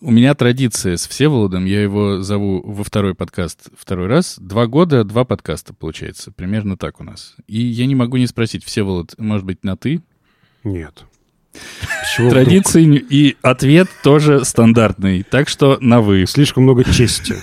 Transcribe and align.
У 0.00 0.12
меня 0.12 0.32
традиция 0.36 0.96
с 0.96 1.08
Всеволодом, 1.08 1.64
я 1.64 1.82
его 1.82 2.22
зову 2.22 2.62
во 2.64 2.84
второй 2.84 3.16
подкаст 3.16 3.68
второй 3.76 4.06
раз. 4.06 4.36
Два 4.38 4.68
года, 4.68 5.02
два 5.02 5.24
подкаста, 5.24 5.74
получается. 5.74 6.30
Примерно 6.30 6.76
так 6.76 7.00
у 7.00 7.04
нас. 7.04 7.34
И 7.48 7.60
я 7.60 7.84
не 7.86 7.96
могу 7.96 8.16
не 8.16 8.28
спросить, 8.28 8.64
Всеволод, 8.64 9.16
может 9.18 9.44
быть, 9.44 9.64
на 9.64 9.76
«ты»? 9.76 10.00
Нет. 10.62 11.04
Традиции 12.16 12.84
и 13.10 13.36
ответ 13.42 13.88
тоже 14.04 14.44
стандартный. 14.44 15.24
Так 15.24 15.48
что 15.48 15.78
на 15.80 16.00
«вы». 16.00 16.26
Слишком 16.28 16.62
много 16.62 16.84
чести. 16.84 17.34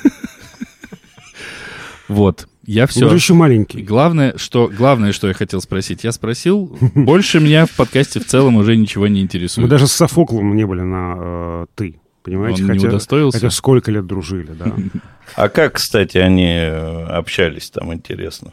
Вот. 2.07 2.47
Я 2.63 2.87
все. 2.87 3.03
Он 3.03 3.09
же 3.09 3.17
еще 3.17 3.33
маленький. 3.33 3.81
Главное, 3.81 4.37
что, 4.37 4.69
главное, 4.69 5.11
что 5.11 5.27
я 5.27 5.33
хотел 5.33 5.59
спросить, 5.59 6.05
я 6.05 6.13
спросил. 6.13 6.77
Больше 6.95 7.41
меня 7.41 7.65
в 7.65 7.71
подкасте 7.71 8.21
в 8.21 8.25
целом 8.25 8.55
уже 8.55 8.77
ничего 8.77 9.07
не 9.07 9.21
интересует. 9.21 9.65
Мы 9.65 9.69
даже 9.69 9.87
с 9.87 9.91
Софоклом 9.91 10.55
не 10.55 10.65
были 10.65 10.81
на 10.81 11.15
э, 11.17 11.65
«ты». 11.75 11.99
Понимаете? 12.25 12.63
Он 12.63 12.69
хотя, 12.69 12.79
не 12.79 12.87
удостоился? 12.87 13.37
Хотя 13.37 13.51
сколько 13.51 13.91
лет 13.91 14.07
дружили, 14.07 14.51
да. 14.51 14.73
А 15.35 15.49
как, 15.49 15.73
кстати, 15.73 16.17
они 16.17 16.47
э, 16.47 17.03
общались 17.05 17.69
там, 17.69 17.93
интересно? 17.93 18.51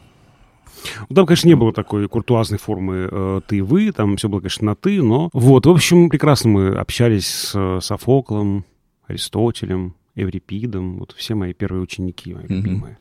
Ну, 1.08 1.14
там, 1.14 1.26
конечно, 1.26 1.48
не 1.48 1.54
было 1.54 1.72
такой 1.72 2.06
куртуазной 2.08 2.58
формы 2.58 3.08
э, 3.10 3.40
«ты» 3.46 3.58
и 3.58 3.60
«вы», 3.60 3.92
там 3.92 4.16
все 4.16 4.28
было, 4.28 4.40
конечно, 4.40 4.66
на 4.66 4.74
«ты», 4.74 5.02
но... 5.02 5.30
Вот, 5.32 5.66
в 5.66 5.70
общем, 5.70 6.10
прекрасно 6.10 6.50
мы 6.50 6.68
общались 6.68 7.26
с 7.26 7.80
Софоклом, 7.80 8.64
Аристотелем, 9.06 9.94
Эврипидом, 10.16 10.98
вот 10.98 11.14
все 11.16 11.34
мои 11.34 11.54
первые 11.54 11.82
ученики, 11.82 12.34
мои 12.34 12.46
любимые. 12.46 12.98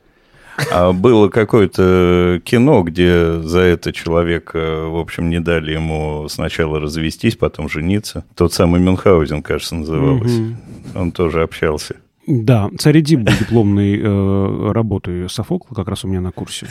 А 0.70 0.92
было 0.92 1.28
какое-то 1.28 2.40
кино, 2.44 2.82
где 2.82 3.40
за 3.40 3.60
это 3.60 3.92
человек, 3.92 4.52
в 4.54 4.98
общем, 4.98 5.30
не 5.30 5.40
дали 5.40 5.72
ему 5.72 6.26
сначала 6.28 6.80
развестись, 6.80 7.36
потом 7.36 7.68
жениться. 7.68 8.24
Тот 8.34 8.52
самый 8.52 8.80
Мюнхгаузен, 8.80 9.42
кажется, 9.42 9.74
называлось. 9.76 10.38
Угу. 10.38 10.56
Он 10.94 11.12
тоже 11.12 11.42
общался. 11.42 11.96
Да, 12.26 12.70
царь 12.78 13.00
Эдип 13.00 13.20
был 13.20 13.32
дипломной 13.32 13.98
э, 13.98 14.72
работой 14.72 15.28
Софокла, 15.28 15.74
как 15.74 15.88
раз 15.88 16.04
у 16.04 16.08
меня 16.08 16.20
на 16.20 16.30
курсе. 16.30 16.68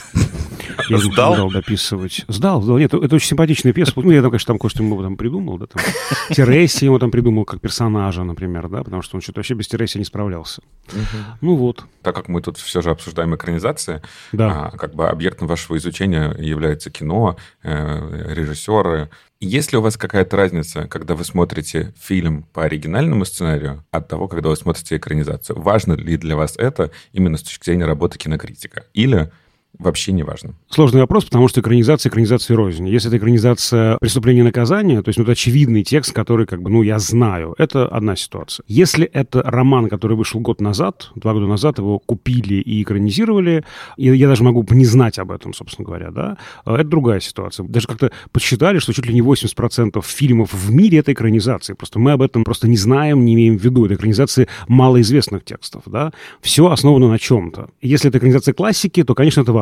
Я 0.90 0.98
ему 0.98 1.14
помогал 1.14 1.52
дописывать. 1.52 2.24
Сдал, 2.30 2.62
сдал. 2.62 2.78
Нет, 2.78 2.94
это 2.94 3.16
очень 3.16 3.28
симпатичная 3.28 3.74
пьеса. 3.74 3.92
Ну, 3.96 4.12
я 4.12 4.22
там, 4.22 4.32
конечно, 4.32 4.48
там 4.48 4.60
кое-что 4.60 4.84
ему 4.84 5.02
там 5.02 5.18
придумал, 5.18 5.58
да, 5.58 5.66
там. 5.66 5.84
Тереси 6.30 6.86
ему 6.86 7.00
там 7.00 7.12
придумал 7.12 7.44
как 7.44 7.60
персонажа, 7.60 8.24
например, 8.24 8.70
да, 8.70 8.84
потому 8.84 9.02
что 9.02 9.18
он 9.18 9.22
что-то 9.22 9.40
вообще 9.40 9.54
без 9.54 9.68
Тереси 9.68 9.98
не 9.98 10.06
справлялся. 10.06 10.62
Ну 11.42 11.56
вот. 11.56 11.84
Так 12.02 12.16
как 12.16 12.30
мы 12.30 12.42
тут 12.42 12.58
все 12.58 12.82
же 12.82 12.90
обсуждаем 12.90 13.36
экранизации, 13.36 14.02
да. 14.32 14.70
а, 14.72 14.78
как 14.78 14.96
бы 14.96 15.10
объектом 15.10 15.48
вашего 15.48 15.78
изучения 15.78 16.34
является 16.40 16.90
кино, 16.90 17.38
э, 17.64 18.34
режиссеры, 18.34 19.10
есть 19.42 19.72
ли 19.72 19.78
у 19.80 19.82
вас 19.82 19.98
какая-то 19.98 20.38
разница, 20.38 20.88
когда 20.88 21.16
вы 21.16 21.26
смотрите 21.26 21.94
фильм 22.00 22.44
по 22.54 22.64
оригинальному 22.64 23.26
сценарию, 23.26 23.84
от 23.90 24.08
того, 24.08 24.28
когда 24.28 24.50
вы 24.50 24.56
смотрите 24.56 24.98
экранизацию? 24.98 25.60
Важно 25.60 25.94
ли 25.94 26.16
для 26.16 26.36
вас 26.36 26.56
это 26.58 26.92
именно 27.12 27.38
с 27.38 27.42
точки 27.42 27.66
зрения 27.66 27.86
работы 27.86 28.20
кинокритика? 28.20 28.86
Или 28.94 29.32
вообще 29.80 30.12
не 30.12 30.24
важно. 30.24 30.54
Сложный 30.70 31.02
вопрос, 31.02 31.26
потому 31.26 31.48
что 31.48 31.62
экранизация 31.62 32.10
экранизации 32.10 32.54
рознь. 32.54 32.88
Если 32.88 33.10
это 33.10 33.18
экранизация 33.18 33.98
преступления 33.98 34.42
и 34.42 34.44
наказания, 34.44 35.02
то 35.02 35.10
есть 35.10 35.18
ну, 35.18 35.24
это 35.24 35.34
очевидный 35.34 35.84
текст, 35.84 36.14
который 36.14 36.46
как 36.46 36.62
бы, 36.62 36.70
ну, 36.70 36.82
я 36.84 37.00
знаю, 37.00 37.56
это 37.58 37.88
одна 37.88 38.16
ситуация. 38.16 38.64
Если 38.68 39.06
это 39.06 39.42
роман, 39.44 39.90
который 39.90 40.16
вышел 40.16 40.40
год 40.40 40.62
назад, 40.62 41.12
два 41.16 41.34
года 41.34 41.48
назад 41.48 41.80
его 41.80 42.00
купили 42.00 42.56
и 42.56 42.84
экранизировали, 42.84 43.64
и 43.98 44.08
я 44.08 44.28
даже 44.28 44.44
могу 44.44 44.66
не 44.72 44.86
знать 44.86 45.20
об 45.20 45.32
этом, 45.32 45.54
собственно 45.54 45.86
говоря, 45.86 46.12
да, 46.12 46.38
это 46.66 46.84
другая 46.84 47.20
ситуация. 47.20 47.66
Даже 47.68 47.88
как-то 47.88 48.12
подсчитали, 48.32 48.80
что 48.80 48.94
чуть 48.94 49.06
ли 49.06 49.14
не 49.14 49.22
80% 49.22 50.02
фильмов 50.06 50.54
в 50.54 50.72
мире 50.72 51.00
это 51.00 51.14
экранизации. 51.14 51.74
Просто 51.74 52.00
мы 52.00 52.12
об 52.12 52.22
этом 52.22 52.44
просто 52.44 52.68
не 52.68 52.78
знаем, 52.78 53.26
не 53.26 53.34
имеем 53.34 53.58
в 53.58 53.64
виду. 53.64 53.86
Это 53.86 53.96
экранизации 53.96 54.48
малоизвестных 54.68 55.44
текстов, 55.44 55.84
да. 55.86 56.12
Все 56.42 56.70
основано 56.70 57.10
на 57.10 57.20
чем-то. 57.20 57.70
Если 57.82 58.10
это 58.10 58.18
экранизация 58.18 58.54
классики, 58.54 59.04
то, 59.04 59.16
конечно, 59.16 59.42
это 59.42 59.54
важно, 59.54 59.61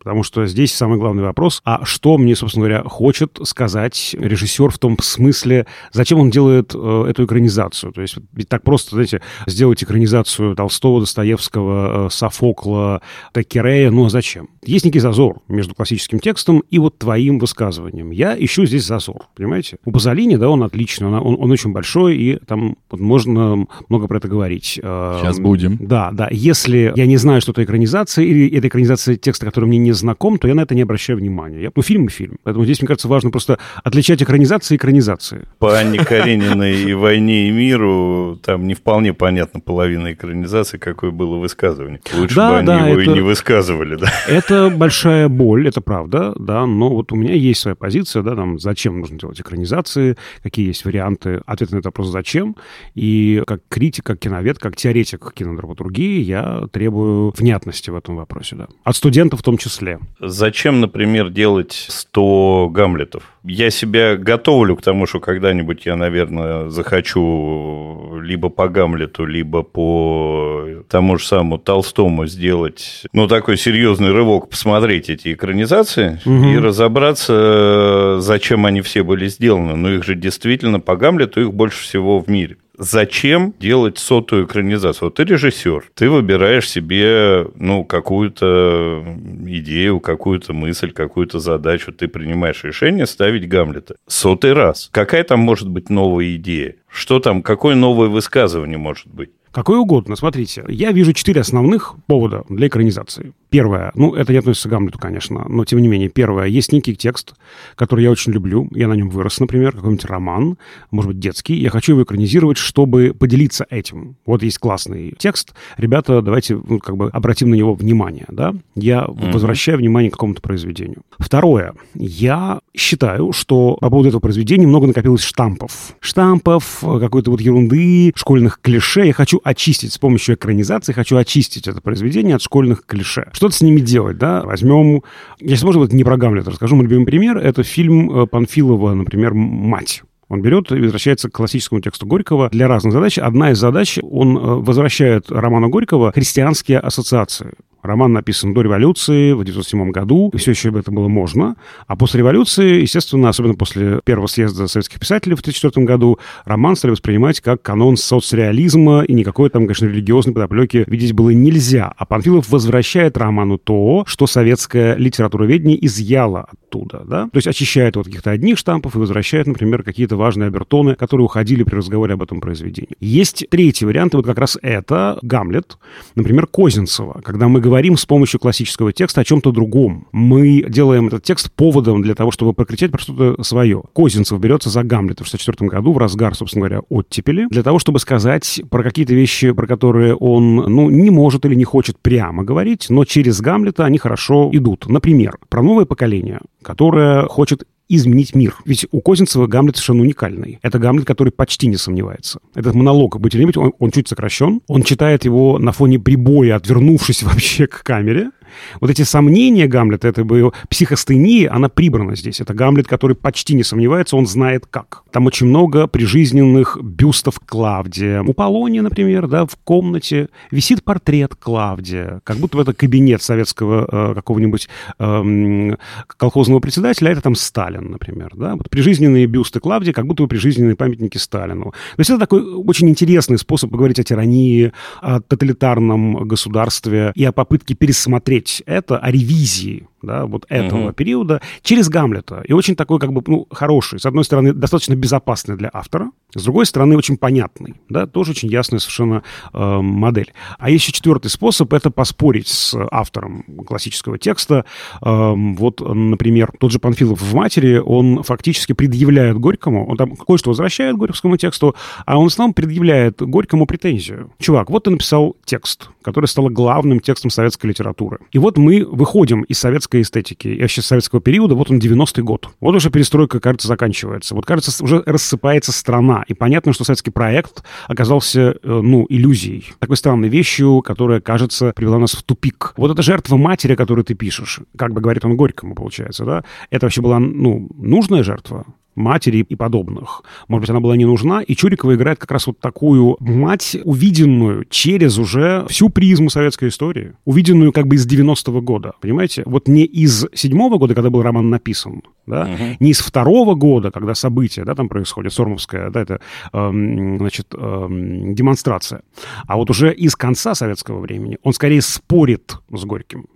потому 0.00 0.22
что 0.22 0.46
здесь 0.46 0.72
самый 0.72 0.98
главный 0.98 1.22
вопрос, 1.22 1.60
а 1.64 1.84
что 1.84 2.16
мне, 2.18 2.34
собственно 2.34 2.66
говоря, 2.66 2.82
хочет 2.84 3.38
сказать 3.42 4.16
режиссер 4.18 4.70
в 4.70 4.78
том 4.78 4.96
смысле, 4.98 5.66
зачем 5.92 6.18
он 6.18 6.30
делает 6.30 6.72
э, 6.74 7.04
эту 7.08 7.26
экранизацию? 7.26 7.92
То 7.92 8.00
есть 8.00 8.16
ведь 8.32 8.48
так 8.48 8.62
просто, 8.62 8.92
знаете, 8.92 9.20
сделать 9.46 9.82
экранизацию 9.84 10.56
Толстого, 10.56 11.00
Достоевского, 11.00 12.06
э, 12.06 12.10
Софокла, 12.10 13.02
Такерея, 13.32 13.90
ну 13.90 14.06
а 14.06 14.10
зачем? 14.10 14.48
Есть 14.64 14.86
некий 14.86 15.00
зазор 15.00 15.40
между 15.48 15.74
классическим 15.74 16.18
текстом 16.18 16.60
и 16.70 16.78
вот 16.78 16.98
твоим 16.98 17.38
высказыванием. 17.38 18.10
Я 18.10 18.34
ищу 18.38 18.64
здесь 18.64 18.86
зазор, 18.86 19.26
понимаете? 19.36 19.76
У 19.84 19.92
Пазолини, 19.92 20.36
да, 20.36 20.48
он 20.48 20.62
отличный, 20.62 21.08
он, 21.08 21.14
он, 21.14 21.36
он 21.38 21.50
очень 21.50 21.72
большой, 21.72 22.16
и 22.16 22.36
там 22.46 22.78
вот, 22.90 23.00
можно 23.00 23.66
много 23.88 24.08
про 24.08 24.16
это 24.16 24.28
говорить. 24.28 24.78
Сейчас 24.82 25.38
будем. 25.38 25.76
Да, 25.78 26.10
да. 26.10 26.28
Если 26.30 26.92
я 26.96 27.06
не 27.06 27.18
знаю, 27.18 27.42
что 27.42 27.52
это 27.52 27.64
экранизация, 27.64 28.24
или 28.24 28.48
это 28.56 28.68
экранизация 28.68 29.16
текста, 29.16 29.39
который 29.44 29.66
мне 29.66 29.78
не 29.78 29.92
знаком, 29.92 30.38
то 30.38 30.48
я 30.48 30.54
на 30.54 30.62
это 30.62 30.74
не 30.74 30.82
обращаю 30.82 31.18
внимания. 31.18 31.62
Я, 31.62 31.70
ну, 31.74 31.82
фильм 31.82 32.06
и 32.06 32.08
фильм. 32.08 32.38
Поэтому 32.42 32.64
здесь, 32.64 32.80
мне 32.80 32.88
кажется, 32.88 33.08
важно 33.08 33.30
просто 33.30 33.58
отличать 33.82 34.22
экранизации 34.22 34.74
и 34.74 34.76
экранизации. 34.76 35.46
По 35.58 35.78
Анне 35.78 35.98
Карениной 35.98 36.82
и 36.82 36.94
«Войне 36.94 37.48
и 37.48 37.50
миру» 37.52 38.38
там 38.42 38.66
не 38.66 38.74
вполне 38.74 39.14
понятно 39.14 39.60
половина 39.60 40.12
экранизации, 40.12 40.78
какое 40.78 41.10
было 41.10 41.36
высказывание. 41.36 42.00
Лучше 42.16 42.34
да, 42.34 42.50
бы 42.50 42.56
они 42.58 42.66
да, 42.66 42.88
его 42.88 43.00
это, 43.00 43.10
и 43.10 43.14
не 43.14 43.20
высказывали, 43.20 43.96
да. 43.96 44.10
Это 44.28 44.70
большая 44.70 45.28
боль, 45.28 45.68
это 45.68 45.80
правда, 45.80 46.34
да, 46.38 46.66
но 46.66 46.90
вот 46.90 47.12
у 47.12 47.16
меня 47.16 47.34
есть 47.34 47.60
своя 47.60 47.74
позиция, 47.74 48.22
да, 48.22 48.34
там, 48.34 48.58
зачем 48.58 49.00
нужно 49.00 49.18
делать 49.18 49.40
экранизации, 49.40 50.16
какие 50.42 50.66
есть 50.68 50.84
варианты, 50.84 51.40
ответ 51.46 51.70
на 51.70 51.76
этот 51.76 51.86
вопрос 51.86 52.08
«зачем?». 52.08 52.56
И 52.94 53.42
как 53.46 53.60
критик, 53.68 54.04
как 54.04 54.18
киновед, 54.18 54.58
как 54.58 54.76
теоретик 54.76 55.32
кинодраматургии 55.32 56.20
я 56.20 56.64
требую 56.72 57.32
внятности 57.36 57.90
в 57.90 57.94
этом 57.94 58.16
вопросе, 58.16 58.56
да. 58.56 58.68
От 58.84 58.96
студентов 58.96 59.29
в 59.36 59.42
том 59.42 59.58
числе. 59.58 59.98
Зачем, 60.20 60.80
например, 60.80 61.30
делать 61.30 61.86
100 61.88 62.68
Гамлетов? 62.70 63.22
Я 63.44 63.70
себя 63.70 64.16
готовлю 64.16 64.76
к 64.76 64.82
тому, 64.82 65.06
что 65.06 65.20
когда-нибудь 65.20 65.86
я, 65.86 65.96
наверное, 65.96 66.68
захочу 66.68 68.18
либо 68.20 68.50
по 68.50 68.68
Гамлету, 68.68 69.24
либо 69.24 69.62
по 69.62 70.66
тому 70.88 71.18
же 71.18 71.26
самому 71.26 71.58
Толстому 71.58 72.26
сделать, 72.26 73.06
ну, 73.12 73.28
такой 73.28 73.56
серьезный 73.56 74.12
рывок, 74.12 74.50
посмотреть 74.50 75.08
эти 75.08 75.32
экранизации 75.32 76.20
угу. 76.24 76.48
и 76.48 76.58
разобраться, 76.58 78.18
зачем 78.20 78.66
они 78.66 78.82
все 78.82 79.02
были 79.02 79.28
сделаны. 79.28 79.76
Но 79.76 79.90
их 79.90 80.04
же 80.04 80.14
действительно 80.14 80.80
по 80.80 80.96
Гамлету 80.96 81.40
их 81.40 81.54
больше 81.54 81.82
всего 81.82 82.20
в 82.20 82.28
мире 82.28 82.56
зачем 82.80 83.54
делать 83.60 83.98
сотую 83.98 84.46
экранизацию? 84.46 85.08
Вот 85.08 85.16
ты 85.16 85.24
режиссер, 85.24 85.90
ты 85.94 86.10
выбираешь 86.10 86.68
себе, 86.68 87.46
ну, 87.54 87.84
какую-то 87.84 89.04
идею, 89.46 90.00
какую-то 90.00 90.52
мысль, 90.52 90.90
какую-то 90.90 91.38
задачу, 91.38 91.92
ты 91.92 92.08
принимаешь 92.08 92.64
решение 92.64 93.06
ставить 93.06 93.48
Гамлета. 93.48 93.96
Сотый 94.06 94.54
раз. 94.54 94.88
Какая 94.92 95.22
там 95.24 95.40
может 95.40 95.68
быть 95.68 95.90
новая 95.90 96.34
идея? 96.36 96.76
Что 96.88 97.20
там, 97.20 97.42
какое 97.42 97.74
новое 97.74 98.08
высказывание 98.08 98.78
может 98.78 99.06
быть? 99.06 99.30
Какое 99.52 99.78
угодно. 99.78 100.14
Смотрите, 100.16 100.64
я 100.68 100.92
вижу 100.92 101.12
четыре 101.12 101.40
основных 101.40 101.96
повода 102.06 102.44
для 102.48 102.68
экранизации. 102.68 103.32
Первое, 103.50 103.90
ну, 103.96 104.14
это 104.14 104.32
не 104.32 104.38
относится 104.38 104.68
к 104.68 104.70
Гамлету, 104.70 104.98
конечно, 105.00 105.44
но 105.48 105.64
тем 105.64 105.82
не 105.82 105.88
менее, 105.88 106.08
первое, 106.08 106.46
есть 106.46 106.72
некий 106.72 106.94
текст, 106.94 107.34
который 107.74 108.04
я 108.04 108.12
очень 108.12 108.32
люблю, 108.32 108.68
я 108.70 108.86
на 108.86 108.92
нем 108.92 109.10
вырос, 109.10 109.40
например, 109.40 109.72
какой-нибудь 109.72 110.04
роман, 110.04 110.56
может 110.92 111.08
быть, 111.08 111.18
детский, 111.18 111.54
я 111.54 111.70
хочу 111.70 111.94
его 111.94 112.04
экранизировать, 112.04 112.58
чтобы 112.58 113.12
поделиться 113.12 113.66
этим. 113.68 114.14
Вот 114.24 114.44
есть 114.44 114.58
классный 114.58 115.16
текст, 115.18 115.52
ребята, 115.76 116.22
давайте 116.22 116.60
ну, 116.64 116.78
как 116.78 116.96
бы 116.96 117.10
обратим 117.10 117.50
на 117.50 117.56
него 117.56 117.74
внимание, 117.74 118.26
да, 118.28 118.54
я 118.76 119.00
mm-hmm. 119.00 119.32
возвращаю 119.32 119.78
внимание 119.78 120.10
к 120.10 120.14
какому-то 120.14 120.40
произведению. 120.40 121.02
Второе, 121.18 121.74
я 121.94 122.60
считаю, 122.76 123.32
что 123.32 123.76
по 123.80 123.90
поводу 123.90 124.08
этого 124.08 124.20
произведения 124.20 124.66
много 124.66 124.86
накопилось 124.86 125.22
штампов. 125.22 125.96
Штампов, 126.00 126.78
какой-то 126.80 127.30
вот 127.30 127.40
ерунды, 127.40 128.12
школьных 128.14 128.60
клише, 128.62 129.06
я 129.06 129.12
хочу 129.12 129.40
очистить 129.42 129.92
с 129.92 129.98
помощью 129.98 130.36
экранизации, 130.36 130.92
хочу 130.92 131.16
очистить 131.16 131.66
это 131.66 131.80
произведение 131.80 132.36
от 132.36 132.42
школьных 132.42 132.84
клише 132.86 133.28
что-то 133.32 133.54
с 133.54 133.60
ними 133.62 133.80
делать, 133.80 134.18
да, 134.18 134.42
возьмем, 134.42 135.02
если 135.40 135.64
можно, 135.64 135.80
вот 135.80 135.92
не 135.92 136.04
про 136.04 136.16
Гамлета 136.16 136.50
расскажу, 136.50 136.76
мой 136.76 136.84
любимый 136.84 137.06
пример, 137.06 137.38
это 137.38 137.62
фильм 137.62 138.10
э, 138.10 138.26
Панфилова, 138.26 138.94
например, 138.94 139.32
«Мать». 139.34 140.02
Он 140.28 140.42
берет 140.42 140.70
и 140.70 140.76
возвращается 140.76 141.28
к 141.28 141.32
классическому 141.32 141.80
тексту 141.80 142.06
Горького 142.06 142.48
для 142.50 142.68
разных 142.68 142.92
задач. 142.92 143.18
Одна 143.18 143.50
из 143.50 143.58
задач, 143.58 143.98
он 144.02 144.36
э, 144.36 144.40
возвращает 144.40 145.30
роману 145.30 145.68
Горького 145.68 146.12
христианские 146.12 146.78
ассоциации. 146.78 147.54
Роман 147.82 148.12
написан 148.12 148.54
до 148.54 148.62
революции, 148.62 149.32
в 149.32 149.40
1907 149.40 149.90
году, 149.90 150.30
и 150.32 150.36
все 150.36 150.50
еще 150.50 150.70
это 150.70 150.90
было 150.90 151.08
можно. 151.08 151.56
А 151.86 151.96
после 151.96 152.18
революции, 152.18 152.82
естественно, 152.82 153.28
особенно 153.28 153.54
после 153.54 154.00
первого 154.04 154.26
съезда 154.26 154.66
советских 154.68 155.00
писателей 155.00 155.34
в 155.34 155.40
1934 155.40 155.86
году, 155.86 156.18
роман 156.44 156.76
стали 156.76 156.92
воспринимать 156.92 157.40
как 157.40 157.62
канон 157.62 157.96
соцреализма, 157.96 159.02
и 159.02 159.14
никакой 159.14 159.50
там, 159.50 159.62
конечно, 159.62 159.86
религиозной 159.86 160.34
подоплеки 160.34 160.84
видеть 160.86 161.12
было 161.12 161.30
нельзя. 161.30 161.92
А 161.96 162.04
Панфилов 162.04 162.48
возвращает 162.50 163.16
роману 163.16 163.58
то, 163.58 164.04
что 164.06 164.26
советская 164.26 164.96
литературоведение 164.96 165.84
изъяла 165.84 166.48
оттуда, 166.52 167.04
да? 167.06 167.24
То 167.24 167.36
есть 167.36 167.46
очищает 167.46 167.96
от 167.96 168.06
каких-то 168.06 168.30
одних 168.30 168.58
штампов 168.58 168.94
и 168.94 168.98
возвращает, 168.98 169.46
например, 169.46 169.82
какие-то 169.82 170.16
важные 170.16 170.48
обертоны, 170.48 170.94
которые 170.94 171.24
уходили 171.24 171.62
при 171.62 171.76
разговоре 171.76 172.14
об 172.14 172.22
этом 172.22 172.40
произведении. 172.40 172.96
Есть 173.00 173.46
третий 173.50 173.86
вариант, 173.86 174.14
и 174.14 174.16
вот 174.16 174.26
как 174.26 174.38
раз 174.38 174.58
это 174.62 175.18
Гамлет, 175.22 175.78
например, 176.14 176.46
Козинцева, 176.46 177.20
когда 177.24 177.48
мы 177.48 177.60
говорим 177.60 177.69
с 177.96 178.06
помощью 178.06 178.40
классического 178.40 178.92
текста 178.92 179.20
о 179.20 179.24
чем-то 179.24 179.52
другом. 179.52 180.06
Мы 180.12 180.64
делаем 180.68 181.06
этот 181.06 181.22
текст 181.22 181.50
поводом 181.52 182.02
для 182.02 182.14
того, 182.14 182.30
чтобы 182.30 182.52
прокричать 182.52 182.90
про 182.90 183.00
что-то 183.00 183.42
свое. 183.42 183.82
Козинцев 183.94 184.38
берется 184.38 184.70
за 184.70 184.82
Гамлета 184.82 185.24
в 185.24 185.28
1964 185.28 185.68
году, 185.68 185.92
в 185.92 185.98
разгар, 185.98 186.34
собственно 186.34 186.66
говоря, 186.66 186.82
оттепели, 186.88 187.46
для 187.50 187.62
того, 187.62 187.78
чтобы 187.78 187.98
сказать 187.98 188.62
про 188.70 188.82
какие-то 188.82 189.14
вещи, 189.14 189.52
про 189.52 189.66
которые 189.66 190.14
он, 190.14 190.56
ну, 190.56 190.90
не 190.90 191.10
может 191.10 191.44
или 191.46 191.54
не 191.54 191.64
хочет 191.64 191.98
прямо 191.98 192.44
говорить, 192.44 192.86
но 192.90 193.04
через 193.04 193.40
Гамлета 193.40 193.84
они 193.84 193.98
хорошо 193.98 194.50
идут. 194.52 194.86
Например, 194.88 195.38
про 195.48 195.62
новое 195.62 195.84
поколение, 195.84 196.40
которое 196.62 197.26
хочет 197.26 197.64
изменить 197.96 198.34
мир. 198.34 198.56
Ведь 198.64 198.86
у 198.90 199.00
Козинцева 199.00 199.46
Гамлет 199.46 199.76
совершенно 199.76 200.02
уникальный. 200.02 200.58
Это 200.62 200.78
Гамлет, 200.78 201.06
который 201.06 201.30
почти 201.30 201.66
не 201.66 201.76
сомневается. 201.76 202.40
Этот 202.54 202.74
монолог 202.74 203.18
«Быть 203.20 203.34
или 203.34 203.44
быть», 203.44 203.56
он, 203.56 203.72
он 203.78 203.90
чуть 203.90 204.08
сокращен. 204.08 204.60
Он 204.68 204.82
читает 204.82 205.24
его 205.24 205.58
на 205.58 205.72
фоне 205.72 205.98
прибоя, 205.98 206.56
отвернувшись 206.56 207.22
вообще 207.24 207.66
к 207.66 207.82
камере. 207.82 208.30
Вот 208.80 208.90
эти 208.90 209.02
сомнения 209.02 209.66
Гамлета, 209.66 210.08
это 210.08 210.24
бы 210.24 210.52
психостения, 210.68 211.48
она 211.48 211.68
прибрана 211.68 212.16
здесь. 212.16 212.40
Это 212.40 212.54
Гамлет, 212.54 212.86
который 212.86 213.16
почти 213.16 213.54
не 213.54 213.62
сомневается, 213.62 214.16
он 214.16 214.26
знает 214.26 214.66
как. 214.66 215.02
Там 215.10 215.26
очень 215.26 215.46
много 215.46 215.86
прижизненных 215.86 216.78
бюстов 216.82 217.40
Клавдия. 217.44 218.22
У 218.22 218.32
Полония, 218.32 218.82
например, 218.82 219.26
да, 219.26 219.46
в 219.46 219.56
комнате 219.56 220.28
висит 220.50 220.84
портрет 220.84 221.34
Клавдия, 221.34 222.20
как 222.24 222.36
будто 222.36 222.60
это 222.60 222.72
кабинет 222.72 223.22
советского 223.22 223.86
э, 223.90 224.14
какого-нибудь 224.14 224.68
э, 224.98 225.74
колхозного 226.06 226.60
председателя, 226.60 227.08
а 227.08 227.12
это 227.12 227.22
там 227.22 227.34
Сталин, 227.34 227.90
например, 227.90 228.30
да. 228.34 228.54
Вот 228.56 228.70
прижизненные 228.70 229.26
бюсты 229.26 229.60
Клавдия, 229.60 229.92
как 229.92 230.06
будто 230.06 230.22
бы 230.22 230.28
прижизненные 230.28 230.76
памятники 230.76 231.18
Сталину. 231.18 231.72
То 231.72 232.00
есть 232.00 232.10
это 232.10 232.18
такой 232.18 232.42
очень 232.42 232.88
интересный 232.88 233.38
способ 233.38 233.70
поговорить 233.70 233.98
о 233.98 234.04
тирании, 234.04 234.72
о 235.00 235.20
тоталитарном 235.20 236.24
государстве 236.26 237.12
и 237.14 237.24
о 237.24 237.32
попытке 237.32 237.74
пересмотреть 237.74 238.39
это, 238.66 238.98
о 238.98 239.10
ревизии 239.10 239.86
да, 240.02 240.26
вот 240.26 240.46
этого 240.48 240.88
uh-huh. 240.88 240.94
периода 240.94 241.40
через 241.62 241.88
Гамлета. 241.88 242.42
И 242.46 242.52
очень 242.52 242.76
такой, 242.76 242.98
как 242.98 243.12
бы, 243.12 243.22
ну, 243.26 243.46
хороший. 243.50 244.00
С 244.00 244.06
одной 244.06 244.24
стороны, 244.24 244.52
достаточно 244.52 244.94
безопасный 244.94 245.56
для 245.56 245.70
автора, 245.72 246.10
с 246.34 246.42
другой 246.42 246.66
стороны, 246.66 246.96
очень 246.96 247.16
понятный, 247.16 247.74
да, 247.88 248.06
тоже 248.06 248.32
очень 248.32 248.48
ясная 248.48 248.78
совершенно 248.78 249.22
э, 249.52 249.80
модель. 249.80 250.32
А 250.58 250.70
еще 250.70 250.92
четвертый 250.92 251.28
способ— 251.28 251.72
это 251.74 251.90
поспорить 251.90 252.48
с 252.48 252.74
автором 252.90 253.44
классического 253.66 254.18
текста. 254.18 254.64
Э, 255.02 255.34
вот, 255.34 255.80
например, 255.80 256.52
тот 256.58 256.72
же 256.72 256.78
Панфилов 256.78 257.20
в 257.20 257.34
«Матери», 257.34 257.78
он 257.78 258.22
фактически 258.22 258.72
предъявляет 258.72 259.38
Горькому, 259.38 259.86
он 259.88 259.96
там 259.96 260.16
кое-что 260.16 260.50
возвращает 260.50 260.96
Горьковскому 260.96 261.36
тексту, 261.36 261.74
а 262.06 262.18
он 262.18 262.30
основном 262.40 262.54
предъявляет 262.54 263.20
Горькому 263.20 263.66
претензию. 263.66 264.30
Чувак, 264.38 264.70
вот 264.70 264.84
ты 264.84 264.90
написал 264.90 265.36
текст, 265.44 265.90
который 266.02 266.26
стал 266.26 266.48
главным 266.48 267.00
текстом 267.00 267.30
советской 267.30 267.66
литературы. 267.66 268.18
И 268.32 268.38
вот 268.38 268.56
мы 268.56 268.84
выходим 268.84 269.42
из 269.42 269.58
советской 269.58 269.89
эстетики, 269.98 270.48
и 270.48 270.60
вообще 270.60 270.82
советского 270.82 271.20
периода, 271.20 271.54
вот 271.54 271.70
он 271.70 271.78
90-й 271.78 272.22
год. 272.22 272.50
Вот 272.60 272.74
уже 272.74 272.90
перестройка, 272.90 273.40
кажется, 273.40 273.68
заканчивается. 273.68 274.34
Вот, 274.34 274.46
кажется, 274.46 274.82
уже 274.82 275.02
рассыпается 275.06 275.72
страна. 275.72 276.24
И 276.28 276.34
понятно, 276.34 276.72
что 276.72 276.84
советский 276.84 277.10
проект 277.10 277.62
оказался, 277.88 278.40
э, 278.40 278.54
ну, 278.62 279.06
иллюзией. 279.08 279.72
Такой 279.78 279.96
странной 279.96 280.28
вещью, 280.28 280.82
которая, 280.82 281.20
кажется, 281.20 281.72
привела 281.74 281.98
нас 281.98 282.12
в 282.12 282.22
тупик. 282.22 282.74
Вот 282.76 282.90
эта 282.90 283.02
жертва 283.02 283.36
матери, 283.36 283.74
которую 283.74 284.04
ты 284.04 284.14
пишешь, 284.14 284.60
как 284.76 284.92
бы 284.92 285.00
говорит 285.00 285.24
он 285.24 285.36
Горькому, 285.36 285.74
получается, 285.74 286.24
да, 286.24 286.44
это 286.70 286.86
вообще 286.86 287.00
была, 287.00 287.18
ну, 287.18 287.68
нужная 287.76 288.22
жертва? 288.22 288.66
Матери 288.94 289.38
и 289.48 289.56
подобных. 289.56 290.22
Может 290.48 290.62
быть, 290.62 290.70
она 290.70 290.80
была 290.80 290.96
не 290.96 291.04
нужна, 291.04 291.42
и 291.42 291.54
Чурикова 291.54 291.94
играет 291.94 292.18
как 292.18 292.30
раз 292.30 292.46
вот 292.46 292.58
такую 292.58 293.16
мать, 293.20 293.76
увиденную 293.84 294.64
через 294.68 295.18
уже 295.18 295.66
всю 295.68 295.88
призму 295.88 296.30
советской 296.30 296.68
истории, 296.68 297.14
увиденную 297.24 297.72
как 297.72 297.86
бы 297.86 297.96
из 297.96 298.06
90-го 298.06 298.60
года, 298.60 298.92
понимаете? 299.00 299.42
Вот 299.46 299.68
не 299.68 299.84
из 299.84 300.26
седьмого 300.34 300.78
года, 300.78 300.94
когда 300.94 301.10
был 301.10 301.22
роман 301.22 301.50
написан, 301.50 302.02
да, 302.26 302.48
uh-huh. 302.48 302.76
не 302.80 302.90
из 302.90 303.00
второго 303.00 303.54
года, 303.54 303.90
когда 303.90 304.14
события, 304.14 304.64
да, 304.64 304.74
там 304.74 304.88
происходит, 304.88 305.32
Сормовская, 305.32 305.90
да, 305.90 306.02
это, 306.02 306.20
эм, 306.52 307.18
значит, 307.18 307.54
эм, 307.54 308.34
демонстрация, 308.34 309.02
а 309.46 309.56
вот 309.56 309.70
уже 309.70 309.92
из 309.92 310.16
конца 310.16 310.54
советского 310.54 311.00
времени 311.00 311.38
он 311.42 311.52
скорее 311.52 311.82
спорит 311.82 312.56
с 312.72 312.84
Горьким. 312.84 313.26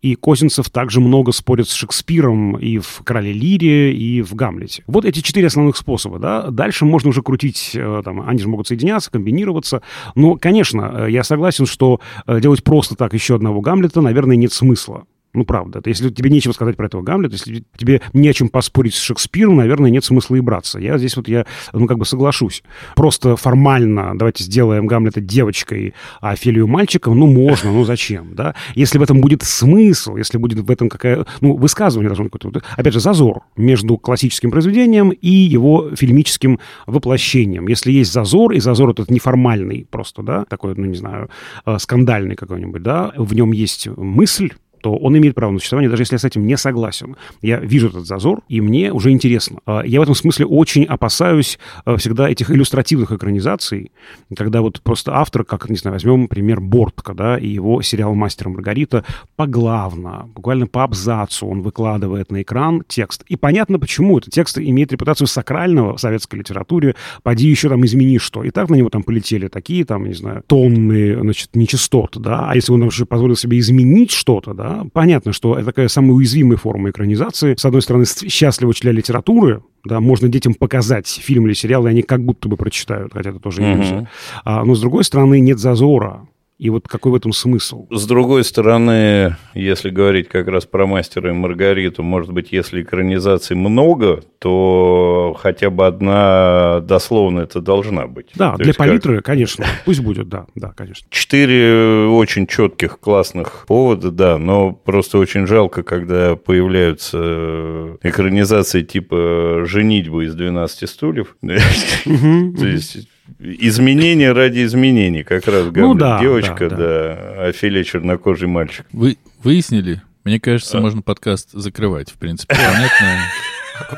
И 0.00 0.14
Козинцев 0.14 0.70
также 0.70 1.00
много 1.00 1.32
спорит 1.32 1.68
с 1.68 1.72
Шекспиром 1.72 2.56
и 2.56 2.78
в 2.78 3.02
«Короле 3.04 3.32
Лире», 3.32 3.94
и 3.94 4.22
в 4.22 4.34
«Гамлете». 4.34 4.84
Вот 4.86 5.04
эти 5.04 5.20
четыре 5.20 5.46
основных 5.46 5.76
способа, 5.76 6.18
да. 6.18 6.50
Дальше 6.50 6.84
можно 6.84 7.10
уже 7.10 7.22
крутить, 7.22 7.72
э, 7.74 8.02
там, 8.04 8.20
они 8.28 8.38
же 8.38 8.48
могут 8.48 8.68
соединяться, 8.68 9.10
комбинироваться. 9.10 9.82
Но, 10.14 10.36
конечно, 10.36 11.06
э, 11.06 11.10
я 11.10 11.24
согласен, 11.24 11.66
что 11.66 12.00
э, 12.26 12.40
делать 12.40 12.64
просто 12.64 12.96
так 12.96 13.14
еще 13.14 13.36
одного 13.36 13.60
Гамлета, 13.60 14.00
наверное, 14.00 14.36
нет 14.36 14.52
смысла. 14.52 15.04
Ну, 15.34 15.46
правда. 15.46 15.80
Если 15.86 16.10
тебе 16.10 16.28
нечего 16.28 16.52
сказать 16.52 16.76
про 16.76 16.86
этого 16.86 17.00
Гамлета, 17.00 17.34
если 17.34 17.64
тебе 17.76 18.02
не 18.12 18.28
о 18.28 18.34
чем 18.34 18.50
поспорить 18.50 18.94
с 18.94 19.00
Шекспиром, 19.00 19.56
наверное, 19.56 19.90
нет 19.90 20.04
смысла 20.04 20.36
и 20.36 20.40
браться. 20.40 20.78
Я 20.78 20.98
здесь 20.98 21.16
вот, 21.16 21.26
я, 21.26 21.46
ну, 21.72 21.86
как 21.86 21.96
бы 21.96 22.04
соглашусь. 22.04 22.62
Просто 22.96 23.36
формально 23.36 24.12
давайте 24.14 24.44
сделаем 24.44 24.86
Гамлета 24.86 25.22
девочкой, 25.22 25.94
а 26.20 26.32
Офелию 26.32 26.66
мальчиком, 26.66 27.18
ну, 27.18 27.26
можно, 27.26 27.72
ну, 27.72 27.84
зачем, 27.84 28.34
да? 28.34 28.54
Если 28.74 28.98
в 28.98 29.02
этом 29.02 29.22
будет 29.22 29.42
смысл, 29.42 30.16
если 30.16 30.36
будет 30.36 30.58
в 30.58 30.70
этом 30.70 30.90
какая... 30.90 31.24
Ну, 31.40 31.56
высказывание 31.56 32.10
должно 32.10 32.24
быть 32.24 32.32
какое-то... 32.32 32.62
Опять 32.76 32.92
же, 32.92 33.00
зазор 33.00 33.40
между 33.56 33.96
классическим 33.96 34.50
произведением 34.50 35.10
и 35.10 35.30
его 35.30 35.96
фильмическим 35.96 36.60
воплощением. 36.86 37.68
Если 37.68 37.90
есть 37.90 38.12
зазор, 38.12 38.52
и 38.52 38.60
зазор 38.60 38.90
этот 38.90 39.10
неформальный 39.10 39.86
просто, 39.90 40.22
да, 40.22 40.44
такой, 40.44 40.74
ну, 40.76 40.84
не 40.84 40.96
знаю, 40.96 41.30
э, 41.64 41.78
скандальный 41.78 42.36
какой-нибудь, 42.36 42.82
да, 42.82 43.12
в 43.16 43.34
нем 43.34 43.52
есть 43.52 43.86
мысль, 43.96 44.50
то 44.82 44.94
он 44.94 45.16
имеет 45.16 45.34
право 45.34 45.52
на 45.52 45.58
существование, 45.58 45.88
даже 45.88 46.02
если 46.02 46.16
я 46.16 46.18
с 46.18 46.24
этим 46.24 46.46
не 46.46 46.56
согласен. 46.56 47.16
Я 47.40 47.58
вижу 47.58 47.88
этот 47.88 48.06
зазор, 48.06 48.42
и 48.48 48.60
мне 48.60 48.92
уже 48.92 49.10
интересно. 49.10 49.60
А, 49.64 49.82
я 49.82 50.00
в 50.00 50.02
этом 50.02 50.14
смысле 50.14 50.46
очень 50.46 50.84
опасаюсь 50.84 51.58
а, 51.84 51.96
всегда 51.96 52.28
этих 52.28 52.50
иллюстративных 52.50 53.12
экранизаций, 53.12 53.92
когда 54.36 54.60
вот 54.60 54.82
просто 54.82 55.14
автор, 55.14 55.44
как, 55.44 55.70
не 55.70 55.76
знаю, 55.76 55.94
возьмем 55.94 56.28
пример 56.28 56.60
Бортка, 56.60 57.14
да, 57.14 57.38
и 57.38 57.48
его 57.48 57.80
сериал 57.82 58.14
«Мастер 58.14 58.48
Маргарита», 58.48 59.04
поглавно, 59.36 60.28
буквально 60.34 60.66
по 60.66 60.84
абзацу 60.84 61.46
он 61.46 61.62
выкладывает 61.62 62.30
на 62.32 62.42
экран 62.42 62.82
текст. 62.88 63.22
И 63.28 63.36
понятно, 63.36 63.78
почему. 63.78 64.18
Этот 64.18 64.32
текст 64.34 64.58
имеет 64.58 64.92
репутацию 64.92 65.26
сакрального 65.26 65.96
в 65.96 66.00
советской 66.00 66.36
литературе. 66.36 66.96
Поди 67.22 67.48
еще 67.48 67.68
там 67.68 67.84
измени 67.84 68.18
что. 68.18 68.42
И 68.42 68.50
так 68.50 68.68
на 68.68 68.74
него 68.74 68.88
там 68.88 69.02
полетели 69.02 69.48
такие, 69.48 69.84
там, 69.84 70.04
не 70.06 70.14
знаю, 70.14 70.42
тонны, 70.46 71.18
значит, 71.20 71.50
нечистот, 71.54 72.16
да. 72.18 72.50
А 72.50 72.54
если 72.54 72.72
он 72.72 72.80
даже 72.80 73.06
позволил 73.06 73.36
себе 73.36 73.58
изменить 73.58 74.10
что-то, 74.10 74.54
да, 74.54 74.71
понятно, 74.92 75.32
что 75.32 75.56
это 75.56 75.66
такая 75.66 75.88
самая 75.88 76.12
уязвимая 76.12 76.56
форма 76.56 76.90
экранизации. 76.90 77.54
С 77.56 77.64
одной 77.64 77.82
стороны, 77.82 78.04
счастливо 78.06 78.72
для 78.80 78.92
литературы, 78.92 79.62
да, 79.84 80.00
можно 80.00 80.28
детям 80.28 80.54
показать 80.54 81.08
фильм 81.08 81.46
или 81.46 81.54
сериал, 81.54 81.86
и 81.86 81.90
они 81.90 82.02
как 82.02 82.24
будто 82.24 82.48
бы 82.48 82.56
прочитают, 82.56 83.12
хотя 83.12 83.30
это 83.30 83.38
тоже 83.38 83.62
иллюзия. 83.62 83.94
Uh-huh. 83.94 84.06
А, 84.44 84.64
но, 84.64 84.74
с 84.74 84.80
другой 84.80 85.04
стороны, 85.04 85.40
нет 85.40 85.58
зазора. 85.58 86.26
И 86.62 86.70
вот 86.70 86.86
какой 86.86 87.10
в 87.10 87.14
этом 87.16 87.32
смысл? 87.32 87.88
С 87.90 88.06
другой 88.06 88.44
стороны, 88.44 89.36
если 89.52 89.90
говорить 89.90 90.28
как 90.28 90.46
раз 90.46 90.64
про 90.64 90.86
мастера 90.86 91.30
и 91.30 91.32
Маргариту, 91.32 92.04
может 92.04 92.30
быть, 92.30 92.52
если 92.52 92.82
экранизаций 92.82 93.56
много, 93.56 94.22
то 94.38 95.36
хотя 95.40 95.70
бы 95.70 95.88
одна 95.88 96.78
дословно 96.82 97.40
это 97.40 97.60
должна 97.60 98.06
быть. 98.06 98.28
Да, 98.36 98.52
то 98.52 98.62
для 98.62 98.74
палитры, 98.74 99.16
как... 99.16 99.24
конечно, 99.24 99.66
пусть 99.84 100.04
будет, 100.04 100.28
да, 100.28 100.46
да, 100.54 100.72
конечно. 100.76 101.04
Четыре 101.10 102.06
очень 102.06 102.46
четких, 102.46 103.00
классных 103.00 103.64
повода, 103.66 104.12
да, 104.12 104.38
но 104.38 104.70
просто 104.70 105.18
очень 105.18 105.48
жалко, 105.48 105.82
когда 105.82 106.36
появляются 106.36 107.98
экранизации 108.02 108.82
типа 108.82 109.64
«Женитьба 109.64 110.26
из 110.26 110.36
12 110.36 110.88
стульев». 110.88 111.36
То 111.42 112.66
есть 112.68 113.08
Изменения 113.38 114.32
ради 114.32 114.64
изменений, 114.64 115.22
как 115.22 115.46
раз 115.46 115.68
говорит 115.68 115.76
ну, 115.76 115.94
да, 115.94 116.20
девочка, 116.20 116.68
да, 116.68 116.76
да. 116.76 116.76
да, 116.76 117.44
Офелия 117.46 117.84
чернокожий 117.84 118.48
мальчик. 118.48 118.86
Вы 118.92 119.16
выяснили? 119.42 120.02
Мне 120.24 120.38
кажется, 120.38 120.78
а? 120.78 120.80
можно 120.80 121.02
подкаст 121.02 121.50
закрывать, 121.52 122.10
в 122.10 122.14
принципе. 122.14 122.54
Понятно. 122.54 123.18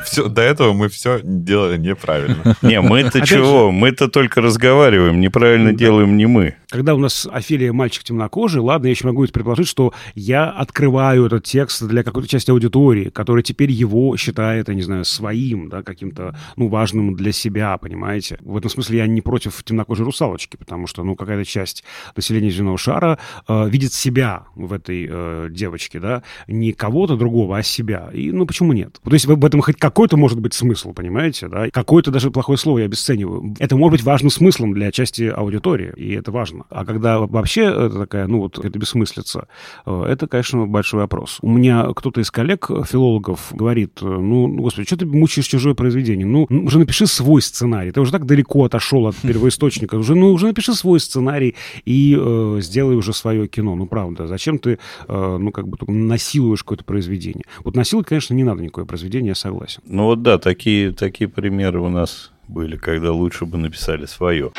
Все, 0.04 0.28
до 0.28 0.42
этого 0.42 0.72
мы 0.72 0.88
все 0.88 1.20
делали 1.22 1.76
неправильно. 1.76 2.56
Не, 2.62 2.80
мы-то 2.80 3.26
чего? 3.26 3.70
Мы-то 3.70 4.08
только 4.08 4.40
разговариваем, 4.40 5.20
неправильно 5.20 5.72
делаем 5.72 6.16
не 6.16 6.26
мы. 6.26 6.56
Когда 6.68 6.94
у 6.94 6.98
нас 6.98 7.26
Офелия 7.30 7.72
мальчик 7.72 8.04
темнокожий, 8.04 8.60
ладно, 8.60 8.86
я 8.86 8.90
еще 8.90 9.06
могу 9.06 9.24
предположить, 9.26 9.68
что 9.68 9.92
я 10.14 10.50
открываю 10.50 11.26
этот 11.26 11.44
текст 11.44 11.82
для 11.84 12.02
какой-то 12.02 12.28
части 12.28 12.50
аудитории, 12.50 13.10
которая 13.10 13.42
теперь 13.42 13.70
его 13.70 14.16
считает, 14.16 14.68
я 14.68 14.74
не 14.74 14.82
знаю, 14.82 15.04
своим, 15.04 15.68
да, 15.68 15.82
каким-то, 15.82 16.36
ну, 16.56 16.68
важным 16.68 17.14
для 17.14 17.32
себя, 17.32 17.76
понимаете? 17.78 18.38
В 18.40 18.56
этом 18.56 18.70
смысле 18.70 18.98
я 18.98 19.06
не 19.06 19.20
против 19.20 19.62
темнокожей 19.64 20.04
русалочки, 20.04 20.56
потому 20.56 20.86
что, 20.86 21.02
ну, 21.04 21.16
какая-то 21.16 21.44
часть 21.44 21.84
населения 22.16 22.50
земного 22.50 22.78
шара 22.78 23.18
э, 23.48 23.68
видит 23.68 23.92
себя 23.92 24.44
в 24.54 24.72
этой 24.72 25.06
э, 25.08 25.48
девочке, 25.50 26.00
да, 26.00 26.22
не 26.48 26.72
кого-то 26.72 27.16
другого, 27.16 27.58
а 27.58 27.62
себя. 27.62 28.10
И, 28.12 28.30
ну, 28.30 28.46
почему 28.46 28.72
нет? 28.72 29.00
То 29.02 29.12
есть 29.12 29.26
в 29.26 29.44
этом 29.44 29.60
хоть 29.64 29.76
какой-то 29.76 30.18
может 30.18 30.38
быть 30.40 30.52
смысл, 30.52 30.92
понимаете, 30.92 31.48
да? 31.48 31.70
Какое-то 31.70 32.10
даже 32.10 32.30
плохое 32.30 32.58
слово 32.58 32.80
я 32.80 32.84
обесцениваю. 32.84 33.54
Это 33.58 33.76
может 33.76 33.92
быть 33.92 34.04
важным 34.04 34.30
смыслом 34.30 34.74
для 34.74 34.92
части 34.92 35.22
аудитории, 35.22 35.90
и 35.96 36.12
это 36.12 36.30
важно. 36.30 36.64
А 36.68 36.84
когда 36.84 37.20
вообще 37.20 37.62
это 37.62 38.00
такая, 38.00 38.26
ну, 38.26 38.40
вот 38.40 38.62
это 38.62 38.78
бессмыслица, 38.78 39.48
э, 39.86 40.04
это, 40.06 40.26
конечно, 40.26 40.66
большой 40.66 41.00
вопрос. 41.00 41.38
У 41.40 41.50
меня 41.50 41.86
кто-то 41.96 42.20
из 42.20 42.30
коллег, 42.30 42.68
филологов, 42.86 43.52
говорит, 43.52 44.00
э, 44.02 44.04
ну, 44.04 44.48
господи, 44.48 44.86
что 44.86 44.98
ты 44.98 45.06
мучаешь 45.06 45.46
чужое 45.46 45.74
произведение? 45.74 46.26
Ну, 46.26 46.46
ну, 46.50 46.64
уже 46.64 46.78
напиши 46.78 47.06
свой 47.06 47.40
сценарий. 47.40 47.90
Ты 47.90 48.02
уже 48.02 48.12
так 48.12 48.26
далеко 48.26 48.64
отошел 48.64 49.06
от 49.06 49.16
первоисточника. 49.16 49.94
Уже, 49.94 50.14
ну, 50.14 50.32
уже 50.32 50.46
напиши 50.46 50.74
свой 50.74 51.00
сценарий 51.00 51.54
и 51.86 52.14
э, 52.20 52.58
сделай 52.60 52.96
уже 52.96 53.14
свое 53.14 53.48
кино. 53.48 53.76
Ну, 53.76 53.86
правда, 53.86 54.26
зачем 54.26 54.58
ты, 54.58 54.78
э, 55.08 55.36
ну, 55.40 55.50
как 55.52 55.68
бы 55.68 55.78
насилуешь 55.90 56.62
какое-то 56.62 56.84
произведение? 56.84 57.44
Вот 57.64 57.74
насиловать, 57.76 58.08
конечно, 58.08 58.34
не 58.34 58.44
надо 58.44 58.62
никакое 58.62 58.84
произведение, 58.84 59.30
я 59.30 59.34
согласен. 59.34 59.53
Ну 59.86 60.04
вот 60.04 60.22
да, 60.22 60.38
такие, 60.38 60.92
такие 60.92 61.28
примеры 61.28 61.80
у 61.80 61.88
нас 61.88 62.32
были, 62.48 62.76
когда 62.76 63.12
лучше 63.12 63.46
бы 63.46 63.58
написали 63.58 64.06
свое. 64.06 64.52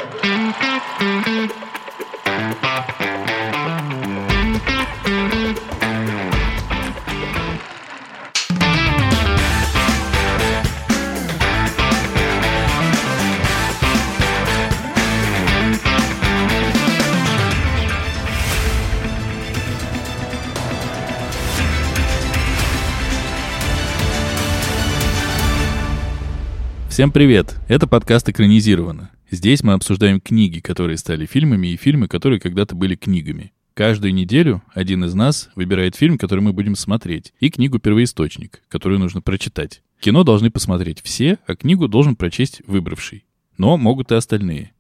Всем 26.95 27.11
привет! 27.11 27.57
Это 27.67 27.87
подкаст 27.87 28.29
«Экранизировано». 28.29 29.11
Здесь 29.29 29.63
мы 29.63 29.73
обсуждаем 29.73 30.21
книги, 30.21 30.61
которые 30.61 30.95
стали 30.95 31.25
фильмами, 31.25 31.67
и 31.67 31.75
фильмы, 31.75 32.07
которые 32.07 32.39
когда-то 32.39 32.73
были 32.73 32.95
книгами. 32.95 33.51
Каждую 33.73 34.13
неделю 34.13 34.63
один 34.73 35.03
из 35.03 35.13
нас 35.13 35.49
выбирает 35.55 35.97
фильм, 35.97 36.17
который 36.17 36.39
мы 36.39 36.53
будем 36.53 36.77
смотреть, 36.77 37.33
и 37.41 37.49
книгу 37.49 37.79
«Первоисточник», 37.79 38.61
которую 38.69 38.99
нужно 38.99 39.21
прочитать. 39.21 39.81
Кино 39.99 40.23
должны 40.23 40.49
посмотреть 40.49 41.01
все, 41.01 41.37
а 41.45 41.57
книгу 41.57 41.89
должен 41.89 42.15
прочесть 42.15 42.61
выбравший. 42.65 43.25
Но 43.57 43.75
могут 43.75 44.13
и 44.13 44.15
остальные. 44.15 44.71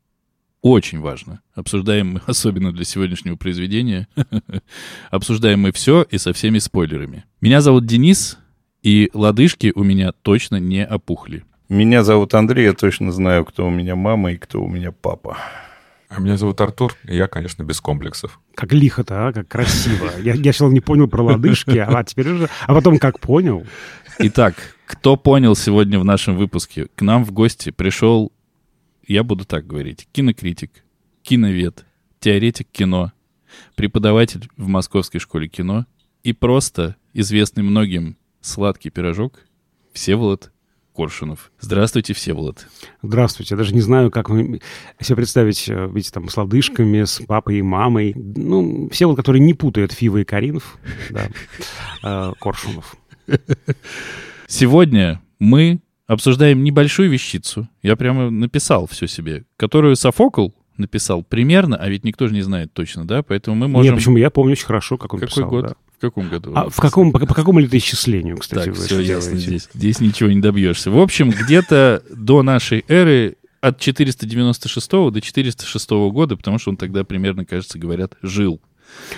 Очень 0.61 1.01
важно. 1.01 1.41
Обсуждаем 1.53 2.13
мы, 2.13 2.21
особенно 2.27 2.71
для 2.71 2.85
сегодняшнего 2.85 3.35
произведения, 3.35 4.07
обсуждаем 5.11 5.59
мы 5.59 5.73
все 5.73 6.03
и 6.09 6.17
со 6.17 6.31
всеми 6.31 6.59
спойлерами. 6.59 7.25
Меня 7.41 7.59
зовут 7.59 7.85
Денис, 7.85 8.37
и 8.83 9.09
лодыжки 9.13 9.73
у 9.75 9.83
меня 9.83 10.13
точно 10.13 10.61
не 10.61 10.85
опухли. 10.85 11.43
Меня 11.67 12.03
зовут 12.03 12.35
Андрей, 12.35 12.65
я 12.65 12.73
точно 12.73 13.11
знаю, 13.11 13.43
кто 13.43 13.65
у 13.65 13.71
меня 13.71 13.95
мама 13.95 14.33
и 14.33 14.37
кто 14.37 14.61
у 14.61 14.67
меня 14.67 14.91
папа. 14.91 15.37
А 16.09 16.19
меня 16.19 16.37
зовут 16.37 16.61
Артур, 16.61 16.93
и 17.05 17.15
я, 17.15 17.27
конечно, 17.27 17.63
без 17.63 17.81
комплексов. 17.81 18.39
Как 18.53 18.71
лихо-то, 18.71 19.27
а, 19.27 19.33
как 19.33 19.47
красиво. 19.47 20.11
Я, 20.21 20.33
я 20.33 20.53
сначала 20.53 20.69
не 20.69 20.79
понял 20.79 21.07
про 21.07 21.23
лодыжки, 21.23 21.77
а 21.77 22.03
теперь 22.03 22.29
уже... 22.29 22.49
А 22.67 22.73
потом 22.75 22.99
как 22.99 23.19
понял. 23.19 23.65
Итак, 24.19 24.53
кто 24.85 25.17
понял 25.17 25.55
сегодня 25.55 25.97
в 25.97 26.05
нашем 26.05 26.37
выпуске, 26.37 26.87
к 26.95 27.01
нам 27.01 27.25
в 27.25 27.31
гости 27.31 27.71
пришел, 27.71 28.31
я 29.07 29.23
буду 29.23 29.43
так 29.43 29.65
говорить, 29.65 30.07
кинокритик, 30.11 30.83
киновед, 31.23 31.83
теоретик 32.19 32.67
кино, 32.71 33.11
преподаватель 33.75 34.47
в 34.55 34.67
Московской 34.67 35.19
школе 35.19 35.47
кино 35.47 35.87
и 36.21 36.31
просто 36.31 36.95
известный 37.13 37.63
многим 37.63 38.17
сладкий 38.39 38.91
пирожок 38.91 39.39
Всеволод 39.93 40.51
Коршунов. 40.95 41.51
Здравствуйте, 41.59 42.13
Всеволод. 42.13 42.67
Здравствуйте. 43.03 43.53
Я 43.55 43.57
даже 43.57 43.73
не 43.73 43.81
знаю, 43.81 44.11
как 44.11 44.29
вы 44.29 44.61
себе 45.01 45.17
представить, 45.17 45.67
э, 45.67 45.87
видите, 45.93 46.11
там, 46.13 46.29
с 46.29 46.37
лодыжками, 46.37 47.03
с 47.03 47.21
папой 47.27 47.57
и 47.57 47.61
мамой. 47.61 48.13
Ну, 48.15 48.89
Всеволод, 48.91 49.17
который 49.17 49.41
не 49.41 49.53
путает 49.53 49.91
Фива 49.91 50.17
и 50.17 50.23
Каринов, 50.23 50.77
да, 51.09 51.27
э, 52.03 52.33
Коршунов. 52.39 52.95
Сегодня 54.47 55.21
мы 55.39 55.81
обсуждаем 56.07 56.63
небольшую 56.63 57.09
вещицу. 57.09 57.67
Я 57.81 57.95
прямо 57.95 58.29
написал 58.29 58.87
все 58.87 59.07
себе, 59.07 59.43
которую 59.57 59.95
Софокл 59.95 60.49
написал 60.77 61.23
примерно, 61.23 61.77
а 61.77 61.89
ведь 61.89 62.03
никто 62.03 62.27
же 62.27 62.33
не 62.33 62.41
знает 62.41 62.73
точно, 62.73 63.05
да? 63.05 63.23
Поэтому 63.23 63.55
мы 63.55 63.67
можем... 63.67 63.91
Нет, 63.93 63.95
почему? 63.99 64.17
Я 64.17 64.29
помню 64.29 64.53
очень 64.53 64.65
хорошо, 64.65 64.97
как 64.97 65.13
он 65.13 65.19
Какой 65.19 65.35
писал. 65.35 65.49
год? 65.49 65.65
да. 65.67 65.75
Каком 66.11 66.29
году? 66.29 66.51
А 66.55 66.69
в 66.69 66.77
каком, 66.77 67.11
по, 67.11 67.19
по 67.19 67.33
какому 67.33 67.59
летоисчислению, 67.59 68.37
кстати, 68.37 68.65
Так, 68.65 68.75
вы 68.75 68.83
все 68.85 68.99
ясно 68.99 69.37
здесь. 69.37 69.69
Здесь 69.73 69.99
ничего 69.99 70.29
не 70.29 70.41
добьешься. 70.41 70.91
В 70.91 70.99
общем, 70.99 71.29
где-то 71.31 72.03
до 72.09 72.43
нашей 72.43 72.85
эры 72.87 73.37
от 73.61 73.79
496 73.79 74.89
до 74.89 75.21
406 75.21 75.89
года, 76.11 76.37
потому 76.37 76.59
что 76.59 76.69
он 76.71 76.77
тогда 76.77 77.03
примерно, 77.03 77.45
кажется, 77.45 77.79
говорят, 77.79 78.15
жил. 78.21 78.61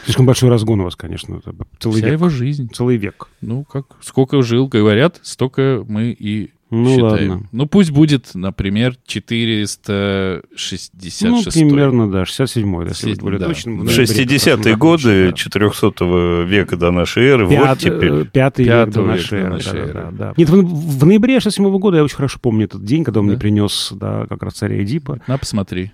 Слишком 0.06 0.26
большой 0.26 0.50
разгон 0.50 0.80
у 0.82 0.84
вас, 0.86 0.96
конечно. 0.96 1.42
Целый 1.80 1.98
Вся 1.98 2.08
век. 2.08 2.14
его 2.14 2.30
жизнь. 2.30 2.70
Целый 2.74 2.98
век. 2.98 3.28
Ну, 3.42 3.64
как, 3.66 3.86
сколько 4.02 4.42
жил, 4.42 4.68
говорят, 4.68 5.20
столько 5.24 5.84
мы 5.88 6.16
и 6.18 6.52
Ну, 6.70 6.90
считаем. 6.90 7.30
ладно. 7.32 7.48
Ну, 7.54 7.66
пусть 7.66 7.92
будет, 7.92 8.32
например, 8.36 8.98
466. 9.06 11.22
Ну, 11.24 11.42
примерно, 11.44 12.12
да, 12.12 12.24
67-й, 12.24 12.84
да, 12.84 12.90
если 12.90 13.10
быть 13.12 13.22
более 13.22 13.40
да. 13.40 13.48
точным. 13.48 13.84
Раз 13.84 13.98
60-е 13.98 14.74
мы 14.74 14.78
годы 14.78 15.28
да. 15.30 15.34
400 15.34 16.44
века 16.44 16.76
до 16.78 16.92
нашей 16.92 17.24
эры, 17.26 17.46
вот 17.46 17.56
Пят- 17.56 17.80
теперь. 17.80 18.12
э, 18.12 18.26
Пятый 18.26 18.66
век 18.66 18.90
до 18.90 19.02
нашей 19.04 19.40
эры. 19.40 19.50
нашей 19.50 19.72
да, 19.74 19.80
эры. 19.80 19.94
да, 19.94 20.12
да. 20.12 20.34
Нет, 20.38 20.50
в, 20.50 21.00
в 21.00 21.06
ноябре 21.06 21.40
67 21.40 21.78
года 21.80 21.98
я 21.98 22.04
очень 22.04 22.16
хорошо 22.18 22.40
помню 22.42 22.66
этот 22.66 22.84
день, 22.84 23.04
когда 23.04 23.20
он 23.22 23.28
Да? 23.28 23.32
мне 23.32 23.40
принес, 23.40 23.94
да, 23.96 24.26
как 24.28 24.44
раз 24.44 24.54
царя 24.56 24.84
Эдипа. 24.84 25.22
На, 25.28 25.38
посмотри. 25.38 25.92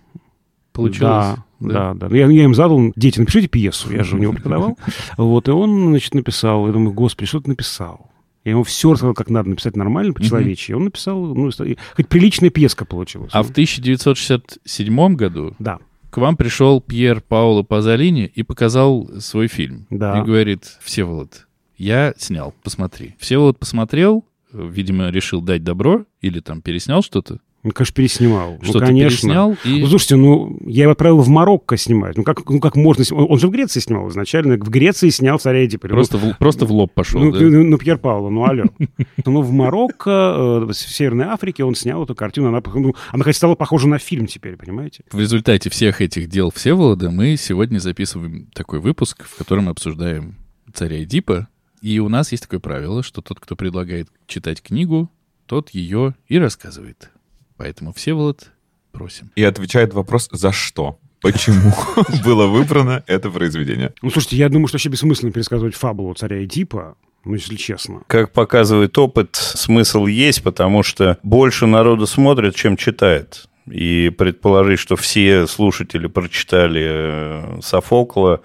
Получилось. 0.72 1.00
Да, 1.02 1.38
да, 1.60 1.94
да. 1.94 2.08
Ну, 2.10 2.16
Я, 2.16 2.26
я 2.28 2.44
им 2.46 2.56
задал, 2.56 2.92
дети, 2.96 3.20
напишите 3.20 3.48
пьесу, 3.48 3.94
я 3.94 4.04
же 4.04 4.16
у 4.16 4.20
него 4.20 4.34
преподавал. 4.34 4.76
Вот, 5.18 5.48
и 5.48 5.52
он, 5.52 5.90
значит, 5.90 6.16
написал. 6.16 6.66
Я 6.66 6.74
думаю, 6.74 6.94
господи, 6.94 7.28
что 7.28 7.42
ты 7.42 7.50
написал? 7.50 8.10
Я 8.44 8.52
ему 8.52 8.64
все 8.64 8.92
рассказал, 8.92 9.14
как 9.14 9.30
надо 9.30 9.50
написать 9.50 9.76
нормально, 9.78 10.14
по-человечьи. 10.14 10.74
И 10.74 10.76
Он 10.76 10.86
написал, 10.86 11.34
ну, 11.34 11.50
хоть 11.96 12.08
приличная 12.08 12.50
пьеска 12.50 12.86
получилась. 12.86 13.32
А 13.34 13.38
Ну, 13.38 13.44
в 13.44 13.52
1967 13.52 15.16
году 15.16 15.56
Да, 15.60 15.80
к 16.14 16.18
вам 16.18 16.38
пришел 16.38 16.80
Пьер 16.80 17.22
Паоло 17.22 17.64
Пазолини 17.64 18.26
и 18.26 18.44
показал 18.44 19.10
свой 19.20 19.48
фильм. 19.48 19.88
Да. 19.90 20.20
И 20.20 20.24
говорит, 20.24 20.78
Всеволод, 20.82 21.48
я 21.76 22.14
снял, 22.18 22.54
посмотри. 22.64 23.16
Всеволод 23.18 23.58
посмотрел, 23.58 24.24
э, 24.52 24.70
видимо, 24.72 25.10
решил 25.10 25.42
дать 25.42 25.64
добро 25.64 26.06
или 26.22 26.40
там 26.40 26.62
переснял 26.62 27.02
что-то. 27.02 27.40
Он, 27.64 27.72
конечно, 27.72 27.96
переснимал. 27.96 28.58
Что-то 28.62 28.80
ну, 28.80 28.86
конечно. 28.88 29.10
переснял 29.10 29.58
и... 29.64 29.82
Ну, 29.82 29.88
слушайте, 29.88 30.16
ну, 30.18 30.60
я 30.66 30.84
его 30.84 30.92
отправил 30.92 31.20
в 31.20 31.30
Марокко 31.30 31.78
снимать. 31.78 32.18
Ну, 32.18 32.24
как, 32.24 32.50
ну, 32.50 32.60
как 32.60 32.76
можно 32.76 33.06
снимать? 33.06 33.30
Он 33.30 33.40
же 33.40 33.48
в 33.48 33.52
Греции 33.52 33.80
снимал 33.80 34.10
изначально. 34.10 34.58
В 34.58 34.70
Греции 34.70 35.10
снял 35.10 35.40
царя 35.40 35.66
Эдипа. 35.66 35.88
Ну, 35.88 35.96
Просто, 35.96 36.18
в, 36.18 36.38
просто 36.38 36.66
в 36.66 36.72
лоб 36.72 36.94
пошел, 36.94 37.22
Ну, 37.22 37.32
да? 37.32 37.40
ну, 37.40 37.64
ну, 37.64 37.78
Пьер 37.78 37.98
Пауло, 37.98 38.30
ну, 38.30 38.46
алло. 38.46 38.66
Ну, 39.26 39.42
в 39.42 39.52
Марокко, 39.52 40.10
э, 40.10 40.66
в 40.66 40.74
Северной 40.74 41.28
Африке 41.28 41.64
он 41.64 41.76
снял 41.76 42.04
эту 42.04 42.16
картину. 42.16 42.50
Она, 42.50 42.62
ну, 42.76 42.94
она 43.12 43.24
хоть 43.24 43.36
стала 43.36 43.56
похожа 43.56 43.88
на 43.88 43.98
фильм 43.98 44.28
теперь, 44.28 44.58
понимаете? 44.58 45.04
В 45.12 45.20
результате 45.20 45.70
всех 45.70 46.02
этих 46.02 46.28
дел 46.28 46.52
Всеволода 46.52 47.10
мы 47.10 47.38
сегодня 47.38 47.80
записываем 47.80 48.48
такой 48.54 48.80
выпуск, 48.80 49.24
в 49.26 49.38
котором 49.38 49.66
мы 49.66 49.72
обсуждаем 49.72 50.36
царя 50.74 51.02
Эдипа. 51.02 51.48
И 51.82 52.00
у 52.00 52.10
нас 52.10 52.32
есть 52.32 52.44
такое 52.44 52.60
правило, 52.60 53.04
что 53.04 53.22
тот, 53.22 53.40
кто 53.40 53.56
предлагает 53.56 54.10
читать 54.28 54.62
книгу, 54.62 55.10
тот 55.46 55.70
ее 55.72 56.16
и 56.28 56.38
рассказывает. 56.40 57.13
Поэтому, 57.58 57.94
Всеволод, 57.94 58.52
просим. 58.92 59.32
И 59.36 59.44
отвечает 59.44 59.94
вопрос 59.94 60.30
«За 60.32 60.52
что?». 60.52 61.00
Почему 61.22 61.72
было 62.26 62.48
выбрано 62.48 63.04
это 63.08 63.30
произведение? 63.30 63.94
Ну, 64.02 64.10
слушайте, 64.10 64.36
я 64.36 64.50
думаю, 64.50 64.68
что 64.68 64.76
вообще 64.76 64.90
бессмысленно 64.90 65.32
пересказывать 65.32 65.74
фабулу 65.74 66.14
царя 66.14 66.44
Эдипа, 66.44 66.98
ну, 67.24 67.36
если 67.36 67.56
честно. 67.56 68.02
Как 68.08 68.34
показывает 68.34 68.98
опыт, 68.98 69.36
смысл 69.36 70.06
есть, 70.06 70.44
потому 70.44 70.84
что 70.84 71.18
больше 71.24 71.66
народу 71.66 72.06
смотрит, 72.08 72.56
чем 72.56 72.76
читает. 72.76 73.48
И 73.72 74.12
предположить, 74.18 74.80
что 74.80 74.98
все 74.98 75.48
слушатели 75.48 76.08
прочитали 76.08 76.84
э, 76.84 77.60
Софокла, 77.62 78.42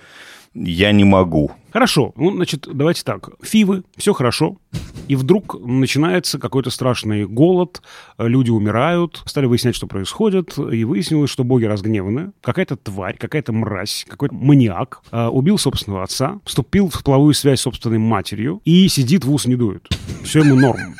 я 0.54 0.92
не 0.92 1.04
могу. 1.04 1.52
Хорошо, 1.72 2.12
ну, 2.16 2.32
значит, 2.32 2.66
давайте 2.72 3.04
так. 3.04 3.30
Фивы, 3.42 3.82
все 3.96 4.12
хорошо. 4.12 4.56
И 5.06 5.16
вдруг 5.16 5.56
начинается 5.60 6.38
какой-то 6.38 6.70
страшный 6.70 7.26
голод, 7.26 7.82
люди 8.18 8.50
умирают, 8.50 9.22
стали 9.26 9.46
выяснять, 9.46 9.74
что 9.74 9.86
происходит, 9.86 10.58
и 10.58 10.84
выяснилось, 10.84 11.30
что 11.30 11.44
боги 11.44 11.64
разгневаны. 11.64 12.32
Какая-то 12.40 12.76
тварь, 12.76 13.16
какая-то 13.16 13.52
мразь, 13.52 14.06
какой-то 14.08 14.34
маньяк 14.34 15.02
э, 15.10 15.26
убил 15.26 15.58
собственного 15.58 16.02
отца, 16.02 16.40
вступил 16.44 16.88
в 16.88 17.02
половую 17.04 17.34
связь 17.34 17.60
с 17.60 17.62
собственной 17.62 17.98
матерью 17.98 18.60
и 18.64 18.88
сидит 18.88 19.24
в 19.24 19.32
ус 19.32 19.46
не 19.46 19.56
дует. 19.56 19.88
Все 20.24 20.40
ему 20.40 20.56
норм. 20.56 20.94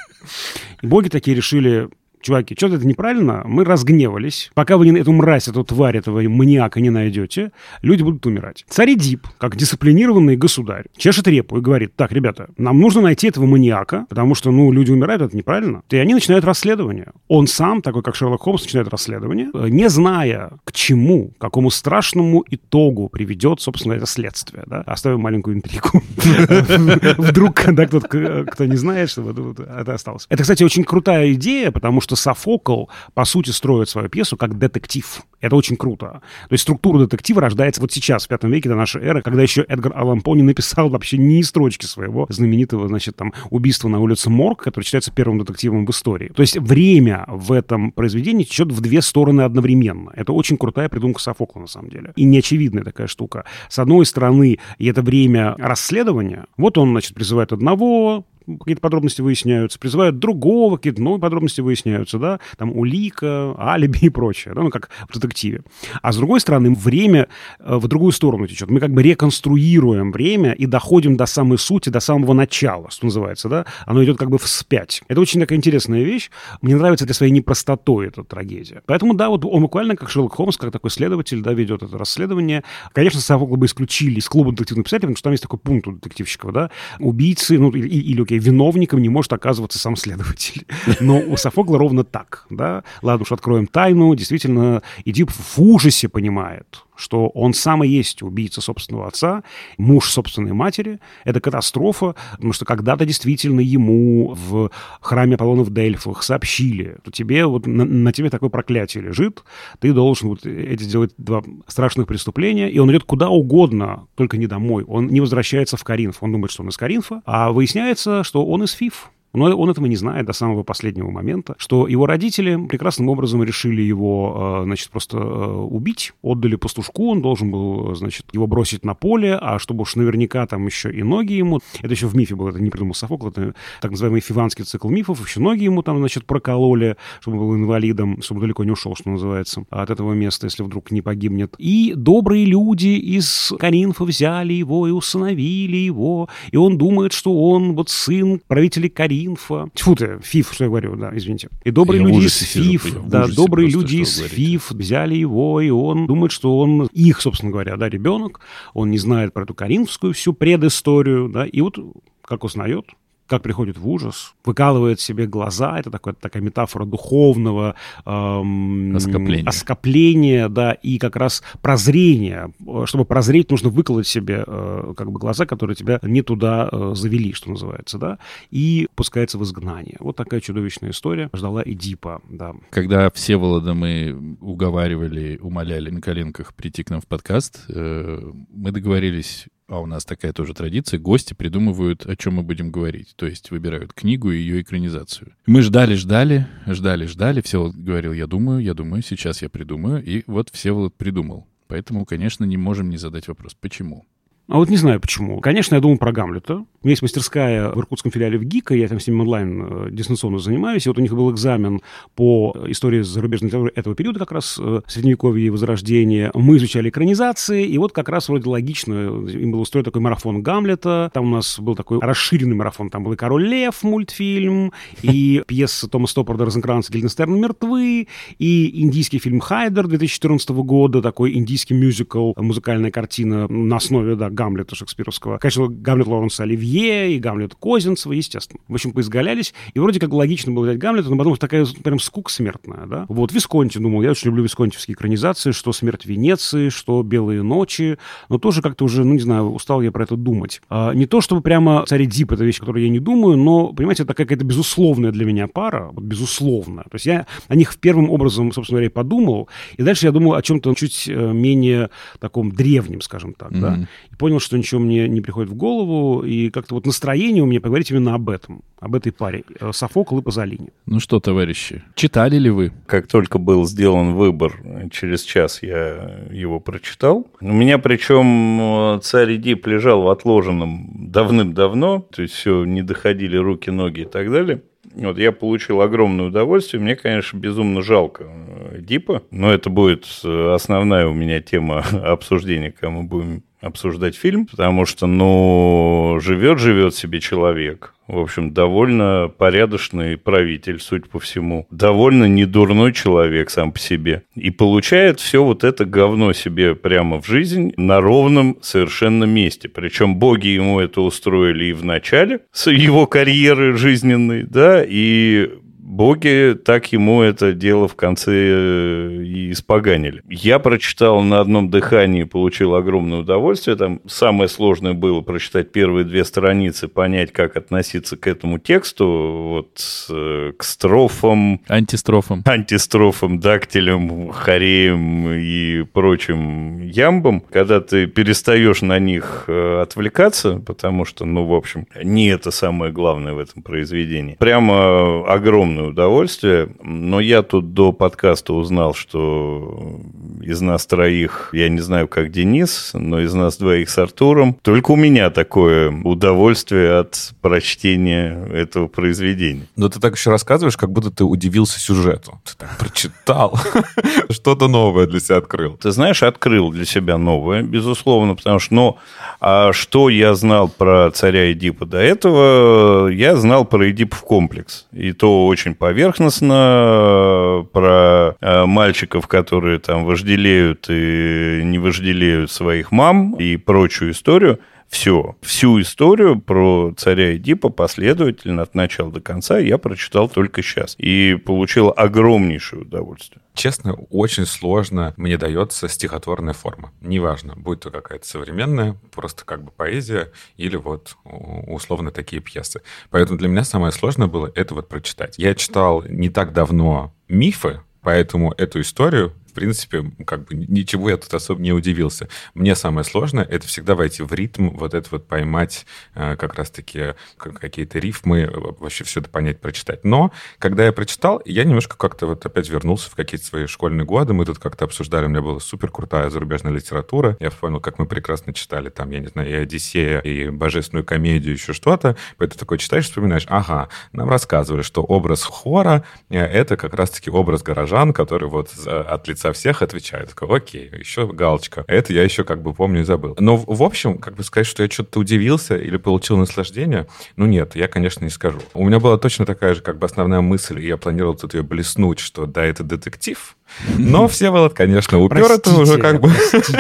И 0.83 0.87
боги 0.87 1.09
такие 1.09 1.37
решили, 1.37 1.89
чуваки, 2.21 2.55
что-то 2.57 2.77
это 2.77 2.87
неправильно, 2.87 3.43
мы 3.45 3.65
разгневались. 3.65 4.51
Пока 4.55 4.77
вы 4.77 4.89
не, 4.89 5.01
эту 5.01 5.13
мразь, 5.13 5.49
эту 5.49 5.65
тварь, 5.65 5.97
этого 5.97 6.21
маньяка 6.23 6.81
не 6.81 6.91
найдете, 6.91 7.53
люди 7.83 8.03
будут 8.03 8.25
умирать. 8.27 8.65
Царь 8.69 8.95
Эдип, 8.95 9.27
как 9.39 9.57
дисциплинированный 9.57 10.37
государь, 10.37 10.87
чешет 10.97 11.27
репу 11.29 11.59
и 11.59 11.61
говорит, 11.61 11.95
так, 11.97 12.13
ребята, 12.13 12.49
нам 12.57 12.79
нужно 12.81 13.03
найти 13.03 13.29
этого 13.29 13.47
маньяка, 13.47 14.07
потому 14.09 14.35
что, 14.35 14.51
ну, 14.51 14.71
люди 14.73 14.91
умирают, 14.91 15.23
это 15.23 15.37
неправильно. 15.37 15.83
И 15.91 15.97
они 15.97 16.15
начинают 16.15 16.45
расследование. 16.45 17.13
Он 17.29 17.47
сам, 17.47 17.83
такой 17.83 18.03
как 18.03 18.15
Шерлок 18.15 18.43
Холмс, 18.43 18.63
начинает 18.63 18.89
расследование, 18.89 19.51
не 19.69 19.89
зная, 19.89 20.53
к 20.65 20.73
чему, 20.73 21.33
к 21.37 21.41
какому 21.41 21.71
страшному 21.71 22.45
итогу 22.49 23.09
приведет, 23.09 23.61
собственно, 23.61 23.95
это 23.95 24.07
следствие. 24.07 24.65
Да? 24.67 24.83
Оставим 24.83 25.21
маленькую 25.21 25.57
интригу. 25.57 26.03
Вдруг, 27.19 27.55
когда 27.55 27.87
кто-то 27.87 28.67
не 28.67 28.77
знает, 28.77 29.11
что 29.11 29.29
это 29.31 29.95
осталось. 29.95 30.27
Это, 30.29 30.43
кстати, 30.43 30.63
очень 30.63 30.85
крутая 30.85 31.33
идея, 31.33 31.71
потому 31.71 32.01
что 32.01 32.08
Софокл, 32.17 32.85
по 33.15 33.25
сути, 33.25 33.51
строит 33.51 33.89
свою 33.89 34.09
пьесу 34.09 34.37
как 34.37 34.59
детектив. 34.59 35.23
Это 35.41 35.55
очень 35.55 35.77
круто. 35.77 36.21
То 36.49 36.53
есть 36.53 36.63
структура 36.63 36.99
детектива 36.99 37.41
рождается 37.41 37.81
вот 37.81 37.93
сейчас, 37.93 38.25
в 38.25 38.29
пятом 38.29 38.51
веке 38.51 38.69
до 38.69 38.75
нашей 38.75 39.03
эры, 39.03 39.23
когда 39.23 39.43
еще 39.43 39.63
Эдгар 39.63 39.93
Аллан 39.97 40.21
По 40.21 40.35
не 40.35 40.43
написал 40.43 40.89
вообще 40.89 41.17
ни 41.17 41.43
строчки 41.43 41.87
своего 41.87 42.27
знаменитого, 42.29 42.89
значит, 42.89 43.17
там, 43.17 43.33
убийства 43.51 43.89
на 43.89 44.01
улице 44.01 44.31
Морг, 44.31 44.63
который 44.63 44.85
считается 44.85 45.13
первым 45.13 45.39
детективом 45.39 45.87
в 45.87 45.91
истории. 45.91 46.33
То 46.35 46.43
есть 46.43 46.57
время 46.57 47.25
в 47.29 47.53
этом 47.53 47.93
произведении 47.93 48.45
течет 48.45 48.73
в 48.73 48.81
две 48.81 49.01
стороны 49.01 49.43
одновременно. 49.43 50.11
Это 50.15 50.33
очень 50.33 50.57
крутая 50.57 50.89
придумка 50.89 51.21
Софокла, 51.21 51.61
на 51.61 51.67
самом 51.67 51.91
деле. 51.91 52.13
И 52.17 52.25
неочевидная 52.25 52.85
такая 52.85 53.07
штука. 53.07 53.45
С 53.69 53.79
одной 53.79 54.07
стороны, 54.07 54.59
и 54.79 54.87
это 54.87 55.03
время 55.03 55.55
расследования. 55.59 56.47
Вот 56.57 56.79
он, 56.79 56.91
значит, 56.91 57.15
призывает 57.15 57.53
одного, 57.53 58.25
какие-то 58.59 58.81
подробности 58.81 59.21
выясняются, 59.21 59.79
призывают 59.79 60.19
другого, 60.19 60.77
какие-то 60.77 61.03
новые 61.03 61.21
подробности 61.21 61.61
выясняются, 61.61 62.19
да, 62.19 62.41
там 62.57 62.77
улика, 62.77 63.55
алиби 63.59 63.99
и 64.03 64.09
прочее, 64.09 64.55
да, 64.55 64.63
ну, 64.63 64.71
как 64.71 64.91
в 65.09 65.15
детективе. 65.15 65.63
А 66.03 66.13
с 66.13 66.17
другой 66.17 66.41
стороны, 66.41 66.75
время 66.75 67.29
э, 67.59 67.77
в 67.77 67.89
другую 67.89 68.13
сторону 68.13 68.47
течет. 68.47 68.71
Мы 68.71 68.81
как 68.81 68.93
бы 68.93 69.03
реконструируем 69.03 70.13
время 70.13 70.53
и 70.53 70.67
доходим 70.67 71.17
до 71.17 71.27
самой 71.27 71.59
сути, 71.59 71.89
до 71.89 72.01
самого 72.01 72.33
начала, 72.33 72.91
что 72.91 73.07
называется, 73.07 73.49
да, 73.49 73.67
оно 73.87 74.03
идет 74.05 74.19
как 74.19 74.31
бы 74.31 74.39
вспять. 74.39 75.03
Это 75.09 75.21
очень 75.21 75.41
такая 75.41 75.59
интересная 75.59 76.03
вещь. 76.03 76.31
Мне 76.63 76.77
нравится 76.77 77.05
для 77.05 77.15
своей 77.15 77.33
непростотой 77.33 78.09
эта 78.09 78.25
трагедия. 78.25 78.83
Поэтому, 78.87 79.15
да, 79.15 79.29
вот 79.29 79.45
он 79.45 79.63
буквально 79.63 79.97
как 79.97 80.11
Шерлок 80.11 80.35
Холмс, 80.35 80.57
как 80.57 80.73
такой 80.73 80.91
следователь, 80.91 81.43
да, 81.43 81.53
ведет 81.53 81.83
это 81.83 81.99
расследование. 81.99 82.65
Конечно, 82.93 83.21
Софокла 83.21 83.57
бы 83.57 83.67
исключили 83.67 84.19
из 84.19 84.29
клуба 84.29 84.53
детективных 84.53 84.85
писателей, 84.85 85.09
потому 85.09 85.17
что 85.17 85.25
там 85.25 85.33
есть 85.33 85.43
такой 85.43 85.59
пункт 85.59 85.89
у 85.89 85.93
детективщиков, 85.93 86.53
да, 86.53 86.71
убийцы, 86.99 87.59
ну, 87.59 87.71
или, 87.71 87.89
или 87.89 88.23
окей, 88.23 88.38
виновником 88.39 89.01
не 89.01 89.09
может 89.09 89.33
оказываться 89.33 89.79
сам 89.79 89.97
следователь. 89.97 90.67
Но 91.01 91.21
у 91.21 91.37
Софокла 91.37 91.79
ровно 91.79 92.05
так, 92.05 92.47
да. 92.51 92.85
Ладно 93.03 93.23
уж, 93.23 93.33
откроем 93.33 93.67
тайну. 93.67 94.15
Действительно, 94.15 94.83
Эдип 95.05 95.31
в 95.31 95.61
ужасе 95.61 96.09
понимает, 96.09 96.85
что 96.99 97.29
он 97.29 97.55
сам 97.55 97.85
и 97.85 97.89
есть 97.89 98.23
убийца 98.23 98.61
собственного 98.61 99.07
отца, 99.07 99.45
муж 99.79 100.11
собственной 100.11 100.53
матери. 100.53 100.99
Это 101.25 101.41
катастрофа, 101.41 102.17
потому 102.33 102.53
что 102.53 102.65
когда-то 102.65 103.07
действительно 103.07 103.61
ему 103.61 104.35
в 104.35 104.71
храме 105.01 105.37
Аполлона 105.37 105.63
в 105.63 105.73
Дельфах 105.73 106.23
сообщили, 106.23 106.99
что 107.03 107.13
тебе 107.13 107.47
вот 107.47 107.67
на, 107.67 107.85
на 107.85 108.13
тебе 108.13 108.31
такое 108.31 108.51
проклятие 108.51 109.05
лежит, 109.05 109.45
ты 109.79 109.93
должен 109.93 110.29
вот 110.29 110.45
эти 110.45 110.83
сделать 110.83 111.13
два 111.17 111.43
страшных 111.69 112.07
преступления, 112.07 112.69
и 112.69 112.79
он 112.79 112.91
идет 112.91 113.05
куда 113.05 113.29
угодно, 113.29 114.09
только 114.17 114.37
не 114.37 114.47
домой. 114.47 114.85
Он 114.85 115.07
не 115.07 115.21
возвращается 115.21 115.77
в 115.77 115.85
Каринф. 115.85 116.17
Он 116.21 116.33
думает, 116.33 116.51
что 116.51 116.63
он 116.63 116.69
из 116.69 116.77
Каринфа, 116.77 117.23
а 117.25 117.53
выясняется, 117.53 118.25
что 118.25 118.45
он 118.45 118.65
из 118.65 118.73
Фиф. 118.73 119.11
Но 119.33 119.57
он 119.57 119.71
этого 119.71 119.87
не 119.87 119.97
знает 119.97 120.27
до 120.27 120.33
самого 120.33 120.63
последнего 120.63 121.11
момента, 121.11 121.55
что 121.59 121.87
его 121.87 122.07
родители 122.07 122.67
прекрасным 122.67 123.09
образом 123.09 123.43
решили 123.43 123.83
его, 123.83 124.61
э, 124.61 124.65
значит, 124.65 124.91
просто 124.91 125.19
э, 125.19 125.21
убить, 125.21 126.13
отдали 126.23 126.57
пастушку, 126.57 127.11
он 127.11 127.23
должен 127.23 127.51
был, 127.51 127.95
значит, 127.95 128.27
его 128.33 128.47
бросить 128.47 128.85
на 128.85 128.95
поле, 128.95 129.35
а 129.41 129.59
чтобы 129.59 129.83
уж 129.83 129.97
наверняка 129.97 130.47
там 130.47 130.67
еще 130.67 130.91
и 130.93 131.03
ноги 131.03 131.35
ему, 131.35 131.61
это 131.81 131.93
еще 131.93 132.07
в 132.07 132.17
мифе 132.17 132.35
было, 132.35 132.51
это 132.51 132.61
не 132.61 132.71
придумал 132.71 132.95
Софокл, 132.95 133.29
это 133.29 133.55
так 133.81 133.91
называемый 133.91 134.21
фиванский 134.21 134.65
цикл 134.65 134.89
мифов, 134.89 135.25
еще 135.27 135.41
ноги 135.41 135.65
ему 135.65 135.83
там, 135.83 135.99
значит, 135.99 136.25
прокололи, 136.25 136.97
чтобы 137.21 137.39
он 137.39 137.47
был 137.47 137.57
инвалидом, 137.57 138.23
чтобы 138.23 138.41
далеко 138.41 138.65
не 138.65 138.71
ушел, 138.71 138.97
что 138.97 139.11
называется, 139.11 139.65
от 139.71 139.91
этого 139.91 140.13
места, 140.15 140.47
если 140.47 140.63
вдруг 140.63 140.91
не 140.91 141.03
погибнет. 141.03 141.55
И 141.59 141.93
добрые 141.95 142.45
люди 142.45 142.89
из 142.89 143.53
Каринфа 143.59 144.05
взяли 144.05 144.53
его 144.55 144.89
и 144.89 144.91
усыновили 144.91 145.77
его, 145.77 146.29
и 146.51 146.57
он 146.57 146.79
думает, 146.79 147.13
что 147.13 147.51
он 147.51 147.75
вот 147.75 147.91
сын 147.91 148.41
правителей 148.47 148.89
Каринфа, 148.89 149.19
Каринфа. 149.29 149.71
Тьфу 149.75 149.95
ты, 149.95 150.19
ФИФ, 150.23 150.53
что 150.53 150.65
я 150.65 150.71
говорю, 150.71 150.97
да, 150.97 151.11
извините. 151.15 151.49
И 151.65 151.71
добрые 151.71 152.03
я 152.03 152.09
люди 152.09 152.27
из 152.27 152.39
ФИФ, 152.39 152.83
сижу, 152.83 153.03
да, 153.07 153.27
добрые 153.27 153.69
люди 153.69 153.97
из 153.97 154.19
ФИФ 154.19 154.71
взяли 154.71 155.15
его, 155.17 155.61
и 155.61 155.71
он 155.71 156.07
думает, 156.07 156.33
что 156.33 156.59
он 156.59 156.87
их, 156.93 157.21
собственно 157.21 157.53
говоря, 157.53 157.77
да, 157.77 157.89
ребенок, 157.89 158.41
он 158.75 158.91
не 158.91 158.99
знает 158.99 159.33
про 159.33 159.45
эту 159.45 159.55
каринфскую 159.55 160.15
всю 160.15 160.33
предысторию, 160.33 161.29
да, 161.29 161.45
и 161.47 161.61
вот 161.61 161.79
как 162.23 162.45
узнает, 162.45 162.87
как 163.29 163.43
приходит 163.43 163.79
в 163.79 163.89
ужас, 163.89 164.35
выкалывает 164.45 165.01
себе 165.01 165.27
глаза, 165.27 165.79
это 165.79 165.91
такая, 165.91 166.15
такая 166.15 166.43
метафора 166.43 166.85
духовного 166.85 167.75
эм, 168.05 168.97
оскопления. 168.97 169.47
оскопления, 169.47 170.49
да, 170.49 170.73
и 170.73 170.99
как 170.99 171.15
раз 171.17 171.43
прозрения. 171.61 172.51
Чтобы 172.87 173.05
прозреть, 173.05 173.51
нужно 173.51 173.69
выколоть 173.69 174.07
себе 174.07 174.45
э, 174.47 174.95
как 174.97 175.13
бы 175.13 175.19
глаза, 175.19 175.47
которые 175.47 175.77
тебя 175.77 175.99
не 176.03 176.23
туда 176.23 176.69
э, 176.73 176.93
завели, 176.95 177.33
что 177.35 177.51
называется, 177.51 177.99
да, 177.99 178.19
и 178.51 178.89
пускается 178.95 179.39
в 179.39 179.45
изгнание. 179.45 179.97
Вот 180.01 180.17
такая 180.17 180.41
чудовищная 180.41 180.91
история 180.91 181.29
ждала 181.35 181.63
Эдипа, 181.65 182.23
да. 182.31 182.55
Когда 182.71 183.11
все 183.11 183.37
Волода 183.37 183.75
мы 183.75 184.37
уговаривали, 184.41 185.39
умоляли 185.41 185.91
на 185.91 186.01
коленках 186.01 186.55
прийти 186.55 186.83
к 186.83 186.91
нам 186.91 187.01
в 187.03 187.07
подкаст, 187.07 187.67
э, 187.69 188.33
мы 188.51 188.73
договорились 188.73 189.47
а 189.69 189.81
у 189.81 189.87
нас 189.87 190.05
такая 190.05 190.33
тоже 190.33 190.55
традиция, 190.55 190.99
гости 190.99 191.35
придумывают, 191.35 192.07
о 192.07 192.17
чем 192.17 192.37
мы 192.37 192.43
будем 192.43 192.71
говорить. 192.73 193.15
То 193.17 193.27
есть 193.27 193.51
выбирают 193.51 193.93
книгу 193.93 194.31
и 194.31 194.39
ее 194.39 194.63
экранизацию. 194.63 195.35
Мы 195.47 195.61
ждали, 195.61 195.95
ждали, 195.95 196.47
ждали, 196.67 197.05
ждали. 197.05 197.43
Всеволод 197.43 197.77
говорил, 197.77 198.13
я 198.15 198.27
думаю, 198.27 198.61
я 198.61 198.73
думаю, 198.73 199.03
сейчас 199.03 199.43
я 199.43 199.51
придумаю. 199.51 200.03
И 200.03 200.25
вот 200.27 200.49
Всеволод 200.51 200.95
придумал. 200.95 201.47
Поэтому, 201.67 202.07
конечно, 202.07 202.45
не 202.45 202.57
можем 202.57 202.89
не 202.89 202.97
задать 202.97 203.29
вопрос, 203.29 203.55
почему. 203.55 204.07
А 204.49 204.57
вот 204.57 204.71
не 204.71 204.79
знаю 204.79 204.99
почему. 204.99 205.41
Конечно, 205.41 205.75
я 205.75 205.81
думаю 205.83 205.99
про 205.99 206.11
Гамлета. 206.11 206.55
У 206.55 206.87
меня 206.87 206.93
есть 206.93 207.03
мастерская 207.03 207.71
в 207.71 207.79
иркутском 207.81 208.11
филиале 208.11 208.39
в 208.39 208.45
ГИКа, 208.45 208.75
я 208.75 208.89
там 208.89 208.99
с 208.99 209.07
ними 209.07 209.21
онлайн 209.21 209.63
э, 209.63 209.89
дистанционно 209.91 210.39
занимаюсь. 210.39 210.87
И 210.87 210.89
вот 210.89 210.97
у 210.97 211.03
них 211.03 211.13
был 211.13 211.31
экзамен 211.31 211.83
по 212.15 212.57
истории 212.67 213.03
зарубежной 213.03 213.49
литературы 213.49 213.73
этого 213.75 213.95
периода, 213.95 214.21
как 214.21 214.33
раз 214.33 214.59
э, 214.59 214.81
Средневековья 214.87 215.45
и 215.45 215.51
Возрождения. 215.51 216.31
Мы 216.33 216.57
изучали 216.57 216.89
экранизации, 216.89 217.67
и 217.67 217.77
вот 217.77 217.93
как 217.93 218.09
раз 218.09 218.31
вроде 218.31 218.49
логично, 218.49 218.93
им 219.29 219.53
был 219.53 219.61
устроен 219.61 219.85
такой 219.85 220.01
марафон 220.01 220.43
Гамлета. 220.43 221.11
Там 221.13 221.27
у 221.27 221.37
нас 221.37 221.61
был 221.61 221.77
такой 221.77 222.01
расширенный 222.01 222.57
марафон. 222.57 222.89
Там 222.89 223.05
был 223.05 223.13
и 223.13 223.17
«Король 223.17 223.47
Лев» 223.47 223.83
мультфильм, 223.83 224.73
и 225.03 225.43
пьеса 225.49 225.89
Тома 225.89 226.07
Стоппарда 226.07 226.47
«Розенкранц» 226.47 226.89
и 226.89 226.93
Гильденстерн 226.95 227.39
«Мертвы», 227.39 228.09
и 228.39 228.83
индийский 228.83 229.19
фильм 229.19 229.41
«Хайдер» 229.41 229.89
2014 229.89 230.49
года, 230.51 231.03
такой 231.03 231.35
индийский 231.35 231.75
мюзикл, 231.75 232.33
музыкальная 232.37 232.91
картина 232.91 233.47
на 233.47 233.77
основе, 233.77 234.17
да, 234.17 234.31
Гамлета 234.39 234.77
шекспировского. 234.77 235.39
Конечно, 235.39 235.67
Гамлет 235.67 236.07
Лоренса 236.07 236.45
Оливье 236.45 237.13
и 237.13 237.19
Гамлет 237.19 237.57
Козинцева, 237.57 238.13
естественно. 238.13 238.61
В 238.69 238.75
общем, 238.75 238.93
поизгалялись. 238.93 239.53
И 239.75 239.81
вроде 239.81 239.99
как 239.99 240.13
логично 240.13 240.53
было 240.53 240.65
взять 240.65 240.79
Гамлета, 240.79 241.11
но 241.11 241.17
потом 241.17 241.37
такая 241.37 241.67
прям 241.83 241.99
скука 241.99 242.31
смертная, 242.31 242.87
да. 242.87 243.07
Вот, 243.09 243.33
Висконти, 243.33 243.79
думал, 243.79 244.03
я 244.03 244.13
очень 244.13 244.29
люблю 244.29 244.45
висконтевские 244.45 244.95
экранизации, 244.95 245.51
что 245.51 245.73
«Смерть 245.73 246.07
Венеции», 246.07 246.69
что 246.69 247.03
«Белые 247.03 247.43
ночи», 247.43 247.99
но 248.29 248.39
тоже 248.39 248.63
как-то 248.63 248.85
уже, 248.85 249.05
ну, 249.05 249.15
не 249.15 249.19
знаю, 249.19 249.51
устал 249.51 249.83
я 249.83 249.91
про 249.91 250.05
это 250.05 250.17
думать. 250.17 250.63
А, 250.69 250.93
не 250.93 251.07
то, 251.07 251.21
чтобы 251.21 251.41
прямо 251.41 251.85
«Царь 251.89 252.07
Дип»— 252.07 252.31
это 252.33 252.45
вещь, 252.45 252.61
которую 252.61 252.85
я 252.85 252.91
не 252.91 253.01
думаю, 253.01 253.37
но, 253.37 253.73
понимаете, 253.73 254.05
это 254.05 254.15
какая-то 254.15 254.45
безусловная 254.45 255.11
для 255.11 255.25
меня 255.25 255.49
пара, 255.49 255.91
вот 255.93 256.05
безусловно. 256.05 256.83
То 256.85 256.95
есть 256.95 257.07
я 257.07 257.27
о 257.49 257.57
них 257.57 257.77
первым 257.81 258.09
образом, 258.09 258.53
собственно 258.53 258.79
говоря, 258.79 258.91
подумал, 258.91 259.49
и 259.77 259.83
дальше 259.83 260.07
я 260.07 260.13
думал 260.13 260.35
о 260.35 260.43
чем-то 260.43 260.75
чуть 260.75 261.09
э, 261.09 261.33
менее 261.33 261.91
таком 262.21 262.53
древнем, 262.53 263.01
скажем 263.01 263.35
так, 263.35 263.51
mm-hmm. 263.51 263.61
да. 263.61 263.89
И 264.11 264.15
понял, 264.29 264.41
что 264.41 264.59
ничего 264.59 264.81
мне 264.81 265.09
не 265.09 265.23
приходит 265.23 265.51
в 265.51 265.55
голову, 265.55 266.23
и 266.23 266.51
как-то 266.51 266.75
вот 266.75 266.85
настроение 266.85 267.43
у 267.43 267.47
меня 267.47 267.63
поговорить 267.63 267.91
именно 267.91 268.15
об 268.15 268.29
этом, 268.29 268.63
об 268.79 268.95
этой 268.95 269.11
паре. 269.11 269.43
Э, 269.59 269.71
Софокл 269.73 270.19
и 270.19 270.23
Пазолини. 270.23 270.69
Ну 270.85 271.01
что, 271.01 271.19
товарищи, 271.19 271.83
читали 271.95 272.37
ли 272.37 272.51
вы? 272.51 272.73
Как 272.87 273.07
только 273.07 273.39
был 273.39 273.65
сделан 273.65 274.13
выбор, 274.13 274.61
через 274.93 275.23
час 275.23 275.63
я 275.63 276.27
его 276.31 276.61
прочитал. 276.61 277.27
У 277.41 277.53
меня 277.53 277.79
причем 277.79 278.97
э, 278.97 279.01
«Царь 279.03 279.37
Эдип» 279.37 279.67
лежал 279.67 280.03
в 280.03 280.11
отложенном 280.11 281.11
давным-давно, 281.11 282.07
то 282.15 282.21
есть 282.21 282.35
все, 282.35 282.65
не 282.67 282.83
доходили 282.83 283.39
руки, 283.39 283.71
ноги 283.71 284.03
и 284.03 284.05
так 284.05 284.31
далее. 284.31 284.61
Вот 284.95 285.17
я 285.17 285.33
получил 285.33 285.81
огромное 285.81 286.27
удовольствие. 286.27 286.83
Мне, 286.83 286.97
конечно, 286.97 287.39
безумно 287.39 287.81
жалко 287.81 288.25
э, 288.27 288.81
Дипа, 288.81 289.23
но 289.31 289.51
это 289.51 289.71
будет 289.71 290.07
основная 290.23 291.07
у 291.07 291.15
меня 291.15 291.41
тема 291.41 291.79
обсуждения, 292.05 292.73
когда 292.73 292.91
мы 292.91 293.05
будем 293.05 293.43
обсуждать 293.61 294.17
фильм, 294.17 294.47
потому 294.47 294.85
что, 294.87 295.07
ну, 295.07 296.19
живет-живет 296.21 296.95
себе 296.95 297.21
человек, 297.21 297.95
в 298.09 298.19
общем, 298.19 298.55
довольно 298.55 299.31
порядочный 299.37 300.17
правитель, 300.17 300.81
судя 300.81 301.07
по 301.09 301.19
всему. 301.19 301.67
Довольно 301.71 302.25
недурной 302.25 302.95
человек 302.95 303.51
сам 303.51 303.71
по 303.71 303.79
себе. 303.79 304.23
И 304.35 304.51
получает 304.51 305.21
все 305.21 305.45
вот 305.45 305.63
это 305.63 305.85
говно 305.85 306.33
себе 306.33 306.75
прямо 306.75 307.21
в 307.21 307.27
жизнь 307.27 307.75
на 307.77 308.01
ровном 308.01 308.57
совершенно 308.63 309.25
месте. 309.25 309.69
Причем 309.69 310.17
боги 310.17 310.49
ему 310.49 310.81
это 310.81 311.03
устроили 311.03 311.67
и 311.67 311.73
в 311.75 311.85
начале 311.85 312.41
его 312.65 313.07
карьеры 313.07 313.77
жизненной, 313.77 314.45
да, 314.45 314.83
и 314.87 315.51
боги 315.99 316.57
так 316.65 316.93
ему 316.93 317.23
это 317.23 317.53
дело 317.53 317.89
в 317.89 317.97
конце 317.97 318.33
э, 318.33 319.23
и 319.25 319.51
испоганили. 319.51 320.23
Я 320.29 320.61
прочитал 320.61 321.21
на 321.23 321.41
одном 321.41 321.71
дыхании, 321.71 322.23
получил 322.23 322.77
огромное 322.77 323.19
удовольствие. 323.19 323.77
Там 323.77 324.01
самое 324.07 324.49
сложное 324.49 324.93
было 324.93 325.23
прочитать 325.23 325.73
первые 325.73 326.05
две 326.05 326.25
страницы, 326.25 326.87
понять, 326.87 327.33
как 327.33 327.57
относиться 327.57 328.17
к 328.17 328.29
этому 328.29 328.61
тексту, 328.61 329.07
вот 329.51 330.07
э, 330.11 330.53
к 330.57 330.63
строфам. 330.63 331.61
Антистрофам. 331.67 332.45
Антистрофам, 332.47 333.41
дактилям, 333.41 334.31
хореям 334.31 335.33
и 335.33 335.83
прочим 335.83 336.81
ямбам. 336.81 337.41
Когда 337.51 337.81
ты 337.81 338.07
перестаешь 338.07 338.83
на 338.83 339.01
них 339.01 339.47
э, 339.49 339.81
отвлекаться, 339.83 340.63
потому 340.65 341.05
что, 341.05 341.25
ну, 341.25 341.45
в 341.45 341.55
общем, 341.55 341.89
не 342.01 342.29
это 342.29 342.53
самое 342.53 342.93
главное 342.93 343.33
в 343.33 343.39
этом 343.41 343.63
произведении. 343.63 344.37
Прямо 344.39 345.25
огромное 345.29 345.88
огромное 345.88 345.88
удовольствие. 345.89 346.71
Но 346.83 347.21
я 347.21 347.43
тут 347.43 347.75
до 347.75 347.93
подкаста 347.93 348.55
узнал, 348.55 348.95
что 348.95 350.01
из 350.43 350.61
нас 350.61 350.87
троих, 350.87 351.51
я 351.53 351.69
не 351.69 351.81
знаю, 351.81 352.09
как 352.09 352.31
Денис, 352.31 352.91
но 352.95 353.21
из 353.21 353.35
нас 353.35 353.57
двоих 353.59 353.91
с 353.91 353.99
Артуром, 353.99 354.57
только 354.63 354.93
у 354.93 354.97
меня 354.97 355.31
такое 355.31 355.91
удовольствие 355.91 356.99
от 356.99 357.33
прочтения 357.41 358.47
этого 358.53 358.89
произведения. 358.89 359.67
Но 359.77 359.89
ты 359.89 360.01
так 360.01 360.17
еще 360.17 360.31
рассказываешь, 360.31 360.77
как 360.77 360.91
будто 360.91 361.11
ты 361.11 361.25
удивился 361.25 361.81
сюжету. 361.81 362.41
Ты 362.45 362.53
так 362.57 362.79
прочитал, 362.79 363.59
что-то 364.31 364.69
новое 364.69 365.07
для 365.07 365.21
себя 365.21 365.37
открыл. 365.37 365.77
Ты 365.77 365.91
знаешь, 365.91 366.23
открыл 366.23 366.71
для 366.71 366.85
себя 366.85 367.19
новое, 367.19 367.63
безусловно, 367.63 368.35
потому 368.35 368.59
что, 368.59 368.75
ну, 368.75 368.99
а 369.41 369.73
что 369.73 370.09
я 370.09 370.35
знал 370.35 370.69
про 370.69 371.11
царя 371.11 371.53
Эдипа 371.53 371.87
до 371.87 371.99
этого? 371.99 373.09
Я 373.09 373.37
знал 373.37 373.65
про 373.65 373.91
Эдипов 373.91 374.23
комплекс. 374.23 374.87
И 374.93 375.13
то 375.13 375.47
очень 375.47 375.68
очень 375.69 375.75
поверхностно 375.75 377.67
про 377.73 378.37
э, 378.41 378.65
мальчиков, 378.65 379.27
которые 379.27 379.79
там 379.79 380.05
вожделеют 380.05 380.87
и 380.89 381.61
не 381.65 381.79
вожделеют 381.79 382.51
своих 382.51 382.93
мам 382.93 383.35
и 383.35 383.57
прочую 383.57 384.13
историю. 384.13 384.61
Все, 384.89 385.37
всю 385.43 385.81
историю 385.81 386.41
про 386.41 386.95
царя 386.97 387.37
Эдипа 387.37 387.69
последовательно 387.69 388.63
от 388.63 388.75
начала 388.75 389.13
до 389.13 389.21
конца 389.21 389.59
я 389.59 389.77
прочитал 389.77 390.29
только 390.29 390.63
сейчас. 390.63 390.95
И 390.99 391.35
получил 391.35 391.93
огромнейшее 391.95 392.83
удовольствие. 392.83 393.43
Честно, 393.55 393.95
очень 394.11 394.47
сложно 394.47 395.13
мне 395.17 395.37
дается 395.37 395.89
стихотворная 395.89 396.55
форма. 396.55 396.93
Неважно, 397.01 397.55
будет 397.55 397.81
то 397.81 397.91
какая-то 397.91 398.27
современная, 398.27 398.97
просто 399.15 399.45
как 399.45 399.63
бы 399.63 399.71
поэзия 399.71 400.33
или 400.57 400.77
вот 400.77 401.17
условно 401.25 402.11
такие 402.11 402.41
пьесы. 402.41 402.81
Поэтому 403.11 403.39
для 403.39 403.49
меня 403.49 403.65
самое 403.65 403.93
сложное 403.93 404.29
было 404.29 404.51
это 404.55 404.75
вот 404.75 404.89
прочитать. 404.89 405.39
Я 405.39 405.55
читал 405.55 406.03
не 406.09 406.31
так 406.31 406.53
давно 406.53 407.13
мифы, 407.29 407.81
поэтому 408.01 408.53
эту 408.53 408.81
историю 408.81 409.35
принципе, 409.59 410.13
как 410.25 410.45
бы 410.45 410.55
ничего 410.55 411.11
я 411.11 411.17
тут 411.17 411.35
особо 411.35 411.61
не 411.61 411.73
удивился. 411.73 412.29
Мне 412.55 412.77
самое 412.77 413.05
сложное— 413.05 413.45
это 413.51 413.67
всегда 413.67 413.97
войти 413.97 414.23
в 414.23 414.33
ритм, 414.33 414.69
вот 414.69 414.95
это 414.95 415.09
вот 415.11 415.27
поймать 415.27 415.85
э, 416.15 416.37
как 416.37 416.55
раз-таки 416.55 417.15
какие-то 417.37 417.99
рифмы, 417.99 418.49
вообще 418.79 419.03
все 419.03 419.19
это 419.19 419.29
понять, 419.29 419.61
прочитать. 419.61 420.05
Но 420.05 420.31
когда 420.61 420.85
я 420.85 420.93
прочитал, 420.93 421.43
я 421.45 421.65
немножко 421.65 421.97
как-то 421.97 422.27
вот 422.27 422.47
опять 422.47 422.69
вернулся 422.69 423.11
в 423.11 423.17
какие-то 423.17 423.45
свои 423.45 423.67
школьные 423.67 424.05
годы. 424.05 424.33
Мы 424.33 424.45
тут 424.45 424.61
как-то 424.61 424.85
обсуждали, 424.85 425.27
у 425.27 425.29
меня 425.29 425.43
была 425.43 425.59
супер 425.59 425.91
крутая 425.91 426.31
зарубежная 426.31 426.73
литература. 426.73 427.37
Я 427.41 427.51
вспомнил, 427.51 427.81
как 427.81 427.99
мы 427.99 428.07
прекрасно 428.07 428.55
читали 428.55 428.91
там, 428.91 429.11
я 429.11 429.19
не 429.19 429.27
знаю, 429.27 429.51
и 429.51 429.55
«Одиссея», 429.55 430.21
и 430.21 430.51
«Божественную 430.51 431.05
комедию», 431.05 431.55
еще 431.55 431.73
что-то. 431.73 432.17
Поэтому 432.37 432.61
такой 432.61 432.79
читаешь, 432.79 433.07
вспоминаешь, 433.07 433.47
ага, 433.49 433.89
нам 434.13 434.31
рассказывали, 434.31 434.83
что 434.83 435.03
образ 435.03 435.43
хора— 435.43 436.05
это 436.29 436.77
как 436.77 436.95
раз-таки 436.95 437.31
образ 437.31 437.65
горожан, 437.65 438.13
который 438.13 438.49
вот 438.49 438.71
от 438.87 439.27
лица 439.27 439.48
за 439.49 439.53
всех 439.53 439.83
отвечает. 439.83 440.29
Такой, 440.35 440.59
окей, 440.59 440.91
еще 440.99 441.27
галочка. 441.27 441.85
Это 441.87 442.13
я 442.13 442.23
еще 442.23 442.45
как 442.45 442.63
бы 442.63 442.75
помню 442.75 443.01
и 443.01 443.05
забыл. 443.05 443.35
Но 443.39 443.57
в 443.57 443.83
общем, 443.83 444.19
как 444.19 444.35
бы 444.35 444.45
сказать, 444.45 444.67
что 444.67 444.83
я 444.83 444.91
что-то 444.91 445.21
удивился 445.21 445.77
или 445.77 445.97
получил 445.97 446.37
наслаждение, 446.37 447.07
ну 447.37 447.47
нет, 447.47 447.75
я, 447.75 447.89
конечно, 447.89 448.25
не 448.25 448.31
скажу. 448.31 448.61
У 448.75 448.85
меня 448.85 449.01
была 449.01 449.17
точно 449.17 449.47
такая 449.47 449.75
же 449.75 449.81
как 449.81 449.99
бы 449.99 450.07
основная 450.07 450.43
мысль, 450.43 450.81
и 450.81 450.87
я 450.87 450.97
планировал 450.97 451.35
тут 451.35 451.55
ее 451.55 451.63
блеснуть, 451.63 452.19
что 452.19 452.47
да, 452.47 452.65
это 452.65 452.83
детектив, 452.83 453.57
но 453.97 454.29
Всеволод, 454.29 454.75
конечно, 454.75 455.19
упер 455.19 455.51
это 455.51 455.75
уже 455.75 455.99
как 455.99 456.21
бы... 456.21 456.31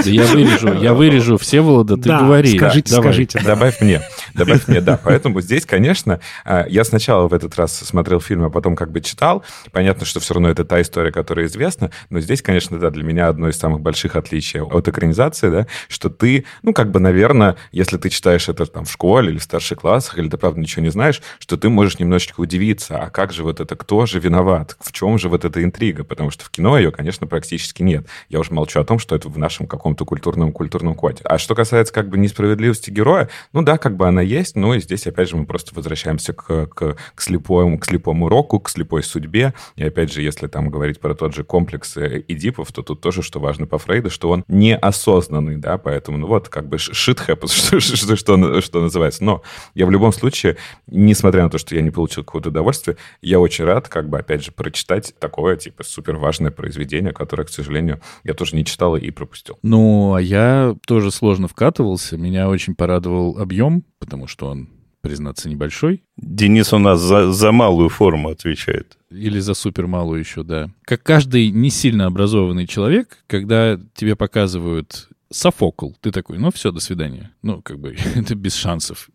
Я 0.04 0.24
вырежу, 0.32 0.72
я 0.74 0.94
вырежу 0.94 1.38
Всеволода, 1.38 1.96
ты 1.96 2.08
да, 2.08 2.20
говори. 2.20 2.56
скажите, 2.56 2.90
Давай. 2.90 3.12
скажите. 3.12 3.38
Да. 3.40 3.54
Добавь 3.54 3.80
мне, 3.80 4.02
добавь 4.34 4.68
мне, 4.68 4.80
да. 4.80 4.98
Поэтому 5.02 5.40
здесь, 5.40 5.66
конечно, 5.66 6.20
а, 6.44 6.66
я 6.68 6.84
сначала 6.84 7.28
в 7.28 7.34
этот 7.34 7.56
раз 7.56 7.76
смотрел 7.76 8.20
фильм, 8.20 8.44
а 8.44 8.50
потом 8.50 8.76
как 8.76 8.90
бы 8.90 9.00
читал. 9.00 9.44
Понятно, 9.72 10.06
что 10.06 10.20
все 10.20 10.34
равно 10.34 10.48
это 10.48 10.64
та 10.64 10.80
история, 10.80 11.12
которая 11.12 11.46
известна, 11.46 11.90
но 12.10 12.20
здесь, 12.20 12.42
конечно, 12.42 12.78
да, 12.78 12.90
для 12.90 13.04
меня 13.04 13.28
одно 13.28 13.48
из 13.48 13.58
самых 13.58 13.80
больших 13.80 14.16
отличий 14.16 14.60
от 14.60 14.88
экранизации, 14.88 15.50
да, 15.50 15.66
что 15.88 16.10
ты, 16.10 16.44
ну, 16.62 16.72
как 16.72 16.90
бы, 16.90 17.00
наверное, 17.00 17.56
если 17.72 17.96
ты 17.96 18.08
читаешь 18.10 18.48
это 18.48 18.66
там 18.66 18.84
в 18.84 18.92
школе 18.92 19.30
или 19.30 19.38
в 19.38 19.42
старших 19.42 19.80
классах, 19.80 20.18
или 20.18 20.28
ты, 20.28 20.36
правда, 20.36 20.60
ничего 20.60 20.82
не 20.82 20.90
знаешь, 20.90 21.22
что 21.38 21.56
ты 21.56 21.68
можешь 21.68 21.98
немножечко 21.98 22.40
удивиться, 22.40 22.98
а 22.98 23.10
как 23.10 23.32
же 23.32 23.42
вот 23.42 23.60
это, 23.60 23.76
кто 23.76 24.06
же 24.06 24.20
виноват, 24.20 24.76
в 24.80 24.92
чем 24.92 25.18
же 25.18 25.28
вот 25.28 25.44
эта 25.44 25.62
интрига, 25.62 26.04
потому 26.04 26.30
что 26.30 26.44
в 26.44 26.50
кино 26.50 26.77
ее, 26.78 26.90
конечно, 26.90 27.26
практически 27.26 27.82
нет. 27.82 28.06
Я 28.28 28.40
уже 28.40 28.52
молчу 28.52 28.80
о 28.80 28.84
том, 28.84 28.98
что 28.98 29.14
это 29.14 29.28
в 29.28 29.38
нашем 29.38 29.66
каком-то 29.66 30.04
культурном, 30.04 30.52
культурном 30.52 30.94
коде. 30.94 31.20
А 31.24 31.38
что 31.38 31.54
касается 31.54 31.92
как 31.92 32.08
бы 32.08 32.18
несправедливости 32.18 32.90
героя, 32.90 33.28
ну 33.52 33.62
да, 33.62 33.78
как 33.78 33.96
бы 33.96 34.06
она 34.06 34.22
есть, 34.22 34.56
но 34.56 34.76
здесь, 34.78 35.06
опять 35.06 35.28
же, 35.28 35.36
мы 35.36 35.46
просто 35.46 35.74
возвращаемся 35.74 36.32
к, 36.32 36.66
к, 36.66 36.96
к, 37.14 37.20
слепому, 37.20 37.78
к 37.78 37.84
слепому 37.84 38.28
року, 38.28 38.60
к 38.60 38.68
слепой 38.68 39.02
судьбе. 39.02 39.54
И 39.76 39.84
опять 39.84 40.12
же, 40.12 40.22
если 40.22 40.46
там 40.46 40.70
говорить 40.70 41.00
про 41.00 41.14
тот 41.14 41.34
же 41.34 41.44
комплекс 41.44 41.96
э, 41.96 42.24
Эдипов, 42.28 42.72
то 42.72 42.82
тут 42.82 43.00
тоже, 43.00 43.22
что 43.22 43.40
важно 43.40 43.66
по 43.66 43.78
Фрейду, 43.78 44.10
что 44.10 44.30
он 44.30 44.44
неосознанный, 44.48 45.56
да, 45.56 45.78
поэтому, 45.78 46.18
ну 46.18 46.26
вот, 46.26 46.48
как 46.48 46.68
бы 46.68 46.76
shit 46.76 47.18
happens, 47.26 47.48
что, 47.80 47.80
что, 47.80 48.16
что, 48.16 48.60
что 48.60 48.80
называется. 48.80 49.24
Но 49.24 49.42
я 49.74 49.86
в 49.86 49.90
любом 49.90 50.12
случае, 50.12 50.56
несмотря 50.86 51.42
на 51.42 51.50
то, 51.50 51.58
что 51.58 51.74
я 51.74 51.82
не 51.82 51.90
получил 51.90 52.24
какого-то 52.24 52.50
удовольствия, 52.50 52.96
я 53.22 53.40
очень 53.40 53.64
рад, 53.64 53.88
как 53.88 54.08
бы, 54.08 54.18
опять 54.18 54.44
же, 54.44 54.52
прочитать 54.52 55.14
такое, 55.18 55.56
типа, 55.56 55.84
супер 55.84 56.16
важное 56.16 56.50
произведение, 56.50 56.67
произведение, 56.68 57.12
которое, 57.12 57.44
к 57.44 57.48
сожалению, 57.48 58.00
я 58.24 58.34
тоже 58.34 58.54
не 58.54 58.64
читал 58.64 58.94
и 58.94 59.10
пропустил. 59.10 59.58
Ну, 59.62 60.14
а 60.14 60.20
я 60.20 60.76
тоже 60.86 61.10
сложно 61.10 61.48
вкатывался. 61.48 62.18
Меня 62.18 62.50
очень 62.50 62.74
порадовал 62.74 63.38
объем, 63.38 63.84
потому 63.98 64.26
что 64.26 64.48
он 64.48 64.68
признаться, 65.00 65.48
небольшой. 65.48 66.02
Денис 66.18 66.72
у 66.74 66.78
нас 66.78 67.00
за, 67.00 67.32
за 67.32 67.52
малую 67.52 67.88
форму 67.88 68.28
отвечает. 68.28 68.98
Или 69.10 69.38
за 69.38 69.54
супер 69.54 69.86
малую 69.86 70.20
еще, 70.20 70.42
да. 70.42 70.68
Как 70.84 71.02
каждый 71.02 71.50
не 71.50 71.70
сильно 71.70 72.04
образованный 72.06 72.66
человек, 72.66 73.18
когда 73.26 73.80
тебе 73.94 74.16
показывают 74.16 75.08
Софокл. 75.30 75.90
Ты 76.00 76.10
такой, 76.10 76.38
ну 76.38 76.50
все, 76.50 76.72
до 76.72 76.80
свидания. 76.80 77.32
Ну, 77.42 77.60
как 77.62 77.78
бы, 77.78 77.94
это 78.14 78.34
без 78.34 78.54
шансов. 78.54 79.10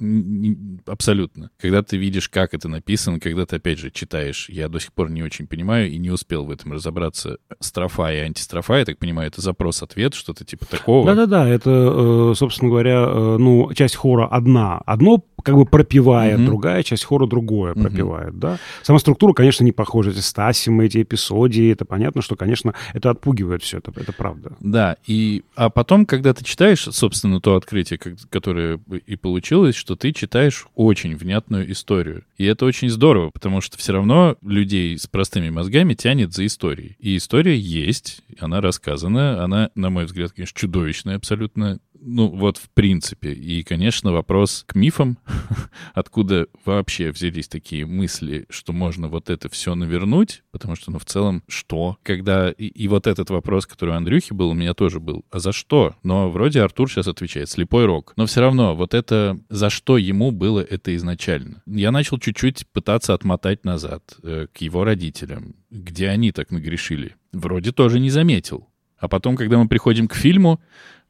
абсолютно. 0.86 1.50
Когда 1.60 1.82
ты 1.82 1.98
видишь, 1.98 2.30
как 2.30 2.54
это 2.54 2.68
написано, 2.68 3.20
когда 3.20 3.46
ты, 3.46 3.56
опять 3.56 3.80
же, 3.80 3.90
читаешь, 3.90 4.48
я 4.50 4.70
до 4.70 4.80
сих 4.80 4.94
пор 4.94 5.10
не 5.10 5.24
очень 5.24 5.48
понимаю 5.48 5.90
и 5.90 5.98
не 5.98 6.12
успел 6.12 6.46
в 6.46 6.52
этом 6.52 6.74
разобраться. 6.74 7.38
Строфа 7.60 8.14
и 8.14 8.18
антистрофа, 8.18 8.76
я 8.76 8.86
так 8.86 9.00
понимаю, 9.00 9.30
это 9.30 9.42
запрос-ответ, 9.42 10.14
что-то 10.14 10.46
типа 10.46 10.66
такого. 10.66 11.06
Да-да-да, 11.06 11.48
это, 11.48 11.70
э, 11.70 12.34
собственно 12.36 12.70
говоря, 12.70 13.06
э, 13.08 13.38
ну, 13.40 13.74
часть 13.74 13.96
хора 13.96 14.28
одна. 14.28 14.78
Одно 14.86 15.24
как 15.44 15.56
бы 15.56 15.66
пропивает, 15.66 16.40
mm-hmm. 16.40 16.46
другая 16.46 16.84
часть 16.84 17.04
хора 17.04 17.28
другое 17.28 17.74
mm-hmm. 17.74 17.82
пропивает, 17.82 18.40
да. 18.40 18.60
Сама 18.82 19.00
структура, 19.00 19.34
конечно, 19.34 19.64
не 19.64 19.74
похожа. 19.74 20.12
Эти 20.12 20.20
стасимы, 20.20 20.86
эти 20.86 21.02
эпизодии, 21.02 21.72
это 21.72 21.86
понятно, 21.86 22.22
что, 22.22 22.36
конечно, 22.36 22.74
это 22.94 23.10
отпугивает 23.10 23.62
все, 23.62 23.80
это, 23.80 23.92
это 23.96 24.14
правда. 24.14 24.56
Да, 24.62 24.96
и, 25.06 25.44
а 25.56 25.70
потом 25.70 26.03
когда 26.06 26.34
ты 26.34 26.44
читаешь, 26.44 26.84
собственно, 26.84 27.40
то 27.40 27.56
открытие, 27.56 28.00
которое 28.30 28.80
и 29.06 29.16
получилось, 29.16 29.76
что 29.76 29.96
ты 29.96 30.12
читаешь 30.12 30.68
очень 30.76 31.16
внятную 31.16 31.72
историю. 31.72 32.26
И 32.38 32.46
это 32.46 32.66
очень 32.66 32.90
здорово, 32.90 33.32
потому 33.32 33.62
что 33.62 33.78
все 33.78 33.94
равно 33.94 34.38
людей 34.42 34.98
с 34.98 35.08
простыми 35.08 35.50
мозгами 35.50 35.94
тянет 35.94 36.34
за 36.34 36.46
историей. 36.46 36.96
И 37.00 37.18
история 37.18 37.58
есть, 37.58 38.22
она 38.40 38.62
рассказана, 38.62 39.44
она, 39.44 39.70
на 39.76 39.90
мой 39.90 40.06
взгляд, 40.06 40.32
конечно, 40.32 40.60
чудовищная 40.60 41.16
абсолютно 41.16 41.80
ну, 42.06 42.28
вот 42.28 42.58
в 42.58 42.70
принципе. 42.70 43.34
И, 43.34 43.64
конечно, 43.64 44.12
вопрос 44.12 44.64
к 44.68 44.76
мифам, 44.76 45.18
откуда 45.94 46.48
вообще 46.66 47.12
взялись 47.12 47.48
такие 47.48 47.86
мысли, 47.86 48.46
что 48.50 48.74
можно 48.74 49.08
вот 49.08 49.30
это 49.30 49.50
все 49.50 49.76
навернуть, 49.76 50.44
потому 50.52 50.76
что, 50.76 50.92
ну, 50.92 51.00
в 51.00 51.06
целом, 51.06 51.44
что? 51.48 51.98
Когда... 52.04 52.52
И, 52.52 52.68
и 52.68 52.88
вот 52.88 53.08
этот 53.08 53.30
вопрос, 53.30 53.66
который 53.66 53.92
у 53.92 53.98
Андрюхи 53.98 54.34
был, 54.34 54.50
у 54.50 54.54
меня 54.54 54.74
тоже 54.74 55.00
был. 55.00 55.26
А 55.32 55.40
за 55.40 55.52
что? 55.52 55.96
Но 56.04 56.30
вроде 56.30 56.62
Артур 56.62 56.90
сейчас 56.92 57.08
отвечает, 57.08 57.50
слепой 57.50 57.86
рок. 57.86 58.14
Но 58.16 58.26
все 58.26 58.42
равно, 58.42 58.76
вот 58.76 58.94
это, 58.94 59.40
за 59.50 59.70
что 59.70 59.98
ему 59.98 60.32
было 60.32 60.60
это 60.60 60.96
изначально? 60.96 61.62
Я 61.66 61.92
начал 61.92 62.20
чуть-чуть 62.20 62.68
пытаться 62.72 63.14
отмотать 63.14 63.66
назад 63.66 64.18
э, 64.24 64.48
к 64.54 64.58
его 64.58 64.84
родителям, 64.84 65.56
где 65.70 66.10
они 66.10 66.32
так 66.32 66.52
нагрешили. 66.52 67.16
Вроде 67.32 67.72
тоже 67.72 68.00
не 68.00 68.10
заметил. 68.10 68.68
А 69.04 69.10
потом, 69.10 69.36
когда 69.36 69.58
мы 69.58 69.68
приходим 69.68 70.08
к 70.08 70.16
фильму, 70.16 70.62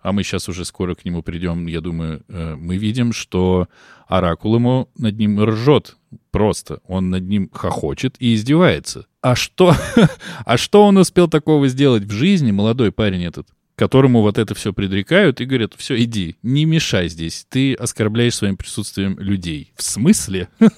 а 0.04 0.12
мы 0.12 0.24
сейчас 0.24 0.50
уже 0.50 0.66
скоро 0.66 0.96
к 0.96 1.06
нему 1.06 1.24
придем, 1.24 1.66
я 1.66 1.82
думаю, 1.82 2.24
э, 2.28 2.56
мы 2.56 2.78
видим, 2.78 3.14
что 3.14 3.70
Оракул 4.08 4.56
ему 4.56 4.90
над 4.98 5.18
ним 5.18 5.42
ржет 5.44 5.96
просто. 6.30 6.82
Он 6.86 7.10
над 7.10 7.24
ним 7.24 7.50
хохочет 7.52 8.16
и 8.20 8.36
издевается. 8.36 9.08
А 9.22 9.36
что, 9.36 9.74
а 10.46 10.58
что 10.58 10.84
он 10.84 10.98
успел 10.98 11.30
такого 11.30 11.70
сделать 11.70 12.04
в 12.04 12.12
жизни, 12.12 12.52
молодой 12.52 12.92
парень 12.92 13.24
этот? 13.24 13.48
которому 13.76 14.22
вот 14.22 14.38
это 14.38 14.54
все 14.54 14.72
предрекают 14.72 15.42
и 15.42 15.46
говорят, 15.46 15.74
все, 15.76 16.00
иди, 16.02 16.36
не 16.44 16.66
мешай 16.66 17.08
здесь, 17.10 17.48
ты 17.50 17.74
оскорбляешь 17.74 18.36
своим 18.36 18.56
присутствием 18.56 19.18
людей. 19.18 19.74
В 19.76 19.82
смысле? 19.82 20.48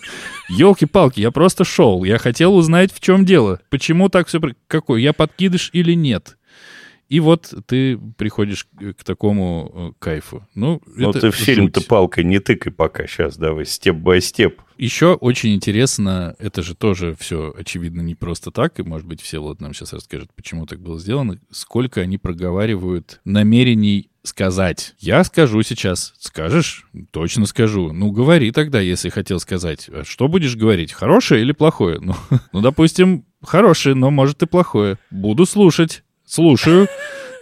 Елки-палки, 0.50 1.20
я 1.20 1.32
просто 1.32 1.66
шел, 1.66 2.06
я 2.06 2.18
хотел 2.18 2.56
узнать, 2.56 2.94
в 2.94 3.02
чем 3.02 3.26
дело. 3.26 3.60
Почему 3.70 4.08
так 4.08 4.28
все... 4.28 4.40
Какой, 4.68 5.02
я 5.02 5.12
подкидыш 5.12 5.72
или 5.74 5.94
нет? 5.94 6.38
И 7.08 7.20
вот 7.20 7.54
ты 7.68 7.98
приходишь 7.98 8.68
к 8.98 9.04
такому 9.04 9.72
э, 9.74 9.92
кайфу. 10.00 10.48
Ну, 10.56 10.82
Но 10.96 11.12
ты 11.12 11.32
в 11.32 11.36
фильм-то 11.36 11.82
палкой 11.82 12.24
не 12.24 12.40
тыкай 12.40 12.72
пока. 12.72 13.06
Сейчас 13.06 13.38
давай 13.38 13.66
степ-бай-степ. 13.66 14.62
Еще 14.78 15.14
очень 15.14 15.56
интересно, 15.56 16.36
это 16.38 16.62
же 16.62 16.76
тоже 16.76 17.16
все 17.18 17.54
очевидно 17.58 18.02
не 18.02 18.14
просто 18.14 18.52
так, 18.52 18.78
и, 18.80 18.84
может 18.84 19.08
быть, 19.08 19.22
все 19.22 19.40
вот 19.40 19.62
нам 19.62 19.74
сейчас 19.74 19.94
расскажет, 19.94 20.32
почему 20.36 20.66
так 20.66 20.82
было 20.82 21.00
сделано, 21.00 21.40
сколько 21.50 22.02
они 22.02 22.18
проговаривают 22.18 23.22
намерений 23.24 24.10
сказать. 24.28 24.96
Я 25.00 25.24
скажу 25.24 25.62
сейчас. 25.64 26.14
Скажешь? 26.20 26.86
Точно 27.12 27.46
скажу. 27.46 27.94
Ну, 27.94 28.12
говори 28.12 28.52
тогда, 28.52 28.82
если 28.82 29.10
хотел 29.10 29.40
сказать. 29.40 29.90
А 29.90 30.04
что 30.04 30.28
будешь 30.28 30.56
говорить? 30.56 30.92
Хорошее 30.92 31.42
или 31.42 31.52
плохое? 31.52 32.00
Ну, 32.02 32.16
ну 32.52 32.62
допустим, 32.62 33.26
хорошее, 33.44 33.96
но 33.96 34.12
может 34.12 34.42
и 34.44 34.48
плохое. 34.48 34.98
Буду 35.12 35.46
слушать. 35.46 36.04
Слушаю. 36.26 36.88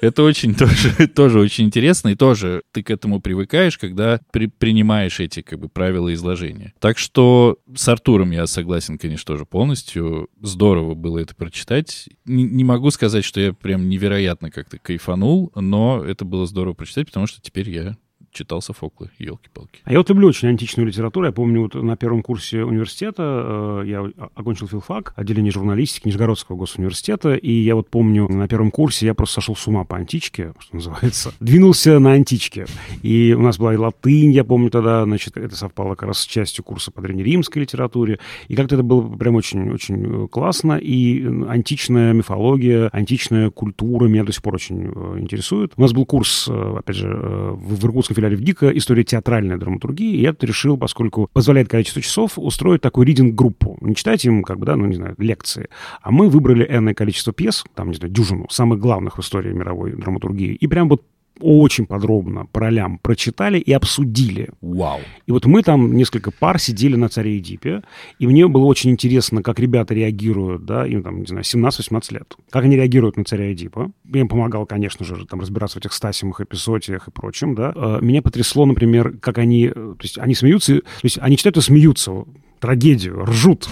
Это 0.03 0.23
очень 0.23 0.53
тоже, 0.55 1.07
тоже 1.07 1.39
очень 1.39 1.65
интересно, 1.65 2.09
и 2.09 2.15
тоже 2.15 2.63
ты 2.73 2.83
к 2.83 2.91
этому 2.91 3.21
привыкаешь, 3.21 3.77
когда 3.77 4.19
при, 4.31 4.47
принимаешь 4.47 5.21
эти 5.21 5.41
как 5.41 5.59
бы 5.59 5.69
правила 5.69 6.13
изложения. 6.13 6.73
Так 6.79 6.97
что 6.97 7.57
с 7.73 7.87
Артуром 7.87 8.31
я 8.31 8.45
согласен, 8.45 8.97
конечно, 8.97 9.33
тоже 9.33 9.45
полностью. 9.45 10.27
Здорово 10.41 10.93
было 10.93 11.19
это 11.19 11.33
прочитать. 11.35 12.09
Не, 12.25 12.43
не 12.43 12.65
могу 12.65 12.91
сказать, 12.91 13.23
что 13.23 13.39
я 13.39 13.53
прям 13.53 13.87
невероятно 13.87 14.51
как-то 14.51 14.77
кайфанул, 14.77 15.53
но 15.55 16.03
это 16.03 16.25
было 16.25 16.45
здорово 16.45 16.73
прочитать, 16.73 17.07
потому 17.07 17.25
что 17.25 17.39
теперь 17.41 17.69
я 17.69 17.95
читал 18.33 18.61
Софокла, 18.61 19.09
елки-палки. 19.19 19.81
А 19.83 19.91
я 19.91 19.99
вот 19.99 20.09
люблю 20.09 20.27
очень 20.27 20.49
античную 20.49 20.87
литературу. 20.87 21.25
Я 21.25 21.31
помню, 21.31 21.61
вот 21.61 21.75
на 21.75 21.95
первом 21.95 22.23
курсе 22.23 22.63
университета 22.63 23.81
э, 23.83 23.87
я 23.87 24.11
окончил 24.35 24.67
филфак, 24.67 25.13
отделение 25.15 25.51
журналистики 25.51 26.07
Нижегородского 26.07 26.57
госуниверситета, 26.57 27.35
и 27.35 27.51
я 27.51 27.75
вот 27.75 27.89
помню, 27.89 28.27
на 28.27 28.47
первом 28.47 28.71
курсе 28.71 29.05
я 29.05 29.13
просто 29.13 29.35
сошел 29.35 29.55
с 29.55 29.67
ума 29.67 29.85
по 29.85 29.95
античке, 29.95 30.53
что 30.59 30.75
называется. 30.75 31.33
Двинулся 31.39 31.99
на 31.99 32.13
античке. 32.13 32.65
И 33.03 33.35
у 33.37 33.41
нас 33.41 33.57
была 33.57 33.73
и 33.73 33.77
латынь, 33.77 34.31
я 34.31 34.43
помню 34.43 34.69
тогда, 34.69 35.03
значит, 35.03 35.37
это 35.37 35.55
совпало 35.55 35.95
как 35.95 36.07
раз 36.07 36.19
с 36.19 36.25
частью 36.25 36.63
курса 36.63 36.91
по 36.91 37.01
древнеримской 37.01 37.61
литературе. 37.61 38.19
И 38.47 38.55
как-то 38.55 38.75
это 38.75 38.83
было 38.83 39.07
прям 39.15 39.35
очень-очень 39.35 40.27
классно. 40.27 40.73
И 40.73 41.23
античная 41.47 42.13
мифология, 42.13 42.89
античная 42.91 43.51
культура 43.51 44.07
меня 44.07 44.23
до 44.23 44.31
сих 44.31 44.41
пор 44.41 44.55
очень 44.55 44.91
э, 44.93 45.19
интересует. 45.19 45.73
У 45.75 45.81
нас 45.81 45.93
был 45.93 46.05
курс, 46.05 46.47
э, 46.49 46.75
опять 46.79 46.95
же, 46.95 47.07
в 47.07 47.85
Иркутском 47.85 48.15
филиале 48.23 48.35
в 48.35 48.41
ГИКа 48.41 48.69
история 48.77 49.03
театральной 49.03 49.57
драматургии, 49.57 50.15
и 50.15 50.21
я 50.21 50.35
решил, 50.41 50.77
поскольку 50.77 51.29
позволяет 51.33 51.67
количество 51.67 52.01
часов, 52.01 52.33
устроить 52.37 52.81
такую 52.81 53.05
ридинг-группу. 53.05 53.77
Не 53.81 53.95
читать 53.95 54.25
им, 54.25 54.43
как 54.43 54.59
бы, 54.59 54.65
да, 54.65 54.75
ну, 54.75 54.85
не 54.85 54.95
знаю, 54.95 55.15
лекции. 55.17 55.69
А 56.01 56.11
мы 56.11 56.29
выбрали 56.29 56.65
энное 56.69 56.93
количество 56.93 57.33
пьес, 57.33 57.63
там, 57.75 57.89
не 57.89 57.95
знаю, 57.95 58.13
дюжину, 58.13 58.47
самых 58.49 58.79
главных 58.79 59.17
в 59.17 59.21
истории 59.21 59.53
мировой 59.53 59.93
драматургии, 59.93 60.53
и 60.53 60.67
прям 60.67 60.89
вот 60.89 61.03
очень 61.39 61.85
подробно 61.85 62.45
по 62.45 62.59
ролям 62.59 62.99
прочитали 62.99 63.59
и 63.59 63.71
обсудили. 63.71 64.49
Вау. 64.61 64.99
И 65.25 65.31
вот 65.31 65.45
мы 65.45 65.63
там 65.63 65.95
несколько 65.95 66.31
пар 66.31 66.59
сидели 66.59 66.95
на 66.95 67.09
царе 67.09 67.37
Эдипе, 67.37 67.83
и 68.19 68.27
мне 68.27 68.47
было 68.47 68.65
очень 68.65 68.91
интересно, 68.91 69.41
как 69.41 69.59
ребята 69.59 69.93
реагируют, 69.93 70.65
да, 70.65 70.85
им 70.85 71.03
там, 71.03 71.21
не 71.21 71.25
знаю, 71.25 71.43
17-18 71.43 72.13
лет, 72.13 72.35
как 72.49 72.63
они 72.63 72.75
реагируют 72.75 73.17
на 73.17 73.23
царя 73.23 73.51
Эдипа. 73.51 73.91
Я 74.05 74.21
им 74.21 74.27
помогал, 74.27 74.65
конечно 74.65 75.05
же, 75.05 75.25
там 75.25 75.39
разбираться 75.39 75.77
в 75.77 75.81
этих 75.81 75.93
стасимых 75.93 76.41
эпизодиях 76.41 77.07
и 77.07 77.11
прочем, 77.11 77.55
да. 77.55 77.73
Э, 77.75 77.99
меня 78.01 78.21
потрясло, 78.21 78.65
например, 78.65 79.17
как 79.19 79.37
они, 79.37 79.67
э, 79.67 79.71
то 79.71 80.01
есть 80.01 80.17
они 80.17 80.35
смеются, 80.35 80.75
то 80.75 80.83
есть 81.03 81.17
они 81.19 81.37
читают 81.37 81.57
и 81.57 81.61
смеются, 81.61 82.25
трагедию, 82.59 83.25
ржут 83.25 83.67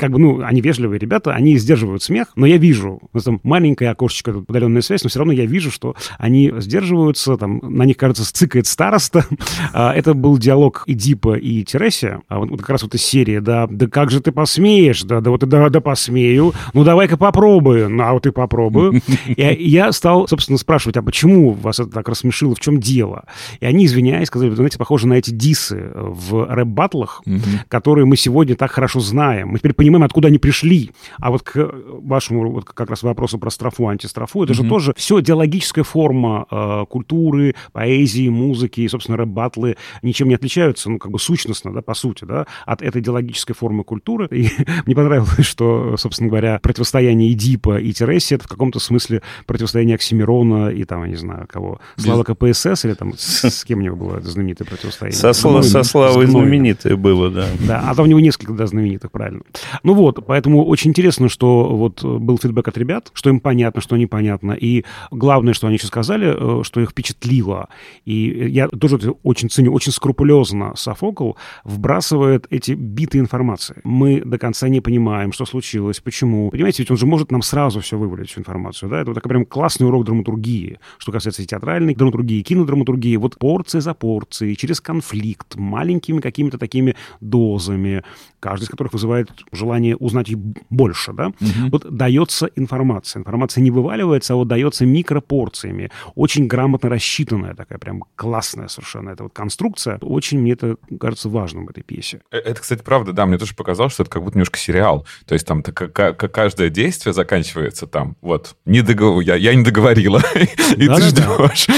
как 0.00 0.12
бы, 0.12 0.18
ну, 0.18 0.42
они 0.42 0.62
вежливые 0.62 0.98
ребята, 0.98 1.32
они 1.32 1.58
сдерживают 1.58 2.02
смех, 2.02 2.28
но 2.34 2.46
я 2.46 2.56
вижу, 2.56 3.00
ну, 3.12 3.20
там 3.20 3.40
маленькое 3.42 3.90
окошечко, 3.90 4.30
удаленная 4.30 4.80
связь, 4.80 5.02
но 5.04 5.10
все 5.10 5.18
равно 5.18 5.32
я 5.32 5.44
вижу, 5.44 5.70
что 5.70 5.94
они 6.18 6.52
сдерживаются, 6.56 7.36
там, 7.36 7.60
на 7.62 7.84
них, 7.84 7.98
кажется, 7.98 8.24
цикает 8.32 8.66
староста. 8.66 9.24
А, 9.72 9.92
это 9.92 10.14
был 10.14 10.38
диалог 10.38 10.84
Эдипа 10.86 11.34
и 11.36 11.62
Тересия, 11.64 12.22
а 12.28 12.38
вот, 12.38 12.50
вот 12.50 12.60
как 12.60 12.70
раз 12.70 12.82
вот 12.82 12.94
из 12.94 13.02
серии, 13.02 13.38
да, 13.38 13.66
да 13.68 13.86
как 13.86 14.10
же 14.10 14.20
ты 14.20 14.32
посмеешь, 14.32 15.02
да, 15.02 15.20
да 15.20 15.30
вот 15.30 15.40
да, 15.40 15.68
да 15.68 15.80
посмею, 15.80 16.54
ну 16.72 16.82
давай-ка 16.82 17.16
попробую, 17.16 17.88
ну 17.90 18.02
а 18.02 18.12
вот 18.12 18.26
и 18.26 18.30
попробую. 18.30 19.02
И 19.26 19.70
я 19.70 19.92
стал, 19.92 20.26
собственно, 20.28 20.58
спрашивать, 20.58 20.96
а 20.96 21.02
почему 21.02 21.52
вас 21.52 21.78
это 21.78 21.90
так 21.90 22.08
рассмешило, 22.08 22.54
в 22.54 22.60
чем 22.60 22.80
дело? 22.80 23.24
И 23.60 23.66
они, 23.66 23.86
извиняясь, 23.86 24.28
сказали, 24.28 24.50
знаете, 24.50 24.78
похоже 24.78 25.06
на 25.06 25.14
эти 25.14 25.30
дисы 25.30 25.90
в 25.94 26.46
рэп-баттлах, 26.46 27.22
которые 27.68 28.06
мы 28.06 28.16
сегодня 28.16 28.56
так 28.56 28.70
хорошо 28.70 29.00
знаем. 29.00 29.48
Мы 29.48 29.58
теперь 29.58 29.74
понимаем, 29.74 29.89
понимаем, 29.90 30.04
откуда 30.04 30.28
они 30.28 30.38
пришли. 30.38 30.90
А 31.18 31.30
вот 31.30 31.42
к 31.42 31.56
вашему 32.02 32.50
вот 32.50 32.64
как 32.64 32.90
раз 32.90 33.02
вопросу 33.02 33.38
про 33.38 33.50
строфу, 33.50 33.88
антистрофу, 33.88 34.44
это 34.44 34.52
mm-hmm. 34.52 34.56
же 34.56 34.68
тоже 34.68 34.94
все 34.96 35.20
диалогическая 35.20 35.84
форма 35.84 36.46
э, 36.50 36.84
культуры, 36.88 37.54
поэзии, 37.72 38.28
музыки, 38.28 38.80
и, 38.80 38.88
собственно, 38.88 39.18
рэп-баттлы 39.18 39.76
ничем 40.02 40.28
не 40.28 40.34
отличаются, 40.34 40.90
ну, 40.90 40.98
как 40.98 41.10
бы 41.10 41.18
сущностно, 41.18 41.72
да, 41.72 41.82
по 41.82 41.94
сути, 41.94 42.24
да, 42.24 42.46
от 42.66 42.82
этой 42.82 43.02
диалогической 43.02 43.54
формы 43.54 43.84
культуры. 43.84 44.28
И 44.30 44.50
мне 44.86 44.94
понравилось, 44.94 45.46
что, 45.46 45.96
собственно 45.96 46.28
говоря, 46.28 46.58
противостояние 46.62 47.32
Эдипа 47.32 47.78
и 47.78 47.92
Тереси 47.92 48.34
это 48.34 48.44
в 48.44 48.48
каком-то 48.48 48.78
смысле 48.78 49.22
противостояние 49.46 49.96
Оксимирона 49.96 50.68
и 50.68 50.84
там, 50.84 51.02
я 51.04 51.08
не 51.08 51.16
знаю, 51.16 51.46
кого, 51.48 51.80
Слава 51.96 52.24
КПСС 52.24 52.84
или 52.84 52.94
там 52.94 53.14
с, 53.16 53.64
кем 53.64 53.80
у 53.80 53.82
него 53.82 53.96
было 53.96 54.20
знаменитое 54.20 54.66
противостояние? 54.66 55.18
Со, 55.18 55.32
со 55.32 55.82
Славой 55.82 56.26
знаменитое 56.26 56.96
было, 56.96 57.30
да. 57.30 57.46
Да, 57.60 57.84
а 57.86 57.94
там 57.94 58.04
у 58.04 58.08
него 58.08 58.20
несколько, 58.20 58.52
да, 58.52 58.66
знаменитых, 58.66 59.10
правильно. 59.10 59.42
Ну 59.82 59.94
вот, 59.94 60.24
поэтому 60.26 60.64
очень 60.64 60.90
интересно, 60.90 61.28
что 61.28 61.76
вот 61.76 62.04
был 62.04 62.38
фидбэк 62.38 62.68
от 62.68 62.78
ребят, 62.78 63.10
что 63.14 63.30
им 63.30 63.40
понятно, 63.40 63.80
что 63.80 63.96
непонятно. 63.96 64.52
И 64.52 64.84
главное, 65.10 65.54
что 65.54 65.66
они 65.66 65.76
еще 65.76 65.86
сказали, 65.86 66.60
э, 66.60 66.62
что 66.64 66.80
их 66.80 66.90
впечатлило. 66.90 67.68
И 68.04 68.48
я 68.50 68.68
тоже 68.68 69.14
очень 69.22 69.48
ценю, 69.50 69.72
очень 69.72 69.92
скрупулезно 69.92 70.74
Софокл 70.76 71.32
вбрасывает 71.64 72.46
эти 72.50 72.72
биты 72.72 73.18
информации. 73.18 73.80
Мы 73.84 74.22
до 74.24 74.38
конца 74.38 74.68
не 74.68 74.80
понимаем, 74.80 75.32
что 75.32 75.44
случилось, 75.44 76.00
почему. 76.00 76.50
Понимаете, 76.50 76.82
ведь 76.82 76.90
он 76.90 76.96
же 76.96 77.06
может 77.06 77.30
нам 77.30 77.42
сразу 77.42 77.80
все 77.80 77.98
вывалить, 77.98 78.30
всю 78.30 78.40
информацию. 78.40 78.90
Да? 78.90 79.00
Это 79.00 79.10
вот 79.10 79.14
такой 79.14 79.30
прям 79.30 79.44
классный 79.44 79.86
урок 79.86 80.04
драматургии, 80.04 80.78
что 80.98 81.12
касается 81.12 81.46
театральной 81.46 81.94
драматургии, 81.94 82.40
и 82.40 82.42
кинодраматургии. 82.42 83.16
Вот 83.16 83.38
порция 83.38 83.80
за 83.80 83.94
порцией, 83.94 84.56
через 84.56 84.80
конфликт, 84.80 85.56
маленькими 85.56 86.20
какими-то 86.20 86.58
такими 86.58 86.96
дозами, 87.20 88.02
каждый 88.40 88.64
из 88.64 88.68
которых 88.68 88.92
вызывает 88.92 89.30
желание 89.60 89.96
узнать 89.96 90.34
больше, 90.70 91.12
да, 91.12 91.28
угу. 91.28 91.70
вот 91.72 91.96
дается 91.96 92.50
информация. 92.56 93.20
Информация 93.20 93.62
не 93.62 93.70
вываливается, 93.70 94.32
а 94.32 94.36
вот 94.36 94.48
дается 94.48 94.86
микропорциями. 94.86 95.90
Очень 96.14 96.46
грамотно 96.46 96.88
рассчитанная 96.88 97.54
такая 97.54 97.78
прям 97.78 98.02
классная 98.16 98.68
совершенно 98.68 99.10
эта 99.10 99.22
вот 99.22 99.32
конструкция. 99.32 99.98
Очень 99.98 100.40
мне 100.40 100.52
это 100.52 100.76
кажется 100.98 101.28
важным 101.28 101.66
в 101.66 101.70
этой 101.70 101.82
пьесе. 101.82 102.20
Э, 102.30 102.38
это, 102.38 102.60
кстати, 102.60 102.82
правда, 102.82 103.12
да, 103.12 103.26
мне 103.26 103.38
тоже 103.38 103.54
показалось, 103.54 103.92
что 103.92 104.02
это 104.02 104.10
как 104.10 104.22
будто 104.22 104.36
немножко 104.36 104.58
сериал. 104.58 105.06
То 105.26 105.34
есть 105.34 105.46
там 105.46 105.62
каждое 105.62 106.70
действие 106.70 107.12
заканчивается 107.12 107.86
там, 107.86 108.16
вот, 108.20 108.56
не 108.64 108.82
договор... 108.82 109.22
я, 109.22 109.34
я 109.36 109.54
не 109.54 109.62
договорила, 109.62 110.22
и 110.34 110.86
ты 110.86 111.02
ждешь. 111.02 111.68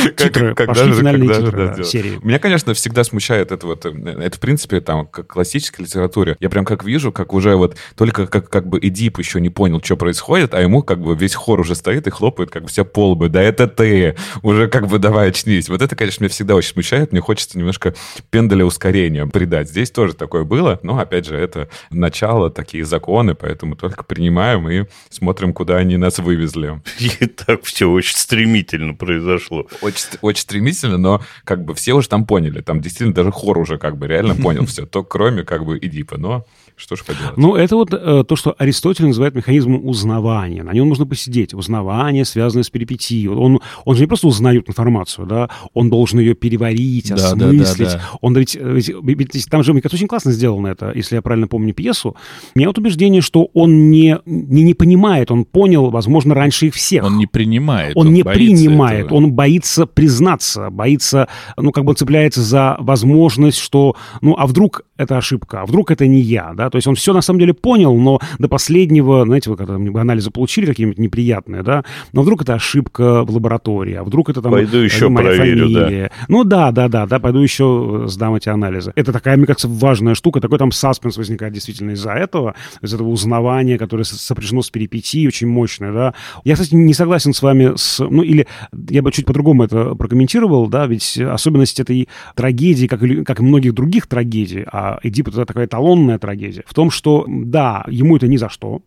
Меня, 2.23 2.39
конечно, 2.39 2.75
всегда 2.75 3.05
смущает 3.05 3.53
это 3.53 3.67
вот, 3.67 3.87
э, 3.87 3.91
это, 3.91 4.37
в 4.37 4.41
принципе, 4.41 4.81
там, 4.81 5.07
как 5.07 5.27
классической 5.27 5.83
литературе. 5.83 6.37
Я 6.41 6.51
прям 6.51 6.65
как 6.65 6.85
вижу, 6.85 7.13
как 7.13 7.33
уже 7.33 7.57
вот 7.57 7.72
только 7.95 8.27
как, 8.27 8.49
как 8.49 8.69
бы 8.69 8.79
Эдип 8.79 9.19
еще 9.19 9.41
не 9.41 9.51
понял, 9.51 9.81
что 9.83 9.97
происходит, 9.97 10.55
а 10.55 10.61
ему 10.61 10.83
как 10.83 11.01
бы 11.01 11.15
весь 11.15 11.35
хор 11.35 11.61
уже 11.61 11.75
стоит 11.75 12.07
и 12.07 12.11
хлопает 12.11 12.51
как 12.51 12.65
бы 12.65 12.69
все 12.69 12.85
полбы. 12.85 13.29
Да 13.29 13.43
это 13.43 13.67
ты! 13.67 14.17
Уже 14.43 14.69
как 14.69 14.87
бы 14.87 14.99
давай 14.99 15.29
очнись. 15.31 15.69
Вот 15.69 15.83
это, 15.83 15.97
конечно, 15.97 16.23
меня 16.23 16.31
всегда 16.31 16.55
очень 16.55 16.71
смущает. 16.71 17.13
Мне 17.13 17.21
хочется 17.21 17.59
немножко 17.59 17.95
пендаля 18.31 18.65
ускорения 18.65 19.27
придать. 19.27 19.69
Здесь 19.69 19.91
тоже 19.91 20.15
такое 20.15 20.45
было, 20.45 20.79
но, 20.83 20.99
опять 20.99 21.27
же, 21.27 21.37
это 21.37 21.69
начало, 21.91 22.51
такие 22.51 22.85
законы, 22.85 23.35
поэтому 23.35 23.77
только 23.77 24.05
принимаем 24.05 24.69
и 24.69 24.85
смотрим, 25.11 25.53
куда 25.53 25.77
они 25.77 25.97
нас 25.97 26.19
вывезли. 26.19 26.81
И 27.21 27.27
так 27.27 27.65
все 27.65 27.89
очень 27.89 28.17
стремительно 28.17 28.95
произошло. 28.95 29.67
Очень, 29.81 30.19
очень 30.21 30.43
стремительно, 30.43 30.99
но 30.99 31.23
как 31.45 31.65
бы 31.65 31.75
все 31.75 31.93
уже 31.93 32.09
там 32.09 32.27
поняли. 32.27 32.61
Там 32.61 32.81
действительно 32.81 33.15
даже 33.15 33.31
хор 33.33 33.59
уже 33.59 33.79
как 33.79 33.97
бы 33.97 34.07
реально 34.07 34.35
понял 34.35 34.67
все. 34.67 34.87
То 34.93 35.03
кроме 35.05 35.45
как 35.45 35.65
бы 35.65 35.79
Эдипа. 35.79 36.19
Но 36.19 36.47
что 36.77 36.97
ж 36.97 37.05
поделать? 37.05 37.37
Ну, 37.37 37.57
это 37.63 37.77
вот 37.77 37.93
э, 37.93 38.25
то, 38.27 38.37
что 38.37 38.55
Аристотель 38.59 39.07
называет 39.07 39.35
механизмом 39.35 39.87
узнавания. 39.87 40.63
На 40.63 40.73
нем 40.73 40.89
нужно 40.89 41.07
посидеть. 41.07 41.55
Узнавание, 41.55 42.25
связанное 42.25 42.65
с 42.65 42.71
перипетией. 42.71 43.29
Он, 43.29 43.61
он 43.85 43.95
же 43.95 44.03
не 44.03 44.07
просто 44.07 44.27
узнает 44.27 44.69
информацию, 44.69 45.27
да, 45.27 45.51
он 45.75 45.91
должен 45.91 46.19
ее 46.19 46.35
переварить, 46.35 47.09
да, 47.09 47.15
осмыслить. 47.15 47.89
Да, 47.89 47.93
да, 47.93 47.99
да. 47.99 48.19
Он 48.21 48.37
ведь, 48.37 48.55
ведь, 48.55 48.89
ведь 48.89 49.47
там 49.51 49.63
же, 49.63 49.73
мне 49.73 49.83
кажется, 49.83 49.97
очень 49.97 50.09
классно 50.09 50.33
сделано 50.33 50.69
это, 50.69 50.93
если 50.95 51.17
я 51.17 51.23
правильно 51.23 51.49
помню 51.49 51.75
пьесу. 51.75 52.17
У 52.55 52.59
меня 52.59 52.69
вот 52.69 52.79
убеждение, 52.79 53.21
что 53.21 53.49
он 53.55 53.91
не, 53.91 54.19
не, 54.27 54.63
не 54.63 54.75
понимает, 54.75 55.31
он 55.31 55.45
понял, 55.45 55.91
возможно, 55.91 56.35
раньше 56.35 56.67
их 56.67 56.75
всех. 56.75 57.05
Он 57.05 57.17
не 57.17 57.27
принимает. 57.27 57.97
Он, 57.97 58.09
он 58.09 58.13
не 58.13 58.25
принимает, 58.25 59.07
этого. 59.07 59.19
он 59.19 59.33
боится 59.33 59.87
признаться, 59.87 60.71
боится, 60.71 61.29
ну, 61.57 61.73
как 61.73 61.85
бы 61.85 61.95
цепляется 61.95 62.43
за 62.43 62.77
возможность, 62.79 63.59
что, 63.59 63.97
ну, 64.21 64.35
а 64.39 64.47
вдруг 64.47 64.83
это 65.03 65.19
ошибка, 65.19 65.63
а 65.63 65.67
вдруг 65.67 65.91
это 65.91 66.07
не 66.07 66.21
я, 66.21 66.53
да, 66.55 66.71
то 66.71 66.77
есть 66.77 66.89
он 66.89 66.95
все 66.95 67.13
на 67.13 67.21
самом 67.21 67.41
деле 67.41 67.55
понял, 67.55 67.97
но 67.97 68.21
до 68.39 68.49
последнего, 68.49 69.25
знаете, 69.25 69.51
вы 69.51 69.57
когда 69.57 69.75
анализы 69.75 70.31
получили 70.31 70.67
какие-нибудь 70.67 70.99
неприятные, 70.99 71.63
да, 71.63 71.85
но 72.13 72.23
вдруг 72.23 72.43
это 72.43 72.55
ошибка 72.55 73.25
в 73.25 73.31
лаборатории, 73.31 73.95
а 73.95 74.05
вдруг 74.05 74.31
это 74.31 74.43
там... 74.43 74.53
Пойду 74.53 74.79
еще 74.79 75.09
моя 75.09 75.29
проверю, 75.29 75.69
фамилия. 75.69 76.03
да. 76.09 76.25
Ну 76.29 76.45
да, 76.45 76.73
да, 76.73 76.89
да, 76.89 77.07
да, 77.07 77.19
пойду 77.19 77.41
еще 77.41 78.05
сдам 78.07 78.35
эти 78.35 78.49
анализы. 78.49 78.93
Это 78.97 79.13
такая, 79.13 79.37
мне 79.37 79.47
кажется, 79.47 79.69
важная 79.69 80.15
штука, 80.15 80.41
такой 80.41 80.59
там 80.59 80.73
саспенс 80.73 81.17
возникает 81.17 81.53
действительно 81.53 81.91
из-за 81.93 82.13
этого, 82.13 82.55
из 82.81 82.95
этого 82.95 83.09
узнавания, 83.09 83.79
которое 83.79 84.05
сопряжено 84.05 84.63
с 84.63 84.71
перипетией, 84.71 85.29
очень 85.29 85.49
мощное, 85.49 85.93
да. 85.93 86.15
Я, 86.45 86.55
кстати, 86.55 86.75
не 86.75 86.95
согласен 86.95 87.33
с 87.35 87.43
вами 87.43 87.73
с... 87.77 87.99
Ну, 87.99 88.23
или 88.23 88.47
я 88.89 89.03
бы 89.03 89.13
чуть 89.13 89.27
по-другому 89.27 89.65
это 89.65 89.95
прокомментировал, 89.95 90.69
да, 90.69 90.87
ведь 90.87 91.19
особенность 91.19 91.81
этой 91.81 92.09
трагедии, 92.35 92.87
как 92.87 93.03
как 93.25 93.41
и 93.41 93.43
многих 93.43 93.75
других 93.75 94.07
трагедий, 94.07 94.65
а 94.71 94.92
Эдип— 95.03 95.29
это 95.29 95.45
такая 95.47 95.67
эталонная 95.67 96.19
трагедия, 96.19 96.65
в 96.67 96.75
том, 96.75 96.91
что, 96.91 97.25
да, 97.29 97.85
ему 97.89 98.17
это 98.17 98.29
ни 98.29 98.37
за 98.37 98.49
что, 98.49 98.83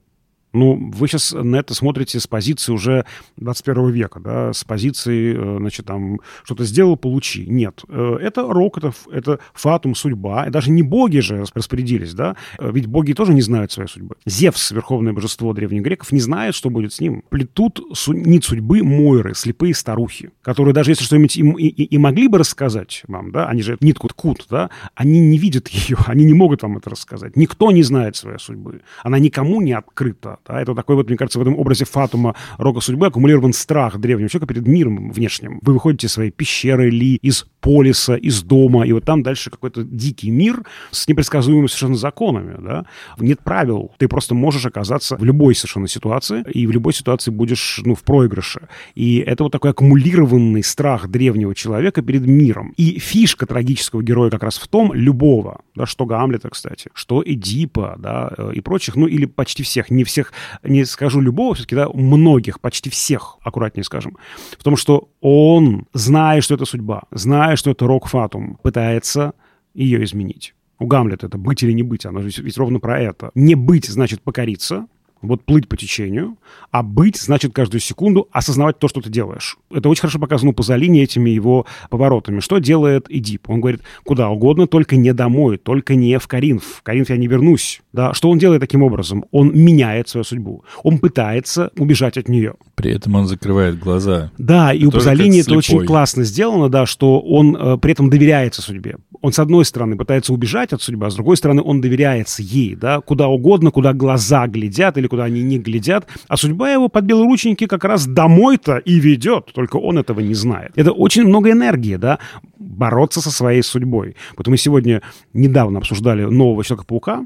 ну, 0.55 0.91
вы 0.93 1.07
сейчас 1.07 1.33
на 1.33 1.57
это 1.57 1.73
смотрите 1.73 2.19
с 2.19 2.27
позиции 2.27 2.71
уже 2.71 3.05
21 3.37 3.89
века, 3.91 4.19
да, 4.19 4.53
с 4.53 4.63
позиции, 4.63 5.35
э, 5.37 5.57
значит, 5.59 5.85
там, 5.85 6.19
что-то 6.43 6.63
сделал, 6.63 6.97
получи. 6.97 7.45
Нет, 7.45 7.83
э, 7.89 8.17
это 8.21 8.41
рок, 8.41 8.77
это, 8.77 8.93
это 9.11 9.39
фатум, 9.53 9.95
судьба. 9.95 10.47
И 10.47 10.49
даже 10.49 10.71
не 10.71 10.81
боги 10.81 11.19
же 11.19 11.43
распорядились, 11.53 12.13
да, 12.13 12.35
э, 12.57 12.71
ведь 12.71 12.87
боги 12.87 13.13
тоже 13.13 13.33
не 13.33 13.41
знают 13.41 13.71
своей 13.71 13.89
судьбы. 13.89 14.15
Зевс, 14.25 14.71
верховное 14.71 15.13
божество 15.13 15.53
древних 15.53 15.83
греков, 15.83 16.11
не 16.11 16.19
знает, 16.19 16.55
что 16.55 16.69
будет 16.69 16.93
с 16.93 17.01
ним. 17.01 17.23
Плетут 17.29 17.79
нить 18.07 18.45
судьбы 18.45 18.83
Мойры, 18.83 19.33
слепые 19.35 19.73
старухи, 19.73 20.31
которые 20.41 20.73
даже 20.73 20.91
если 20.91 21.03
что-нибудь 21.03 21.35
им 21.37 21.53
и, 21.53 21.67
и, 21.67 21.97
могли 21.97 22.27
бы 22.27 22.37
рассказать 22.37 23.03
вам, 23.07 23.31
да, 23.31 23.47
они 23.47 23.61
же 23.61 23.77
нитку 23.81 24.07
ткут, 24.07 24.45
да, 24.49 24.69
они 24.95 25.19
не 25.19 25.37
видят 25.37 25.67
ее, 25.89 25.97
они 26.05 26.23
не 26.23 26.33
могут 26.33 26.63
вам 26.63 26.77
это 26.77 26.89
рассказать. 26.89 27.35
Никто 27.35 27.71
не 27.71 27.83
знает 27.83 28.15
своей 28.15 28.39
судьбы. 28.39 28.81
Она 29.03 29.19
никому 29.19 29.61
не 29.61 29.73
открыта. 29.73 30.39
Да? 30.45 30.61
Это 30.61 30.73
такой 30.75 30.95
вот, 30.95 31.07
мне 31.07 31.17
кажется, 31.17 31.39
в 31.39 31.41
этом 31.41 31.57
образе 31.57 31.85
Фатума 31.85 32.35
рока 32.57 32.79
судьбы 32.79 33.07
аккумулирован 33.07 33.53
страх 33.53 33.97
древнего 33.97 34.29
человека 34.29 34.53
перед 34.53 34.67
миром 34.67 35.11
внешним. 35.11 35.59
Вы 35.61 35.73
выходите 35.73 36.07
из 36.07 36.13
своей 36.13 36.31
пещеры 36.31 36.89
ли, 36.89 37.15
из 37.15 37.47
полиса, 37.65 38.15
из 38.15 38.43
дома, 38.43 38.85
и 38.85 38.91
вот 38.91 39.05
там 39.05 39.23
дальше 39.23 39.49
какой-то 39.49 39.83
дикий 39.83 40.29
мир 40.29 40.61
с 40.91 41.07
непредсказуемыми 41.07 41.65
совершенно 41.65 41.95
законами, 41.95 42.55
да. 42.59 42.85
Нет 43.17 43.39
правил. 43.43 43.91
Ты 43.97 44.07
просто 44.07 44.35
можешь 44.35 44.67
оказаться 44.67 45.15
в 45.15 45.23
любой 45.23 45.55
совершенно 45.55 45.87
ситуации, 45.87 46.43
и 46.53 46.67
в 46.67 46.71
любой 46.71 46.93
ситуации 46.93 47.31
будешь, 47.31 47.81
ну, 47.83 47.95
в 47.95 48.03
проигрыше. 48.03 48.67
И 48.93 49.17
это 49.17 49.43
вот 49.43 49.51
такой 49.51 49.71
аккумулированный 49.71 50.63
страх 50.63 51.07
древнего 51.07 51.55
человека 51.55 52.03
перед 52.03 52.27
миром. 52.27 52.71
И 52.77 52.99
фишка 52.99 53.47
трагического 53.47 54.03
героя 54.03 54.29
как 54.29 54.43
раз 54.43 54.59
в 54.59 54.67
том, 54.67 54.93
любого, 54.93 55.61
да, 55.73 55.87
что 55.87 56.05
Гамлета, 56.05 56.51
кстати, 56.51 56.91
что 56.93 57.23
Эдипа, 57.25 57.95
да, 57.97 58.31
э, 58.37 58.51
и 58.53 58.61
прочих, 58.61 58.95
ну, 58.95 59.07
или 59.07 59.25
почти 59.25 59.63
всех, 59.63 59.89
не 59.89 60.03
всех 60.03 60.33
не 60.61 60.85
скажу 60.85 61.19
любого, 61.19 61.55
все-таки, 61.55 61.75
да, 61.75 61.89
многих, 61.89 62.59
почти 62.59 62.91
всех, 62.91 63.37
аккуратнее 63.41 63.83
скажем, 63.83 64.17
в 64.59 64.63
том, 64.63 64.77
что 64.77 65.09
он, 65.21 65.87
зная, 65.93 66.41
что 66.41 66.53
это 66.53 66.65
судьба, 66.65 67.03
зная, 67.11 67.54
что 67.57 67.71
это 67.71 67.87
рок-фатум, 67.87 68.57
пытается 68.61 69.33
ее 69.73 70.03
изменить. 70.03 70.53
У 70.79 70.87
Гамлета 70.87 71.27
это 71.27 71.37
быть 71.37 71.63
или 71.63 71.71
не 71.71 71.83
быть, 71.83 72.05
оно 72.05 72.19
ведь, 72.19 72.37
ведь 72.37 72.57
ровно 72.57 72.79
про 72.79 72.99
это. 72.99 73.31
Не 73.33 73.55
быть 73.55 73.85
значит 73.85 74.21
покориться, 74.21 74.87
вот 75.21 75.43
плыть 75.43 75.67
по 75.67 75.77
течению, 75.77 76.37
а 76.71 76.83
быть 76.83 77.17
значит 77.17 77.53
каждую 77.53 77.81
секунду 77.81 78.27
осознавать 78.31 78.79
то, 78.79 78.87
что 78.87 79.01
ты 79.01 79.09
делаешь. 79.09 79.57
Это 79.71 79.89
очень 79.89 80.01
хорошо 80.01 80.19
показано 80.19 80.51
по 80.51 80.57
Пазолини 80.57 81.01
этими 81.01 81.29
его 81.29 81.65
поворотами. 81.89 82.39
Что 82.39 82.59
делает 82.59 83.05
Эдип? 83.09 83.49
Он 83.49 83.61
говорит, 83.61 83.81
куда 84.03 84.29
угодно, 84.29 84.67
только 84.67 84.95
не 84.95 85.13
домой, 85.13 85.57
только 85.57 85.95
не 85.95 86.17
в 86.19 86.27
Каринф. 86.27 86.63
В 86.63 86.83
Каринф 86.83 87.09
я 87.09 87.17
не 87.17 87.27
вернусь. 87.27 87.81
Да? 87.95 88.13
Что 88.13 88.29
он 88.29 88.37
делает 88.37 88.59
таким 88.59 88.83
образом? 88.83 89.23
Он 89.31 89.51
меняет 89.55 90.09
свою 90.09 90.25
судьбу. 90.25 90.63
Он 90.83 90.99
пытается 90.99 91.71
убежать 91.77 92.17
от 92.17 92.27
нее. 92.27 92.55
При 92.75 92.91
этом 92.91 93.15
он 93.15 93.25
закрывает 93.25 93.79
глаза. 93.79 94.31
Да, 94.37 94.73
и 94.73 94.85
у 94.85 94.91
Пазолини 94.91 95.39
это 95.39 95.55
очень 95.55 95.85
классно 95.85 96.25
сделано, 96.25 96.69
да, 96.69 96.85
что 96.85 97.21
он 97.21 97.55
э, 97.55 97.77
при 97.77 97.93
этом 97.93 98.09
доверяется 98.09 98.61
судьбе. 98.61 98.97
Он, 99.21 99.31
с 99.31 99.39
одной 99.39 99.63
стороны, 99.63 99.95
пытается 99.95 100.33
убежать 100.33 100.73
от 100.73 100.81
судьбы, 100.81 101.05
а 101.05 101.09
с 101.09 101.15
другой 101.15 101.37
стороны, 101.37 101.61
он 101.61 101.79
доверяется 101.79 102.43
ей, 102.43 102.75
да, 102.75 102.99
куда 102.99 103.27
угодно, 103.27 103.71
куда 103.71 103.93
глаза 103.93 104.45
глядят 104.47 104.97
или 104.97 105.07
куда 105.07 105.23
они 105.23 105.41
не 105.41 105.57
глядят. 105.57 106.05
А 106.27 106.35
судьба 106.35 106.71
его 106.73 106.89
под 106.89 107.05
белорученьки 107.05 107.65
как 107.65 107.85
раз 107.85 108.05
домой-то 108.05 108.77
и 108.77 108.99
ведет, 108.99 109.53
только 109.53 109.77
он 109.77 109.97
этого 109.97 110.19
не 110.19 110.33
знает. 110.33 110.73
Это 110.75 110.91
очень 110.91 111.23
много 111.23 111.51
энергии, 111.51 111.95
да, 111.95 112.19
бороться 112.59 113.21
со 113.21 113.31
своей 113.31 113.61
судьбой. 113.63 114.15
Вот 114.37 114.47
мы 114.47 114.57
сегодня 114.57 115.01
недавно 115.33 115.79
обсуждали 115.79 116.23
нового 116.23 116.63
Человека-паука, 116.63 117.25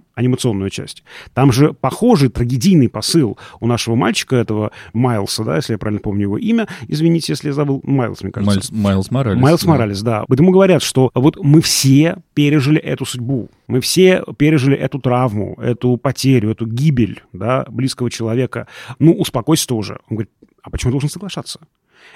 анимационную 0.60 0.69
часть. 0.69 1.04
Там 1.34 1.52
же 1.52 1.74
похожий 1.74 2.30
трагедийный 2.30 2.89
посыл 2.89 3.38
у 3.60 3.67
нашего 3.67 3.95
мальчика 3.95 4.36
этого 4.36 4.72
Майлса, 4.93 5.43
да, 5.43 5.56
если 5.56 5.74
я 5.74 5.78
правильно 5.78 6.02
помню 6.02 6.24
его 6.24 6.38
имя. 6.38 6.67
Извините, 6.88 7.34
если 7.34 7.48
я 7.48 7.54
забыл. 7.54 7.82
Майлз, 7.84 8.22
мне 8.22 8.32
кажется. 8.32 8.74
Майлз, 8.74 9.10
Майлз 9.10 9.12
Моралес. 9.12 9.41
Майлз 9.41 9.63
да. 9.63 9.69
Моралес, 9.69 10.02
да. 10.02 10.26
Поэтому 10.28 10.52
говорят, 10.52 10.82
что 10.82 11.12
вот 11.13 11.38
мы 11.41 11.62
все 11.62 12.17
пережили 12.34 12.80
эту 12.80 13.06
судьбу. 13.06 13.50
Мы 13.67 13.82
все 13.82 14.24
пережили 14.38 14.76
эту 14.76 15.00
травму, 15.00 15.56
эту 15.60 15.98
потерю, 15.98 16.52
эту 16.52 16.65
гибель, 16.65 17.24
да, 17.34 17.65
близкого 17.69 18.10
человека. 18.10 18.67
Ну, 19.00 19.13
успокойся 19.13 19.67
тоже. 19.67 20.00
Он 20.10 20.17
говорит, 20.17 20.32
а 20.63 20.69
почему 20.69 20.89
я 20.89 20.93
должен 20.93 21.10
соглашаться? 21.10 21.60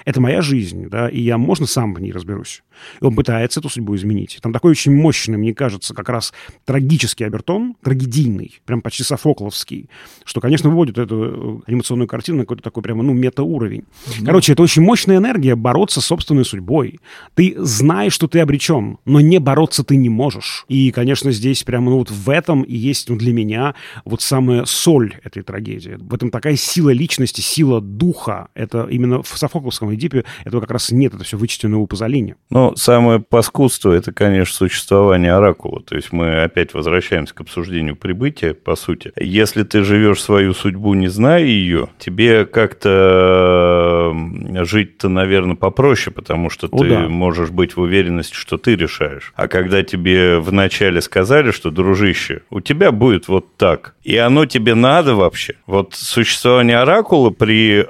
Это 0.04 0.20
моя 0.20 0.42
жизнь, 0.42 0.88
да, 0.88 1.08
и 1.08 1.20
я, 1.20 1.38
можно, 1.38 1.66
сам 1.66 1.94
в 1.94 2.00
ней 2.00 2.12
разберусь. 2.12 2.62
И 3.00 3.04
он 3.04 3.14
пытается 3.14 3.60
эту 3.60 3.68
судьбу 3.68 3.94
изменить. 3.96 4.38
Там 4.42 4.52
такой 4.52 4.72
очень 4.72 4.94
мощный, 4.94 5.36
мне 5.36 5.54
кажется, 5.54 5.94
как 5.94 6.08
раз 6.08 6.32
трагический 6.64 7.26
обертон, 7.26 7.76
трагедийный, 7.82 8.60
прям 8.64 8.80
почти 8.80 9.02
софокловский, 9.02 9.88
что, 10.24 10.40
конечно, 10.40 10.68
выводит 10.68 10.98
эту 10.98 11.62
э, 11.66 11.70
анимационную 11.70 12.08
картину 12.08 12.38
на 12.38 12.44
какой-то 12.44 12.62
такой 12.62 12.82
прямо, 12.82 13.02
ну, 13.02 13.12
метауровень. 13.12 13.84
Mm. 14.06 14.26
Короче, 14.26 14.52
это 14.52 14.62
очень 14.62 14.82
мощная 14.82 15.18
энергия 15.18 15.54
бороться 15.54 16.00
с 16.00 16.06
собственной 16.06 16.44
судьбой. 16.44 17.00
Ты 17.34 17.54
знаешь, 17.58 18.12
что 18.12 18.28
ты 18.28 18.40
обречен, 18.40 18.98
но 19.04 19.20
не 19.20 19.38
бороться 19.38 19.84
ты 19.84 19.96
не 19.96 20.08
можешь. 20.08 20.64
И, 20.68 20.90
конечно, 20.90 21.32
здесь 21.32 21.62
прямо, 21.62 21.90
ну, 21.90 21.98
вот 21.98 22.10
в 22.10 22.30
этом 22.30 22.62
и 22.62 22.74
есть 22.74 23.08
ну, 23.08 23.16
для 23.16 23.32
меня 23.32 23.74
вот 24.04 24.22
самая 24.22 24.64
соль 24.64 25.14
этой 25.22 25.42
трагедии. 25.42 25.96
В 25.98 26.14
этом 26.14 26.30
такая 26.30 26.56
сила 26.56 26.90
личности, 26.90 27.40
сила 27.40 27.80
духа. 27.80 28.48
Это 28.54 28.86
именно 28.90 29.22
в 29.22 29.38
Сафоновском 29.74 29.94
Эдипе 29.94 30.24
этого 30.44 30.60
как 30.60 30.70
раз 30.70 30.90
нет, 30.90 31.14
это 31.14 31.24
все 31.24 31.36
вычтено 31.36 31.80
по 31.80 31.86
Пазолини. 31.86 32.36
Ну, 32.50 32.74
самое 32.76 33.20
паскудство– 33.20 33.92
это, 33.92 34.12
конечно, 34.12 34.54
существование 34.54 35.32
оракула. 35.32 35.82
То 35.82 35.96
есть 35.96 36.12
мы 36.12 36.42
опять 36.42 36.74
возвращаемся 36.74 37.34
к 37.34 37.40
обсуждению 37.40 37.96
прибытия, 37.96 38.54
по 38.54 38.76
сути. 38.76 39.12
Если 39.18 39.62
ты 39.64 39.82
живешь 39.82 40.22
свою 40.22 40.54
судьбу, 40.54 40.94
не 40.94 41.08
зная 41.08 41.44
ее, 41.44 41.88
тебе 41.98 42.46
как-то 42.46 44.14
жить-то, 44.62 45.08
наверное, 45.08 45.56
попроще, 45.56 46.14
потому 46.14 46.50
что 46.50 46.68
О, 46.70 46.78
ты 46.78 46.88
да. 46.88 47.08
можешь 47.08 47.50
быть 47.50 47.76
в 47.76 47.80
уверенности, 47.80 48.34
что 48.34 48.56
ты 48.56 48.76
решаешь. 48.76 49.32
А 49.36 49.48
когда 49.48 49.82
тебе 49.82 50.38
вначале 50.38 51.00
сказали, 51.00 51.50
что, 51.50 51.70
дружище, 51.70 52.42
у 52.50 52.60
тебя 52.60 52.92
будет 52.92 53.28
вот 53.28 53.56
так, 53.56 53.94
и 54.02 54.16
оно 54.16 54.46
тебе 54.46 54.74
надо 54.74 55.14
вообще, 55.14 55.54
вот 55.66 55.94
существование 55.94 56.78
оракула 56.78 57.30
при... 57.30 57.80
Э, 57.80 57.84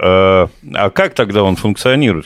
а 0.74 0.90
как 0.90 1.14
тогда 1.14 1.42
он 1.42 1.56
функционирует? 1.56 1.73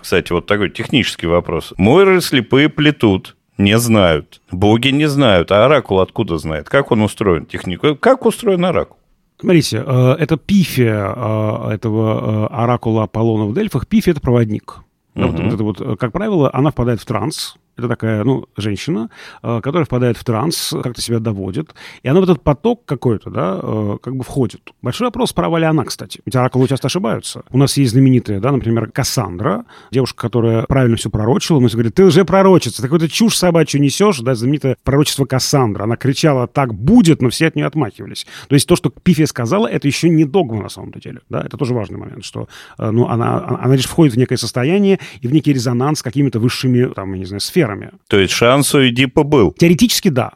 Кстати, 0.00 0.32
вот 0.32 0.46
такой 0.46 0.70
технический 0.70 1.26
вопрос. 1.26 1.74
Мойры 1.76 2.20
слепые 2.20 2.68
плетут, 2.68 3.36
не 3.58 3.78
знают. 3.78 4.40
Боги 4.52 4.88
не 4.88 5.08
знают. 5.08 5.50
А 5.50 5.64
оракул 5.64 6.00
откуда 6.00 6.38
знает? 6.38 6.68
Как 6.68 6.92
он 6.92 7.02
устроен? 7.02 7.44
Технику. 7.46 7.96
Как 7.96 8.24
устроен 8.24 8.64
оракул? 8.64 8.96
Смотрите, 9.40 9.84
э, 9.86 10.16
это 10.18 10.36
пифия 10.36 11.14
э, 11.14 11.70
этого 11.72 12.48
э, 12.50 12.54
оракула 12.54 13.04
Аполлона 13.04 13.46
в 13.46 13.54
Дельфах. 13.54 13.86
Пифия– 13.86 14.10
это 14.12 14.20
проводник. 14.20 14.78
Угу. 15.14 15.26
Вот, 15.26 15.40
вот 15.40 15.52
это 15.54 15.64
вот, 15.64 15.98
как 15.98 16.12
правило, 16.12 16.50
она 16.52 16.70
впадает 16.70 17.00
в 17.00 17.06
транс, 17.06 17.56
это 17.78 17.88
такая, 17.88 18.24
ну, 18.24 18.46
женщина, 18.56 19.08
э, 19.42 19.60
которая 19.62 19.84
впадает 19.84 20.16
в 20.16 20.24
транс, 20.24 20.74
как-то 20.82 21.00
себя 21.00 21.20
доводит, 21.20 21.74
и 22.02 22.08
она 22.08 22.20
в 22.20 22.24
этот 22.24 22.42
поток 22.42 22.84
какой-то, 22.84 23.30
да, 23.30 23.60
э, 23.62 23.98
как 24.02 24.16
бы 24.16 24.24
входит. 24.24 24.72
Большой 24.82 25.06
вопрос, 25.06 25.32
права 25.32 25.58
ли 25.58 25.64
она, 25.64 25.84
кстати. 25.84 26.20
Ведь 26.26 26.34
оракулы 26.36 26.68
часто 26.68 26.88
ошибаются. 26.88 27.42
У 27.50 27.58
нас 27.58 27.76
есть 27.76 27.92
знаменитая, 27.92 28.40
да, 28.40 28.50
например, 28.52 28.90
Кассандра, 28.90 29.64
девушка, 29.90 30.20
которая 30.22 30.64
правильно 30.64 30.96
все 30.96 31.08
пророчила, 31.08 31.60
но 31.60 31.68
говорит, 31.68 31.94
ты 31.94 32.04
уже 32.04 32.24
пророчица, 32.24 32.78
ты 32.78 32.82
какую-то 32.82 33.08
чушь 33.08 33.36
собачью 33.36 33.80
несешь, 33.80 34.18
да, 34.20 34.34
знаменитое 34.34 34.76
пророчество 34.82 35.24
Кассандра. 35.24 35.84
Она 35.84 35.96
кричала, 35.96 36.46
так 36.48 36.74
будет, 36.74 37.22
но 37.22 37.30
все 37.30 37.46
от 37.46 37.56
нее 37.56 37.66
отмахивались. 37.66 38.26
То 38.48 38.54
есть 38.54 38.66
то, 38.66 38.74
что 38.74 38.90
Пифия 38.90 39.26
сказала, 39.26 39.68
это 39.68 39.86
еще 39.86 40.08
не 40.08 40.24
догма 40.24 40.62
на 40.62 40.68
самом 40.68 40.92
деле, 40.92 41.20
да, 41.28 41.42
это 41.42 41.56
тоже 41.56 41.74
важный 41.74 41.98
момент, 41.98 42.24
что, 42.24 42.48
э, 42.78 42.90
ну, 42.90 43.06
она, 43.06 43.58
она 43.60 43.76
лишь 43.76 43.86
входит 43.86 44.14
в 44.14 44.18
некое 44.18 44.36
состояние 44.36 44.98
и 45.20 45.28
в 45.28 45.32
некий 45.32 45.52
резонанс 45.52 46.00
с 46.00 46.02
какими-то 46.02 46.40
высшими, 46.40 46.92
там, 46.92 47.12
я 47.12 47.18
не 47.18 47.24
знаю, 47.24 47.40
сферами 47.40 47.67
сферами. 47.68 47.92
То 48.08 48.18
есть 48.18 48.32
шанс 48.32 48.74
у 48.74 48.86
Эдипа 48.86 49.22
был? 49.22 49.52
Теоретически 49.52 50.08
да. 50.08 50.32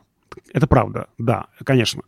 Это 0.53 0.67
правда, 0.67 1.07
да, 1.19 1.47
конечно. 1.65 2.03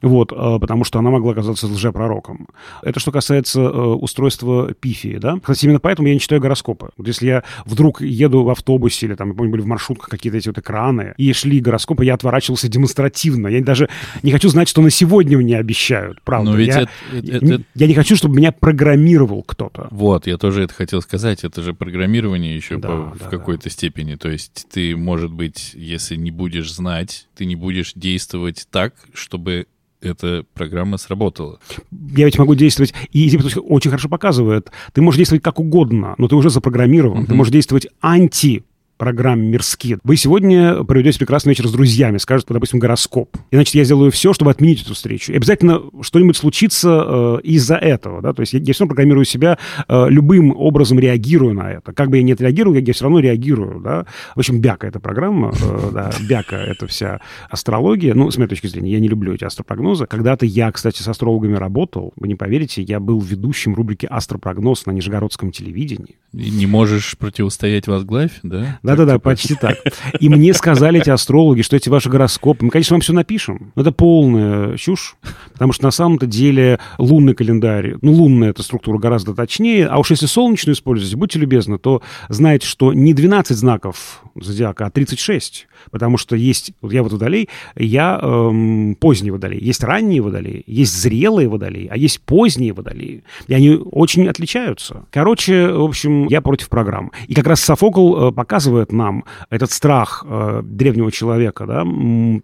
Вот, 0.00 0.32
э, 0.32 0.58
потому 0.60 0.84
что 0.84 0.98
она 0.98 1.10
могла 1.10 1.32
оказаться 1.32 1.66
лжепророком. 1.66 2.48
Это 2.82 3.00
что 3.00 3.12
касается 3.12 3.60
э, 3.60 3.64
устройства 3.66 4.72
пифии, 4.72 5.18
да. 5.18 5.38
Кстати, 5.40 5.66
именно 5.66 5.78
поэтому 5.78 6.08
я 6.08 6.14
не 6.14 6.20
читаю 6.20 6.40
гороскопы. 6.40 6.90
Вот 6.96 7.06
если 7.06 7.26
я 7.26 7.44
вдруг 7.66 8.00
еду 8.00 8.44
в 8.44 8.50
автобусе 8.50 9.06
или 9.06 9.14
там, 9.14 9.28
я 9.28 9.34
помню, 9.34 9.52
были 9.52 9.62
в 9.62 9.66
маршрутках 9.66 10.08
какие-то 10.08 10.38
эти 10.38 10.48
вот 10.48 10.58
экраны, 10.58 11.14
и 11.18 11.32
шли 11.34 11.60
гороскопы, 11.60 12.04
я 12.04 12.14
отворачивался 12.14 12.68
демонстративно. 12.68 13.48
Я 13.48 13.62
даже 13.62 13.90
не 14.22 14.32
хочу 14.32 14.48
знать, 14.48 14.68
что 14.68 14.80
на 14.80 14.90
сегодня 14.90 15.36
мне 15.36 15.58
обещают, 15.58 16.22
правда. 16.22 16.50
Но 16.50 16.56
ведь 16.56 16.68
я, 16.68 16.88
это, 17.12 17.46
это... 17.46 17.62
я 17.74 17.86
не 17.86 17.94
хочу, 17.94 18.16
чтобы 18.16 18.36
меня 18.36 18.52
программировал 18.52 19.42
кто-то. 19.42 19.88
Вот, 19.90 20.26
я 20.26 20.38
тоже 20.38 20.64
это 20.64 20.72
хотел 20.72 21.02
сказать. 21.02 21.44
Это 21.44 21.62
же 21.62 21.74
программирование 21.74 22.56
еще 22.56 22.78
да, 22.78 22.88
по, 22.88 23.16
да, 23.18 23.26
в 23.26 23.28
какой-то 23.28 23.64
да. 23.64 23.70
степени. 23.70 24.14
То 24.14 24.30
есть 24.30 24.66
ты, 24.70 24.96
может 24.96 25.30
быть, 25.30 25.72
если 25.74 26.16
не 26.16 26.30
будешь 26.30 26.72
знать, 26.72 27.28
ты 27.36 27.44
не 27.44 27.56
будешь 27.56 27.81
действовать 27.94 28.66
так, 28.70 28.94
чтобы 29.12 29.66
эта 30.00 30.44
программа 30.54 30.98
сработала. 30.98 31.60
Я 31.90 32.24
ведь 32.26 32.38
могу 32.38 32.54
действовать, 32.54 32.92
и 33.12 33.30
типа, 33.30 33.44
очень 33.60 33.90
хорошо 33.90 34.08
показывает. 34.08 34.70
Ты 34.92 35.00
можешь 35.00 35.18
действовать 35.18 35.44
как 35.44 35.60
угодно, 35.60 36.14
но 36.18 36.28
ты 36.28 36.34
уже 36.34 36.50
запрограммирован. 36.50 37.22
Uh-huh. 37.22 37.26
Ты 37.26 37.34
можешь 37.34 37.52
действовать 37.52 37.86
анти 38.00 38.64
программе 39.02 39.48
«Мирские». 39.48 39.98
Вы 40.04 40.14
сегодня 40.14 40.84
проведете 40.84 41.18
прекрасный 41.18 41.50
вечер 41.50 41.66
с 41.66 41.72
друзьями, 41.72 42.18
скажет, 42.18 42.46
допустим, 42.48 42.78
гороскоп. 42.78 43.36
И, 43.50 43.56
значит, 43.56 43.74
я 43.74 43.82
сделаю 43.82 44.12
все, 44.12 44.32
чтобы 44.32 44.52
отменить 44.52 44.82
эту 44.82 44.94
встречу. 44.94 45.32
И 45.32 45.36
обязательно 45.36 45.82
что-нибудь 46.02 46.36
случится 46.36 47.04
э, 47.04 47.40
из-за 47.42 47.74
этого, 47.74 48.22
да, 48.22 48.32
то 48.32 48.42
есть 48.42 48.52
я, 48.52 48.60
я 48.60 48.72
все 48.72 48.84
равно 48.84 48.94
программирую 48.94 49.24
себя, 49.24 49.58
э, 49.88 50.06
любым 50.08 50.54
образом 50.56 51.00
реагирую 51.00 51.52
на 51.52 51.72
это. 51.72 51.92
Как 51.92 52.10
бы 52.10 52.18
я 52.18 52.22
не 52.22 52.30
отреагировал, 52.30 52.76
я, 52.76 52.80
я 52.80 52.92
все 52.92 53.02
равно 53.02 53.18
реагирую, 53.18 53.80
да. 53.80 54.06
В 54.36 54.38
общем, 54.38 54.60
Бяка 54.60 54.86
эта 54.86 55.00
программа, 55.00 55.50
э, 55.50 55.90
да, 55.92 56.12
Бяка 56.20 56.58
это 56.58 56.86
вся 56.86 57.20
астрология. 57.50 58.14
Ну, 58.14 58.30
с 58.30 58.36
моей 58.36 58.48
точки 58.48 58.68
зрения, 58.68 58.92
я 58.92 59.00
не 59.00 59.08
люблю 59.08 59.34
эти 59.34 59.42
астропрогнозы. 59.42 60.06
Когда-то 60.06 60.46
я, 60.46 60.70
кстати, 60.70 61.02
с 61.02 61.08
астрологами 61.08 61.56
работал, 61.56 62.12
вы 62.14 62.28
не 62.28 62.36
поверите, 62.36 62.82
я 62.82 63.00
был 63.00 63.18
ведущим 63.20 63.74
рубрики 63.74 64.06
«Астропрогноз» 64.08 64.86
на 64.86 64.92
Нижегородском 64.92 65.50
телевидении. 65.50 66.18
И 66.32 66.50
не 66.50 66.66
можешь 66.66 67.18
противостоять 67.18 67.88
возглавь, 67.88 68.38
да? 68.44 68.78
Да, 68.91 68.91
да-да-да, 68.96 69.18
почти 69.18 69.54
так. 69.54 69.78
И 70.20 70.28
мне 70.28 70.54
сказали 70.54 71.00
эти 71.00 71.10
астрологи, 71.10 71.62
что 71.62 71.76
эти 71.76 71.88
ваши 71.88 72.08
гороскопы, 72.08 72.64
мы, 72.64 72.70
конечно, 72.70 72.94
вам 72.94 73.00
все 73.00 73.12
напишем. 73.12 73.72
Но 73.74 73.82
это 73.82 73.92
полная 73.92 74.76
чушь, 74.76 75.16
потому 75.52 75.72
что 75.72 75.84
на 75.84 75.90
самом-то 75.90 76.26
деле 76.26 76.78
лунный 76.98 77.34
календарь, 77.34 77.96
ну, 78.02 78.12
лунная 78.12 78.50
эта 78.50 78.62
структура 78.62 78.98
гораздо 78.98 79.34
точнее, 79.34 79.86
а 79.86 79.98
уж 79.98 80.10
если 80.10 80.26
солнечную 80.26 80.74
используете, 80.74 81.16
будьте 81.16 81.38
любезны, 81.38 81.78
то 81.78 82.02
знаете, 82.28 82.66
что 82.66 82.92
не 82.92 83.14
12 83.14 83.56
знаков 83.56 84.22
зодиака, 84.34 84.86
а 84.86 84.90
36, 84.90 85.66
потому 85.90 86.18
что 86.18 86.36
есть, 86.36 86.72
вот 86.80 86.92
я 86.92 87.02
вот 87.02 87.12
водолей, 87.12 87.48
я 87.76 88.18
эм, 88.22 88.96
поздний 88.98 89.30
водолей, 89.30 89.60
есть 89.60 89.82
ранние 89.82 90.20
водолеи, 90.20 90.62
есть 90.66 90.94
зрелые 90.94 91.48
водолеи, 91.48 91.88
а 91.90 91.96
есть 91.96 92.20
поздние 92.20 92.72
водолеи, 92.72 93.24
и 93.46 93.54
они 93.54 93.76
очень 93.76 94.28
отличаются. 94.28 95.06
Короче, 95.10 95.68
в 95.68 95.82
общем, 95.82 96.26
я 96.28 96.40
против 96.40 96.68
программ. 96.68 97.12
И 97.28 97.34
как 97.34 97.46
раз 97.46 97.60
Софокл 97.60 98.28
э, 98.28 98.32
показывает 98.32 98.92
нам 98.92 99.24
этот 99.50 99.70
страх 99.70 100.24
э, 100.26 100.62
древнего 100.64 101.10
человека, 101.12 101.66
да, 101.66 101.86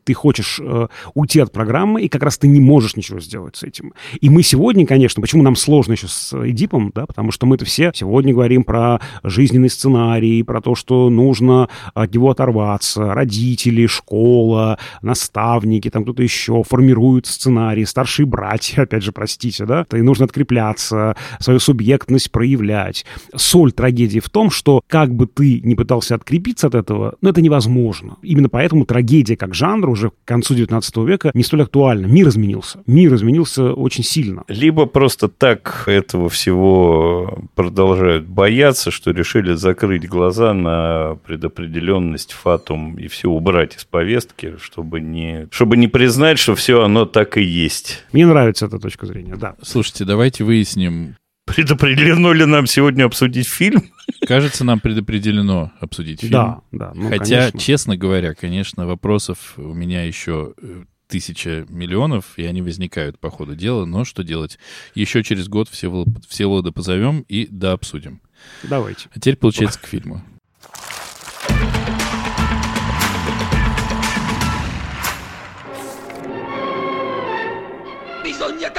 ты 0.05 0.15
хочешь 0.15 0.61
э, 0.63 0.89
уйти 1.15 1.41
от 1.41 1.53
программы, 1.53 2.03
и 2.03 2.09
как 2.09 2.23
раз 2.23 2.39
ты 2.39 2.49
не 2.49 2.61
можешь 2.61 2.97
ничего 2.97 3.21
сделать 3.21 3.57
с 3.57 3.63
этим. 3.63 3.95
И 4.21 4.31
мы 4.31 4.43
сегодня, 4.43 4.87
конечно, 4.87 5.21
почему 5.21 5.43
нам 5.43 5.57
сложно 5.57 5.93
еще 5.93 6.09
с 6.09 6.33
Эдипом, 6.33 6.93
да, 6.95 7.07
потому 7.07 7.33
что 7.33 7.47
мы-то 7.47 7.65
все 7.65 7.93
сегодня 7.95 8.33
говорим 8.33 8.65
про 8.65 9.01
жизненный 9.23 9.71
сценарий, 9.71 10.43
про 10.43 10.61
то, 10.61 10.75
что 10.75 11.11
нужно 11.11 11.69
от 11.95 12.15
него 12.15 12.31
оторваться, 12.31 13.15
родители, 13.29 13.87
школа, 13.87 14.79
наставники, 15.03 15.91
там 15.91 16.05
кто-то 16.05 16.23
еще 16.23 16.63
формируют 16.63 17.27
сценарий, 17.27 17.85
старшие 17.85 18.27
братья, 18.27 18.83
опять 18.89 19.03
же, 19.03 19.13
простите, 19.13 19.67
да, 19.67 19.85
и 19.93 20.03
нужно 20.03 20.25
открепляться, 20.25 21.17
свою 21.41 21.61
субъектность 21.61 22.31
проявлять. 22.31 23.05
Соль 23.35 23.73
трагедии 23.73 24.21
в 24.21 24.31
том, 24.31 24.51
что 24.51 24.81
как 24.87 25.15
бы 25.15 25.27
ты 25.27 25.61
не 25.61 25.75
пытался 25.75 26.15
от 26.15 26.23
открепиться 26.29 26.67
от 26.67 26.75
этого, 26.75 27.15
но 27.23 27.31
это 27.31 27.41
невозможно. 27.41 28.17
Именно 28.23 28.51
поэтому 28.51 28.85
трагедия 28.85 29.37
как 29.37 29.55
жанр 29.55 29.89
уже 29.89 30.11
к 30.11 30.15
концу 30.27 30.55
19 30.55 30.97
века 30.99 31.31
не 31.33 31.43
столь 31.43 31.63
актуальна. 31.63 32.07
Мир 32.07 32.29
изменился. 32.29 32.83
Мир 32.87 33.15
изменился 33.15 33.73
очень 33.73 34.05
сильно. 34.05 34.45
Либо 34.49 34.85
просто 34.85 35.29
так 35.29 35.85
этого 35.87 36.29
всего 36.29 37.39
продолжают 37.55 38.27
бояться, 38.27 38.91
что 38.91 39.11
решили 39.11 39.55
закрыть 39.55 40.07
глаза 40.07 40.53
на 40.53 41.17
предопределенность 41.27 42.33
фатум 42.33 42.99
и 42.99 43.09
все 43.09 43.18
убрать 43.27 43.77
из 43.77 43.85
повестки, 43.85 44.57
чтобы 44.61 45.01
не, 45.01 45.49
чтобы 45.51 45.77
не 45.77 45.89
признать, 45.89 46.39
что 46.39 46.55
все 46.55 46.83
оно 46.83 47.05
так 47.05 47.37
и 47.37 47.43
есть. 47.43 48.05
Мне 48.13 48.27
нравится 48.27 48.67
эта 48.67 48.79
точка 48.79 49.07
зрения, 49.07 49.37
да. 49.37 49.57
Слушайте, 49.63 50.05
давайте 50.05 50.45
выясним, 50.45 51.17
Предопределено 51.49 52.35
ли 52.35 52.45
нам 52.45 52.67
сегодня 52.67 53.05
обсудить 53.05 53.49
фильм? 53.49 53.83
Кажется, 54.27 54.65
нам 54.65 54.81
предопределено 54.81 55.73
обсудить 55.81 56.21
фильм. 56.21 56.33
Да, 56.33 56.61
да. 56.73 56.93
Ну, 56.95 57.09
Хотя, 57.09 57.39
конечно. 57.39 57.59
честно 57.59 57.97
говоря, 57.97 58.35
конечно, 58.35 58.87
вопросов 58.87 59.55
у 59.57 59.73
меня 59.73 60.05
еще 60.05 60.53
э, 60.61 60.85
тысяча 61.07 61.65
миллионов, 61.71 62.35
и 62.37 62.45
они 62.45 62.61
возникают 62.61 63.19
по 63.19 63.31
ходу 63.31 63.57
дела, 63.57 63.87
но 63.87 64.05
что 64.05 64.23
делать? 64.23 64.59
Еще 64.95 65.25
через 65.25 65.49
год 65.49 65.69
все 65.69 66.05
Всеволода 66.29 66.71
позовем 66.71 67.25
и 67.29 67.49
да 67.51 67.73
обсудим. 67.73 68.21
Давайте. 68.63 69.09
А 69.15 69.19
теперь, 69.19 69.37
получается, 69.37 69.81
к 69.81 69.87
фильму. 69.87 70.23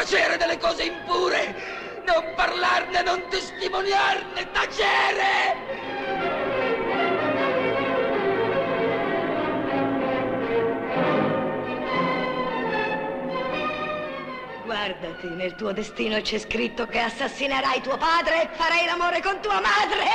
Tacere 0.09 0.37
delle 0.37 0.57
cose 0.57 0.83
impure! 0.85 1.77
non 2.03 2.33
parlarne, 2.33 3.03
non 3.03 3.27
testimoniarne, 3.29 4.49
tacere! 4.51 5.55
Guardati, 14.65 15.27
nel 15.27 15.53
tuo 15.53 15.71
destino 15.73 16.19
c'è 16.21 16.39
scritto 16.39 16.87
che 16.87 17.01
assassinerai 17.01 17.81
tuo 17.81 17.97
padre 17.97 18.45
e 18.45 18.49
farai 18.53 18.85
l'amore 18.85 19.21
con 19.21 19.39
tua 19.41 19.61
madre! 19.61 20.07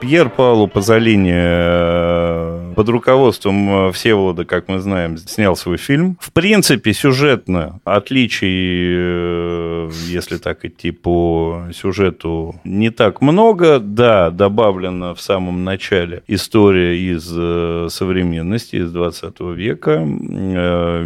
Пьер 0.00 0.28
Пауло 0.28 0.66
Пазолини 0.66 2.66
под 2.76 2.90
руководством 2.90 3.88
э, 3.88 3.92
Всеволода, 3.92 4.44
как 4.44 4.68
мы 4.68 4.80
знаем, 4.80 5.16
снял 5.16 5.56
свой 5.56 5.78
фильм. 5.78 6.18
В 6.20 6.30
принципе, 6.30 6.92
сюжетно 6.92 7.80
отличий, 7.84 8.48
э, 8.50 9.90
если 10.08 10.36
так 10.36 10.62
идти 10.66 10.90
по 10.90 11.68
сюжету, 11.72 12.60
не 12.64 12.90
так 12.90 13.22
много. 13.22 13.80
Да, 13.80 14.30
добавлена 14.30 15.14
в 15.14 15.22
самом 15.22 15.64
начале 15.64 16.22
история 16.26 16.98
из 16.98 17.32
э, 17.34 17.88
современности, 17.90 18.76
из 18.76 18.92
20 18.92 19.40
века. 19.56 20.06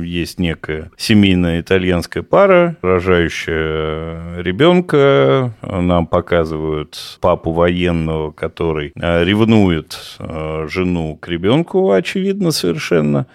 Есть 0.02 0.40
некая 0.40 0.90
семейная 0.96 1.60
итальянская 1.60 2.24
пара, 2.24 2.76
рожающая 2.82 4.40
ребенка. 4.40 5.52
Нам 5.62 6.08
показывают 6.08 7.18
папу 7.20 7.52
военного, 7.52 8.32
который 8.32 8.79
ревнует 8.94 10.18
жену 10.18 11.16
к 11.16 11.28
ребенку, 11.28 11.92
очевидно 11.92 12.50
совершенно. 12.50 13.26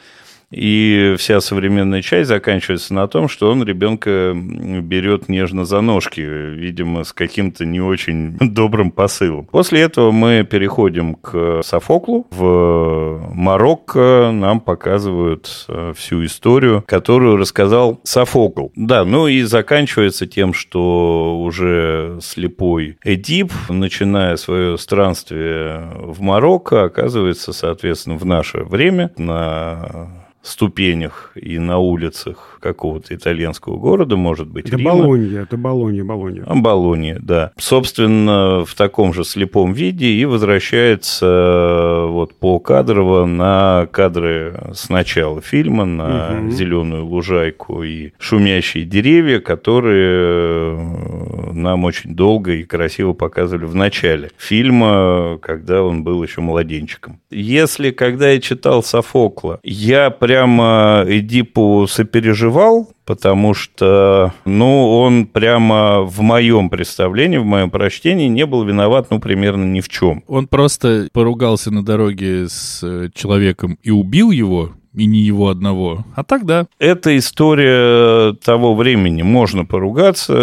И 0.56 1.16
вся 1.18 1.42
современная 1.42 2.02
часть 2.02 2.30
заканчивается 2.30 2.94
на 2.94 3.08
том, 3.10 3.28
что 3.28 3.52
он 3.52 3.62
ребенка 3.64 4.34
берет 4.34 5.28
нежно 5.28 5.66
за 5.66 5.82
ножки, 5.82 6.22
видимо, 6.22 7.04
с 7.04 7.12
каким-то 7.12 7.66
не 7.66 7.82
очень 7.82 8.38
добрым 8.40 8.92
посылом. 8.92 9.48
После 9.48 9.82
этого 9.82 10.12
мы 10.12 10.48
переходим 10.50 11.16
к 11.16 11.62
Софоклу. 11.62 12.26
В 12.32 13.32
Марокко 13.34 14.32
нам 14.32 14.62
показывают 14.62 15.66
э, 15.68 15.92
всю 15.96 16.24
историю, 16.24 16.86
которую 16.88 17.36
рассказал 17.36 18.00
Софокл. 18.04 18.68
Да, 18.78 19.04
ну 19.04 19.28
и 19.28 19.42
заканчивается 19.42 20.26
тем, 20.26 20.54
что 20.54 21.38
уже 21.42 22.20
слепой 22.22 22.98
Эдип, 23.04 23.52
начиная 23.68 24.38
свое 24.38 24.78
странствие 24.78 25.92
в 25.98 26.22
Марокко, 26.22 26.86
оказывается, 26.86 27.52
соответственно, 27.52 28.18
в 28.18 28.26
наше 28.26 28.64
время 28.64 29.12
на 29.18 30.25
ступенях 30.48 31.32
и 31.36 31.60
на 31.60 31.80
улицах 31.80 32.58
какого-то 32.62 33.14
итальянского 33.14 33.78
города, 33.78 34.16
может 34.16 34.48
быть, 34.48 34.68
Это 34.68 34.78
Рима. 34.78 34.92
Болонья, 34.92 35.42
это 35.42 35.58
Болонья, 35.58 36.04
Болонья. 36.04 36.44
А, 36.48 36.56
Болонья, 36.56 37.20
да. 37.22 37.52
Собственно, 37.58 38.66
в 38.66 38.74
таком 38.76 39.14
же 39.14 39.24
слепом 39.24 39.74
виде 39.74 40.08
и 40.08 40.26
возвращается 40.26 41.26
э, 41.26 42.08
вот 42.10 42.34
по 42.36 42.60
кадрово 42.60 43.26
на 43.26 43.88
кадры 43.92 44.72
с 44.74 44.90
начала 44.90 45.42
фильма, 45.42 45.86
на 45.86 46.40
угу. 46.42 46.52
зеленую 46.52 47.06
лужайку 47.06 47.84
и 47.84 48.12
шумящие 48.18 48.86
деревья, 48.86 49.40
которые 49.40 50.76
э, 50.76 51.35
нам 51.56 51.84
очень 51.84 52.16
долго 52.16 52.54
и 52.54 52.64
красиво 52.64 53.14
показывали 53.14 53.66
в 53.66 53.76
начале 53.76 54.32
фильма, 54.38 55.40
когда 55.42 55.84
он 55.84 56.04
был 56.04 56.24
еще 56.24 56.42
младенчиком. 56.42 57.20
Если, 57.30 57.92
когда 57.92 58.30
я 58.30 58.40
читал 58.40 58.84
Софокла, 58.84 59.60
я 59.64 60.10
прямо 60.10 61.04
Эдипу 61.08 61.88
сопереживал 61.90 62.36
переживал, 62.36 62.90
потому 63.06 63.54
что, 63.54 64.34
ну, 64.46 65.00
он 65.00 65.26
прямо 65.26 66.02
в 66.02 66.22
моем 66.22 66.70
представлении, 66.70 67.38
в 67.38 67.46
моем 67.46 67.70
прочтении 67.70 68.28
не 68.28 68.46
был 68.46 68.64
виноват, 68.64 69.08
ну, 69.10 69.20
примерно 69.20 69.64
ни 69.64 69.82
в 69.82 69.90
чем. 69.90 70.24
Он 70.28 70.48
просто 70.48 71.08
поругался 71.14 71.72
на 71.72 71.84
дороге 71.84 72.48
с 72.50 72.82
э, 72.84 73.10
человеком 73.14 73.78
и 73.84 73.92
убил 73.92 74.32
его, 74.32 74.72
и 74.96 75.06
не 75.06 75.20
его 75.20 75.50
одного. 75.50 76.06
А 76.16 76.24
тогда. 76.24 76.68
Это 76.80 77.18
история 77.18 78.34
того 78.34 78.76
времени. 78.76 79.22
Можно 79.22 79.66
поругаться, 79.66 80.34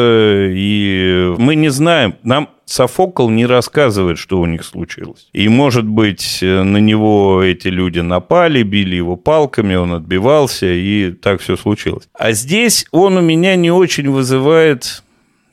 и 0.50 1.34
мы 1.38 1.54
не 1.54 1.70
знаем. 1.70 2.14
Нам 2.22 2.48
Софокл 2.64 3.28
не 3.28 3.44
рассказывает, 3.44 4.18
что 4.18 4.40
у 4.40 4.46
них 4.46 4.64
случилось. 4.64 5.28
И, 5.32 5.48
может 5.48 5.86
быть, 5.86 6.38
на 6.40 6.78
него 6.78 7.42
эти 7.42 7.68
люди 7.68 7.98
напали, 8.00 8.62
били 8.62 8.96
его 8.96 9.16
палками, 9.16 9.74
он 9.74 9.92
отбивался, 9.92 10.66
и 10.66 11.10
так 11.10 11.40
все 11.40 11.56
случилось. 11.56 12.08
А 12.14 12.32
здесь 12.32 12.86
он 12.90 13.18
у 13.18 13.20
меня 13.20 13.56
не 13.56 13.70
очень 13.70 14.08
вызывает 14.08 15.02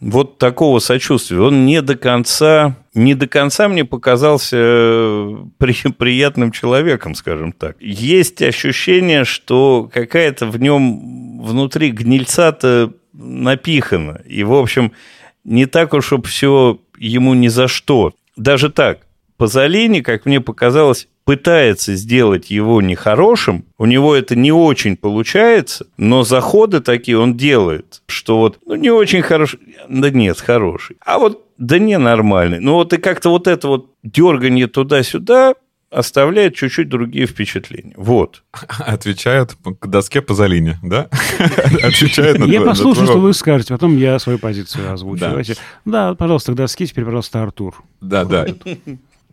вот 0.02 0.38
такого 0.38 0.80
сочувствия. 0.80 1.39
Он 1.39 1.66
не 1.66 1.82
до 1.82 1.95
конца, 1.95 2.76
не 2.93 3.16
до 3.16 3.28
конца 3.28 3.68
мне 3.68 3.84
показался 3.84 4.58
э, 4.58 5.36
при, 5.58 5.74
приятным 5.91 6.52
человеком, 6.52 7.16
скажем 7.16 7.52
так. 7.52 7.76
Есть 7.82 8.41
ощущение, 8.41 9.26
что 9.26 9.89
какая-то 9.93 10.47
в 10.47 10.60
нем 10.60 11.41
внутри 11.41 11.91
гнильца-то 11.91 12.93
напихана. 13.14 14.22
И, 14.26 14.43
в 14.43 14.54
общем, 14.54 14.93
не 15.43 15.66
так 15.66 15.93
уж, 15.93 16.06
чтобы 16.06 16.28
все 16.28 16.80
ему 16.97 17.34
ни 17.34 17.47
за 17.47 17.68
что. 17.68 18.14
Даже 18.38 18.70
так, 18.70 19.08
Пазолини, 19.38 20.02
как 20.02 20.26
мне 20.26 20.39
показалось, 20.41 21.08
пытается 21.30 21.94
сделать 21.94 22.50
его 22.50 22.82
нехорошим, 22.82 23.64
у 23.78 23.86
него 23.86 24.16
это 24.16 24.36
не 24.36 24.52
очень 24.52 24.98
получается, 24.98 25.86
но 25.96 26.24
заходы 26.24 26.80
такие 26.80 27.20
он 27.20 27.38
делает, 27.38 28.02
что 28.08 28.40
вот, 28.40 28.58
ну, 28.66 28.74
не 28.74 28.90
очень 28.90 29.22
хороший, 29.22 29.60
да 29.88 30.10
нет, 30.10 30.42
хороший, 30.42 30.96
а 31.06 31.20
вот, 31.20 31.46
да 31.60 31.78
не 31.78 32.00
нормальный. 32.00 32.60
Ну, 32.60 32.74
вот 32.74 32.94
и 32.94 32.98
как-то 32.98 33.30
вот 33.30 33.46
это 33.46 33.68
вот 33.68 33.92
дергание 34.02 34.66
туда-сюда 34.66 35.54
оставляет 35.92 36.56
чуть-чуть 36.56 36.90
другие 36.90 37.28
впечатления. 37.28 37.94
Вот. 37.96 38.42
Отвечает 38.80 39.56
к 39.80 39.86
доске 39.86 40.24
по 40.24 40.34
залине, 40.34 40.80
да? 40.82 41.10
Отвечает 41.84 42.40
на 42.40 42.46
Я 42.46 42.62
послушаю, 42.62 43.06
что 43.06 43.20
вы 43.20 43.36
скажете, 43.36 43.76
потом 43.76 43.96
я 43.98 44.18
свою 44.18 44.40
позицию 44.40 44.92
озвучу. 44.92 45.54
Да, 45.86 46.16
пожалуйста, 46.16 46.54
к 46.54 46.56
доске, 46.56 46.88
теперь, 46.88 47.06
пожалуйста, 47.06 47.44
Артур. 47.44 47.84
Да, 48.02 48.26
да 48.26 48.48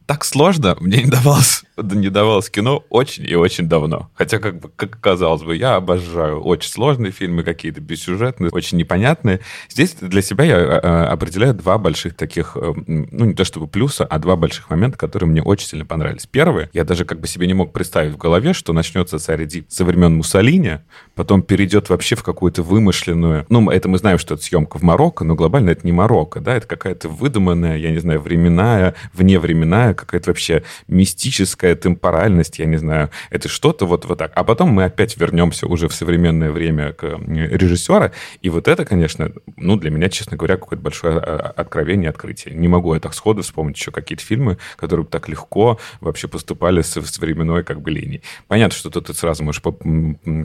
так 0.07 0.24
сложно 0.24 0.76
мне 0.80 1.03
не 1.03 1.11
давалось, 1.11 1.64
не 1.76 2.08
давалось 2.08 2.50
кино 2.50 2.84
очень 2.88 3.26
и 3.26 3.34
очень 3.34 3.68
давно. 3.68 4.10
Хотя, 4.14 4.38
как 4.38 4.60
бы, 4.60 4.70
как 4.74 4.98
казалось 5.00 5.42
бы, 5.42 5.56
я 5.56 5.76
обожаю 5.76 6.40
очень 6.40 6.70
сложные 6.70 7.12
фильмы, 7.12 7.42
какие-то 7.42 7.80
бессюжетные, 7.80 8.50
очень 8.50 8.78
непонятные. 8.78 9.40
Здесь 9.68 9.94
для 10.00 10.22
себя 10.22 10.44
я 10.44 10.56
э, 10.56 10.80
э, 10.82 11.04
определяю 11.04 11.54
два 11.54 11.78
больших 11.78 12.14
таких, 12.14 12.56
э, 12.56 12.72
ну, 12.86 13.24
не 13.26 13.34
то 13.34 13.44
чтобы 13.44 13.66
плюса, 13.66 14.04
а 14.04 14.18
два 14.18 14.36
больших 14.36 14.70
момента, 14.70 14.96
которые 14.96 15.28
мне 15.28 15.42
очень 15.42 15.68
сильно 15.68 15.84
понравились. 15.84 16.26
Первый, 16.26 16.68
я 16.72 16.84
даже 16.84 17.04
как 17.04 17.20
бы 17.20 17.26
себе 17.26 17.46
не 17.46 17.54
мог 17.54 17.72
представить 17.72 18.12
в 18.12 18.16
голове, 18.16 18.52
что 18.54 18.72
начнется 18.72 19.18
царь 19.18 19.44
Эдип 19.44 19.66
со 19.68 19.84
времен 19.84 20.16
Муссолини, 20.16 20.78
потом 21.14 21.42
перейдет 21.42 21.90
вообще 21.90 22.16
в 22.16 22.22
какую-то 22.22 22.62
вымышленную... 22.62 23.46
Ну, 23.48 23.70
это 23.70 23.88
мы 23.88 23.98
знаем, 23.98 24.18
что 24.18 24.34
это 24.34 24.42
съемка 24.42 24.78
в 24.78 24.82
Марокко, 24.82 25.24
но 25.24 25.34
глобально 25.34 25.70
это 25.70 25.86
не 25.86 25.92
Марокко, 25.92 26.40
да, 26.40 26.56
это 26.56 26.66
какая-то 26.66 27.08
выдуманная, 27.08 27.76
я 27.76 27.90
не 27.90 27.98
знаю, 27.98 28.20
временная, 28.20 28.94
вневременная 29.12 29.94
какая-то 29.94 30.30
вообще 30.30 30.62
мистическая 30.88 31.65
темпоральность, 31.74 32.58
я 32.58 32.66
не 32.66 32.76
знаю, 32.76 33.10
это 33.30 33.48
что-то 33.48 33.86
вот, 33.86 34.04
вот 34.04 34.18
так. 34.18 34.32
А 34.34 34.44
потом 34.44 34.70
мы 34.70 34.84
опять 34.84 35.16
вернемся 35.16 35.66
уже 35.66 35.88
в 35.88 35.94
современное 35.94 36.50
время 36.50 36.92
к 36.92 37.18
режиссера, 37.26 38.12
и 38.42 38.50
вот 38.50 38.68
это, 38.68 38.84
конечно, 38.84 39.32
ну, 39.56 39.76
для 39.76 39.90
меня, 39.90 40.08
честно 40.08 40.36
говоря, 40.36 40.56
какое-то 40.56 40.82
большое 40.82 41.18
а, 41.18 41.52
откровение, 41.56 42.10
открытие. 42.10 42.54
Не 42.54 42.68
могу 42.68 42.94
я 42.94 43.00
так 43.00 43.14
сходу 43.14 43.42
вспомнить 43.42 43.76
еще 43.76 43.90
какие-то 43.90 44.24
фильмы, 44.24 44.58
которые 44.76 45.06
так 45.06 45.28
легко 45.28 45.78
вообще 46.00 46.28
поступали 46.28 46.82
с, 46.82 46.96
с 46.96 47.18
временной 47.18 47.64
как 47.64 47.80
бы 47.80 47.90
линией. 47.90 48.22
Понятно, 48.48 48.76
что 48.76 48.90
тут 48.90 49.06
ты 49.06 49.14
сразу 49.14 49.42
можешь 49.44 49.62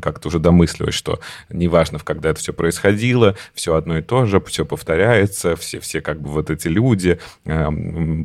как-то 0.01 0.27
уже 0.27 0.39
домысливать, 0.39 0.93
что 0.93 1.19
неважно, 1.49 1.99
когда 1.99 2.29
это 2.29 2.39
все 2.39 2.53
происходило, 2.53 3.35
все 3.53 3.75
одно 3.75 3.97
и 3.97 4.01
то 4.01 4.25
же, 4.25 4.41
все 4.41 4.65
повторяется, 4.65 5.55
все, 5.55 5.79
все 5.79 6.01
как 6.01 6.21
бы 6.21 6.29
вот 6.29 6.49
эти 6.49 6.67
люди 6.67 7.19
э, 7.45 7.67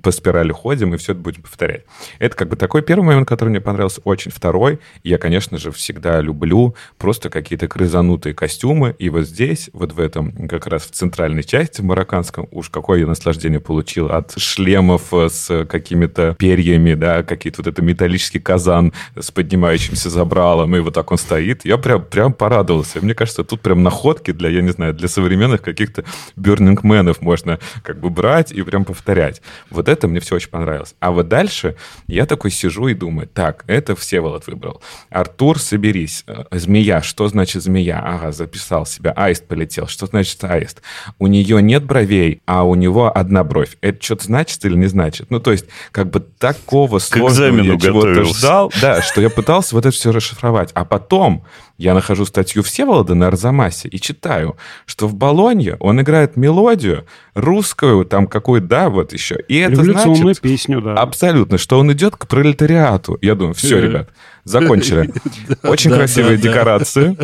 по 0.03 0.11
спирали 0.11 0.53
ходим, 0.53 0.95
и 0.95 0.97
все 0.97 1.13
это 1.13 1.21
будем 1.21 1.43
повторять. 1.43 1.85
Это 2.19 2.37
как 2.37 2.49
бы 2.49 2.57
такой 2.57 2.83
первый 2.87 3.05
момент, 3.05 3.29
который 3.29 3.51
мне 3.51 3.61
понравился 3.61 4.01
очень. 4.05 4.31
Второй, 4.31 4.79
я, 5.03 5.19
конечно 5.19 5.59
же, 5.59 5.71
всегда 5.71 6.21
люблю 6.21 6.75
просто 6.97 7.29
какие-то 7.29 7.69
крызанутые 7.69 8.35
костюмы. 8.35 8.95
И 8.99 9.11
вот 9.11 9.25
здесь, 9.25 9.69
вот 9.73 9.93
в 9.93 10.01
этом, 10.01 10.49
как 10.49 10.67
раз 10.67 10.85
в 10.85 10.93
центральной 10.93 11.45
части, 11.45 11.81
в 11.81 11.85
марокканском, 11.85 12.49
уж 12.51 12.71
какое 12.71 13.01
я 13.01 13.07
наслаждение 13.07 13.61
получил 13.61 14.07
от 14.07 14.33
шлемов 14.39 15.13
с 15.13 15.67
какими-то 15.67 16.35
перьями, 16.39 16.95
да, 16.95 17.23
какие-то 17.23 17.63
вот 17.63 17.67
это 17.67 17.83
металлический 17.83 18.39
казан 18.39 18.93
с 19.19 19.31
поднимающимся 19.31 20.09
забралом, 20.09 20.75
и 20.77 20.81
вот 20.81 20.95
так 20.95 21.11
он 21.11 21.19
стоит. 21.19 21.65
Я 21.65 21.79
прям, 21.79 22.03
прям 22.03 22.33
порадовался. 22.33 23.01
Мне 23.03 23.15
кажется, 23.15 23.45
тут 23.45 23.61
прям 23.61 23.83
находки 23.83 24.31
для, 24.31 24.49
я 24.49 24.63
не 24.63 24.71
знаю, 24.71 24.95
для 24.95 25.09
современных 25.09 25.63
каких-то 25.63 26.05
бёрнингменов 26.37 27.21
можно 27.21 27.59
как 27.83 27.99
бы 28.01 28.11
брать 28.11 28.53
и 28.53 28.63
прям 28.63 28.85
повторять. 28.85 29.43
Вот 29.71 29.89
это 29.89 30.07
мне 30.07 30.21
все 30.21 30.37
очень 30.37 30.51
понравилось. 30.51 30.95
А 31.01 31.11
вот 31.11 31.29
дальше 31.29 31.77
я 32.07 32.27
такой 32.27 32.51
сижу 32.51 32.76
и 32.89 32.95
думаю, 32.95 33.29
так, 33.29 33.65
это 33.67 33.97
Всеволод 33.97 34.47
выбрал. 34.47 34.83
Артур, 35.11 35.59
соберись. 35.59 36.25
Э, 36.27 36.45
змея, 36.51 37.03
что 37.03 37.29
значит 37.29 37.63
змея? 37.63 38.03
Ага, 38.05 38.33
записал 38.33 38.87
себя. 38.87 39.13
Аист 39.13 39.47
полетел. 39.47 39.87
Что 39.87 40.07
значит 40.07 40.43
аист? 40.45 40.83
У 41.19 41.27
нее 41.27 41.63
нет 41.63 41.85
бровей, 41.85 42.43
а 42.47 42.65
у 42.65 42.75
него 42.75 43.11
одна 43.17 43.45
бровь. 43.45 43.77
Это 43.81 44.03
что-то 44.03 44.25
значит 44.25 44.65
или 44.65 44.75
не 44.75 44.87
значит? 44.87 45.31
Ну, 45.31 45.41
то 45.41 45.53
есть, 45.53 45.67
как 45.93 46.11
бы 46.11 46.21
такого 46.21 46.99
сложного 46.99 47.63
я 47.63 47.79
чего-то 47.79 48.25
ждал, 48.25 48.73
да, 48.81 49.03
что 49.03 49.21
я 49.21 49.31
пытался 49.31 49.75
вот 49.75 49.87
это 49.87 49.95
все 49.95 50.13
расшифровать. 50.13 50.71
А 50.75 50.85
потом 50.85 51.45
я 51.79 51.93
нахожу 51.93 52.25
статью 52.25 52.63
Всеволода 52.63 53.15
на 53.15 53.27
Арзамасе 53.27 53.89
и 53.89 54.01
читаю, 54.01 54.57
что 54.87 55.07
в 55.07 55.15
Болонье 55.15 55.77
он 55.79 56.01
играет 56.01 56.37
мелодию 56.37 57.07
русскую, 57.35 58.05
там 58.07 58.27
какую, 58.27 58.63
да, 58.63 58.89
вот 58.89 59.13
еще. 59.13 59.39
И 59.49 59.57
это 59.59 59.85
значит... 59.85 60.41
песню, 60.41 60.81
да. 60.81 60.95
Абсолютно, 60.95 61.59
что 61.59 61.79
он 61.79 61.93
идет 61.93 62.17
к 62.17 62.27
пролетариату. 62.67 63.19
Я 63.23 63.35
думаю, 63.35 63.55
все, 63.55 63.81
ребят, 63.81 64.09
закончили. 64.45 65.13
Очень 65.63 65.93
красивые 65.93 66.39
декорации, 66.39 67.17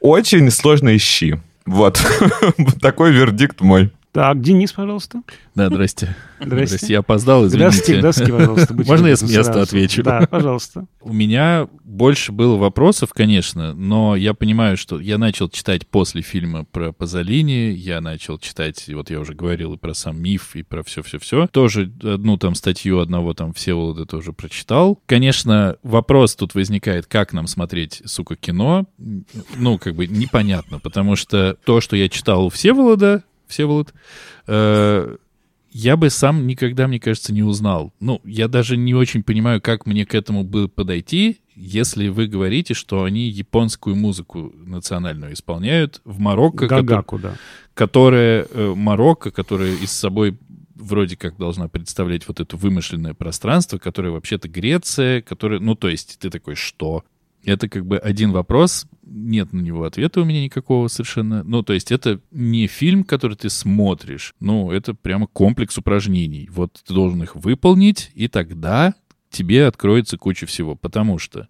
очень 0.00 0.50
сложные 0.50 0.98
щи. 0.98 1.40
Вот. 1.66 2.00
Такой 2.80 3.12
вердикт 3.12 3.60
мой. 3.60 3.90
Так, 4.12 4.40
Денис, 4.40 4.72
пожалуйста. 4.72 5.22
Да, 5.54 5.68
здрасте. 5.70 6.16
Здрасте. 6.40 6.86
Я 6.88 6.98
опоздал, 7.00 7.46
извините. 7.46 7.98
здравствуйте, 7.98 8.32
пожалуйста. 8.32 8.74
будьте 8.74 8.90
Можно 8.90 9.06
я 9.06 9.16
с 9.16 9.22
места 9.22 9.44
сразу. 9.44 9.60
отвечу? 9.60 10.02
Да, 10.02 10.26
пожалуйста. 10.28 10.86
У 11.00 11.12
меня 11.12 11.68
больше 11.84 12.32
было 12.32 12.56
вопросов, 12.56 13.12
конечно, 13.12 13.72
но 13.74 14.16
я 14.16 14.34
понимаю, 14.34 14.76
что 14.76 14.98
я 14.98 15.18
начал 15.18 15.48
читать 15.48 15.86
после 15.86 16.22
фильма 16.22 16.64
про 16.64 16.92
Пазолини, 16.92 17.72
я 17.72 18.00
начал 18.00 18.38
читать, 18.38 18.84
вот 18.88 19.10
я 19.10 19.20
уже 19.20 19.34
говорил 19.34 19.74
и 19.74 19.76
про 19.76 19.94
сам 19.94 20.20
миф, 20.20 20.56
и 20.56 20.62
про 20.62 20.82
все-все-все. 20.82 21.46
Тоже 21.46 21.90
одну 22.02 22.36
там 22.36 22.54
статью 22.54 22.98
одного 22.98 23.34
там 23.34 23.52
Всеволода 23.52 24.06
тоже 24.06 24.32
прочитал. 24.32 25.00
Конечно, 25.06 25.76
вопрос 25.82 26.34
тут 26.34 26.54
возникает, 26.54 27.06
как 27.06 27.32
нам 27.32 27.46
смотреть, 27.46 28.02
сука, 28.06 28.34
кино. 28.34 28.86
Ну, 29.56 29.78
как 29.78 29.94
бы 29.94 30.06
непонятно, 30.06 30.80
потому 30.80 31.16
что 31.16 31.56
то, 31.64 31.80
что 31.80 31.96
я 31.96 32.08
читал 32.08 32.46
у 32.46 32.50
Всеволода, 32.50 33.22
Всеволод, 33.50 33.92
э, 34.46 35.16
я 35.72 35.96
бы 35.96 36.10
сам 36.10 36.46
никогда, 36.46 36.88
мне 36.88 36.98
кажется, 36.98 37.32
не 37.32 37.42
узнал. 37.42 37.92
Ну, 38.00 38.20
я 38.24 38.48
даже 38.48 38.76
не 38.76 38.94
очень 38.94 39.22
понимаю, 39.22 39.60
как 39.60 39.86
мне 39.86 40.04
к 40.04 40.14
этому 40.14 40.42
было 40.42 40.66
подойти, 40.66 41.40
если 41.54 42.08
вы 42.08 42.26
говорите, 42.26 42.74
что 42.74 43.04
они 43.04 43.28
японскую 43.28 43.94
музыку 43.94 44.52
национальную 44.64 45.34
исполняют 45.34 46.00
в 46.04 46.18
Марокко, 46.18 46.66
Гагаку, 46.66 47.18
да. 47.18 47.34
которая 47.74 48.46
э, 48.50 48.74
Марокко, 48.74 49.30
которая 49.30 49.74
из 49.74 49.92
собой 49.92 50.38
вроде 50.74 51.16
как 51.16 51.36
должна 51.36 51.68
представлять 51.68 52.26
вот 52.26 52.40
это 52.40 52.56
вымышленное 52.56 53.14
пространство, 53.14 53.78
которое 53.78 54.10
вообще-то 54.10 54.48
Греция, 54.48 55.22
которое, 55.22 55.60
ну, 55.60 55.74
то 55.74 55.88
есть 55.88 56.18
ты 56.18 56.30
такой, 56.30 56.54
что? 56.54 57.04
Это 57.44 57.68
как 57.68 57.86
бы 57.86 57.98
один 57.98 58.32
вопрос, 58.32 58.86
нет 59.02 59.52
на 59.52 59.60
него 59.60 59.84
ответа 59.84 60.20
у 60.20 60.24
меня 60.24 60.42
никакого 60.42 60.88
совершенно. 60.88 61.42
Ну, 61.42 61.62
то 61.62 61.72
есть 61.72 61.90
это 61.90 62.20
не 62.30 62.66
фильм, 62.66 63.04
который 63.04 63.36
ты 63.36 63.50
смотришь, 63.50 64.34
ну, 64.40 64.70
это 64.70 64.94
прямо 64.94 65.26
комплекс 65.26 65.76
упражнений. 65.78 66.48
Вот 66.50 66.80
ты 66.86 66.94
должен 66.94 67.22
их 67.22 67.34
выполнить, 67.34 68.10
и 68.14 68.28
тогда 68.28 68.94
тебе 69.30 69.66
откроется 69.66 70.16
куча 70.16 70.46
всего. 70.46 70.74
Потому 70.76 71.18
что 71.18 71.48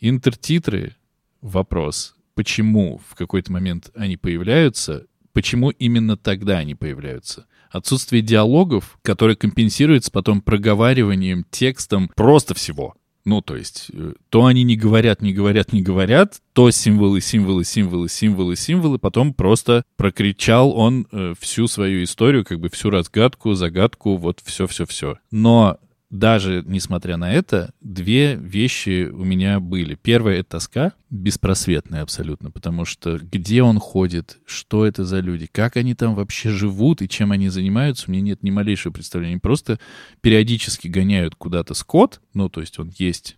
интертитры— 0.00 0.94
вопрос, 1.40 2.16
почему 2.34 3.00
в 3.08 3.14
какой-то 3.14 3.52
момент 3.52 3.90
они 3.94 4.16
появляются, 4.16 5.06
почему 5.32 5.70
именно 5.70 6.16
тогда 6.16 6.58
они 6.58 6.74
появляются. 6.74 7.46
Отсутствие 7.70 8.22
диалогов, 8.22 8.98
которое 9.02 9.36
компенсируется 9.36 10.10
потом 10.10 10.40
проговариванием 10.40 11.44
текстом 11.50 12.10
просто 12.16 12.54
всего. 12.54 12.94
Ну, 13.24 13.42
то 13.42 13.56
есть, 13.56 13.90
э, 13.92 14.14
то 14.30 14.46
они 14.46 14.62
не 14.64 14.76
говорят, 14.76 15.20
не 15.20 15.32
говорят, 15.32 15.72
не 15.72 15.82
говорят, 15.82 16.40
то 16.52 16.70
символы, 16.70 17.20
символы, 17.20 17.64
символы, 17.64 18.08
символы, 18.08 18.56
символы, 18.56 18.98
потом 18.98 19.34
просто 19.34 19.82
прокричал 19.96 20.72
он 20.76 21.06
э, 21.12 21.34
всю 21.38 21.68
свою 21.68 22.04
историю, 22.04 22.44
как 22.44 22.60
бы 22.60 22.68
всю 22.70 22.90
разгадку, 22.90 23.54
загадку, 23.54 24.16
вот 24.16 24.40
все-все-все. 24.44 25.18
Но 25.30 25.78
даже 26.10 26.62
несмотря 26.66 27.16
на 27.16 27.32
это, 27.32 27.72
две 27.80 28.34
вещи 28.34 29.08
у 29.12 29.24
меня 29.24 29.60
были. 29.60 29.94
Первая— 29.94 30.36
это 30.40 30.50
тоска, 30.50 30.92
беспросветная 31.10 32.02
абсолютно, 32.02 32.50
потому 32.50 32.84
что 32.84 33.18
где 33.18 33.62
он 33.62 33.78
ходит, 33.78 34.38
что 34.46 34.86
это 34.86 35.04
за 35.04 35.20
люди, 35.20 35.46
как 35.50 35.76
они 35.76 35.94
там 35.94 36.14
вообще 36.14 36.50
живут 36.50 37.02
и 37.02 37.08
чем 37.08 37.32
они 37.32 37.48
занимаются, 37.50 38.06
у 38.08 38.12
меня 38.12 38.22
нет 38.22 38.42
ни 38.42 38.50
малейшего 38.50 38.92
представления. 38.92 39.32
Они 39.32 39.40
просто 39.40 39.78
периодически 40.22 40.88
гоняют 40.88 41.34
куда-то 41.34 41.74
скот, 41.74 42.20
ну, 42.32 42.48
то 42.48 42.60
есть 42.60 42.78
он 42.78 42.90
есть, 42.96 43.36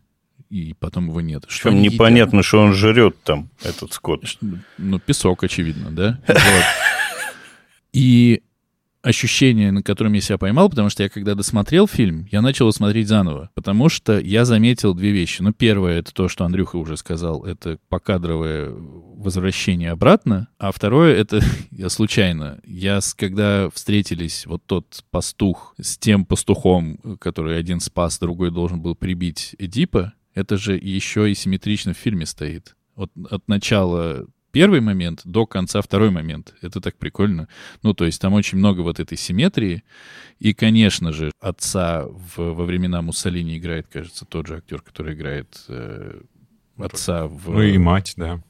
и 0.49 0.75
потом 0.79 1.09
его 1.09 1.21
нет. 1.21 1.45
Что 1.49 1.65
Причем 1.65 1.71
они 1.71 1.87
едят? 1.87 1.95
непонятно, 1.95 2.43
что 2.43 2.61
он 2.61 2.75
жрет 2.75 3.17
там, 3.25 3.51
этот 3.65 3.93
скот. 3.93 4.25
Ну, 4.79 4.99
песок, 5.01 5.43
очевидно, 5.43 5.91
да? 5.91 6.21
Вот. 6.27 6.65
И 7.93 8.43
ощущение, 9.03 9.73
на 9.73 9.83
котором 9.83 10.13
я 10.13 10.21
себя 10.21 10.39
поймал, 10.39 10.69
потому 10.69 10.91
что 10.91 11.03
я 11.03 11.09
когда 11.09 11.35
досмотрел 11.35 11.87
фильм, 11.87 12.27
я 12.31 12.43
начал 12.43 12.67
его 12.67 12.73
смотреть 12.73 13.09
заново, 13.09 13.51
потому 13.55 13.89
что 13.89 14.19
я 14.19 14.45
заметил 14.45 14.95
две 14.95 15.11
вещи. 15.11 15.43
Ну, 15.43 15.53
первое, 15.53 15.99
это 15.99 16.13
то, 16.13 16.29
что 16.29 16.45
Андрюха 16.45 16.77
уже 16.77 16.97
сказал, 16.97 17.45
это 17.45 17.79
покадровое 17.89 18.71
возвращение 18.71 19.91
обратно, 19.91 20.49
а 20.59 20.73
второе, 20.73 21.17
это 21.17 21.41
я 21.71 21.89
случайно. 21.89 22.61
Я, 22.65 23.01
когда 23.17 23.71
встретились 23.71 24.47
вот 24.47 24.63
тот 24.67 25.05
пастух 25.11 25.75
с 25.81 25.97
тем 25.99 26.25
пастухом, 26.25 26.99
который 27.19 27.59
один 27.59 27.81
спас, 27.81 28.19
другой 28.19 28.51
должен 28.51 28.81
был 28.81 28.95
прибить 28.95 29.55
Эдипа, 29.59 30.13
это 30.35 30.57
же 30.57 30.77
еще 30.77 31.31
и 31.31 31.35
симметрично 31.35 31.93
в 31.95 31.97
фильме 31.99 32.27
стоит. 32.27 32.77
От, 32.95 33.11
от 33.31 33.49
начала 33.49 34.27
первый 34.53 34.81
момент 34.81 35.23
до 35.25 35.47
конца 35.47 35.81
второй 35.83 36.11
момент. 36.11 36.55
Это 36.63 36.81
так 36.81 36.97
прикольно. 36.97 37.49
Ну, 37.83 37.95
то 37.95 38.05
есть 38.05 38.21
там 38.21 38.35
очень 38.35 38.59
много 38.59 38.81
вот 38.81 39.01
этой 39.01 39.17
симметрии. 39.17 39.85
И, 40.39 40.55
конечно 40.55 41.13
же, 41.13 41.33
отца 41.41 42.05
в, 42.07 42.39
во 42.39 42.65
времена 42.65 43.03
Муссолини 43.03 43.59
играет, 43.59 43.87
кажется, 43.89 44.25
тот 44.25 44.47
же 44.47 44.57
актер, 44.57 44.81
который 44.81 45.15
играет 45.15 45.65
э, 45.69 46.21
отца 46.79 47.27
в... 47.27 47.51
Ну 47.51 47.63
и 47.63 47.79
мать, 47.79 48.15
да. 48.17 48.43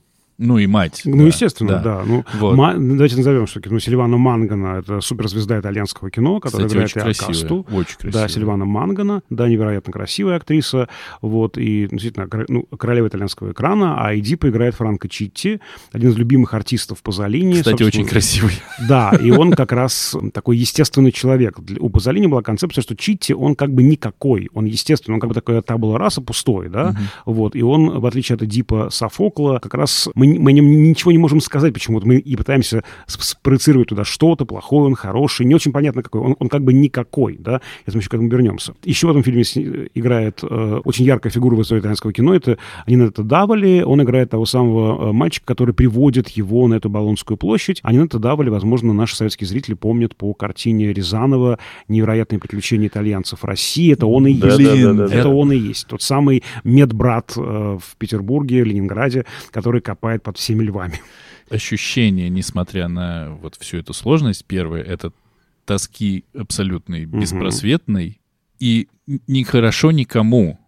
Ну 0.43 0.57
и 0.57 0.66
мать. 0.66 1.03
Ну, 1.05 1.18
да, 1.18 1.24
естественно, 1.24 1.80
да. 1.84 2.03
Ну, 2.07 2.24
Вот. 2.38 2.57
Ма- 2.57 2.74
давайте 2.74 3.16
назовем, 3.16 3.47
что 3.47 3.61
ну, 3.66 3.78
Сильвана 3.78 4.16
Мангана— 4.16 4.78
это 4.80 5.03
суперзвезда 5.03 5.61
итальянского 5.61 6.11
кино, 6.11 6.41
которая 6.41 6.66
Кстати, 6.66 6.78
играет 6.78 6.97
очень 6.97 7.01
и 7.01 7.05
красивая. 7.05 7.34
Акасту. 7.34 7.66
Очень 7.76 7.97
красивая. 7.99 8.12
Да, 8.12 8.28
Сильвана 8.28 8.64
Мангана, 8.64 9.22
да, 9.28 9.49
невероятно 9.49 9.93
красивая 9.93 10.36
актриса, 10.36 10.88
вот, 11.20 11.59
и, 11.59 11.88
действительно, 11.91 12.26
ну, 12.49 12.62
королева 12.78 13.09
итальянского 13.09 13.53
экрана, 13.53 14.03
а 14.03 14.16
Эдипа 14.16 14.49
играет 14.49 14.74
Франко 14.76 15.11
Читти, 15.11 15.61
один 15.93 16.09
из 16.11 16.16
любимых 16.16 16.55
артистов 16.55 17.03
Пазолини. 17.03 17.55
Кстати, 17.55 17.82
очень 17.82 18.07
красивый. 18.07 18.55
Да, 18.88 19.12
и 19.20 19.30
он 19.30 19.53
как 19.53 19.72
раз 19.72 20.16
такой 20.32 20.57
естественный 20.57 21.12
человек. 21.12 21.59
У 21.78 21.91
Пазолини 21.91 22.28
была 22.28 22.41
концепция, 22.41 22.80
что 22.80 22.97
Читти, 22.97 23.34
он 23.34 23.55
как 23.55 23.74
бы 23.74 23.82
никакой, 23.82 24.49
он 24.55 24.64
естественный, 24.64 25.16
он 25.16 25.20
как 25.20 25.28
бы 25.28 25.34
такая 25.34 25.61
табула 25.61 25.99
раса 25.99 26.22
пустой, 26.22 26.70
да, 26.70 26.97
вот, 27.26 27.55
и 27.55 27.62
он, 27.62 28.01
в 28.01 28.07
отличие 28.07 28.36
от 28.36 28.43
Эдипа 28.43 28.88
Софокла, 28.91 29.59
как 29.59 29.74
раз 29.74 30.09
мы, 30.14 30.30
не- 30.33 30.39
мы 30.39 30.51
о 30.51 30.55
нем 30.55 30.66
ничего 30.83 31.12
не 31.12 31.18
можем 31.18 31.41
сказать 31.41 31.72
почему-то, 31.72 32.07
мы 32.07 32.16
и 32.16 32.37
пытаемся 32.37 32.83
сп- 33.07 33.22
спроецировать 33.22 33.89
туда 33.89 34.05
что-то, 34.05 34.45
плохой 34.45 34.87
он, 34.87 34.95
хороший, 34.95 35.47
не 35.47 35.55
очень 35.55 35.72
понятно 35.72 36.03
какой, 36.03 36.20
он, 36.20 36.37
он 36.39 36.49
как 36.49 36.62
бы 36.62 36.72
никакой, 36.72 37.37
да, 37.39 37.61
это 37.87 37.97
мы 37.97 38.01
еще 38.01 38.09
к 38.11 38.14
этому 38.14 38.28
вернемся. 38.28 38.74
Еще 38.85 39.07
в 39.07 39.11
этом 39.11 39.22
фильме 39.22 39.43
играет 39.95 40.41
э, 40.43 40.81
очень 40.85 41.05
яркая 41.05 41.31
фигура 41.33 41.55
в 41.57 41.62
истории 41.62 41.81
итальянского 41.81 42.12
кино, 42.12 42.35
это 42.35 42.59
Нинетто 42.87 43.22
Давали, 43.22 43.83
он 43.83 44.03
играет 44.03 44.31
того 44.31 44.47
самого 44.47 45.11
э, 45.11 45.12
мальчика, 45.12 45.47
который 45.47 45.74
приводит 45.74 46.28
его 46.31 46.66
на 46.68 46.74
эту 46.74 46.89
Болонскую 46.91 47.37
площадь, 47.37 47.81
а 47.83 47.93
Нинетто 47.93 48.18
Давали, 48.18 48.49
возможно, 48.51 48.93
наши 48.93 49.16
советские 49.16 49.49
зрители 49.49 49.74
помнят 49.74 50.16
по 50.16 50.33
картине 50.35 50.93
Рязанова 50.93 51.59
«Невероятные 51.89 52.39
приключения 52.39 52.89
итальянцев 52.89 53.41
в 53.41 53.45
России», 53.45 53.93
это 53.93 54.07
он 54.07 54.26
и 54.26 54.35
Да, 54.35 54.49
есть. 54.55 54.83
да, 54.83 54.93
да, 54.93 55.07
да, 55.09 55.14
это 55.14 55.22
да. 55.24 55.28
он 55.31 55.53
и 55.53 55.57
есть. 55.57 55.87
Тот 55.87 56.03
самый 56.03 56.43
медбрат 56.64 57.33
э, 57.37 57.41
в 57.81 57.97
Петербурге, 57.99 58.64
Ленинграде, 58.64 59.24
который 59.51 59.81
копает 59.81 60.20
под 60.21 60.39
всеми 60.39 60.62
львами. 60.64 61.01
ощущение, 61.51 62.29
несмотря 62.29 62.89
на 62.89 63.31
вот 63.31 63.57
всю 63.57 63.79
эту 63.79 63.93
сложность, 63.93 64.45
первое, 64.45 64.83
это 64.83 65.12
тоски 65.64 66.25
абсолютной, 66.35 67.05
беспросветной, 67.05 68.21
и 68.59 68.89
н- 69.09 69.21
ни 69.27 69.43
хорошо 69.43 69.91
никому, 69.91 70.59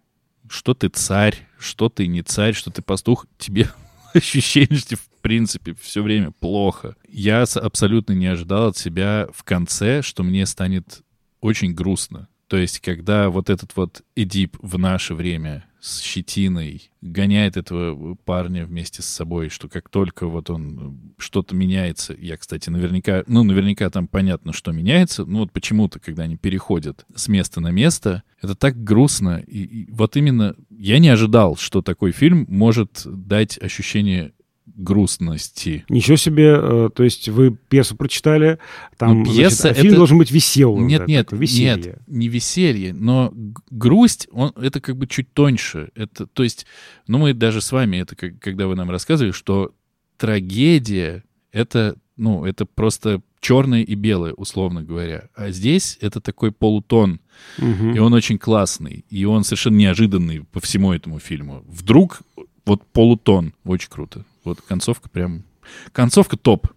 что 0.49 0.73
ты 0.73 0.89
царь, 0.89 1.35
что 1.57 1.89
ты 1.89 2.07
не 2.07 2.21
царь, 2.21 2.53
что 2.53 2.69
ты 2.71 2.81
пастух, 2.81 3.25
тебе 3.37 3.69
ощущение, 4.13 4.77
что 4.77 4.95
в 4.97 5.07
принципе 5.21 5.75
все 5.79 6.03
время 6.03 6.31
плохо. 6.31 6.95
Я 7.07 7.43
абсолютно 7.43 8.13
не 8.13 8.27
ожидал 8.27 8.67
от 8.69 8.77
себя 8.77 9.27
в 9.33 9.43
конце, 9.43 10.01
что 10.01 10.23
мне 10.23 10.45
станет 10.45 11.01
очень 11.39 11.73
грустно. 11.73 12.27
То 12.47 12.57
есть, 12.57 12.81
когда 12.81 13.29
вот 13.29 13.49
этот 13.49 13.75
вот 13.75 14.03
Эдип 14.15 14.57
в 14.61 14.77
наше 14.77 15.15
время 15.15 15.65
с 15.83 15.99
щетиной 15.99 16.89
гоняет 17.01 17.57
этого 17.57 18.15
парня 18.15 18.65
вместе 18.65 19.01
с 19.01 19.05
собой, 19.05 19.49
что 19.49 19.67
как 19.67 19.89
только 19.89 20.27
вот 20.27 20.49
он 20.49 20.79
э, 20.79 21.21
что-то 21.21 21.57
меняется, 21.57 22.15
я, 22.17 22.37
кстати, 22.37 22.69
наверняка, 22.69 23.25
ну, 23.27 23.43
наверняка 23.43 23.89
там 23.89 24.07
понятно, 24.07 24.53
что 24.53 24.71
меняется, 24.71 25.25
ну, 25.25 25.39
вот 25.39 25.51
почему-то, 25.51 25.99
когда 25.99 26.23
они 26.23 26.37
переходят 26.37 27.05
с 27.13 27.27
места 27.27 27.59
на 27.59 27.71
место, 27.71 28.23
это 28.41 28.55
так 28.55 28.81
грустно. 28.81 29.43
И, 29.45 29.63
и 29.63 29.91
вот 29.91 30.15
именно 30.15 30.55
я 30.69 30.99
не 30.99 31.09
ожидал, 31.09 31.57
что 31.57 31.81
такой 31.81 32.13
фильм 32.13 32.45
может 32.47 33.01
дать 33.03 33.61
ощущение 33.61 34.31
грустности. 34.75 35.85
Ничего 35.89 36.15
себе, 36.17 36.55
э, 36.57 36.89
то 36.95 37.03
есть 37.03 37.29
вы 37.29 37.51
пьесу 37.69 37.95
прочитали, 37.95 38.57
там 38.97 39.19
Ну, 39.19 39.25
значит, 39.25 39.37
пьеса 39.39 39.69
а 39.69 39.73
фильм 39.73 39.87
это- 39.89 39.97
должен 39.97 40.17
быть 40.17 40.31
веселым. 40.31 40.87
Нет, 40.87 40.99
да, 41.01 41.05
нет, 41.05 41.31
веселье. 41.31 41.75
нет, 41.75 41.97
не 42.07 42.27
веселье, 42.27 42.93
но 42.93 43.33
грусть, 43.69 44.27
он, 44.31 44.51
это 44.55 44.79
как 44.81 44.97
бы 44.97 45.07
чуть 45.07 45.31
тоньше. 45.33 45.89
Это, 45.95 46.25
то 46.27 46.43
есть, 46.43 46.65
ну 47.07 47.19
мы 47.19 47.33
даже 47.33 47.61
с 47.61 47.71
вами, 47.71 47.97
это 47.97 48.15
как, 48.15 48.39
когда 48.39 48.67
вы 48.67 48.75
нам 48.75 48.89
рассказывали, 48.89 49.31
что 49.31 49.73
трагедия, 50.17 51.23
это, 51.51 51.95
ну, 52.17 52.45
это 52.45 52.65
просто 52.65 53.21
черное 53.39 53.81
и 53.83 53.93
белое, 53.95 54.33
условно 54.33 54.83
говоря. 54.83 55.29
А 55.35 55.51
здесь 55.51 55.97
это 56.01 56.19
такой 56.21 56.51
полутон, 56.51 57.19
Мгм. 57.57 57.93
и 57.93 57.99
он 57.99 58.13
очень 58.13 58.37
классный, 58.39 59.05
и 59.09 59.25
он 59.25 59.43
совершенно 59.43 59.75
неожиданный 59.75 60.43
по 60.45 60.59
всему 60.59 60.93
этому 60.93 61.19
фильму. 61.19 61.63
Вдруг 61.67 62.21
вот 62.65 62.81
полутон, 62.93 63.53
очень 63.65 63.89
круто. 63.89 64.25
Вот 64.43 64.61
концовка 64.61 65.09
прям... 65.09 65.43
Концовка 65.91 66.37
топ. 66.37 66.67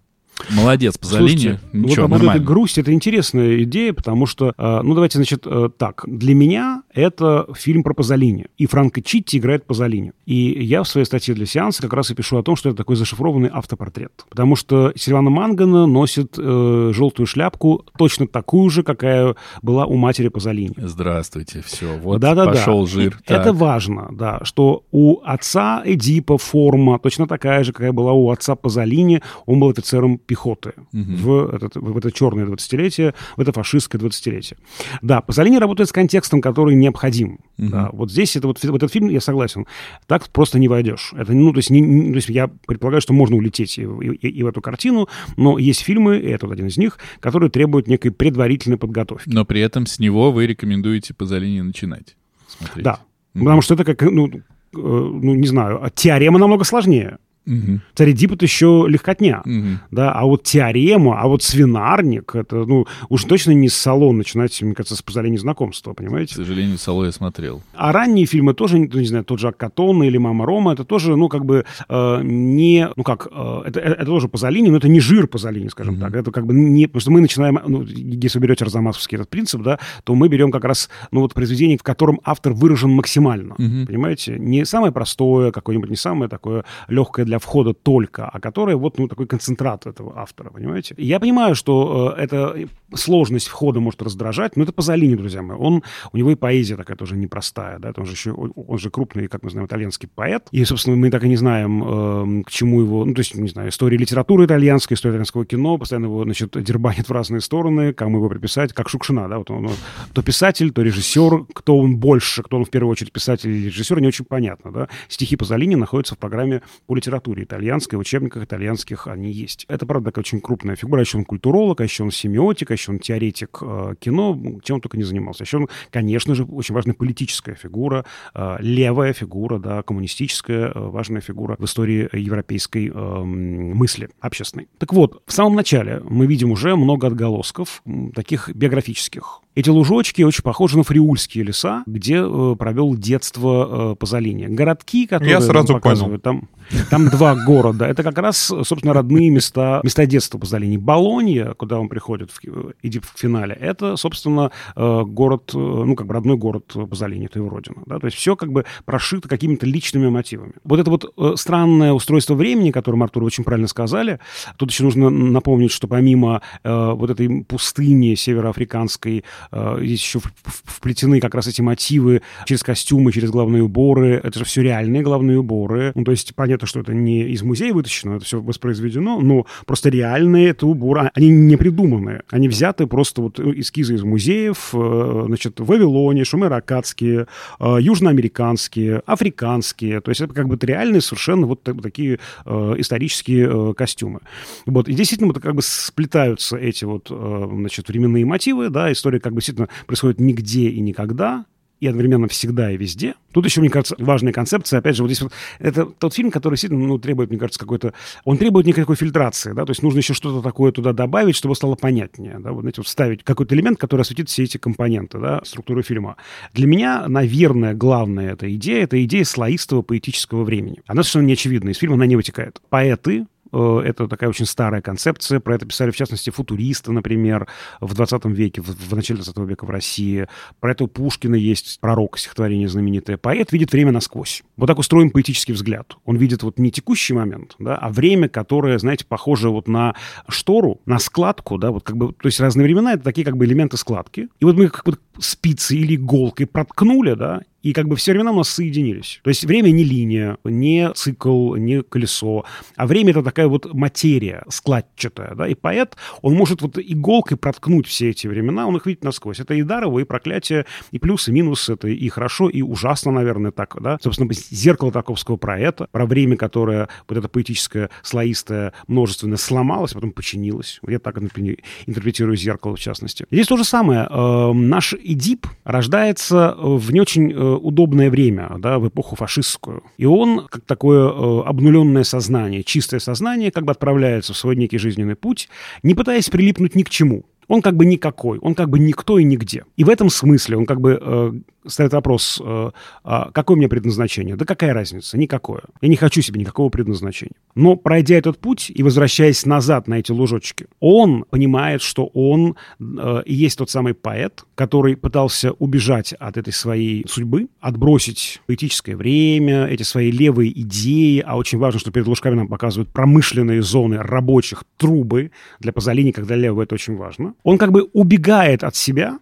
Молодец, 0.50 0.98
Пазолини. 0.98 1.28
Слушайте, 1.28 1.60
вот 1.72 2.10
нормально. 2.10 2.30
этой 2.30 2.44
грусти, 2.44 2.80
это 2.80 2.92
интересная 2.92 3.62
идея, 3.62 3.92
потому 3.92 4.26
что, 4.26 4.52
э, 4.56 4.80
ну, 4.82 4.94
давайте, 4.94 5.18
значит, 5.18 5.46
э, 5.46 5.70
так. 5.76 6.04
Для 6.06 6.34
меня 6.34 6.82
это 6.92 7.46
фильм 7.54 7.82
про 7.82 7.94
Пазолини. 7.94 8.46
И 8.56 8.66
Франко 8.66 9.02
Читти 9.02 9.38
играет 9.38 9.66
Пазолини. 9.66 10.12
И 10.24 10.64
я 10.64 10.82
в 10.82 10.88
своей 10.88 11.04
статье 11.04 11.34
для 11.34 11.46
сеанса 11.46 11.82
как 11.82 11.92
раз 11.92 12.10
и 12.10 12.14
пишу 12.14 12.38
о 12.38 12.42
том, 12.42 12.56
что 12.56 12.68
это 12.68 12.78
такой 12.78 12.96
зашифрованный 12.96 13.50
автопортрет. 13.52 14.24
Потому 14.28 14.56
что 14.56 14.92
Сильвана 14.96 15.30
Мангана 15.30 15.86
носит 15.86 16.34
э, 16.38 16.92
желтую 16.94 17.26
шляпку, 17.26 17.84
точно 17.98 18.26
такую 18.26 18.70
же, 18.70 18.82
какая 18.82 19.34
была 19.62 19.86
у 19.86 19.96
матери 19.96 20.28
Пазолини. 20.28 20.74
Здравствуйте, 20.76 21.62
все, 21.64 21.96
вот 21.96 22.20
Да-да-да. 22.20 22.52
пошел 22.52 22.86
жир. 22.86 23.18
И 23.26 23.32
Это 23.32 23.52
важно, 23.52 24.08
да, 24.12 24.40
что 24.42 24.84
у 24.92 25.20
отца 25.24 25.82
Эдипа 25.84 26.38
форма 26.38 26.98
точно 26.98 27.26
такая 27.26 27.64
же, 27.64 27.72
какая 27.72 27.92
была 27.92 28.12
у 28.12 28.30
отца 28.30 28.54
Пазолини. 28.54 29.22
Он 29.46 29.60
был 29.60 29.70
офицером 29.70 30.18
пехоты 30.26 30.72
в, 30.92 31.50
этот, 31.54 31.76
в 31.76 31.96
это 31.96 32.10
черное 32.12 32.44
20-летие, 32.46 33.14
в 33.36 33.40
это 33.40 33.52
фашистское 33.52 34.00
20-летие. 34.00 34.56
Да, 35.02 35.20
Пазолини 35.20 35.56
работает 35.58 35.88
с 35.88 35.92
контекстом, 35.92 36.40
который 36.40 36.74
необходим. 36.74 37.38
Да, 37.58 37.90
вот 37.92 38.10
здесь 38.10 38.36
это 38.36 38.46
вот, 38.48 38.62
вот 38.62 38.76
этот 38.76 38.92
фильм, 38.92 39.08
я 39.08 39.20
согласен, 39.20 39.66
так 40.06 40.28
просто 40.30 40.58
не 40.58 40.68
войдешь. 40.68 41.12
Это, 41.16 41.32
ну, 41.32 41.52
то 41.52 41.58
есть, 41.58 41.70
не- 41.70 41.80
не- 41.80 42.10
то 42.10 42.16
есть 42.16 42.28
я 42.28 42.48
предполагаю, 42.66 43.00
что 43.00 43.12
можно 43.12 43.36
улететь 43.36 43.78
и, 43.78 43.86
в- 43.86 44.00
и- 44.02 44.28
и 44.28 44.42
в 44.42 44.46
эту 44.46 44.60
картину, 44.60 45.08
но 45.36 45.58
есть 45.58 45.80
фильмы, 45.82 46.18
и 46.18 46.26
это 46.28 46.46
вот 46.46 46.52
один 46.52 46.66
из 46.66 46.76
них, 46.76 46.98
которые 47.20 47.50
требуют 47.50 47.86
некой 47.88 48.10
предварительной 48.10 48.76
подготовки. 48.78 49.28
Но 49.28 49.44
при 49.44 49.60
этом 49.60 49.86
с 49.86 49.98
него 49.98 50.32
вы 50.32 50.46
рекомендуете 50.46 51.14
Пазолини 51.14 51.60
начинать 51.60 52.16
смотреть. 52.48 52.84
Да. 52.84 52.98
Потому 53.34 53.60
что 53.62 53.74
это 53.74 53.84
как, 53.84 54.02
ну, 54.02 54.28
э, 54.28 54.40
ну, 54.74 55.34
не 55.34 55.46
знаю, 55.46 55.82
а 55.84 55.90
теорема 55.90 56.38
намного 56.38 56.64
сложнее. 56.64 57.18
Мгм. 57.46 57.80
Царь 57.94 58.10
Эдип 58.10 58.32
это 58.32 58.44
еще 58.44 58.86
легкотня. 58.88 59.42
Мгм. 59.44 59.80
Да, 59.90 60.12
а 60.12 60.24
вот 60.24 60.42
теорема, 60.42 61.20
а 61.20 61.28
вот 61.28 61.42
свинарник, 61.42 62.34
это, 62.34 62.64
ну, 62.64 62.86
уж 63.08 63.24
точно 63.24 63.52
не 63.52 63.68
салон 63.68 64.18
начинать, 64.18 64.60
мне 64.62 64.74
кажется, 64.74 64.96
с 64.96 65.02
позволения 65.02 65.38
знакомства, 65.38 65.92
К 65.92 65.96
понимаете? 65.96 66.34
сожалению, 66.34 66.78
Сало 66.78 67.04
я 67.04 67.12
смотрел. 67.12 67.62
А 67.74 67.92
ранние 67.92 68.26
фильмы 68.26 68.54
тоже, 68.54 68.78
ну, 68.78 69.00
не 69.00 69.06
знаю, 69.06 69.24
тот 69.24 69.38
же 69.38 69.48
Акатон 69.48 70.02
или 70.02 70.18
Мама 70.18 70.44
Рома, 70.46 70.72
это 70.72 70.84
тоже, 70.84 71.16
ну, 71.16 71.28
как 71.28 71.44
бы 71.44 71.64
э, 71.88 72.20
не, 72.22 72.88
ну, 72.96 73.02
как, 73.02 73.28
э, 73.30 73.62
это, 73.66 73.80
это 73.80 74.04
тоже 74.04 74.28
Пазолини, 74.28 74.68
но 74.70 74.78
это 74.78 74.88
не 74.88 75.00
жир 75.00 75.26
Пазолини, 75.26 75.68
скажем 75.68 75.98
так. 76.00 76.14
Это 76.14 76.30
как 76.30 76.46
бы 76.46 76.54
не, 76.54 76.86
потому 76.86 77.00
что 77.00 77.10
мы 77.12 77.20
начинаем, 77.20 77.60
ну, 77.66 77.82
если 77.82 78.38
вы 78.38 78.42
берете 78.46 78.64
Арзамасовский 78.64 79.16
этот 79.16 79.28
принцип, 79.30 79.62
да, 79.62 79.78
то 80.04 80.14
мы 80.14 80.28
берем 80.28 80.50
как 80.50 80.64
раз, 80.64 80.90
ну, 81.12 81.20
вот 81.20 81.32
произведение, 81.34 81.78
в 81.78 81.82
котором 81.82 82.20
автор 82.24 82.52
выражен 82.52 82.90
максимально, 82.90 83.54
понимаете? 83.54 84.36
Не 84.38 84.64
самое 84.64 84.92
простое, 84.92 85.52
какое-нибудь, 85.52 85.90
не 85.90 85.96
самое 85.96 86.28
такое 86.28 86.64
легкое 86.88 87.24
для 87.24 87.35
входа 87.38 87.72
только, 87.72 88.28
а 88.28 88.40
которое 88.40 88.76
вот, 88.76 88.98
ну, 88.98 89.08
такой 89.08 89.26
концентрат 89.26 89.86
этого 89.86 90.18
автора, 90.18 90.50
понимаете? 90.50 90.94
Я 90.98 91.20
понимаю, 91.20 91.54
что 91.54 92.14
э, 92.16 92.22
эта 92.22 92.68
сложность 92.94 93.48
входа 93.48 93.80
может 93.80 94.02
раздражать, 94.02 94.56
но 94.56 94.62
это 94.62 94.72
Пазолини, 94.72 95.14
друзья 95.14 95.42
мои. 95.42 95.56
Он, 95.56 95.82
у 96.12 96.16
него 96.16 96.30
и 96.30 96.34
поэзия 96.34 96.76
такая 96.76 96.96
тоже 96.96 97.16
непростая, 97.16 97.78
да, 97.78 97.92
он 97.96 98.06
же 98.06 98.12
еще, 98.12 98.32
он 98.32 98.78
же 98.78 98.90
крупный, 98.90 99.28
как 99.28 99.42
мы 99.42 99.50
знаем, 99.50 99.66
итальянский 99.66 100.08
поэт. 100.08 100.48
И, 100.52 100.64
собственно, 100.64 100.96
мы 100.96 101.10
так 101.10 101.24
и 101.24 101.28
не 101.28 101.36
знаем, 101.36 101.82
эм, 101.82 102.44
к 102.44 102.50
чему 102.50 102.80
его, 102.80 103.04
ну, 103.04 103.14
то 103.14 103.20
есть, 103.20 103.34
не 103.34 103.48
знаю, 103.48 103.70
история 103.70 103.96
литературы 103.96 104.46
итальянской, 104.46 104.94
история 104.94 105.14
итальянского 105.14 105.44
кино, 105.44 105.78
постоянно 105.78 106.06
его, 106.06 106.22
значит, 106.24 106.62
дербанит 106.62 107.08
в 107.08 107.12
разные 107.12 107.40
стороны, 107.40 107.92
кому 107.92 108.18
его 108.18 108.28
приписать, 108.28 108.72
как 108.72 108.88
Шукшина, 108.88 109.28
да, 109.28 109.38
вот 109.38 109.50
он, 109.50 109.66
он 109.66 109.72
то 110.12 110.22
писатель, 110.22 110.72
то 110.72 110.82
режиссер, 110.82 111.46
кто 111.52 111.78
он 111.78 111.96
больше, 111.96 112.42
кто 112.42 112.56
он 112.56 112.64
в 112.64 112.70
первую 112.70 112.92
очередь 112.92 113.12
писатель 113.12 113.50
или 113.50 113.66
режиссер, 113.66 114.00
не 114.00 114.08
очень 114.08 114.24
понятно, 114.24 114.72
да. 114.72 114.88
Стихи 115.08 115.36
Пазолини 115.36 115.74
находятся 115.74 116.14
в 116.14 116.18
программе 116.18 116.62
по 116.86 116.94
литературе 116.94 117.44
итальянской, 117.44 117.96
в 117.96 118.00
учебниках 118.00 118.44
итальянских 118.44 119.06
они 119.06 119.32
есть. 119.32 119.64
Это, 119.68 119.86
правда, 119.86 120.10
такая 120.10 120.22
очень 120.22 120.40
крупная 120.40 120.76
фигура, 120.76 121.00
еще 121.00 121.18
он 121.18 121.24
культуролог, 121.24 121.80
а 121.80 121.84
еще 121.84 122.04
он 122.04 122.10
семиотик, 122.10 122.70
еще 122.76 122.92
он 122.92 122.98
теоретик 122.98 123.58
э, 123.62 123.94
кино, 123.98 124.38
чем 124.62 124.76
он 124.76 124.80
только 124.80 124.96
не 124.96 125.04
занимался. 125.04 125.44
Еще 125.44 125.58
он, 125.58 125.68
конечно 125.90 126.34
же, 126.34 126.44
очень 126.44 126.74
важная 126.74 126.94
политическая 126.94 127.54
фигура, 127.54 128.04
э, 128.34 128.56
левая 128.60 129.12
фигура, 129.12 129.58
да, 129.58 129.82
коммунистическая, 129.82 130.72
э, 130.72 130.72
важная 130.74 131.20
фигура 131.20 131.56
в 131.58 131.64
истории 131.64 132.08
европейской 132.12 132.90
мысли 132.90 134.08
общественной. 134.20 134.68
Так 134.78 134.92
вот, 134.92 135.22
в 135.26 135.32
самом 135.32 135.54
начале 135.54 136.00
мы 136.04 136.26
видим 136.26 136.50
уже 136.50 136.76
много 136.76 137.06
отголосков 137.06 137.82
таких 138.14 138.48
биографических. 138.54 139.40
Эти 139.56 139.70
лужочки 139.70 140.20
очень 140.20 140.42
похожи 140.42 140.76
на 140.76 140.84
фриульские 140.84 141.42
леса, 141.44 141.82
где 141.86 142.16
э, 142.18 142.56
провел 142.58 142.94
детство 142.94 143.92
э, 143.92 143.96
Пазолини. 143.96 144.48
Городки, 144.48 145.06
которые 145.06 145.30
Я 145.30 145.40
сразу 145.40 145.72
показывают, 145.72 146.22
там, 146.22 146.50
там 146.90 147.08
два 147.08 147.34
города. 147.34 147.86
Это 147.86 148.02
как 148.02 148.18
раз, 148.18 148.36
собственно, 148.36 148.92
родные 148.92 149.30
места, 149.30 149.80
места 149.82 150.04
детства 150.04 150.36
Пазолини. 150.36 150.76
Болонья, 150.76 151.54
куда 151.54 151.80
он 151.80 151.88
приходит 151.88 152.32
в, 152.32 152.38
Эдип 152.82 153.06
в 153.06 153.18
финале, 153.18 153.54
это, 153.54 153.96
собственно, 153.96 154.50
э, 154.76 155.02
город, 155.06 155.52
э, 155.54 155.58
ну, 155.58 155.96
как 155.96 156.06
бы 156.06 156.12
родной 156.12 156.36
город 156.36 156.74
Пазолини, 156.90 157.24
это 157.24 157.38
его 157.38 157.48
родина. 157.48 157.76
Да? 157.86 157.98
То 157.98 158.08
есть 158.08 158.18
все 158.18 158.36
как 158.36 158.52
бы 158.52 158.66
прошито 158.84 159.26
какими-то 159.26 159.64
личными 159.64 160.10
мотивами. 160.10 160.52
Вот 160.64 160.80
это 160.80 160.90
вот 160.90 161.14
э, 161.16 161.32
странное 161.36 161.94
устройство 161.94 162.34
времени, 162.34 162.72
которое 162.72 163.02
Артур 163.02 163.24
очень 163.24 163.42
правильно 163.42 163.68
сказали, 163.68 164.20
тут 164.58 164.70
еще 164.70 164.84
нужно 164.84 165.08
напомнить, 165.08 165.72
что 165.72 165.88
помимо 165.88 166.42
э, 166.62 166.90
вот 166.92 167.08
этой 167.08 167.42
пустыни 167.44 168.14
североафриканской, 168.16 169.24
здесь 169.52 170.02
еще 170.02 170.18
в- 170.20 170.24
в- 170.24 170.62
вплетены 170.66 171.20
как 171.20 171.34
раз 171.34 171.46
эти 171.46 171.60
мотивы 171.62 172.22
через 172.44 172.62
костюмы, 172.62 173.12
через 173.12 173.30
главные 173.30 173.62
уборы. 173.62 174.20
Это 174.22 174.38
же 174.38 174.44
все 174.44 174.62
реальные 174.62 175.02
главные 175.02 175.38
уборы. 175.38 175.92
Ну, 175.94 176.04
то 176.04 176.10
есть 176.10 176.34
понятно, 176.34 176.66
что 176.66 176.80
это 176.80 176.92
не 176.94 177.22
из 177.30 177.42
музея 177.42 177.72
вытащено, 177.74 178.16
это 178.16 178.24
все 178.24 178.40
воспроизведено, 178.40 179.20
но 179.20 179.46
просто 179.66 179.88
реальные 179.88 180.48
это 180.48 180.66
уборы, 180.66 181.00
а- 181.02 181.10
они 181.14 181.28
не 181.30 181.56
придуманные. 181.56 182.22
Они 182.30 182.48
взяты 182.48 182.86
просто 182.86 183.22
вот 183.22 183.38
э, 183.40 183.52
эскизы 183.56 183.94
из 183.94 184.02
музеев, 184.02 184.70
э, 184.74 185.22
значит, 185.26 185.60
Вавилоне, 185.60 186.24
шумеро-аккадские, 186.24 187.26
э, 187.60 187.76
южноамериканские, 187.80 189.02
африканские. 189.06 190.00
То 190.00 190.10
есть 190.10 190.20
это 190.20 190.34
как 190.34 190.48
бы 190.48 190.58
реальные 190.60 191.00
совершенно 191.00 191.46
вот 191.46 191.62
так- 191.62 191.80
такие 191.82 192.18
э, 192.44 192.74
исторические 192.78 193.48
э, 193.70 193.74
костюмы. 193.74 194.20
Вот. 194.66 194.88
И 194.88 194.94
действительно 194.94 195.32
вот 195.32 195.40
как 195.42 195.54
бы 195.54 195.62
сплетаются 195.62 196.56
эти 196.56 196.84
вот, 196.84 197.08
э, 197.10 197.48
значит, 197.52 197.88
временные 197.88 198.24
мотивы, 198.24 198.68
да, 198.70 198.90
история 198.92 199.20
как 199.20 199.32
бы 199.36 199.40
действительно 199.40 199.68
происходит 199.86 200.20
нигде 200.20 200.68
и 200.68 200.80
никогда, 200.80 201.46
и 201.80 201.86
одновременно 201.86 202.26
всегда 202.28 202.70
и 202.70 202.76
везде. 202.76 203.14
Тут 203.32 203.44
еще, 203.44 203.60
мне 203.60 203.68
кажется, 203.68 203.94
важная 203.98 204.32
концепция. 204.32 204.78
Опять 204.78 204.96
же, 204.96 205.02
вот 205.02 205.08
здесь 205.08 205.22
вот 205.22 205.32
это 205.58 205.84
тот 205.84 206.14
фильм, 206.14 206.30
который 206.30 206.54
действительно 206.54 206.86
ну, 206.86 206.98
требует, 206.98 207.30
мне 207.30 207.38
кажется, 207.38 207.60
какой-то... 207.60 207.92
Он 208.24 208.38
требует 208.38 208.66
никакой 208.66 208.96
фильтрации, 208.96 209.52
да, 209.52 209.64
то 209.64 209.70
есть 209.70 209.82
нужно 209.82 209.98
еще 209.98 210.14
что-то 210.14 210.42
такое 210.42 210.72
туда 210.72 210.92
добавить, 210.92 211.36
чтобы 211.36 211.54
стало 211.54 211.74
понятнее, 211.74 212.38
да, 212.38 212.52
вот, 212.52 212.62
знаете, 212.62 212.80
вот 212.80 212.86
вставить 212.86 213.24
какой-то 213.24 213.54
элемент, 213.54 213.78
который 213.78 214.02
осветит 214.02 214.30
все 214.30 214.44
эти 214.44 214.56
компоненты, 214.56 215.18
да, 215.18 215.40
структуры 215.44 215.82
фильма. 215.82 216.16
Для 216.54 216.66
меня, 216.66 217.06
наверное, 217.08 217.74
главная 217.74 218.32
эта 218.32 218.52
идея, 218.54 218.84
это 218.84 219.02
идея 219.04 219.24
слоистого 219.24 219.82
поэтического 219.82 220.44
времени. 220.44 220.80
Она 220.86 221.02
совершенно 221.02 221.26
не 221.26 221.32
очевидна, 221.34 221.70
из 221.70 221.76
фильма 221.76 221.96
она 221.96 222.06
не 222.06 222.16
вытекает. 222.16 222.60
Поэты, 222.70 223.26
Это 223.56 224.08
такая 224.08 224.30
очень 224.30 224.46
старая 224.46 224.82
концепция. 224.82 225.40
Про 225.40 225.54
это 225.54 225.66
писали, 225.66 225.90
в 225.90 225.96
частности, 225.96 226.30
футуристы, 226.30 226.92
например, 226.92 227.46
в 227.80 227.94
20 227.94 228.24
веке, 228.26 228.60
в, 228.60 228.66
в 228.66 228.94
начале 228.94 229.20
20 229.22 229.36
века 229.38 229.64
в 229.64 229.70
России. 229.70 230.26
Про 230.60 230.72
это 230.72 230.84
у 230.84 230.86
Пушкина 230.86 231.34
есть 231.34 231.78
пророк, 231.80 232.18
стихотворение 232.18 232.68
знаменитое. 232.68 233.16
Поэт 233.16 233.52
видит 233.52 233.72
время 233.72 233.92
насквозь. 233.92 234.42
Вот 234.56 234.66
так 234.66 234.78
устроен 234.78 235.10
поэтический 235.10 235.52
взгляд. 235.52 235.96
Он 236.04 236.16
видит 236.16 236.42
вот 236.42 236.58
не 236.58 236.70
текущий 236.70 237.14
момент, 237.14 237.54
да, 237.58 237.76
а 237.76 237.88
время, 237.90 238.28
которое, 238.28 238.78
знаете, 238.78 239.04
похоже 239.06 239.50
вот 239.50 239.68
на 239.68 239.94
штору, 240.28 240.80
на 240.86 240.98
складку, 240.98 241.58
да, 241.58 241.70
вот 241.70 241.84
как 241.84 241.96
бы, 241.96 242.12
то 242.12 242.26
есть 242.26 242.40
разные 242.40 242.64
времена— 242.64 242.92
это 242.94 243.04
такие 243.04 243.24
как 243.24 243.36
бы 243.36 243.44
элементы 243.44 243.76
складки. 243.76 244.28
И 244.40 244.44
вот 244.44 244.56
мы 244.56 244.68
как 244.68 244.84
бы 244.84 244.98
спицей 245.18 245.78
или 245.78 245.96
иголкой 245.96 246.46
проткнули, 246.46 247.14
да, 247.14 247.42
и 247.66 247.72
как 247.72 247.88
бы 247.88 247.96
все 247.96 248.12
времена 248.12 248.30
у 248.30 248.36
нас 248.36 248.48
соединились. 248.48 249.20
То 249.24 249.30
есть 249.30 249.44
время 249.44 249.70
не 249.70 249.82
линия, 249.82 250.38
не 250.44 250.92
цикл, 250.92 251.56
не 251.56 251.82
колесо, 251.82 252.44
а 252.76 252.86
время 252.86 253.10
это 253.10 253.24
такая 253.24 253.48
вот 253.48 253.74
материя 253.74 254.44
складчатая, 254.48 255.34
да, 255.34 255.48
и 255.48 255.54
поэт, 255.54 255.96
он 256.22 256.34
может 256.34 256.62
вот 256.62 256.78
иголкой 256.78 257.36
проткнуть 257.36 257.88
все 257.88 258.10
эти 258.10 258.28
времена, 258.28 258.68
он 258.68 258.76
их 258.76 258.86
видит 258.86 259.02
насквозь. 259.02 259.40
Это 259.40 259.54
и 259.54 259.62
дарово, 259.62 259.98
и 259.98 260.04
проклятие, 260.04 260.64
и 260.92 261.00
плюс, 261.00 261.28
и 261.28 261.32
минус, 261.32 261.68
это 261.68 261.88
и 261.88 262.08
хорошо, 262.08 262.48
и 262.48 262.62
ужасно, 262.62 263.10
наверное, 263.10 263.50
так, 263.50 263.76
да. 263.82 263.98
Собственно, 264.00 264.32
зеркало 264.32 264.92
Тарковского 264.92 265.36
про 265.36 265.58
это, 265.58 265.88
про 265.90 266.06
время, 266.06 266.36
которое 266.36 266.88
вот 267.08 267.18
это 267.18 267.28
поэтическое, 267.28 267.90
слоистое, 268.02 268.74
множественное 268.86 269.38
сломалось, 269.38 269.90
а 269.90 269.96
потом 269.96 270.12
починилось. 270.12 270.78
Я 270.86 271.00
так 271.00 271.20
например, 271.20 271.56
интерпретирую 271.86 272.36
зеркало, 272.36 272.76
в 272.76 272.80
частности. 272.80 273.26
Здесь 273.28 273.48
то 273.48 273.56
же 273.56 273.64
самое. 273.64 274.06
Э, 274.08 274.52
Наш 274.52 274.94
Эдип 275.12 275.46
рождается 275.64 276.54
в 276.58 276.92
не 276.92 277.00
очень 277.00 277.32
э, 277.32 277.36
удобное 277.36 278.10
время, 278.10 278.56
да, 278.58 278.78
в 278.78 278.88
эпоху 278.88 279.16
фашистскую. 279.16 279.82
И 279.96 280.06
он, 280.06 280.46
как 280.48 280.62
такое 280.62 281.08
э, 281.08 281.42
обнуленное 281.46 282.04
сознание, 282.04 282.64
чистое 282.64 283.00
сознание, 283.00 283.50
как 283.50 283.64
бы 283.64 283.72
отправляется 283.72 284.32
в 284.32 284.36
свой 284.36 284.56
некий 284.56 284.78
жизненный 284.78 285.16
путь, 285.16 285.48
не 285.82 285.94
пытаясь 285.94 286.28
прилипнуть 286.28 286.74
ни 286.74 286.82
к 286.82 286.90
чему. 286.90 287.24
Он 287.48 287.62
как 287.62 287.76
бы 287.76 287.86
никакой, 287.86 288.38
он 288.38 288.54
как 288.54 288.70
бы 288.70 288.78
никто 288.78 289.18
и 289.18 289.24
нигде. 289.24 289.64
И 289.76 289.84
в 289.84 289.88
этом 289.88 290.10
смысле 290.10 290.56
он 290.56 290.66
как 290.66 290.80
бы 290.80 290.98
э, 291.00 291.32
ставит 291.68 291.92
вопрос, 291.92 292.40
э, 292.44 292.70
а 293.04 293.30
какое 293.32 293.56
у 293.56 293.58
меня 293.58 293.68
предназначение? 293.68 294.36
Да 294.36 294.44
какая 294.44 294.72
разница? 294.72 295.18
Никакое. 295.18 295.62
Я 295.80 295.88
не 295.88 295.96
хочу 295.96 296.22
себе 296.22 296.40
никакого 296.40 296.68
предназначения. 296.68 297.36
Но 297.54 297.76
пройдя 297.76 298.16
этот 298.16 298.38
путь 298.38 298.70
и 298.74 298.82
возвращаясь 298.82 299.46
назад 299.46 299.88
на 299.88 299.94
эти 299.94 300.12
лужочки, 300.12 300.66
он 300.80 301.24
понимает, 301.30 301.82
что 301.82 302.06
он 302.12 302.56
э, 302.80 303.22
и 303.24 303.34
есть 303.34 303.58
тот 303.58 303.70
самый 303.70 303.94
поэт, 303.94 304.44
который 304.54 304.96
пытался 304.96 305.52
убежать 305.52 306.12
от 306.14 306.36
этой 306.36 306.52
своей 306.52 307.04
судьбы, 307.08 307.48
отбросить 307.60 308.40
поэтическое 308.46 308.96
время, 308.96 309.66
эти 309.66 309.82
свои 309.82 310.10
левые 310.10 310.58
идеи, 310.60 311.22
а 311.26 311.36
очень 311.36 311.58
важно, 311.58 311.80
что 311.80 311.90
перед 311.90 312.06
лужками 312.06 312.34
нам 312.34 312.48
показывают 312.48 312.90
промышленные 312.90 313.62
зоны 313.62 313.98
рабочих, 313.98 314.64
трубы 314.76 315.30
для 315.60 315.72
Пазолини, 315.72 316.10
когда 316.10 316.36
левое 316.36 316.64
это 316.64 316.74
очень 316.74 316.96
важно. 316.96 317.34
Он 317.42 317.58
как 317.58 317.72
бы 317.72 317.88
убегает 317.92 318.64
от 318.64 318.76
себя, 318.76 319.18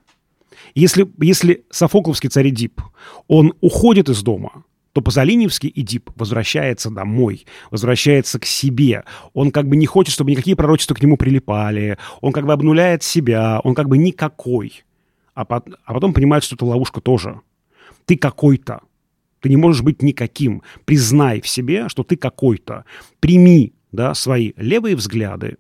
если, 0.74 1.10
если 1.20 1.64
Софокловский 1.70 2.28
царь 2.28 2.48
Эдип, 2.48 2.80
он 3.28 3.54
уходит 3.60 4.08
из 4.08 4.22
дома, 4.22 4.64
то 4.92 5.00
Пазолиневский 5.00 5.72
Эдип 5.74 6.10
возвращается 6.16 6.90
домой, 6.90 7.46
возвращается 7.70 8.38
к 8.38 8.46
себе. 8.46 9.04
Он 9.32 9.50
как 9.50 9.68
бы 9.68 9.76
не 9.76 9.86
хочет, 9.86 10.12
чтобы 10.12 10.30
никакие 10.30 10.56
пророчества 10.56 10.94
к 10.94 11.02
нему 11.02 11.16
прилипали. 11.16 11.98
Он 12.20 12.32
как 12.32 12.46
бы 12.46 12.52
обнуляет 12.52 13.02
себя, 13.02 13.60
он 13.64 13.74
как 13.74 13.88
бы 13.88 13.98
никакой. 13.98 14.84
А, 15.34 15.44
по, 15.44 15.64
а 15.84 15.94
потом 15.94 16.12
понимает, 16.12 16.44
что 16.44 16.54
это 16.54 16.64
ловушка 16.64 17.00
тоже. 17.00 17.40
Ты 18.04 18.16
какой-то. 18.16 18.80
Ты 19.40 19.48
не 19.48 19.56
можешь 19.56 19.82
быть 19.82 20.00
никаким. 20.00 20.62
Признай 20.84 21.40
в 21.40 21.48
себе, 21.48 21.88
что 21.88 22.04
ты 22.04 22.16
какой-то. 22.16 22.84
Прими 23.18 23.74
да, 23.94 24.14
свои 24.14 24.52
левые 24.56 24.96
взгляды, 24.96 25.56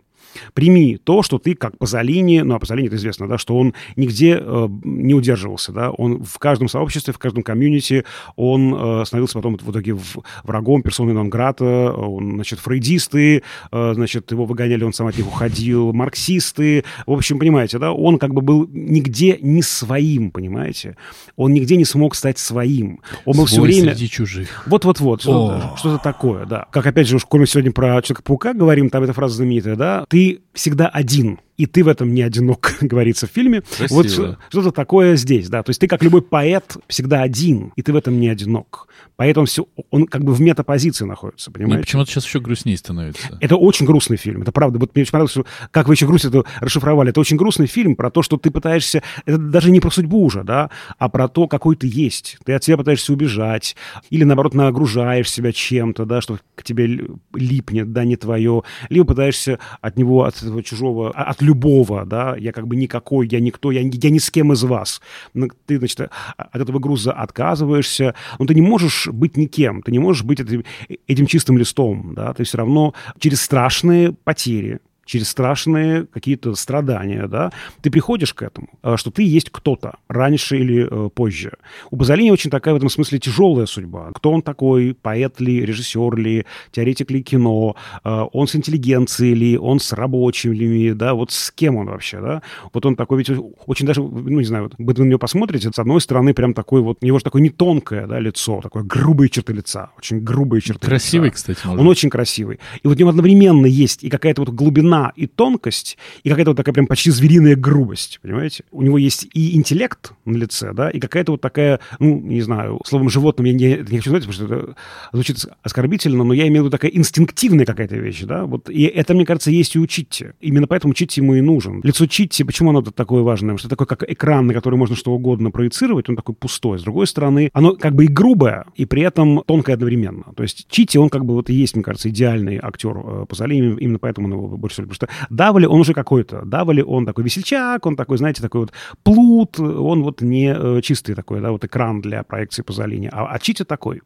Прими 0.52 0.98
то, 1.02 1.22
что 1.22 1.38
ты 1.38 1.54
как 1.54 1.78
Пазолини, 1.78 2.40
ну, 2.40 2.54
а 2.54 2.58
Пазолини 2.58 2.88
это 2.88 2.96
известно, 2.96 3.28
да, 3.28 3.38
что 3.38 3.56
он 3.56 3.74
нигде 3.96 4.38
э, 4.40 4.68
не 4.84 5.14
удерживался, 5.14 5.72
да, 5.72 5.90
он 5.90 6.22
в 6.22 6.38
каждом 6.38 6.68
сообществе, 6.68 7.12
в 7.12 7.18
каждом 7.18 7.42
комьюнити, 7.42 8.04
он 8.36 8.74
э, 8.74 9.04
становился 9.04 9.34
потом 9.34 9.56
в 9.56 9.70
итоге 9.70 9.96
врагом 10.42 10.82
персоны 10.82 11.12
Нонграта, 11.12 11.92
он, 11.92 12.34
значит, 12.34 12.58
фрейдисты, 12.58 13.42
э, 13.72 13.92
значит, 13.94 14.30
его 14.30 14.44
выгоняли, 14.44 14.84
он 14.84 14.92
сам 14.92 15.06
от 15.06 15.16
них 15.16 15.26
уходил, 15.26 15.92
марксисты, 15.92 16.84
в 17.06 17.12
общем, 17.12 17.38
понимаете, 17.38 17.78
да, 17.78 17.92
он 17.92 18.18
как 18.18 18.34
бы 18.34 18.42
был 18.42 18.68
нигде 18.72 19.38
не 19.40 19.62
своим, 19.62 20.30
понимаете, 20.30 20.96
он 21.36 21.52
нигде 21.52 21.76
не 21.76 21.84
смог 21.84 22.14
стать 22.14 22.38
своим, 22.38 23.00
он 23.24 23.36
был 23.36 23.46
Свой 23.46 23.68
все 23.68 23.80
время... 23.80 23.94
среди 23.94 24.08
чужих. 24.08 24.64
Вот-вот-вот, 24.66 25.22
что-то, 25.22 25.76
что 25.76 25.98
такое, 25.98 26.46
да. 26.46 26.66
Как, 26.70 26.86
опять 26.86 27.08
же, 27.08 27.16
уж, 27.16 27.24
коль 27.24 27.40
мы 27.40 27.46
сегодня 27.46 27.72
про 27.72 28.00
Человека-паука 28.02 28.54
говорим, 28.54 28.90
там 28.90 29.02
эта 29.02 29.12
фраза 29.12 29.36
знаменитая, 29.36 29.76
да, 29.76 30.04
ты 30.08 30.23
всегда 30.52 30.88
один 30.88 31.40
и 31.56 31.66
ты 31.66 31.84
в 31.84 31.88
этом 31.88 32.12
не 32.12 32.22
одинок, 32.22 32.76
говорится 32.80 33.26
в 33.26 33.30
фильме. 33.30 33.62
Красиво. 33.62 33.96
Вот 33.96 34.38
что-то 34.48 34.70
такое 34.72 35.16
здесь, 35.16 35.48
да. 35.48 35.62
То 35.62 35.70
есть 35.70 35.80
ты, 35.80 35.86
как 35.86 36.02
любой 36.02 36.22
поэт, 36.22 36.76
всегда 36.88 37.22
один, 37.22 37.72
и 37.76 37.82
ты 37.82 37.92
в 37.92 37.96
этом 37.96 38.18
не 38.18 38.28
одинок. 38.28 38.88
Поэт, 39.16 39.38
он, 39.38 39.46
все, 39.46 39.66
он 39.90 40.06
как 40.06 40.24
бы 40.24 40.34
в 40.34 40.40
метапозиции 40.40 41.04
находится, 41.04 41.50
понимаете? 41.50 41.84
почему-то 41.84 42.10
сейчас 42.10 42.24
еще 42.24 42.40
грустнее 42.40 42.76
становится. 42.76 43.38
Это 43.40 43.56
очень 43.56 43.86
грустный 43.86 44.16
фильм, 44.16 44.42
это 44.42 44.50
правда. 44.50 44.78
Вот 44.78 44.94
мне 44.94 45.02
очень 45.02 45.12
понравилось, 45.12 45.32
что 45.32 45.46
как 45.70 45.86
вы 45.86 45.94
еще 45.94 46.06
грусть 46.06 46.24
это 46.24 46.44
расшифровали. 46.60 47.10
Это 47.10 47.20
очень 47.20 47.36
грустный 47.36 47.66
фильм 47.66 47.94
про 47.94 48.10
то, 48.10 48.22
что 48.22 48.36
ты 48.36 48.50
пытаешься... 48.50 49.02
Это 49.24 49.38
даже 49.38 49.70
не 49.70 49.80
про 49.80 49.90
судьбу 49.90 50.24
уже, 50.24 50.42
да, 50.42 50.70
а 50.98 51.08
про 51.08 51.28
то, 51.28 51.46
какой 51.46 51.76
ты 51.76 51.88
есть. 51.90 52.38
Ты 52.44 52.54
от 52.54 52.64
себя 52.64 52.76
пытаешься 52.76 53.12
убежать. 53.12 53.76
Или, 54.10 54.24
наоборот, 54.24 54.54
нагружаешь 54.54 55.30
себя 55.30 55.52
чем-то, 55.52 56.06
да, 56.06 56.20
что 56.20 56.38
к 56.54 56.64
тебе 56.64 57.08
липнет, 57.34 57.92
да, 57.92 58.04
не 58.04 58.16
твое. 58.16 58.62
Либо 58.88 59.06
пытаешься 59.06 59.60
от 59.80 59.96
него, 59.96 60.24
от 60.24 60.36
этого 60.42 60.62
чужого, 60.62 61.12
а, 61.14 61.24
от 61.24 61.40
любого, 61.44 62.04
да, 62.04 62.36
я 62.36 62.52
как 62.52 62.66
бы 62.66 62.76
никакой, 62.76 63.28
я 63.28 63.40
никто, 63.40 63.70
я, 63.70 63.80
я 63.80 64.10
ни 64.10 64.18
с 64.18 64.30
кем 64.30 64.52
из 64.52 64.62
вас. 64.64 65.00
Ну, 65.34 65.48
Ты, 65.66 65.78
значит, 65.78 66.00
от 66.36 66.56
этого 66.56 66.78
груза 66.78 67.12
отказываешься, 67.12 68.14
но 68.38 68.46
ты 68.46 68.54
не 68.54 68.62
можешь 68.62 69.08
быть 69.08 69.36
никем, 69.36 69.82
ты 69.82 69.92
не 69.92 69.98
можешь 69.98 70.24
быть 70.24 70.40
этим, 70.40 70.64
этим 71.06 71.26
чистым 71.26 71.58
листом, 71.58 72.14
да, 72.14 72.32
ты 72.34 72.44
все 72.44 72.58
равно 72.58 72.94
через 73.18 73.42
страшные 73.42 74.12
потери, 74.12 74.80
через 75.04 75.28
страшные 75.28 76.06
какие-то 76.06 76.54
страдания, 76.54 77.26
да, 77.26 77.52
ты 77.82 77.90
приходишь 77.90 78.34
к 78.34 78.42
этому, 78.42 78.68
э, 78.82 78.96
что 78.96 79.10
ты 79.10 79.22
есть 79.22 79.50
кто-то, 79.50 79.96
раньше 80.08 80.58
или 80.58 80.86
э, 80.90 81.10
позже. 81.10 81.52
У 81.90 81.96
Базолини 81.96 82.30
очень 82.30 82.50
такая 82.50 82.74
в 82.74 82.76
этом 82.76 82.88
смысле 82.88 83.18
тяжелая 83.18 83.66
судьба. 83.66 84.10
Кто 84.14 84.32
он 84.32 84.42
такой? 84.42 84.96
Поэт 85.00 85.40
ли, 85.40 85.64
режиссер 85.64 86.16
ли, 86.16 86.46
теоретик 86.72 87.10
ли 87.10 87.22
кино? 87.22 87.76
Э, 88.04 88.24
он 88.32 88.46
с 88.46 88.56
интеллигенцией 88.56 89.34
ли? 89.34 89.58
Он 89.58 89.80
с 89.80 89.92
рабочими, 89.92 90.92
да? 90.92 91.14
Вот 91.14 91.30
с 91.30 91.50
кем 91.50 91.76
он 91.76 91.86
вообще, 91.86 92.20
да? 92.20 92.42
Вот 92.72 92.86
он 92.86 92.96
такой 92.96 93.18
ведь 93.18 93.30
очень 93.66 93.86
даже, 93.86 94.02
ну, 94.02 94.38
не 94.38 94.44
знаю, 94.44 94.64
вот, 94.64 94.74
вы 94.78 95.04
на 95.04 95.08
него 95.08 95.18
посмотрите, 95.18 95.70
с 95.72 95.78
одной 95.78 96.00
стороны 96.00 96.34
прям 96.34 96.54
такой 96.54 96.80
вот, 96.80 96.98
у 97.00 97.06
него 97.06 97.18
же 97.18 97.24
такое 97.24 97.42
не 97.42 97.50
тонкое, 97.50 98.06
да, 98.06 98.18
лицо, 98.18 98.60
такое 98.62 98.82
грубые 98.82 99.28
черты 99.28 99.52
лица, 99.52 99.90
очень 99.98 100.20
грубые 100.20 100.60
черты 100.60 100.86
Красивый, 100.86 101.28
лица. 101.28 101.36
кстати, 101.36 101.66
может. 101.66 101.80
Он 101.80 101.88
очень 101.88 102.10
красивый. 102.10 102.58
И 102.82 102.88
вот 102.88 102.96
у 102.96 102.98
него 102.98 103.10
одновременно 103.10 103.66
есть 103.66 104.04
и 104.04 104.10
какая-то 104.10 104.42
вот 104.42 104.50
глубина 104.50 104.93
и 105.16 105.26
тонкость, 105.26 105.98
и 106.22 106.28
какая-то 106.28 106.50
вот 106.50 106.56
такая 106.56 106.72
прям 106.72 106.86
почти 106.86 107.10
звериная 107.10 107.56
грубость, 107.56 108.20
понимаете? 108.22 108.64
У 108.70 108.82
него 108.82 108.98
есть 108.98 109.28
и 109.32 109.56
интеллект 109.56 110.12
на 110.24 110.36
лице, 110.36 110.72
да, 110.72 110.90
и 110.90 111.00
какая-то 111.00 111.32
вот 111.32 111.40
такая, 111.40 111.80
ну, 111.98 112.20
не 112.20 112.42
знаю, 112.42 112.80
словом 112.84 113.08
животным 113.08 113.46
я 113.46 113.52
не, 113.52 113.66
не 113.90 113.98
хочу 113.98 114.10
знать, 114.10 114.26
потому 114.26 114.32
что 114.32 114.44
это 114.44 114.76
звучит 115.12 115.38
оскорбительно, 115.62 116.24
но 116.24 116.32
я 116.34 116.46
имею 116.48 116.62
в 116.62 116.66
виду 116.66 116.70
такая 116.70 116.90
инстинктивная 116.90 117.66
какая-то 117.66 117.96
вещь, 117.96 118.22
да, 118.22 118.44
вот, 118.44 118.70
и 118.70 118.84
это, 118.84 119.14
мне 119.14 119.24
кажется, 119.26 119.50
есть 119.50 119.76
и 119.76 119.78
у 119.78 119.86
Читти. 119.86 120.26
Именно 120.40 120.66
поэтому 120.66 120.94
Читти 120.94 121.20
ему 121.20 121.34
и 121.34 121.40
нужен. 121.40 121.80
Лицо 121.82 122.06
Читти, 122.06 122.44
почему 122.44 122.70
оно 122.70 122.82
такое 122.82 123.22
важное? 123.22 123.54
Потому 123.54 123.58
что 123.58 123.68
такое, 123.68 123.86
как 123.86 124.10
экран, 124.10 124.46
на 124.46 124.54
который 124.54 124.76
можно 124.76 124.96
что 124.96 125.12
угодно 125.12 125.50
проецировать, 125.50 126.08
он 126.08 126.16
такой 126.16 126.34
пустой. 126.34 126.78
С 126.78 126.82
другой 126.82 127.06
стороны, 127.06 127.50
оно 127.52 127.76
как 127.76 127.94
бы 127.94 128.04
и 128.04 128.08
грубое, 128.08 128.66
и 128.74 128.84
при 128.84 129.02
этом 129.02 129.42
тонкое 129.46 129.74
одновременно. 129.74 130.24
То 130.36 130.42
есть 130.42 130.66
Читти, 130.68 130.98
он 130.98 131.08
как 131.08 131.24
бы 131.24 131.34
вот 131.34 131.50
и 131.50 131.54
есть, 131.54 131.74
мне 131.74 131.84
кажется, 131.84 132.08
идеальный 132.08 132.58
актер 132.62 132.96
э, 132.96 133.26
Пазолини, 133.28 133.76
именно 133.80 133.98
поэтому 133.98 134.26
он 134.26 134.32
его 134.34 134.56
больше 134.56 134.83
потому 134.86 134.94
что 134.94 135.08
Давали 135.30 135.66
он 135.66 135.80
уже 135.80 135.94
какой-то. 135.94 136.42
Давали 136.44 136.82
он 136.82 137.06
такой 137.06 137.24
весельчак, 137.24 137.86
он 137.86 137.96
такой, 137.96 138.18
знаете, 138.18 138.42
такой 138.42 138.62
вот 138.62 138.72
плут, 139.02 139.58
он 139.58 140.02
вот 140.02 140.20
не 140.20 140.54
э, 140.54 140.80
чистый 140.82 141.14
такой, 141.14 141.40
да, 141.40 141.50
вот 141.50 141.64
экран 141.64 142.00
для 142.00 142.22
проекции 142.22 142.62
Пазолини, 142.62 143.08
а, 143.12 143.26
а 143.26 143.38
Чити 143.38 143.64
такой. 143.64 144.02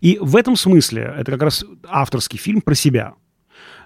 И 0.00 0.18
в 0.20 0.36
этом 0.36 0.56
смысле 0.56 1.14
это 1.18 1.32
как 1.32 1.42
раз 1.42 1.64
авторский 1.88 2.38
фильм 2.38 2.60
про 2.60 2.74
себя 2.74 3.14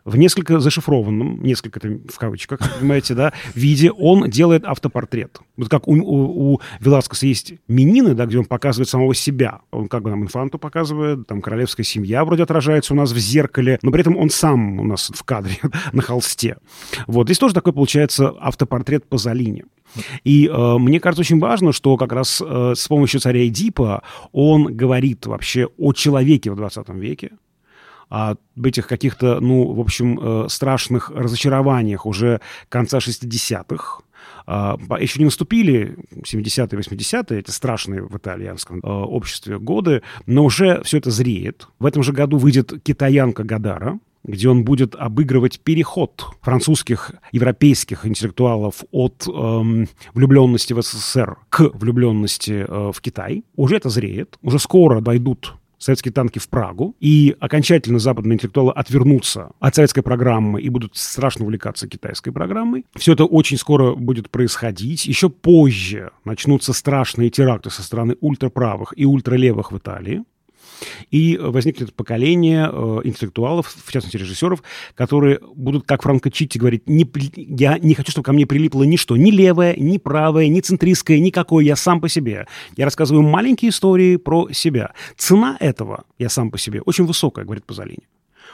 в 0.04 0.16
несколько 0.16 0.60
зашифрованном, 0.60 1.42
несколько 1.42 1.78
это 1.78 1.98
в 2.12 2.18
кавычках, 2.18 2.60
понимаете, 2.78 3.14
да, 3.14 3.32
виде 3.54 3.90
он 3.90 4.28
делает 4.28 4.64
автопортрет. 4.64 5.38
Вот 5.56 5.68
как 5.68 5.88
у, 5.88 5.94
у, 5.94 6.54
у 6.54 6.60
Веласкеса 6.80 7.26
есть 7.26 7.54
минины, 7.68 8.14
да, 8.14 8.26
где 8.26 8.38
он 8.38 8.44
показывает 8.44 8.88
самого 8.88 9.14
себя. 9.14 9.60
Он 9.70 9.88
как 9.88 10.02
бы 10.02 10.10
нам 10.10 10.22
инфанту 10.22 10.58
показывает, 10.58 11.26
там 11.26 11.40
королевская 11.40 11.84
семья 11.84 12.24
вроде 12.24 12.42
отражается 12.42 12.92
у 12.92 12.96
нас 12.96 13.12
в 13.12 13.18
зеркале, 13.18 13.78
но 13.82 13.90
при 13.90 14.00
этом 14.00 14.16
он 14.16 14.30
сам 14.30 14.80
у 14.80 14.84
нас 14.84 15.10
в 15.14 15.22
кадре 15.24 15.58
на 15.92 16.02
холсте. 16.02 16.58
Вот 17.06 17.26
здесь 17.26 17.38
тоже 17.38 17.54
такой 17.54 17.72
получается 17.72 18.34
автопортрет 18.38 19.08
Пазолини. 19.08 19.64
И 20.24 20.48
э, 20.48 20.78
мне 20.78 21.00
кажется 21.00 21.20
очень 21.20 21.38
важно, 21.38 21.72
что 21.72 21.96
как 21.96 22.12
раз 22.12 22.42
э, 22.44 22.74
с 22.76 22.88
помощью 22.88 23.20
царя 23.20 23.46
Эдипа 23.46 24.02
он 24.32 24.74
говорит 24.76 25.26
вообще 25.26 25.68
о 25.78 25.92
человеке 25.92 26.50
в 26.50 26.56
20 26.56 26.88
веке, 26.90 27.32
об 28.14 28.38
этих 28.64 28.86
каких-то, 28.86 29.40
ну, 29.40 29.72
в 29.72 29.80
общем, 29.80 30.18
э, 30.20 30.48
страшных 30.48 31.10
разочарованиях 31.10 32.06
уже 32.06 32.40
конца 32.68 33.00
60-х. 33.00 34.02
А, 34.46 34.76
еще 35.00 35.18
не 35.18 35.24
наступили 35.24 35.96
70-е, 36.22 36.78
80-е, 36.78 37.40
эти 37.40 37.50
страшные 37.50 38.02
в 38.02 38.16
итальянском 38.16 38.78
э, 38.78 38.86
обществе 38.86 39.58
годы, 39.58 40.02
но 40.26 40.44
уже 40.44 40.82
все 40.84 40.98
это 40.98 41.10
зреет. 41.10 41.68
В 41.80 41.86
этом 41.86 42.02
же 42.02 42.12
году 42.12 42.38
выйдет 42.38 42.72
«Китаянка 42.84 43.42
Гадара», 43.42 43.98
где 44.22 44.48
он 44.48 44.64
будет 44.64 44.94
обыгрывать 44.94 45.60
переход 45.60 46.26
французских, 46.40 47.12
европейских 47.32 48.06
интеллектуалов 48.06 48.84
от 48.90 49.26
эм, 49.26 49.88
влюбленности 50.14 50.72
в 50.72 50.80
СССР 50.80 51.36
к 51.50 51.70
влюбленности 51.74 52.64
э, 52.66 52.92
в 52.92 53.00
Китай. 53.00 53.44
Уже 53.56 53.76
это 53.76 53.90
зреет, 53.90 54.38
уже 54.40 54.58
скоро 54.58 55.00
дойдут 55.00 55.56
советские 55.84 56.12
танки 56.12 56.38
в 56.38 56.48
Прагу, 56.48 56.96
и 57.00 57.36
окончательно 57.40 57.98
западные 57.98 58.34
интеллектуалы 58.34 58.72
отвернутся 58.72 59.52
от 59.60 59.74
советской 59.74 60.02
программы 60.02 60.60
и 60.60 60.68
будут 60.68 60.96
страшно 60.96 61.44
увлекаться 61.44 61.86
китайской 61.88 62.30
программой. 62.30 62.86
Все 62.96 63.12
это 63.12 63.24
очень 63.24 63.58
скоро 63.58 63.94
будет 63.94 64.30
происходить. 64.30 65.06
Еще 65.06 65.28
позже 65.28 66.10
начнутся 66.24 66.72
страшные 66.72 67.30
теракты 67.30 67.70
со 67.70 67.82
стороны 67.82 68.16
ультраправых 68.20 68.94
и 68.96 69.04
ультралевых 69.04 69.72
в 69.72 69.78
Италии. 69.78 70.24
И 71.10 71.36
возникнет 71.36 71.94
поколение 71.94 72.68
э, 72.70 73.00
интеллектуалов, 73.04 73.74
в 73.84 73.92
частности 73.92 74.16
режиссеров, 74.16 74.62
которые 74.94 75.40
будут, 75.54 75.86
как 75.86 76.02
Франко 76.02 76.30
Читти 76.30 76.58
говорит, 76.58 76.88
не, 76.88 77.10
я 77.36 77.78
не 77.78 77.94
хочу, 77.94 78.12
чтобы 78.12 78.24
ко 78.24 78.32
мне 78.32 78.46
прилипло 78.46 78.82
ничто, 78.84 79.16
ни 79.16 79.30
левое, 79.30 79.74
ни 79.76 79.98
правое, 79.98 80.48
ни 80.48 80.60
центристское, 80.60 81.18
никакое, 81.18 81.64
я 81.64 81.76
сам 81.76 82.00
по 82.00 82.08
себе. 82.08 82.46
Я 82.76 82.84
рассказываю 82.84 83.22
маленькие 83.22 83.70
истории 83.70 84.16
про 84.16 84.52
себя. 84.52 84.92
Цена 85.16 85.56
этого, 85.60 86.04
я 86.18 86.28
сам 86.28 86.50
по 86.50 86.58
себе, 86.58 86.80
очень 86.82 87.04
высокая, 87.04 87.44
говорит 87.44 87.64
Пазолини. 87.64 88.08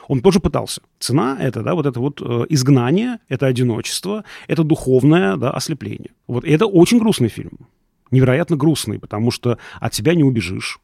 Он 0.07 0.21
тоже 0.21 0.39
пытался. 0.39 0.81
Цена— 0.99 1.37
это, 1.39 1.61
да, 1.63 1.73
вот 1.73 1.85
это 1.85 1.99
вот 1.99 2.21
э, 2.21 2.45
изгнание, 2.49 3.19
это 3.29 3.45
одиночество, 3.45 4.23
это 4.47 4.63
духовное, 4.63 5.37
да, 5.37 5.51
ослепление. 5.51 6.11
Вот 6.27 6.43
и 6.43 6.51
это 6.51 6.65
очень 6.65 6.99
грустный 6.99 7.29
фильм. 7.29 7.67
Невероятно 8.09 8.57
грустный, 8.57 8.99
потому 8.99 9.31
что 9.31 9.57
от 9.79 9.93
себя 9.93 10.13
не 10.15 10.23
убежишь. 10.23 10.79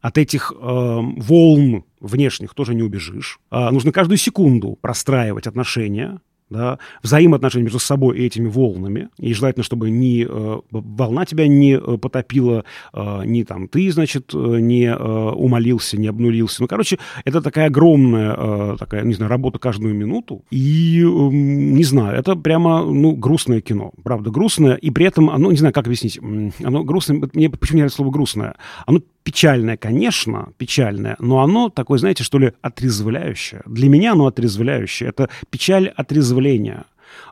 От 0.00 0.18
этих 0.18 0.52
э, 0.52 0.56
волн 0.58 1.84
внешних 2.00 2.54
тоже 2.54 2.74
не 2.74 2.82
убежишь. 2.82 3.40
Э, 3.50 3.70
нужно 3.70 3.92
каждую 3.92 4.18
секунду 4.18 4.78
простраивать 4.80 5.46
отношения, 5.46 6.20
да, 6.50 6.78
взаимоотношения 7.02 7.64
между 7.64 7.78
собой 7.78 8.18
и 8.18 8.24
этими 8.24 8.48
волнами. 8.48 9.08
И 9.18 9.34
желательно, 9.34 9.64
чтобы 9.64 9.90
ни 9.90 10.26
э, 10.26 10.60
волна 10.70 11.26
тебя 11.26 11.46
не 11.46 11.74
э, 11.74 11.98
потопила, 11.98 12.64
э, 12.92 13.22
ни 13.24 13.42
там 13.42 13.68
ты, 13.68 13.90
значит, 13.90 14.32
э, 14.34 14.38
не 14.38 14.84
э, 14.84 14.94
умолился, 14.96 15.98
не 15.98 16.06
обнулился. 16.06 16.62
Ну, 16.62 16.68
короче, 16.68 16.98
это 17.24 17.42
такая 17.42 17.66
огромная, 17.66 18.34
э, 18.36 18.76
такая, 18.78 19.04
не 19.04 19.14
знаю, 19.14 19.30
работа 19.30 19.58
каждую 19.58 19.94
минуту. 19.94 20.44
И, 20.50 21.02
э, 21.02 21.06
не 21.06 21.84
знаю, 21.84 22.16
это 22.16 22.34
прямо, 22.34 22.84
ну, 22.84 23.12
грустное 23.12 23.60
кино. 23.60 23.92
Правда, 24.02 24.30
грустное. 24.30 24.76
И 24.76 24.90
при 24.90 25.06
этом, 25.06 25.30
оно, 25.30 25.50
не 25.50 25.58
знаю, 25.58 25.74
как 25.74 25.86
объяснить, 25.86 26.18
оно 26.64 26.84
грустное, 26.84 27.28
мне 27.34 27.50
почему 27.50 27.76
не 27.76 27.80
нравится 27.82 27.96
слово 27.96 28.10
грустное? 28.10 28.56
Оно 28.86 29.02
печальное, 29.22 29.76
конечно, 29.76 30.52
печальное, 30.56 31.16
но 31.18 31.40
оно 31.40 31.68
такое, 31.68 31.98
знаете, 31.98 32.24
что 32.24 32.38
ли, 32.38 32.52
отрезвляющее. 32.62 33.62
Для 33.66 33.88
меня 33.88 34.12
оно 34.12 34.26
отрезвляющее. 34.26 35.08
Это 35.10 35.28
печаль 35.50 35.88
отрезвления. 35.88 36.84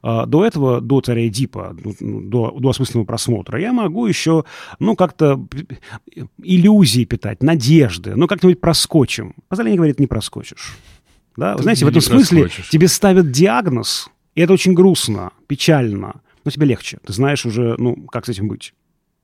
А, 0.02 0.26
до 0.26 0.44
этого, 0.44 0.80
до 0.80 1.00
«Царя 1.00 1.26
Эдипа», 1.26 1.76
ну, 2.00 2.20
до, 2.22 2.50
до 2.58 2.68
осмысленного 2.70 3.06
просмотра, 3.06 3.60
я 3.60 3.72
могу 3.72 4.06
еще, 4.06 4.44
ну, 4.78 4.96
как-то 4.96 5.46
иллюзии 6.42 7.04
питать, 7.04 7.42
надежды, 7.42 8.14
ну, 8.14 8.26
как-нибудь 8.26 8.60
проскочим. 8.60 9.34
Позолини 9.48 9.76
говорит, 9.76 10.00
не 10.00 10.06
проскочишь. 10.06 10.76
Да? 11.36 11.56
Вы 11.56 11.62
знаете, 11.62 11.84
в 11.84 11.88
этом 11.88 12.00
смысле 12.00 12.48
тебе 12.70 12.88
ставят 12.88 13.30
диагноз, 13.30 14.08
и 14.34 14.40
это 14.40 14.52
очень 14.52 14.74
грустно, 14.74 15.32
печально, 15.46 16.20
но 16.44 16.50
тебе 16.50 16.66
легче. 16.66 16.98
Ты 17.04 17.12
знаешь 17.12 17.44
уже, 17.46 17.74
ну, 17.78 17.96
как 18.06 18.26
с 18.26 18.28
этим 18.28 18.48
быть. 18.48 18.74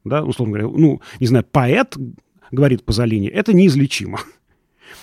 Да, 0.05 0.25
условно 0.25 0.59
говоря, 0.59 0.77
ну, 0.77 1.01
не 1.21 1.27
знаю, 1.27 1.45
поэт 1.51 1.97
говорит 2.53 2.85
Пазолини, 2.85 3.29
это 3.29 3.53
неизлечимо. 3.53 4.21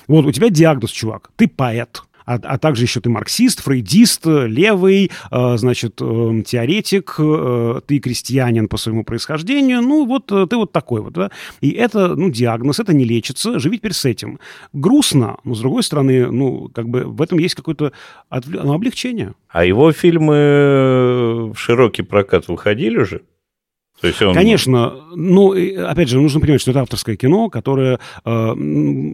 Вот 0.08 0.26
у 0.26 0.32
тебя 0.32 0.50
диагноз, 0.50 0.90
чувак, 0.90 1.30
ты 1.36 1.48
поэт, 1.48 2.02
а, 2.30 2.36
а 2.44 2.58
также 2.60 2.84
еще 2.84 3.02
ты 3.02 3.10
марксист, 3.10 3.62
фрейдист, 3.62 4.28
левый, 4.28 5.10
э, 5.32 5.58
значит, 5.58 6.00
э, 6.00 6.44
теоретик, 6.46 7.16
э, 7.18 7.82
ты 7.88 7.98
крестьянин 7.98 8.68
по 8.68 8.78
своему 8.78 9.04
происхождению, 9.04 9.82
ну 9.82 10.06
вот 10.06 10.32
э, 10.32 10.46
ты 10.48 10.56
вот 10.56 10.72
такой 10.72 11.02
вот, 11.02 11.14
да. 11.14 11.32
И 11.62 11.72
это, 11.72 12.16
ну, 12.16 12.30
диагноз, 12.30 12.80
это 12.80 12.94
не 12.94 13.04
лечится, 13.04 13.58
живи 13.58 13.80
теперь 13.80 13.94
с 13.94 14.06
этим. 14.06 14.40
Грустно, 14.74 15.38
но 15.44 15.56
с 15.56 15.60
другой 15.60 15.82
стороны, 15.82 16.32
ну, 16.32 16.70
как 16.70 16.88
бы 16.88 17.04
в 17.04 17.20
этом 17.20 17.40
есть 17.40 17.56
какое-то 17.56 17.94
ну, 18.46 18.74
облегчение. 18.74 19.34
А 19.48 19.66
его 19.66 19.92
фильмы 19.92 21.52
в 21.52 21.56
широкий 21.56 22.04
прокат 22.04 22.48
выходили 22.48 23.00
уже? 23.00 23.22
То 24.02 24.08
есть 24.08 24.22
он... 24.22 24.34
Конечно, 24.34 24.94
ну, 25.16 25.52
опять 25.52 26.10
же, 26.10 26.20
нужно 26.20 26.40
понимать, 26.40 26.62
что 26.62 26.72
это 26.72 26.82
авторское 26.82 27.16
кино, 27.16 27.50
которое, 27.50 28.00
э, 28.24 28.30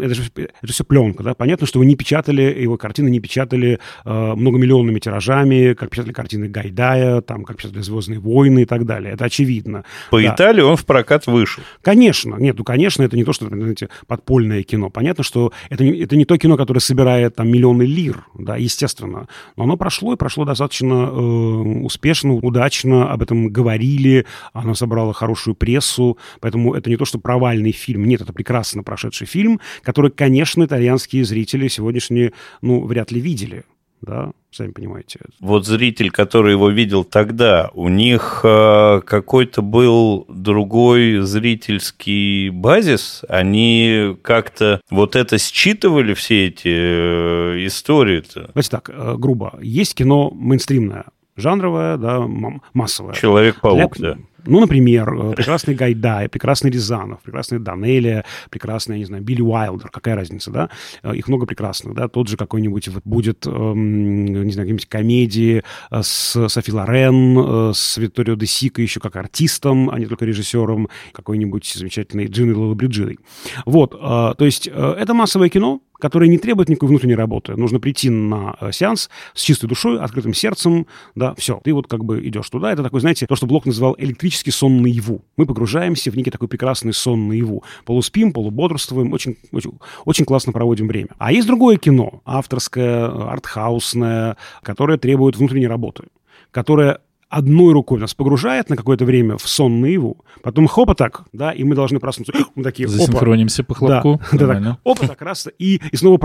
это, 0.01 0.13
же, 0.13 0.23
это 0.35 0.73
все 0.73 0.83
пленка, 0.83 1.23
да, 1.23 1.33
понятно, 1.33 1.65
что 1.65 1.79
вы 1.79 1.85
не 1.85 1.95
печатали, 1.95 2.43
его 2.43 2.77
картины 2.77 3.09
не 3.09 3.19
печатали 3.19 3.79
э, 4.05 4.33
многомиллионными 4.35 4.99
тиражами, 4.99 5.73
как 5.73 5.89
печатали 5.89 6.13
картины 6.13 6.47
Гайдая, 6.47 7.21
там, 7.21 7.43
как 7.43 7.57
печатали 7.57 7.81
«Звездные 7.81 8.19
войны» 8.19 8.63
и 8.63 8.65
так 8.65 8.85
далее, 8.85 9.13
это 9.13 9.25
очевидно. 9.25 9.85
По 10.11 10.21
да. 10.21 10.33
Италии 10.33 10.61
он 10.61 10.75
в 10.75 10.85
прокат 10.85 11.25
вышел. 11.25 11.63
Конечно, 11.81 12.35
нет, 12.35 12.57
ну, 12.57 12.63
конечно, 12.63 13.01
это 13.01 13.17
не 13.17 13.23
то, 13.23 13.33
что, 13.33 13.47
знаете, 13.47 13.89
подпольное 14.07 14.61
кино, 14.63 14.89
понятно, 14.89 15.23
что 15.23 15.51
это 15.69 15.83
не, 15.83 15.99
это 15.99 16.15
не 16.15 16.25
то 16.25 16.37
кино, 16.37 16.57
которое 16.57 16.79
собирает 16.79 17.35
там 17.35 17.49
миллионы 17.49 17.83
лир, 17.83 18.25
да, 18.35 18.55
естественно, 18.55 19.27
но 19.55 19.63
оно 19.63 19.77
прошло 19.77 20.13
и 20.13 20.17
прошло 20.17 20.45
достаточно 20.45 20.93
э, 20.93 21.15
успешно, 21.15 22.33
удачно, 22.33 23.11
об 23.11 23.23
этом 23.23 23.49
говорили, 23.49 24.25
оно 24.53 24.74
собрала 24.75 25.13
хорошую 25.13 25.55
прессу, 25.55 26.17
поэтому 26.39 26.73
это 26.73 26.89
не 26.89 26.97
то, 26.97 27.05
что 27.05 27.19
провальный 27.19 27.71
фильм. 27.71 28.05
Нет, 28.05 28.21
это 28.21 28.33
прекрасно 28.33 28.83
прошедший 28.83 29.27
фильм, 29.27 29.59
который, 29.81 30.11
конечно, 30.11 30.63
итальянские 30.63 31.25
зрители 31.25 31.67
сегодняшние, 31.67 32.33
ну, 32.61 32.85
вряд 32.85 33.11
ли 33.11 33.19
видели 33.19 33.63
да, 34.05 34.31
сами 34.51 34.71
понимаете. 34.71 35.19
Вот 35.39 35.65
зритель, 35.65 36.11
который 36.11 36.51
его 36.51 36.69
видел 36.69 37.03
тогда, 37.03 37.71
у 37.73 37.89
них 37.89 38.41
э, 38.43 39.01
какой-то 39.05 39.61
был 39.61 40.25
другой 40.29 41.19
зрительский 41.21 42.49
базис, 42.49 43.23
они 43.27 44.15
как-то 44.21 44.81
вот 44.89 45.15
это 45.15 45.37
считывали 45.37 46.13
все 46.13 46.47
эти 46.47 46.67
э, 46.67 47.65
истории-то. 47.65 48.51
Давайте 48.53 48.69
так, 48.69 48.89
э, 48.89 49.15
грубо. 49.17 49.57
Есть 49.61 49.95
кино 49.95 50.31
мейнстримное, 50.31 51.05
жанровое, 51.35 51.97
да, 51.97 52.25
массовое. 52.73 53.15
Человек-паук, 53.15 53.97
Для... 53.97 54.13
да. 54.13 54.19
Ну, 54.45 54.59
например, 54.59 55.13
э, 55.13 55.33
прекрасный 55.33 55.75
Гайдай, 55.75 56.29
прекрасный 56.29 56.71
Рязанов, 56.71 57.21
прекрасный 57.21 57.59
Данелия, 57.59 58.25
прекрасный, 58.49 58.95
я 58.95 58.99
не 58.99 59.05
знаю, 59.05 59.23
Билли 59.23 59.41
Уайлдер, 59.41 59.89
какая 59.89 60.15
разница, 60.15 60.51
да? 60.51 60.69
Э, 61.03 61.15
их 61.15 61.27
много 61.27 61.45
прекрасных, 61.45 61.95
да? 61.95 62.07
Тот 62.07 62.27
же 62.27 62.37
какой-нибудь 62.37 62.87
вот 62.89 63.03
будет, 63.03 63.45
эм, 63.45 64.25
не 64.25 64.51
знаю, 64.51 64.65
какие-нибудь 64.67 64.87
комедии 64.87 65.63
э, 65.91 66.01
с 66.03 66.47
Софи 66.47 66.71
Лорен, 66.71 67.73
с 67.73 67.97
Викторио 67.97 68.35
де 68.35 68.45
Сико 68.45 68.81
еще 68.81 68.99
как 68.99 69.15
артистом, 69.15 69.89
а 69.89 69.99
не 69.99 70.05
только 70.05 70.25
режиссером, 70.25 70.89
какой-нибудь 71.11 71.65
замечательный 71.75 72.27
Джинни 72.27 72.53
Лола 72.53 72.75
Бриджиной. 72.75 73.19
Вот, 73.65 73.91
то 73.91 74.35
есть 74.39 74.67
это 74.67 75.13
массовое 75.13 75.49
кино, 75.49 75.81
которая 76.05 76.29
не 76.29 76.37
требует 76.37 76.69
никакой 76.69 76.89
внутренней 76.89 77.15
работы. 77.15 77.55
Нужно 77.55 77.79
прийти 77.79 78.11
на 78.11 78.55
э, 78.61 78.71
сеанс 78.71 79.09
с 79.33 79.41
чистой 79.41 79.65
душой, 79.65 79.99
открытым 79.99 80.35
сердцем, 80.35 80.85
да, 81.15 81.33
все. 81.33 81.59
Ты 81.63 81.73
вот 81.73 81.87
как 81.87 82.05
бы 82.05 82.23
идешь 82.27 82.47
туда. 82.47 82.71
Это 82.71 82.83
такой, 82.83 82.99
знаете, 82.99 83.25
то, 83.25 83.35
что 83.35 83.47
Блок 83.47 83.65
называл 83.65 83.95
электрический 83.97 84.51
сон 84.51 84.83
наяву. 84.83 85.23
Мы 85.35 85.47
погружаемся 85.47 86.11
в 86.11 86.15
некий 86.15 86.29
такой 86.29 86.47
прекрасный 86.47 86.93
сон 86.93 87.27
наяву. 87.27 87.63
Полуспим, 87.85 88.33
полубодрствуем, 88.33 89.13
очень, 89.13 89.37
очень, 89.51 89.79
очень 90.05 90.25
классно 90.25 90.53
проводим 90.53 90.87
время. 90.87 91.09
А 91.17 91.31
есть 91.31 91.47
другое 91.47 91.77
кино, 91.77 92.21
авторское, 92.23 93.07
артхаусное, 93.07 94.37
которое 94.61 94.99
требует 94.99 95.37
внутренней 95.37 95.67
работы 95.67 96.03
которое 96.51 96.99
одной 97.35 97.73
рукой 97.73 97.99
нас 97.99 98.13
погружает 98.13 98.69
на 98.69 98.77
какое-то 98.77 99.03
время 99.03 99.37
в 99.37 99.45
сон 99.47 99.81
наяву, 99.81 100.23
потом 100.41 100.67
хопа 100.67 100.95
так, 100.95 101.23
да, 101.33 101.51
и 101.51 101.65
мы 101.65 101.75
должны 101.75 101.99
проснуться. 101.99 102.33
Мы 102.55 102.63
такие, 102.63 102.87
Засинхронимся 102.87 103.63
по 103.63 103.75
хлопку. 103.75 104.21
Да, 104.31 104.47
да, 104.47 104.53
так, 104.53 104.77
опа, 104.83 105.07
так 105.07 105.21
раз, 105.21 105.47
и, 105.59 105.81
и 105.91 105.95
снова 105.97 106.17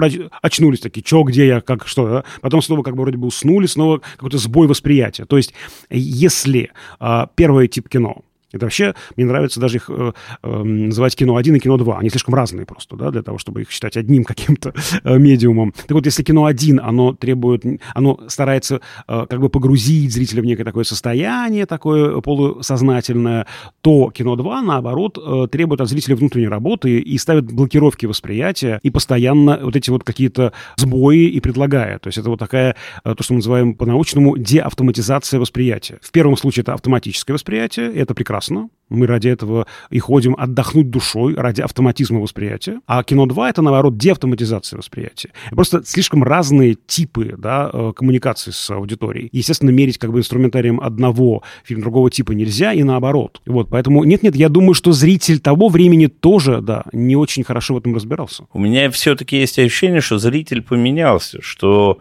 очнулись 0.42 0.80
такие, 0.80 1.04
что, 1.04 1.24
где 1.24 1.46
я, 1.46 1.60
как, 1.60 1.86
что, 1.86 2.08
да? 2.08 2.24
Потом 2.40 2.62
снова 2.62 2.82
как 2.82 2.94
бы 2.94 3.02
вроде 3.02 3.18
бы 3.18 3.26
уснули, 3.26 3.66
снова 3.66 3.98
какой-то 3.98 4.38
сбой 4.38 4.68
восприятия. 4.68 5.24
То 5.24 5.36
есть, 5.36 5.52
если 5.90 6.70
а, 7.00 7.28
первый 7.34 7.66
тип 7.66 7.88
кино, 7.88 8.22
это 8.52 8.66
вообще, 8.66 8.94
мне 9.16 9.26
нравится 9.26 9.60
даже 9.60 9.76
их 9.76 9.88
э, 9.88 10.12
э, 10.42 10.62
называть 10.62 11.14
кино 11.14 11.36
1 11.36 11.56
и 11.56 11.58
кино 11.60 11.76
2. 11.76 11.98
Они 11.98 12.10
слишком 12.10 12.34
разные 12.34 12.66
просто, 12.66 12.96
да, 12.96 13.10
для 13.10 13.22
того, 13.22 13.38
чтобы 13.38 13.62
их 13.62 13.70
считать 13.70 13.96
одним 13.96 14.24
каким-то 14.24 14.74
э, 15.04 15.18
медиумом. 15.18 15.72
Так 15.72 15.92
вот, 15.92 16.06
если 16.06 16.22
кино 16.22 16.46
1, 16.46 16.80
оно 16.80 17.12
требует, 17.12 17.62
оно 17.94 18.20
старается 18.26 18.80
э, 19.06 19.26
как 19.28 19.40
бы 19.40 19.48
погрузить 19.48 20.12
зрителя 20.12 20.42
в 20.42 20.46
некое 20.46 20.64
такое 20.64 20.84
состояние, 20.84 21.66
такое 21.66 22.20
полусознательное, 22.20 23.46
то 23.82 24.10
кино 24.10 24.34
2, 24.34 24.62
наоборот, 24.62 25.18
э, 25.18 25.46
требует 25.50 25.80
от 25.80 25.88
зрителя 25.88 26.16
внутренней 26.16 26.48
работы 26.48 26.98
и 26.98 27.18
ставит 27.18 27.52
блокировки 27.52 28.06
восприятия 28.06 28.80
и 28.82 28.90
постоянно 28.90 29.60
вот 29.62 29.76
эти 29.76 29.90
вот 29.90 30.02
какие-то 30.02 30.52
сбои 30.76 31.26
и 31.26 31.40
предлагает. 31.40 32.02
То 32.02 32.08
есть 32.08 32.18
это 32.18 32.30
вот 32.30 32.40
такая, 32.40 32.74
э, 33.04 33.14
то, 33.14 33.22
что 33.22 33.34
мы 33.34 33.38
называем 33.38 33.74
по-научному, 33.74 34.36
деавтоматизация 34.36 35.38
восприятия. 35.38 35.98
В 36.02 36.10
первом 36.10 36.36
случае 36.36 36.62
это 36.62 36.74
автоматическое 36.74 37.34
восприятие, 37.34 37.94
это 37.94 38.12
прекрасно 38.14 38.39
прекрасно. 38.40 38.68
Мы 38.88 39.06
ради 39.06 39.28
этого 39.28 39.68
и 39.90 40.00
ходим 40.00 40.34
отдохнуть 40.36 40.90
душой, 40.90 41.36
ради 41.36 41.60
автоматизма 41.60 42.18
восприятия. 42.18 42.80
А 42.86 43.04
кино 43.04 43.26
2— 43.26 43.50
это, 43.50 43.62
наоборот, 43.62 43.96
деавтоматизация 43.96 44.78
восприятия. 44.78 45.30
Просто 45.52 45.82
слишком 45.84 46.24
разные 46.24 46.74
типы 46.74 47.36
да, 47.38 47.70
э, 47.72 47.92
коммуникации 47.94 48.50
с 48.50 48.68
аудиторией. 48.70 49.28
Естественно, 49.30 49.70
мерить 49.70 49.98
как 49.98 50.10
бы 50.10 50.18
инструментарием 50.18 50.80
одного 50.80 51.44
фильма 51.62 51.82
другого 51.82 52.10
типа 52.10 52.32
нельзя, 52.32 52.72
и 52.72 52.82
наоборот. 52.82 53.40
Вот, 53.46 53.68
поэтому 53.70 54.02
нет-нет, 54.02 54.34
я 54.34 54.48
думаю, 54.48 54.74
что 54.74 54.90
зритель 54.90 55.38
того 55.38 55.68
времени 55.68 56.08
тоже, 56.08 56.60
да, 56.60 56.82
не 56.92 57.14
очень 57.14 57.44
хорошо 57.44 57.74
в 57.74 57.78
этом 57.78 57.94
разбирался. 57.94 58.46
У 58.52 58.58
меня 58.58 58.90
все-таки 58.90 59.36
есть 59.36 59.56
ощущение, 59.60 60.00
что 60.00 60.18
зритель 60.18 60.62
поменялся, 60.62 61.38
что 61.42 62.00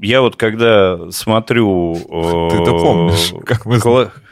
я 0.00 0.20
вот 0.22 0.36
когда 0.36 1.10
смотрю... 1.10 1.94
Ты-то 1.94 2.76
э, 2.76 2.80
помнишь, 2.82 3.32
как 3.44 3.66
мы 3.66 3.78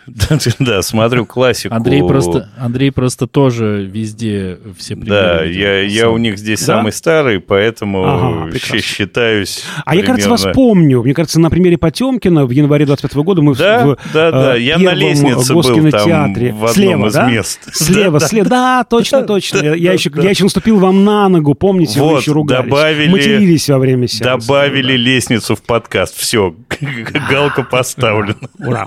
Да, 0.59 0.83
смотрю 0.83 1.27
классику. 1.27 1.75
Андрей 1.75 2.03
просто, 2.03 2.49
Андрей 2.59 2.93
просто 2.93 3.27
тоже 3.27 3.89
везде 3.91 4.59
все 4.79 4.95
примеры. 4.95 5.11
Да, 5.11 5.45
я, 5.45 5.81
я 5.81 6.11
у 6.11 6.17
них 6.19 6.39
здесь 6.39 6.61
Да? 6.61 6.77
самый 6.77 6.93
старый, 6.93 7.41
поэтому 7.41 8.49
считаюсь 8.55 9.65
А 9.85 9.97
я, 9.97 10.03
кажется, 10.05 10.31
вас 10.31 10.47
помню. 10.55 11.03
Мне 11.03 11.15
кажется, 11.15 11.41
на 11.41 11.51
примере 11.51 11.77
Потемкина 11.77 12.47
в 12.47 12.51
январе 12.51 12.87
25 12.87 13.15
года 13.17 13.43
мы 13.43 13.55
в- 13.55 13.59
Да, 13.59 13.87
в 13.87 13.97
да, 14.13 14.31
да, 14.31 14.57
э, 14.57 14.61
я 14.61 14.77
на 14.79 14.81
первом 14.83 14.99
лестнице 14.99 15.55
был 15.55 15.63
там 15.91 16.11
в 16.53 16.65
одном 16.67 16.71
слева, 16.71 17.07
из 17.09 17.13
да? 17.15 17.31
мест. 17.31 17.61
Слева, 17.73 18.21
Да, 18.21 18.27
слева. 18.29 18.49
Да, 18.49 18.85
точно, 18.85 19.23
точно. 19.23 19.59
Я- 19.59 19.93
еще, 19.93 20.11
я 20.15 20.31
еще 20.31 20.45
наступил 20.45 20.79
вам 20.79 21.05
на 21.05 21.29
ногу, 21.29 21.55
помните, 21.55 22.01
вы 22.01 22.19
еще 22.19 22.33
ругались. 22.33 22.65
добавили- 22.71 23.11
Матерились 23.11 23.69
во 23.69 23.79
время 23.79 24.07
сеанса. 24.07 24.47
Добавили 24.47 24.93
Да. 24.93 24.97
Лестницу 25.27 25.57
в 25.57 25.63
подкаст. 25.63 26.17
Все, 26.17 26.55
галка 27.31 27.63
поставлена. 27.63 28.49
Ура. 28.59 28.87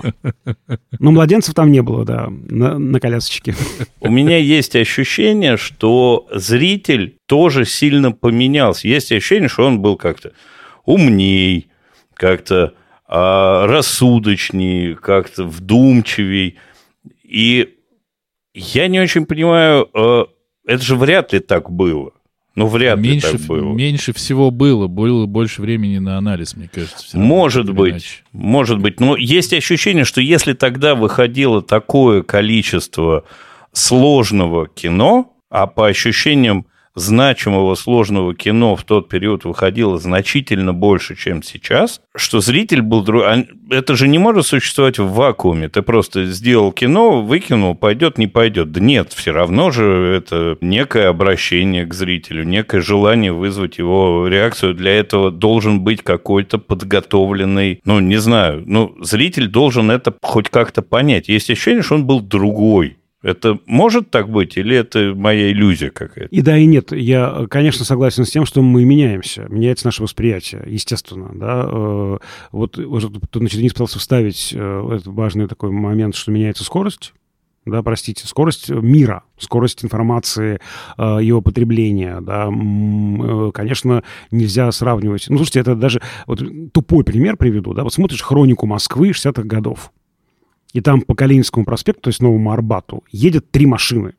Но 0.98 1.10
младенцев 1.10 1.54
там 1.54 1.70
не 1.70 1.82
было, 1.82 2.04
да, 2.04 2.28
на, 2.30 2.78
на 2.78 3.00
колясочке. 3.00 3.54
У 4.00 4.10
меня 4.10 4.38
есть 4.38 4.74
ощущение, 4.76 5.56
что 5.56 6.26
зритель 6.32 7.16
тоже 7.26 7.64
сильно 7.64 8.12
поменялся. 8.12 8.88
Есть 8.88 9.12
ощущение, 9.12 9.48
что 9.48 9.66
он 9.66 9.80
был 9.80 9.96
как-то 9.96 10.32
умней, 10.84 11.68
как-то 12.14 12.74
а, 13.06 13.66
рассудочней, 13.66 14.94
как-то 14.94 15.44
вдумчивей. 15.44 16.58
И 17.22 17.74
я 18.54 18.88
не 18.88 19.00
очень 19.00 19.26
понимаю, 19.26 19.88
э, 19.94 20.24
это 20.66 20.82
же 20.82 20.96
вряд 20.96 21.32
ли 21.32 21.40
так 21.40 21.70
было. 21.70 22.12
Ну, 22.56 22.66
вряд 22.66 22.98
меньше, 22.98 23.32
ли 23.32 23.38
так 23.38 23.46
было. 23.46 23.72
меньше 23.72 24.12
всего 24.12 24.50
было, 24.50 24.86
было 24.88 25.26
больше 25.26 25.62
времени 25.62 25.98
на 25.98 26.18
анализ, 26.18 26.56
мне 26.56 26.68
кажется. 26.72 27.06
равно, 27.16 27.28
Может 27.28 27.66
или 27.66 27.72
быть, 27.72 27.92
иначе. 27.92 28.16
может 28.32 28.78
быть. 28.80 28.98
Но 29.00 29.16
есть 29.16 29.52
ощущение, 29.52 30.04
что 30.04 30.20
если 30.20 30.52
тогда 30.52 30.94
выходило 30.94 31.62
такое 31.62 32.22
количество 32.22 33.24
сложного 33.72 34.66
кино, 34.66 35.32
а 35.48 35.66
по 35.66 35.86
ощущениям 35.86 36.66
значимого 36.94 37.74
сложного 37.74 38.34
кино 38.34 38.76
в 38.76 38.84
тот 38.84 39.08
период 39.08 39.44
выходило 39.44 39.98
значительно 39.98 40.74
больше, 40.74 41.16
чем 41.16 41.42
сейчас, 41.42 42.00
что 42.14 42.40
зритель 42.40 42.82
был... 42.82 43.04
а 43.22 43.44
Это 43.70 43.96
же 43.96 44.08
не 44.08 44.18
может 44.18 44.46
существовать 44.46 44.98
в 44.98 45.12
вакууме. 45.12 45.68
Ты 45.68 45.82
просто 45.82 46.26
сделал 46.26 46.72
кино, 46.72 47.22
выкинул, 47.22 47.74
пойдет, 47.74 48.18
не 48.18 48.26
пойдет. 48.26 48.72
Да 48.72 48.80
нет, 48.80 49.12
все 49.12 49.32
равно 49.32 49.70
же 49.70 50.14
это 50.16 50.58
некое 50.60 51.08
обращение 51.08 51.86
к 51.86 51.94
зрителю, 51.94 52.44
некое 52.44 52.80
желание 52.80 53.32
вызвать 53.32 53.78
его 53.78 54.26
реакцию. 54.28 54.74
Для 54.74 54.92
этого 54.92 55.30
должен 55.30 55.80
быть 55.80 56.02
какой-то 56.02 56.58
подготовленный, 56.58 57.80
ну, 57.84 58.00
не 58.00 58.16
знаю, 58.16 58.62
ну, 58.66 58.96
зритель 59.00 59.48
должен 59.48 59.90
это 59.90 60.14
хоть 60.22 60.48
как-то 60.48 60.82
понять. 60.82 61.28
Есть 61.28 61.50
ощущение, 61.50 61.82
что 61.82 61.94
он 61.94 62.06
был 62.06 62.20
другой. 62.20 62.99
Это 63.22 63.58
может 63.66 64.10
так 64.10 64.30
быть 64.30 64.56
или 64.56 64.74
это 64.74 65.14
моя 65.14 65.50
иллюзия 65.52 65.90
какая-то? 65.90 66.34
И 66.34 66.40
да, 66.40 66.56
и 66.56 66.64
нет. 66.64 66.92
Я, 66.92 67.46
конечно, 67.50 67.84
согласен 67.84 68.24
с 68.24 68.30
тем, 68.30 68.46
что 68.46 68.62
мы 68.62 68.84
меняемся. 68.84 69.46
Меняется 69.50 69.86
наше 69.86 70.02
восприятие, 70.02 70.62
естественно. 70.66 71.30
Да? 71.34 71.68
Э, 71.70 72.18
Вот 72.50 72.78
уже 72.78 73.10
значит, 73.34 73.58
Денис 73.58 73.72
пытался 73.72 73.98
вставить 73.98 74.52
э, 74.54 74.88
этот 74.94 75.06
важный 75.08 75.48
такой 75.48 75.70
момент, 75.70 76.14
что 76.14 76.30
меняется 76.30 76.64
скорость. 76.64 77.12
Да, 77.66 77.82
простите, 77.82 78.26
скорость 78.26 78.70
мира, 78.70 79.22
скорость 79.38 79.84
информации, 79.84 80.60
э, 80.96 81.18
его 81.20 81.42
потребления, 81.42 82.18
да, 82.22 82.46
конечно, 83.52 84.02
нельзя 84.30 84.72
сравнивать. 84.72 85.26
Ну, 85.28 85.36
слушайте, 85.36 85.60
это 85.60 85.74
даже 85.74 86.00
вот 86.26 86.42
тупой 86.72 87.04
пример 87.04 87.36
приведу, 87.36 87.74
да, 87.74 87.84
вот 87.84 87.92
смотришь 87.92 88.22
хронику 88.22 88.66
Москвы 88.66 89.10
60-х 89.10 89.42
годов, 89.42 89.92
и 90.72 90.80
там 90.80 91.02
по 91.02 91.14
Калининскому 91.14 91.64
проспекту, 91.64 92.02
то 92.02 92.08
есть 92.08 92.22
Новому 92.22 92.52
Арбату, 92.52 93.04
едет 93.10 93.50
три 93.50 93.66
машины. 93.66 94.14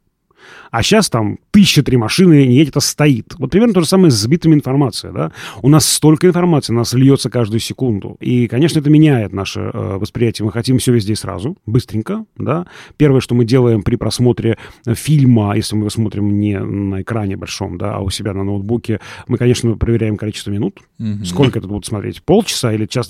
А 0.72 0.84
сейчас 0.84 1.10
там 1.10 1.38
тысяча 1.52 1.84
три 1.84 1.98
машины 1.98 2.46
не 2.48 2.56
едет, 2.56 2.78
а 2.78 2.82
стоит. 2.82 3.34
Вот 3.38 3.52
примерно 3.52 3.74
то 3.74 3.82
же 3.82 3.88
самое 3.88 4.12
с 4.12 4.16
сбитыми 4.16 4.54
информацией. 4.56 5.14
Да? 5.14 5.32
У 5.62 5.70
нас 5.70 5.86
столько 5.86 6.28
информации, 6.28 6.74
у 6.74 6.76
нас 6.78 6.94
льется 6.94 7.30
каждую 7.30 7.60
секунду. 7.60 8.16
И, 8.20 8.48
конечно, 8.48 8.80
это 8.80 8.90
меняет 8.90 9.34
наше 9.34 9.60
э, 9.74 9.98
восприятие. 9.98 10.46
Мы 10.46 10.52
хотим 10.52 10.78
все 10.78 10.94
везде 10.94 11.14
и 11.14 11.16
сразу, 11.16 11.58
быстренько. 11.66 12.26
Да? 12.38 12.66
Первое, 12.98 13.20
что 13.22 13.36
мы 13.36 13.46
делаем 13.46 13.84
при 13.84 13.96
просмотре 13.98 14.58
э, 14.86 14.94
фильма, 14.96 15.56
если 15.56 15.76
мы 15.76 15.82
его 15.82 15.90
смотрим 15.90 16.40
не 16.40 16.58
на 16.60 17.02
экране 17.02 17.36
большом, 17.38 17.78
да, 17.78 17.96
а 17.96 18.00
у 18.00 18.10
себя 18.10 18.34
на 18.34 18.44
ноутбуке, 18.44 19.00
мы, 19.28 19.38
конечно, 19.38 19.76
проверяем 19.76 20.18
количество 20.18 20.52
минут. 20.52 20.80
Мгм. 21.00 21.26
Сколько 21.26 21.60
это 21.60 21.68
будут 21.68 21.86
смотреть? 21.86 22.22
Полчаса 22.24 22.72
или 22.74 22.86
час? 22.86 23.10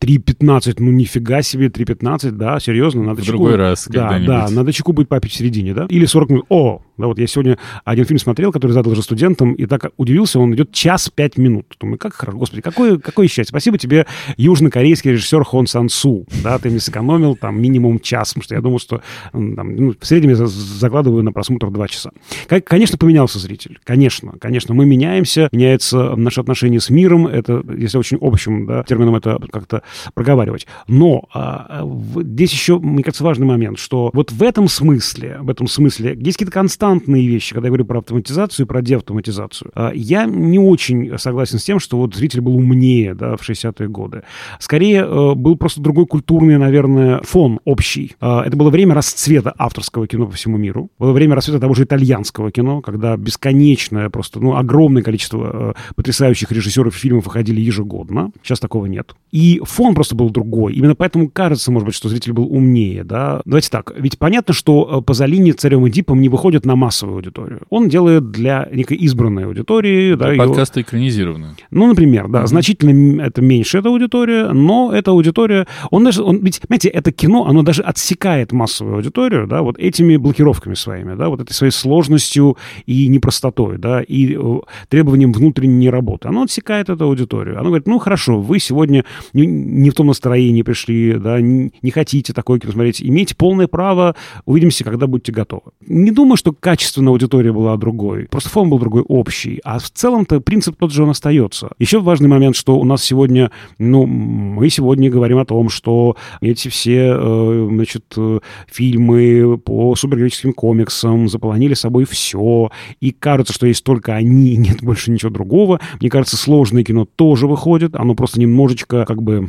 3.15. 0.00 0.74
Ну, 0.78 0.90
нифига 0.90 1.42
себе, 1.42 1.68
3.15, 1.68 2.30
да, 2.32 2.58
серьезно. 2.60 3.02
Надо 3.02 3.22
В 3.22 3.24
чеку- 3.24 3.32
другой 3.38 3.56
раз 3.56 3.86
Да, 3.88 4.08
когда-нибудь. 4.08 4.26
да, 4.28 4.48
надо 4.50 4.72
чеку 4.72 4.92
будет 4.92 5.08
попить 5.08 5.32
в 5.32 5.36
середине, 5.36 5.74
да? 5.74 5.86
Или 5.88 6.04
40 6.04 6.30
минут. 6.30 6.46
О, 6.48 6.59
да, 6.96 7.06
вот 7.06 7.18
я 7.18 7.26
сегодня 7.26 7.56
один 7.84 8.04
фильм 8.04 8.18
смотрел, 8.18 8.52
который 8.52 8.72
задал 8.72 8.94
же 8.94 9.02
студентам, 9.02 9.54
и 9.54 9.64
так 9.66 9.90
удивился, 9.96 10.38
он 10.38 10.54
идет 10.54 10.72
час 10.72 11.08
пять 11.08 11.38
минут. 11.38 11.74
Думаю, 11.80 11.98
как 11.98 12.12
хорошо, 12.14 12.38
господи, 12.38 12.60
какое, 12.62 12.98
какое 12.98 13.26
счастье. 13.26 13.46
Спасибо 13.50 13.78
тебе, 13.78 14.06
южнокорейский 14.36 15.12
режиссер 15.12 15.44
Хон 15.44 15.66
Сан 15.66 15.88
Су, 15.88 16.26
да, 16.42 16.58
ты 16.58 16.70
мне 16.70 16.80
сэкономил 16.80 17.36
там 17.36 17.60
минимум 17.60 18.00
час, 18.00 18.30
потому 18.30 18.42
что 18.44 18.54
я 18.54 18.60
думал, 18.60 18.78
что 18.80 19.00
там, 19.32 19.76
ну, 19.76 19.94
в 19.98 20.06
среднем 20.06 20.30
я 20.30 20.36
за- 20.36 20.46
закладываю 20.46 21.22
на 21.22 21.32
просмотр 21.32 21.70
два 21.70 21.88
часа. 21.88 22.10
Как- 22.48 22.64
Конечно, 22.64 22.98
поменялся 22.98 23.38
зритель, 23.38 23.78
конечно, 23.84 24.32
конечно, 24.40 24.74
мы 24.74 24.86
меняемся, 24.86 25.48
меняется 25.52 26.14
наше 26.16 26.40
отношение 26.40 26.80
с 26.80 26.90
миром, 26.90 27.26
это, 27.26 27.62
если 27.76 27.98
очень 27.98 28.18
общим 28.20 28.66
да, 28.66 28.82
термином 28.84 29.16
это 29.16 29.38
как-то 29.52 29.82
проговаривать. 30.14 30.66
Но 30.86 31.24
а, 31.32 31.82
в- 31.84 32.22
здесь 32.22 32.52
еще, 32.52 32.78
мне 32.78 33.02
кажется, 33.02 33.24
важный 33.24 33.46
момент, 33.46 33.78
что 33.78 34.10
вот 34.12 34.32
в 34.32 34.42
этом 34.42 34.68
смысле, 34.68 35.38
в 35.40 35.50
этом 35.50 35.66
смысле 35.66 36.14
есть 36.20 36.36
какие-то 36.38 36.49
константные 36.50 37.26
вещи, 37.26 37.54
когда 37.54 37.68
я 37.68 37.70
говорю 37.70 37.84
про 37.84 37.98
автоматизацию 37.98 38.66
и 38.66 38.68
про 38.68 38.82
деавтоматизацию. 38.82 39.70
А, 39.74 39.92
Я 39.94 40.24
не 40.26 40.58
очень 40.58 41.18
согласен 41.18 41.58
с 41.58 41.64
тем, 41.64 41.78
что 41.80 41.96
вот 41.96 42.14
зритель 42.14 42.40
был 42.40 42.56
умнее 42.56 43.14
да, 43.14 43.36
в 43.36 43.48
60-е 43.48 43.88
годы. 43.88 44.22
Скорее, 44.58 45.04
э, 45.04 45.34
был 45.34 45.56
просто 45.56 45.80
другой 45.80 46.06
культурный, 46.06 46.58
наверное, 46.58 47.20
фон 47.22 47.60
общий. 47.64 48.16
А, 48.20 48.42
Это 48.44 48.56
было 48.56 48.70
время 48.70 48.94
расцвета 48.94 49.54
авторского 49.58 50.06
кино 50.06 50.26
по 50.26 50.32
всему 50.32 50.56
миру. 50.56 50.90
Было 50.98 51.12
время 51.12 51.36
расцвета 51.36 51.60
того 51.60 51.74
же 51.74 51.84
итальянского 51.84 52.50
кино, 52.50 52.80
когда 52.80 53.16
бесконечное, 53.16 54.10
просто 54.10 54.40
ну, 54.40 54.56
огромное 54.56 55.02
количество 55.02 55.74
э, 55.76 55.92
потрясающих 55.94 56.50
режиссеров 56.52 56.94
фильмов 56.94 57.26
выходили 57.26 57.60
ежегодно. 57.60 58.32
Сейчас 58.42 58.60
такого 58.60 58.86
нет. 58.86 59.14
И 59.30 59.60
фон 59.64 59.94
просто 59.94 60.14
был 60.14 60.30
другой. 60.30 60.74
Именно 60.74 60.94
поэтому 60.94 61.28
кажется, 61.28 61.70
может 61.70 61.86
быть, 61.86 61.94
что 61.94 62.08
зритель 62.08 62.32
был 62.32 62.44
умнее. 62.44 63.04
Да? 63.04 63.42
Давайте 63.44 63.70
так. 63.70 63.92
Ведь 63.96 64.18
понятно, 64.18 64.54
что 64.54 64.98
э, 65.00 65.02
Пазолини 65.02 65.52
царем 65.52 65.88
Дипом 65.90 66.20
не 66.20 66.28
выходит 66.28 66.39
на 66.64 66.76
массовую 66.76 67.16
аудиторию. 67.16 67.60
Он 67.70 67.88
делает 67.88 68.30
для 68.30 68.68
некой 68.72 68.96
избранной 68.98 69.44
аудитории. 69.46 70.14
Да, 70.14 70.30
ее- 70.32 70.38
Подкасты 70.38 70.80
экранизированы. 70.80 71.56
ну, 71.70 71.86
например, 71.86 72.28
да, 72.28 72.46
значительно 72.46 72.90
м- 72.90 73.20
это 73.20 73.42
меньше 73.42 73.78
эта 73.78 73.88
аудитория, 73.88 74.48
но 74.52 74.90
эта 74.92 75.10
аудитория, 75.10 75.66
он 75.90 76.04
даже, 76.04 76.22
он, 76.22 76.38
ведь, 76.38 76.60
знаете, 76.66 76.88
это 76.88 77.12
кино, 77.12 77.46
оно 77.46 77.62
даже 77.62 77.82
отсекает 77.82 78.52
массовую 78.52 78.96
аудиторию, 78.96 79.46
да, 79.46 79.62
вот 79.62 79.78
этими 79.78 80.16
блокировками 80.16 80.74
своими, 80.74 81.14
да, 81.16 81.28
вот 81.28 81.40
этой 81.40 81.52
своей 81.52 81.72
сложностью 81.72 82.56
и 82.86 83.08
непростотой, 83.08 83.78
да, 83.78 84.02
и 84.02 84.36
э, 84.36 84.58
требованием 84.88 85.32
внутренней 85.32 85.90
работы. 85.90 86.28
Оно 86.28 86.42
отсекает 86.42 86.88
эту 86.88 87.04
аудиторию. 87.04 87.56
Оно 87.58 87.66
говорит, 87.68 87.86
ну, 87.86 87.98
хорошо, 87.98 88.40
вы 88.40 88.58
сегодня 88.58 89.04
не, 89.32 89.46
не 89.46 89.90
в 89.90 89.94
том 89.94 90.06
настроении 90.06 90.62
пришли, 90.62 91.14
да, 91.14 91.40
не, 91.40 91.72
не 91.82 91.90
хотите 91.90 92.32
такое 92.32 92.58
кино 92.58 92.72
смотреть, 92.72 93.02
имеете 93.02 93.34
полное 93.36 93.66
право, 93.66 94.14
увидимся, 94.46 94.84
когда 94.84 95.06
будете 95.06 95.32
готовы. 95.32 95.62
Не 95.86 96.10
думаю, 96.10 96.29
что 96.36 96.52
качественная 96.52 97.12
аудитория 97.12 97.52
была 97.52 97.76
другой, 97.76 98.26
просто 98.30 98.48
фон 98.50 98.70
был 98.70 98.78
другой 98.78 99.02
общий, 99.02 99.60
а 99.64 99.78
в 99.78 99.90
целом-то 99.90 100.40
принцип 100.40 100.76
тот 100.78 100.92
же 100.92 101.02
он 101.02 101.10
остается. 101.10 101.70
Еще 101.78 102.00
важный 102.00 102.28
момент, 102.28 102.56
что 102.56 102.78
у 102.78 102.84
нас 102.84 103.02
сегодня, 103.02 103.50
ну, 103.78 104.06
мы 104.06 104.70
сегодня 104.70 105.10
говорим 105.10 105.38
о 105.38 105.44
том, 105.44 105.68
что 105.68 106.16
эти 106.40 106.68
все, 106.68 107.14
э, 107.16 107.68
значит, 107.70 108.04
э, 108.16 108.40
фильмы 108.70 109.58
по 109.58 109.94
супергероическим 109.96 110.52
комиксам 110.52 111.28
заполонили 111.28 111.74
собой 111.74 112.04
все, 112.04 112.70
и 113.00 113.10
кажется, 113.10 113.52
что 113.52 113.66
есть 113.66 113.84
только 113.84 114.14
они, 114.14 114.56
нет 114.56 114.82
больше 114.82 115.10
ничего 115.10 115.30
другого. 115.30 115.80
Мне 116.00 116.10
кажется, 116.10 116.36
сложное 116.36 116.84
кино 116.84 117.06
тоже 117.16 117.46
выходит, 117.46 117.94
оно 117.94 118.14
просто 118.14 118.40
немножечко, 118.40 119.04
как 119.04 119.22
бы, 119.22 119.48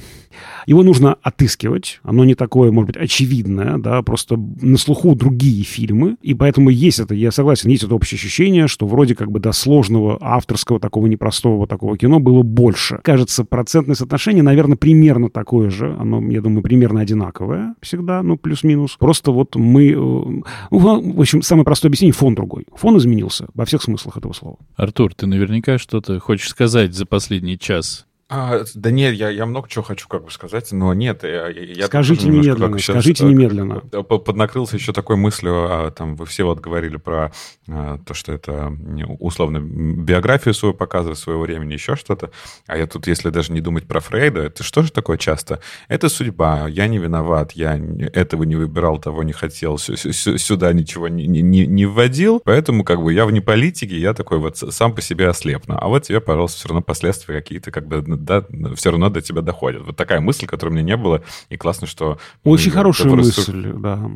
его 0.65 0.83
нужно 0.83 1.15
отыскивать, 1.21 1.99
оно 2.03 2.25
не 2.25 2.35
такое, 2.35 2.71
может 2.71 2.87
быть, 2.87 2.97
очевидное, 2.97 3.77
да, 3.77 4.01
просто 4.01 4.37
на 4.37 4.77
слуху 4.77 5.15
другие 5.15 5.63
фильмы, 5.63 6.17
и 6.21 6.33
поэтому 6.33 6.69
есть 6.71 6.99
это, 6.99 7.13
я 7.13 7.31
согласен, 7.31 7.69
есть 7.69 7.83
это 7.83 7.95
общее 7.95 8.17
ощущение, 8.17 8.67
что 8.67 8.85
вроде 8.85 9.15
как 9.15 9.31
бы 9.31 9.39
до 9.39 9.51
сложного 9.51 10.17
авторского 10.21 10.79
такого 10.79 11.07
непростого 11.07 11.67
такого 11.67 11.97
кино 11.97 12.19
было 12.19 12.43
больше. 12.43 12.99
Кажется, 13.03 13.43
процентное 13.43 13.95
соотношение, 13.95 14.43
наверное, 14.43 14.77
примерно 14.77 15.29
такое 15.29 15.69
же, 15.69 15.95
оно, 15.99 16.21
я 16.29 16.41
думаю, 16.41 16.63
примерно 16.63 17.01
одинаковое 17.01 17.75
всегда, 17.81 18.23
ну, 18.23 18.37
плюс-минус. 18.37 18.97
Просто 18.99 19.31
вот 19.31 19.55
мы, 19.55 19.89
э, 19.89 19.93
ну, 19.95 20.43
в 20.71 21.19
общем, 21.19 21.41
самое 21.41 21.65
простое 21.65 21.89
объяснение, 21.89 22.13
фон 22.13 22.35
другой. 22.35 22.65
Фон 22.75 22.97
изменился 22.97 23.47
во 23.53 23.65
всех 23.65 23.81
смыслах 23.81 24.17
этого 24.17 24.33
слова. 24.33 24.57
Артур, 24.75 25.13
ты 25.13 25.27
наверняка 25.27 25.77
что-то 25.77 26.19
хочешь 26.19 26.49
сказать 26.49 26.93
за 26.93 27.05
последний 27.05 27.57
час 27.57 28.05
А, 28.33 28.63
да 28.75 28.91
нет, 28.91 29.13
я, 29.13 29.29
я 29.29 29.45
много 29.45 29.67
чего 29.67 29.83
хочу 29.83 30.07
как 30.07 30.23
бы 30.23 30.31
сказать, 30.31 30.71
но 30.71 30.93
нет. 30.93 31.23
Я, 31.23 31.49
я 31.49 31.87
скажите 31.87 32.29
немедленно, 32.29 32.79
сейчас, 32.79 32.95
скажите 32.95 33.25
немедленно. 33.25 33.81
Поднакрылся 33.81 34.77
еще 34.77 34.93
такой 34.93 35.17
мыслью, 35.17 35.65
а, 35.69 35.91
там 35.91 36.15
вы 36.15 36.25
все 36.25 36.45
вот 36.45 36.61
говорили 36.61 36.95
про 36.95 37.33
а, 37.67 37.97
то, 37.97 38.13
что 38.13 38.31
это 38.31 38.73
условно 39.19 39.59
биографию 39.59 40.53
свою 40.53 40.73
показывает 40.73 41.19
своего 41.19 41.41
времени, 41.41 41.73
еще 41.73 41.97
что-то. 41.97 42.31
А 42.67 42.77
я 42.77 42.87
тут, 42.87 43.05
если 43.07 43.31
даже 43.31 43.51
не 43.51 43.59
думать 43.59 43.85
про 43.85 43.99
Фрейда, 43.99 44.43
это 44.43 44.63
что 44.63 44.81
же 44.81 44.93
такое 44.93 45.17
часто? 45.17 45.59
Это 45.89 46.07
судьба, 46.07 46.69
я 46.69 46.87
не 46.87 46.99
виноват, 46.99 47.51
я 47.51 47.77
этого 48.13 48.43
не 48.43 48.55
выбирал, 48.55 48.97
того 48.97 49.23
не 49.23 49.33
хотел, 49.33 49.77
сюда 49.77 50.71
ничего 50.71 51.09
не, 51.09 51.27
не, 51.27 51.67
не 51.67 51.85
вводил, 51.85 52.39
поэтому 52.45 52.85
как 52.85 53.03
бы 53.03 53.11
я 53.11 53.25
вне 53.25 53.41
политики, 53.41 53.93
я 53.93 54.13
такой 54.13 54.37
вот 54.37 54.57
сам 54.57 54.95
по 54.95 55.01
себе 55.01 55.27
ослепну. 55.27 55.77
А 55.77 55.89
вот 55.89 56.03
тебе, 56.03 56.21
пожалуйста, 56.21 56.59
все 56.59 56.69
равно 56.69 56.81
последствия 56.81 57.35
какие-то 57.35 57.71
как 57.71 57.87
бы, 57.87 58.20
да, 58.23 58.45
все 58.75 58.91
равно 58.91 59.09
до 59.09 59.21
тебя 59.21 59.41
доходят. 59.41 59.83
Вот 59.85 59.95
такая 59.95 60.21
мысль, 60.21 60.45
которой 60.45 60.69
у 60.69 60.73
меня 60.73 60.83
не 60.83 60.97
было, 60.97 61.21
и 61.49 61.57
классно, 61.57 61.87
что... 61.87 62.17
Очень 62.43 62.71
хорошая 62.71 63.11
мысль, 63.13 63.73
да. 63.73 64.09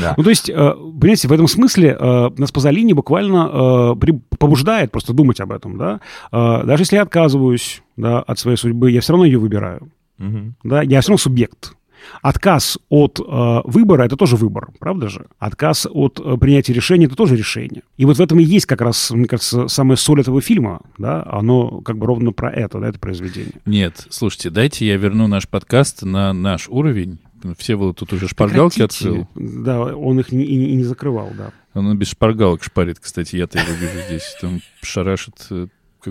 Да. 0.00 0.14
Ну, 0.16 0.22
то 0.22 0.30
есть, 0.30 0.48
э, 0.48 0.54
понимаете, 0.54 1.28
в 1.28 1.32
этом 1.32 1.48
смысле 1.48 1.96
э, 1.98 2.30
нас 2.36 2.50
Пазолини 2.50 2.92
буквально 2.92 3.94
э, 4.00 4.12
побуждает 4.38 4.90
просто 4.90 5.12
думать 5.12 5.40
об 5.40 5.52
этом, 5.52 5.76
да. 5.76 6.00
Даже 6.30 6.82
если 6.82 6.96
я 6.96 7.02
отказываюсь 7.02 7.82
да, 7.96 8.20
от 8.20 8.38
своей 8.38 8.56
судьбы, 8.56 8.90
я 8.90 9.00
все 9.00 9.12
равно 9.12 9.26
ее 9.26 9.38
выбираю. 9.38 9.90
Угу. 10.18 10.54
Да, 10.64 10.82
я 10.82 11.00
все 11.00 11.10
равно 11.10 11.18
субъект. 11.18 11.74
Отказ 12.20 12.78
от 12.88 13.20
э, 13.20 13.60
выбора 13.64 14.04
это 14.04 14.16
тоже 14.16 14.36
выбор, 14.36 14.70
правда 14.78 15.08
же? 15.08 15.26
Отказ 15.38 15.86
от 15.90 16.20
э, 16.24 16.36
принятия 16.36 16.72
решения 16.72 17.06
это 17.06 17.16
тоже 17.16 17.36
решение. 17.36 17.82
И 17.96 18.04
вот 18.04 18.16
в 18.16 18.20
этом 18.20 18.40
и 18.40 18.44
есть 18.44 18.66
как 18.66 18.80
раз, 18.80 19.10
мне 19.10 19.26
кажется, 19.26 19.68
самая 19.68 19.96
соль 19.96 20.20
этого 20.20 20.40
фильма, 20.40 20.80
да, 20.98 21.22
оно 21.26 21.80
как 21.80 21.98
бы 21.98 22.06
ровно 22.06 22.32
про 22.32 22.50
это, 22.50 22.78
да, 22.80 22.88
это 22.88 22.98
произведение. 22.98 23.54
Нет, 23.66 24.06
слушайте, 24.10 24.50
дайте 24.50 24.86
я 24.86 24.96
верну 24.96 25.26
наш 25.26 25.48
подкаст 25.48 26.02
на 26.02 26.32
наш 26.32 26.68
уровень. 26.68 27.18
Все 27.58 27.74
вы 27.74 27.92
тут 27.92 28.12
уже 28.12 28.28
шпаргалки 28.28 28.76
Прекратите. 28.76 29.08
открыл. 29.08 29.28
Да, 29.34 29.80
он 29.96 30.20
их 30.20 30.30
не, 30.30 30.44
и 30.44 30.74
не 30.76 30.84
закрывал, 30.84 31.30
да. 31.36 31.50
Он 31.74 31.96
без 31.98 32.08
шпаргалок 32.10 32.62
шпарит, 32.62 33.00
кстати, 33.00 33.36
я-то 33.36 33.58
его 33.58 33.72
вижу 33.72 34.06
здесь. 34.06 34.36
Там 34.40 34.60
шарашит 34.82 35.46
э, 35.50 35.66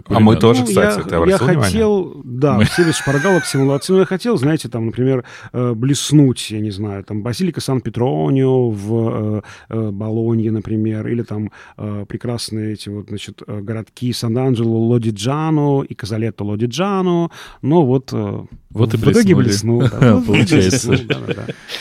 а 0.07 0.19
мы 0.19 0.35
тоже, 0.35 0.61
ну, 0.61 0.68
кстати, 0.68 0.99
я, 0.99 1.03
ты 1.03 1.15
обратил 1.15 1.47
я 1.47 1.55
хотел, 1.55 2.22
да, 2.23 2.57
мы... 2.57 2.65
все 2.65 2.85
без 2.85 2.95
шпаргалок, 2.95 3.43
молодцы, 3.53 3.93
но 3.93 3.99
я 3.99 4.05
хотел, 4.05 4.38
знаете, 4.38 4.69
там, 4.69 4.88
например, 4.88 5.26
э, 5.51 5.73
блеснуть, 5.73 6.51
я 6.51 6.59
не 6.59 6.72
знаю, 6.72 7.03
там, 7.03 7.23
Базилика 7.23 7.61
Сан-Петронио 7.61 8.69
в 8.69 8.93
э, 8.93 9.41
э, 9.69 9.91
Болонье, 9.91 10.51
например, 10.51 11.07
или 11.07 11.23
там 11.23 11.51
э, 11.77 12.05
прекрасные 12.07 12.73
эти 12.73 12.89
вот, 12.89 13.07
значит, 13.09 13.41
городки 13.45 14.11
Сан-Анджело, 14.13 14.77
Лодиджано 14.88 15.84
и 15.84 15.93
Казалетто 15.93 16.43
Лодиджано, 16.43 17.30
но 17.61 17.85
вот... 17.85 18.13
Вот 18.73 18.93
и 18.93 18.97
в 18.97 19.11
итоге 19.11 19.35
блеснул. 19.35 19.81
Получается. 20.26 20.95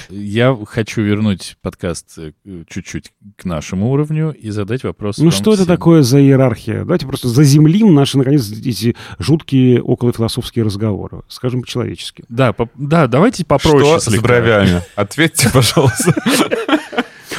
Я 0.09 0.59
хочу 0.67 1.03
вернуть 1.03 1.57
подкаст 1.63 2.19
чуть-чуть 2.67 3.13
к 3.37 3.45
нашему 3.45 3.93
уровню 3.93 4.33
и 4.33 4.51
задать 4.51 4.83
вопрос 4.83 5.19
Ну 5.19 5.31
что 5.31 5.55
это 5.55 5.67
такое 5.67 6.03
за 6.03 6.21
иерархия? 6.21 6.81
Давайте 6.81 7.07
просто 7.07 7.29
заземлим 7.29 7.95
наши, 8.01 8.19
наконец, 8.19 8.51
эти 8.51 8.97
жуткие 9.19 9.83
околофилософские 9.83 10.65
разговоры. 10.65 11.23
Скажем 11.29 11.63
по-человечески. 11.63 12.25
Да, 12.29 12.55
да, 12.75 13.07
давайте 13.07 13.45
попроще. 13.45 14.01
Что 14.01 14.11
с 14.11 14.21
бровями? 14.21 14.83
Ответьте, 14.97 15.49
пожалуйста. 15.53 16.15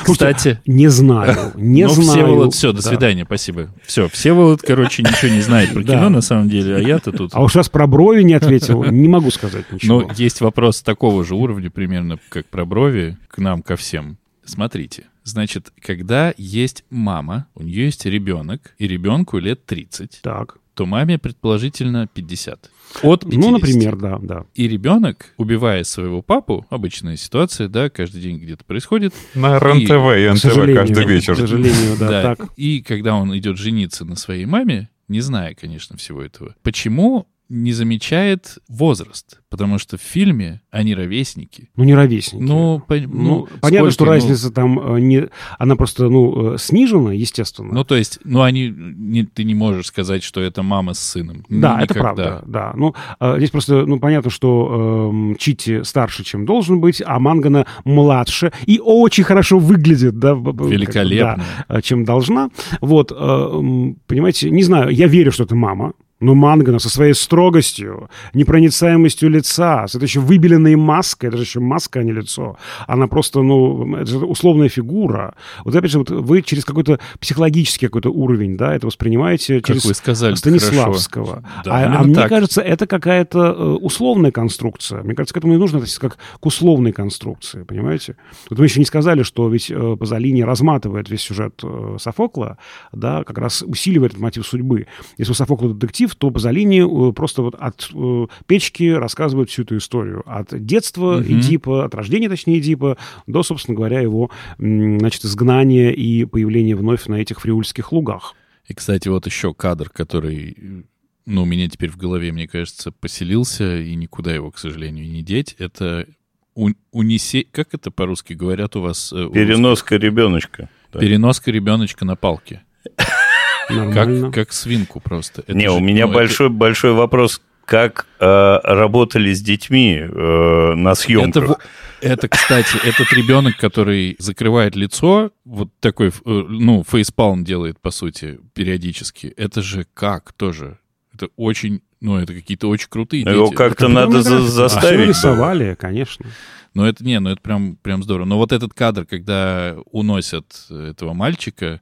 Кстати. 0.04 0.60
Не 0.66 0.88
знаю, 0.88 1.52
не 1.56 1.84
ну, 1.84 1.90
знаю. 1.90 2.10
Всеволод, 2.10 2.54
все, 2.54 2.74
до 2.74 2.82
свидания, 2.82 3.24
спасибо. 3.26 3.70
Все, 3.86 4.08
Всеволод, 4.10 4.62
короче, 4.62 5.04
ничего 5.04 5.32
не 5.32 5.42
знает 5.42 5.74
про 5.74 5.84
кино 5.84 6.10
на 6.10 6.22
самом 6.22 6.50
деле, 6.50 6.76
а 6.76 6.80
я-то 6.80 7.12
тут... 7.12 7.32
А 7.34 7.42
уж 7.42 7.56
раз 7.56 7.70
про 7.70 7.88
брови 7.88 8.24
не 8.24 8.34
ответил, 8.34 8.84
не 8.84 9.08
могу 9.08 9.32
сказать 9.32 9.72
ничего. 9.72 10.02
Но 10.02 10.12
есть 10.16 10.42
вопрос 10.42 10.82
такого 10.82 11.24
же 11.24 11.36
уровня 11.36 11.70
примерно, 11.70 12.20
как 12.30 12.48
про 12.48 12.66
брови, 12.66 13.18
к 13.28 13.38
нам, 13.38 13.62
ко 13.62 13.76
всем. 13.76 14.18
Смотрите, 14.44 15.06
значит, 15.24 15.72
когда 15.80 16.34
есть 16.38 16.84
мама, 16.90 17.48
у 17.56 17.64
нее 17.64 17.86
есть 17.86 18.06
ребенок, 18.06 18.74
и 18.78 18.88
ребенку 18.88 19.38
лет 19.38 19.66
30, 19.66 20.20
так. 20.22 20.58
то 20.74 20.86
маме 20.86 21.18
предположительно 21.18 22.08
50. 22.08 22.70
От 23.04 23.22
50. 23.22 23.40
Ну, 23.40 23.52
например, 23.52 23.96
да, 23.96 24.20
да. 24.22 24.46
И 24.54 24.68
ребенок, 24.68 25.34
убивая 25.38 25.84
своего 25.84 26.22
папу, 26.22 26.66
обычная 26.70 27.16
ситуация, 27.16 27.68
да, 27.68 27.90
каждый 27.90 28.22
день 28.22 28.38
где-то 28.38 28.66
происходит. 28.66 29.14
На 29.34 29.60
РНТВ 29.60 29.90
и, 29.90 30.26
и 30.26 30.30
НТВ 30.30 30.76
каждый 30.76 31.06
вечер. 31.06 31.36
К 31.36 31.40
сожалению, 31.40 31.98
да, 31.98 32.10
да. 32.10 32.36
так. 32.36 32.50
И 32.58 32.82
когда 32.82 33.16
он 33.16 33.36
идет 33.38 33.58
жениться 33.58 34.06
на 34.06 34.16
своей 34.16 34.46
маме, 34.46 34.90
не 35.08 35.22
зная, 35.22 35.54
конечно, 35.56 35.98
всего 35.98 36.22
этого, 36.22 36.56
почему 36.64 37.28
не 37.52 37.74
замечает 37.74 38.60
возраст, 38.70 39.42
потому 39.50 39.78
что 39.78 39.98
в 39.98 40.02
фильме 40.02 40.62
они 40.72 40.96
ровесники. 40.96 41.70
Ну, 41.76 41.84
не 41.84 41.94
ровесники. 41.94 42.42
Ну, 42.42 42.82
по, 42.88 42.96
ну, 42.96 43.08
ну 43.10 43.48
понятно, 43.60 43.92
что 43.92 44.06
ну, 44.06 44.12
разница 44.12 44.52
там 44.52 44.80
э, 44.96 45.00
не... 45.02 45.28
Она 45.60 45.76
просто, 45.76 46.08
ну, 46.08 46.54
э, 46.54 46.58
снижена, 46.58 47.12
естественно. 47.12 47.74
Ну, 47.74 47.84
то 47.84 47.96
есть, 47.98 48.20
ну, 48.24 48.42
они... 48.42 48.70
Не, 48.70 49.24
ты 49.24 49.44
не 49.44 49.54
можешь 49.54 49.88
сказать, 49.88 50.24
что 50.24 50.40
это 50.40 50.64
мама 50.64 50.94
с 50.94 51.00
сыном. 51.00 51.46
Да, 51.50 51.74
Никогда. 51.74 51.84
это 51.84 51.94
правда, 51.94 52.44
да. 52.48 52.72
Ну, 52.76 52.96
э, 53.20 53.36
здесь 53.38 53.50
просто, 53.50 53.86
ну, 53.86 54.00
понятно, 54.00 54.32
что 54.32 55.12
э, 55.14 55.36
Чити 55.38 55.84
старше, 55.84 56.24
чем 56.24 56.46
должен 56.46 56.80
быть, 56.80 57.04
а 57.06 57.20
Мангана 57.20 57.68
младше 57.84 58.54
и 58.66 58.80
очень 58.82 59.26
хорошо 59.26 59.60
выглядит, 59.60 60.18
да. 60.20 60.32
Великолепно. 60.32 61.44
Да, 61.68 61.82
чем 61.82 62.06
должна. 62.06 62.50
Вот, 62.80 63.12
э, 63.12 63.94
понимаете, 64.08 64.50
не 64.50 64.64
знаю, 64.64 64.90
я 64.92 65.08
верю, 65.08 65.34
что 65.34 65.44
это 65.44 65.56
мама, 65.56 65.92
но 66.22 66.36
Мангана 66.36 66.80
со 66.80 66.90
своей 66.90 67.14
строгостью, 67.14 68.10
непроницаемостью 68.34 69.30
лица, 69.30 69.88
с 69.88 69.96
этой 69.96 70.06
еще 70.06 70.20
выбеленной 70.20 70.76
маской, 70.76 71.26
это 71.26 71.38
же 71.38 71.44
еще 71.44 71.60
маска, 71.60 72.00
а 72.00 72.04
не 72.04 72.14
лицо, 72.14 72.58
она 72.88 73.08
просто, 73.08 73.42
ну, 73.42 73.96
это 73.96 74.06
же 74.06 74.18
условная 74.20 74.70
фигура. 74.70 75.36
Вот 75.66 75.76
опять 75.76 75.92
же, 75.92 76.00
вот 76.00 76.10
вы 76.10 76.42
через 76.42 76.64
какой-то 76.64 77.00
психологический 77.20 77.88
какой-то 77.88 78.10
уровень, 78.10 78.56
да, 78.56 78.74
это 78.74 78.88
воспринимаете 78.88 79.58
как 79.58 79.68
через 79.68 79.86
вы 79.86 79.94
сказали, 79.94 80.36
Станиславского. 80.36 81.44
Да, 81.66 81.72
а 81.76 82.00
а 82.00 82.04
мне 82.04 82.28
кажется, 82.28 82.62
это 82.62 82.88
какая-то 82.88 83.40
э, 83.40 83.64
условная 83.82 84.32
конструкция. 84.32 85.04
Мне 85.04 85.16
кажется, 85.16 85.34
к 85.34 85.38
этому 85.38 85.56
и 85.56 85.58
нужно 85.58 85.80
относиться 85.80 86.02
как 86.02 86.18
к 86.40 86.46
условной 86.46 86.92
конструкции, 86.92 87.64
понимаете? 87.64 88.16
Вот 88.50 88.60
мы 88.60 88.66
еще 88.66 88.80
не 88.80 88.86
сказали, 88.86 89.24
что 89.24 89.50
ведь 89.50 89.72
э, 89.72 89.98
Пазолини 90.00 90.42
разматывает 90.42 91.10
весь 91.10 91.22
сюжет 91.22 91.60
э, 91.64 91.98
Софокла, 92.00 92.58
да, 92.92 93.24
как 93.24 93.38
раз 93.38 93.64
усиливает 93.64 94.12
этот 94.12 94.22
мотив 94.22 94.46
судьбы. 94.46 94.88
Если 95.18 95.32
у 95.32 95.36
Софокла 95.36 95.74
детектив, 95.74 96.11
детектив, 96.12 96.16
то 96.16 96.32
Пазолини 96.32 97.10
э, 97.10 97.14
просто 97.14 97.42
вот 97.42 97.56
от 97.56 97.90
э, 97.94 98.28
печки 98.46 98.90
рассказывает 98.92 99.50
всю 99.50 99.64
эту 99.64 99.78
историю. 99.78 100.24
От 100.26 100.66
детства 100.66 101.18
угу. 101.18 101.24
Эдипа, 101.24 101.86
от 101.86 101.96
рождения, 101.96 102.30
точнее, 102.30 102.60
Эдипа, 102.60 102.98
до, 103.28 103.44
собственно 103.44 103.76
говоря, 103.76 104.02
его, 104.02 104.30
значит, 104.58 105.26
изгнания 105.26 105.92
и 105.92 106.26
появления 106.26 106.76
вновь 106.76 107.08
на 107.08 107.16
этих 107.16 107.42
фриульских 107.42 107.92
лугах. 107.92 108.36
И, 108.68 108.74
кстати, 108.74 109.08
вот 109.08 109.26
еще 109.26 109.54
кадр, 109.54 109.90
который 109.90 110.86
ну, 111.26 111.44
у 111.44 111.46
меня 111.46 111.68
теперь 111.70 111.90
в 111.90 111.98
голове, 111.98 112.32
мне 112.32 112.48
кажется, 112.48 112.92
поселился, 112.92 113.80
и 113.80 113.96
никуда 113.96 114.34
его, 114.34 114.52
к 114.52 114.58
сожалению, 114.58 115.10
не 115.10 115.22
деть. 115.22 115.56
Это 115.60 116.08
у, 116.56 116.70
унесе... 116.92 117.46
Как 117.52 117.74
это 117.74 117.92
по-русски 117.92 118.34
говорят 118.34 118.76
у 118.76 118.82
вас? 118.82 119.14
Э, 119.14 119.30
Переноска 119.32 119.98
ребеночка. 119.98 120.70
Да. 120.92 121.00
Переноска 121.00 121.52
ребеночка 121.52 122.06
на 122.06 122.16
палке. 122.16 122.64
Как, 123.68 124.34
как 124.34 124.54
свинку 124.54 125.00
просто. 125.00 125.42
Это 125.42 125.54
Не, 125.54 125.66
же, 125.66 125.72
у 125.72 125.80
меня 125.80 126.08
ну, 126.08 126.14
большой, 126.14 126.48
это... 126.48 126.56
большой 126.56 126.94
вопрос. 126.94 127.42
Как 127.66 128.08
э, 128.20 128.60
работали 128.64 129.34
с 129.34 129.42
детьми 129.42 129.98
э, 130.02 130.74
на 130.76 130.94
съемках? 130.96 131.44
Это, 131.44 131.58
это, 132.02 132.28
кстати, 132.28 132.76
этот 132.84 133.14
ребенок, 133.14 133.56
который 133.58 134.16
закрывает 134.20 134.76
лицо, 134.76 135.32
вот 135.46 135.70
такой, 135.80 136.10
э, 136.10 136.12
ну, 136.26 136.84
фейспалм 136.84 137.44
делает, 137.46 137.80
по 137.80 137.92
сути, 137.92 138.40
периодически. 138.54 139.28
Это 139.38 139.62
же 139.62 139.86
как 139.94 140.34
тоже? 140.34 140.80
Это 141.14 141.30
очень, 141.38 141.82
ну, 142.02 142.18
это 142.18 142.34
какие-то 142.34 142.68
очень 142.68 142.88
крутые 142.90 143.22
Его 143.22 143.46
дети. 143.46 143.56
как-то 143.56 143.88
надо 143.88 144.22
за 144.22 144.42
заставить. 144.42 145.00
А 145.00 145.10
рисовали, 145.10 145.76
конечно. 145.80 146.26
Но 146.74 146.88
это, 146.88 147.04
не, 147.06 147.20
ну 147.20 147.30
это 147.30 147.42
прям, 147.42 147.78
прям 147.78 148.02
здорово. 148.04 148.26
Но 148.26 148.38
вот 148.38 148.52
этот 148.52 148.74
кадр, 148.74 149.06
когда 149.06 149.76
уносят 149.92 150.46
этого 150.70 151.14
мальчика, 151.14 151.82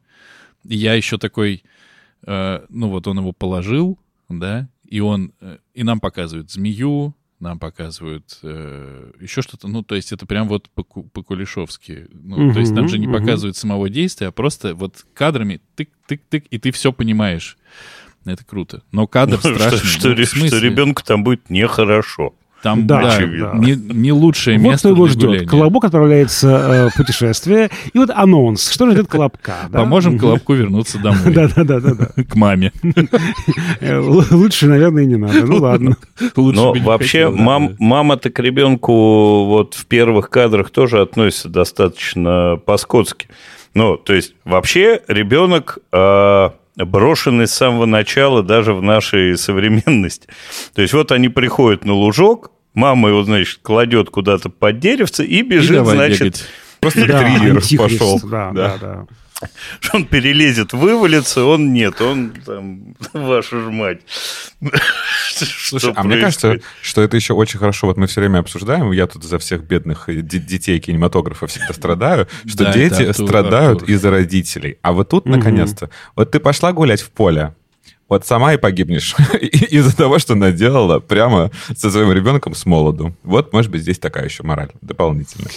я 0.63 0.93
еще 0.93 1.17
такой, 1.17 1.63
э, 2.25 2.65
ну 2.69 2.89
вот 2.89 3.07
он 3.07 3.19
его 3.19 3.31
положил, 3.31 3.99
да, 4.29 4.69
и 4.85 4.99
он, 4.99 5.33
э, 5.41 5.57
и 5.73 5.83
нам 5.83 5.99
показывают 5.99 6.51
змею, 6.51 7.15
нам 7.39 7.57
показывают 7.57 8.39
э, 8.43 9.11
еще 9.19 9.41
что-то, 9.41 9.67
ну, 9.67 9.81
то 9.81 9.95
есть 9.95 10.11
это 10.11 10.25
прям 10.25 10.47
вот 10.47 10.69
по-кулешовски. 10.69 12.07
Ну, 12.11 12.47
угу, 12.47 12.53
то 12.53 12.59
есть 12.59 12.75
там 12.75 12.89
же 12.89 12.99
не 12.99 13.07
угу. 13.07 13.17
показывают 13.17 13.55
самого 13.55 13.89
действия, 13.89 14.27
а 14.27 14.31
просто 14.31 14.75
вот 14.75 15.05
кадрами 15.13 15.61
тык-тык-тык, 15.77 16.45
и 16.49 16.59
ты 16.59 16.71
все 16.71 16.91
понимаешь. 16.91 17.57
Это 18.25 18.43
круто. 18.43 18.83
Но 18.91 19.07
кадр 19.07 19.37
страшный. 19.39 19.79
Что, 19.79 20.09
ну, 20.09 20.25
что, 20.25 20.47
что 20.47 20.59
ребенку 20.59 21.03
там 21.03 21.23
будет 21.23 21.49
нехорошо. 21.49 22.35
Там, 22.61 22.85
Да, 22.87 23.01
да, 23.01 23.07
очевидно. 23.15 23.51
не, 23.55 23.75
не 23.75 24.11
лучшее 24.11 24.57
Вот 24.57 24.63
место 24.63 24.79
что 24.79 24.89
его 24.89 25.07
ждет. 25.07 25.25
гуляния. 25.29 25.47
Колобок 25.47 25.85
отправляется 25.85 26.47
э, 26.49 26.89
в 26.89 26.95
путешествие. 26.97 27.69
И 27.93 27.97
вот 27.97 28.09
анонс. 28.09 28.69
Что 28.69 28.89
ждет 28.91 29.07
Колобка? 29.09 29.53
да? 29.69 29.79
Поможем. 29.79 30.19
Колобку 30.19 30.53
вернуться 30.53 30.97
домой. 30.99 31.19
Да-да-да-да. 31.33 32.23
К 32.23 32.35
маме. 32.35 32.71
Лучше, 34.31 34.67
наверное, 34.67 35.03
и 35.03 35.05
не 35.07 35.15
надо. 35.17 35.45
Ну 35.45 35.57
ладно. 35.57 35.97
Но 36.35 36.73
вообще 36.73 37.29
да, 37.31 37.37
да. 37.37 37.71
мама-то 37.79 38.29
к 38.29 38.39
ребенку 38.39 39.45
вот 39.45 39.73
в 39.75 39.85
первых 39.85 40.29
кадрах 40.29 40.69
тоже 40.69 41.01
относится 41.01 41.49
достаточно 41.49 42.59
по-скотски. 42.65 43.27
Ну, 43.73 43.97
то 43.97 44.13
есть 44.13 44.33
вообще 44.45 45.01
ребенок 45.07 45.77
брошенный 46.85 47.47
с 47.47 47.53
самого 47.53 47.85
начала 47.85 48.43
даже 48.43 48.73
в 48.73 48.81
нашей 48.81 49.37
современности. 49.37 50.27
То 50.73 50.81
есть 50.81 50.93
вот 50.93 51.11
они 51.11 51.29
приходят 51.29 51.85
на 51.85 51.93
лужок, 51.93 52.51
мама 52.73 53.09
его, 53.09 53.23
значит, 53.23 53.59
кладет 53.61 54.09
куда-то 54.09 54.49
под 54.49 54.79
деревце 54.79 55.25
и 55.25 55.39
И 55.39 55.41
бежит, 55.41 55.77
давай 55.77 55.95
значит, 55.95 56.21
бегать. 56.21 56.45
Просто 56.79 57.05
Да, 57.07 57.19
триллер 57.19 57.61
пошел. 57.77 58.21
Да, 58.23 58.51
да, 58.51 58.77
да. 58.77 59.05
Что 59.79 59.97
он 59.97 60.05
перелезет, 60.05 60.73
вывалится, 60.73 61.43
он 61.45 61.71
нет, 61.73 62.01
он 62.01 62.31
там, 62.45 62.95
вашу 63.13 63.61
ж 63.61 63.69
мать. 63.71 63.99
Слушай, 65.35 65.93
а 65.95 66.03
мне 66.03 66.19
кажется, 66.19 66.57
что 66.81 67.01
это 67.01 67.15
еще 67.15 67.33
очень 67.33 67.59
хорошо. 67.59 67.87
Вот 67.87 67.97
мы 67.97 68.07
все 68.07 68.21
время 68.21 68.39
обсуждаем, 68.39 68.91
я 68.91 69.07
тут 69.07 69.23
за 69.23 69.39
всех 69.39 69.63
бедных 69.63 70.05
де- 70.07 70.39
детей 70.39 70.79
кинематографа 70.79 71.47
всегда 71.47 71.73
страдаю, 71.73 72.27
что 72.45 72.65
Да, 72.65 72.73
дети 72.73 73.03
Артур, 73.03 73.27
страдают 73.27 73.81
Артур. 73.81 73.89
из-за 73.95 74.11
родителей. 74.11 74.77
А 74.81 74.91
вот 74.91 75.09
тут, 75.09 75.25
наконец-то, 75.25 75.89
вот 76.15 76.31
ты 76.31 76.39
пошла 76.39 76.73
гулять 76.73 77.01
в 77.01 77.09
поле, 77.11 77.53
вот 78.09 78.25
сама 78.25 78.53
и 78.53 78.57
погибнешь 78.57 79.15
из-за 79.41 79.95
того, 79.95 80.19
что 80.19 80.35
наделала 80.35 80.99
прямо 80.99 81.51
со 81.77 81.89
своим 81.91 82.11
ребенком 82.11 82.55
с 82.55 82.65
молоду. 82.65 83.15
Вот, 83.23 83.53
может 83.53 83.71
быть, 83.71 83.81
здесь 83.81 83.99
такая 83.99 84.25
еще 84.25 84.43
мораль 84.43 84.71
дополнительная. 84.81 85.51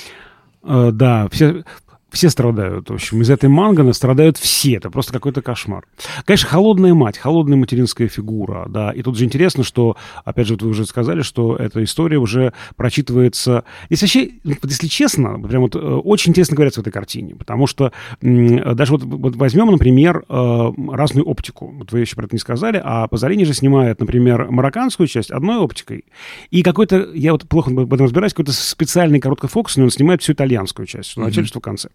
Э, 0.62 0.90
Да, 0.92 1.28
все, 1.32 1.64
все 2.12 2.30
страдают. 2.30 2.90
В 2.90 2.94
общем, 2.94 3.22
из 3.22 3.30
этой 3.30 3.48
манганы 3.48 3.94
страдают 3.94 4.36
все. 4.36 4.74
Это 4.74 4.90
просто 4.90 5.12
какой-то 5.12 5.42
кошмар. 5.42 5.84
Конечно, 6.24 6.48
холодная 6.48 6.94
мать, 6.94 7.18
холодная 7.18 7.56
материнская 7.56 8.08
фигура, 8.08 8.66
да. 8.68 8.92
И 8.92 9.02
тут 9.02 9.16
же 9.16 9.24
интересно, 9.24 9.64
что, 9.64 9.96
опять 10.24 10.46
же, 10.46 10.54
вот 10.54 10.62
вы 10.62 10.70
уже 10.70 10.84
сказали, 10.84 11.22
что 11.22 11.56
эта 11.56 11.82
история 11.82 12.18
уже 12.18 12.52
прочитывается... 12.76 13.64
Если 13.88 14.04
вообще, 14.04 14.30
вот 14.44 14.70
если 14.70 14.86
честно, 14.86 15.40
прям 15.40 15.62
вот 15.62 15.74
э, 15.74 15.78
очень 15.78 16.30
интересно 16.30 16.54
говорится 16.54 16.80
в 16.80 16.82
этой 16.82 16.92
картине, 16.92 17.34
потому 17.34 17.66
что 17.66 17.92
даже 18.20 18.92
вот, 18.92 19.02
вот 19.02 19.36
возьмем, 19.36 19.70
например, 19.70 20.24
э, 20.28 20.72
разную 20.92 21.26
оптику. 21.26 21.72
Вот 21.78 21.92
вы 21.92 22.00
еще 22.00 22.16
про 22.16 22.26
это 22.26 22.34
не 22.34 22.40
сказали, 22.40 22.80
а 22.82 23.08
Пазолини 23.08 23.44
же 23.44 23.54
снимает, 23.54 24.00
например, 24.00 24.50
марокканскую 24.50 25.06
часть 25.06 25.30
одной 25.30 25.56
оптикой, 25.56 26.04
и 26.50 26.62
какой-то, 26.62 27.10
я 27.14 27.32
вот 27.32 27.48
плохо 27.48 27.70
в 27.70 27.94
этом 27.94 28.06
разбираюсь, 28.06 28.32
какой-то 28.32 28.52
специальный 28.52 29.20
короткофокусный, 29.20 29.84
он 29.84 29.90
снимает 29.90 30.22
всю 30.22 30.32
итальянскую 30.32 30.86
часть, 30.86 31.10
что 31.10 31.20
начале, 31.20 31.46
что 31.46 31.60
в 31.60 31.62
конце. 31.62 31.88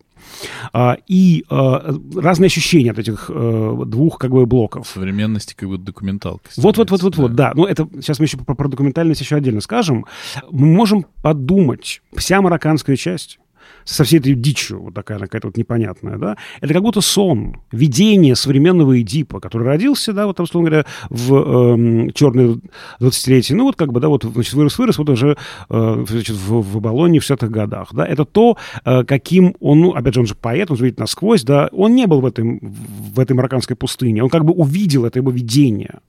А, 0.74 0.98
и 1.08 1.46
а, 1.50 1.96
разные 2.16 2.48
ощущения 2.48 2.92
от 2.92 3.00
этих 3.00 3.30
э, 3.34 3.84
двух 3.86 4.18
как 4.20 4.32
бы 4.32 4.46
блоков. 4.46 4.88
Современности 4.88 5.54
как 5.56 5.70
будто 5.70 5.84
документалка. 5.84 6.50
Вот, 6.58 6.78
вот, 6.78 6.92
вот, 6.92 7.02
вот, 7.02 7.16
снимается, 7.16 7.22
вот, 7.22 7.36
да. 7.36 7.52
Ну, 7.56 7.66
это 7.66 7.88
сейчас 8.02 8.20
мы 8.20 8.26
еще 8.26 8.38
про, 8.38 8.54
про 8.54 8.68
документальность 8.68 9.22
еще 9.22 9.36
отдельно 9.36 9.62
скажем. 9.62 10.06
Мы 10.52 10.68
можем 10.68 11.06
подумать, 11.22 12.02
вся 12.16 12.42
марокканская 12.42 12.96
часть 12.96 13.40
со 13.88 14.04
всей 14.04 14.20
этой 14.20 14.36
дичью, 14.36 14.82
вот 14.82 14.94
такая 14.94 15.18
она 15.18 15.28
какая-то 15.28 15.48
вот 15.48 15.58
непонятная, 15.58 16.18
да, 16.18 16.38
это 16.62 16.74
как 16.74 16.84
будто 16.84 17.02
сон, 17.02 17.62
видение 17.72 18.36
современного 18.36 19.00
Эдипа, 19.02 19.40
который 19.40 19.64
родился, 19.64 20.14
да, 20.14 20.28
вот 20.28 20.36
там, 20.36 20.44
условно 20.44 20.70
говоря, 20.70 20.86
в 21.10 21.34
эм, 21.34 22.12
черные 22.12 22.60
20-летие, 23.00 23.56
ну, 23.56 23.64
вот 23.64 23.76
как 23.76 23.94
бы, 23.94 24.00
да, 24.00 24.10
вот, 24.10 24.24
значит, 24.24 24.54
вырос-вырос, 24.54 24.98
вот 24.98 25.10
уже, 25.10 25.38
э, 25.70 26.06
значит, 26.08 26.36
в, 26.36 26.62
в 26.62 26.82
Болонье 26.82 27.22
в 27.22 27.24
60-х 27.24 27.48
годах, 27.48 27.90
да, 27.94 28.06
это 28.06 28.26
то, 28.26 28.58
э, 28.84 29.04
каким 29.06 29.56
он, 29.60 29.80
ну, 29.80 29.92
опять 29.92 30.14
же, 30.14 30.20
он 30.20 30.28
же 30.28 30.36
поэт, 30.36 30.70
он 30.70 30.78
же 30.78 30.84
видит 30.84 31.00
насквозь, 31.00 31.44
да, 31.44 31.70
он 31.72 31.96
не 31.96 32.08
был 32.08 32.20
в, 32.20 32.26
этом, 32.26 32.60
в 32.62 33.20
этой 33.20 33.34
марокканской 33.34 33.78
пустыне, 33.78 34.22
он 34.22 34.30
как 34.30 34.44
бы 34.44 34.54
увидел 34.54 35.06
это 35.06 35.20
его 35.20 35.32
видение. 35.32 36.00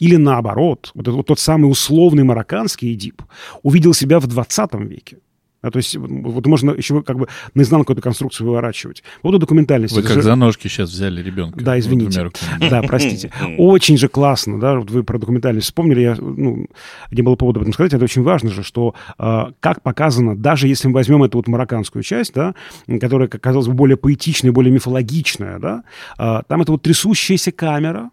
Или 0.00 0.16
наоборот, 0.16 0.90
вот, 0.94 1.02
этот 1.02 1.14
вот 1.14 1.26
тот 1.26 1.38
самый 1.38 1.70
условный 1.70 2.24
марокканский 2.24 2.94
Эдип 2.94 3.22
увидел 3.62 3.92
себя 3.92 4.20
в 4.20 4.26
20 4.26 4.74
веке. 4.74 5.18
А, 5.66 5.70
то 5.70 5.78
есть 5.78 5.96
вот, 5.96 6.46
можно 6.46 6.70
еще 6.70 7.02
как 7.02 7.18
бы 7.18 7.28
наизнанку 7.54 7.92
эту 7.92 8.02
конструкцию 8.02 8.46
выворачивать. 8.46 9.02
Вот 9.22 9.34
и 9.34 9.38
документальность. 9.38 9.94
Вы 9.96 10.02
как 10.02 10.12
же- 10.12 10.22
за 10.22 10.34
ножки 10.36 10.68
сейчас 10.68 10.90
взяли 10.90 11.22
ребенка. 11.22 11.62
Да, 11.62 11.78
извините. 11.78 12.30
Да, 12.70 12.82
простите. 12.82 13.32
Очень 13.58 13.98
же 13.98 14.08
классно, 14.08 14.60
да, 14.60 14.78
вот 14.78 14.90
вы 14.90 15.02
про 15.02 15.18
документальность 15.18 15.66
вспомнили, 15.66 16.00
я, 16.00 16.16
ну, 16.18 16.66
не 17.10 17.22
было 17.22 17.36
повода 17.36 17.58
об 17.58 17.62
этом 17.62 17.72
сказать, 17.72 17.92
это 17.92 18.04
очень 18.04 18.22
важно 18.22 18.50
же, 18.50 18.62
что 18.62 18.94
э, 19.18 19.44
как 19.60 19.82
показано, 19.82 20.36
даже 20.36 20.68
если 20.68 20.88
мы 20.88 20.94
возьмем 20.94 21.24
эту 21.24 21.38
вот 21.38 21.48
марокканскую 21.48 22.02
часть, 22.02 22.34
да, 22.34 22.54
которая, 23.00 23.28
как 23.28 23.40
казалось 23.40 23.66
бы, 23.66 23.74
более 23.74 23.96
поэтичная, 23.96 24.52
более 24.52 24.72
мифологичная, 24.72 25.58
да, 25.58 25.82
э, 26.18 26.42
там 26.48 26.62
это 26.62 26.72
вот 26.72 26.82
трясущаяся 26.82 27.52
камера, 27.52 28.10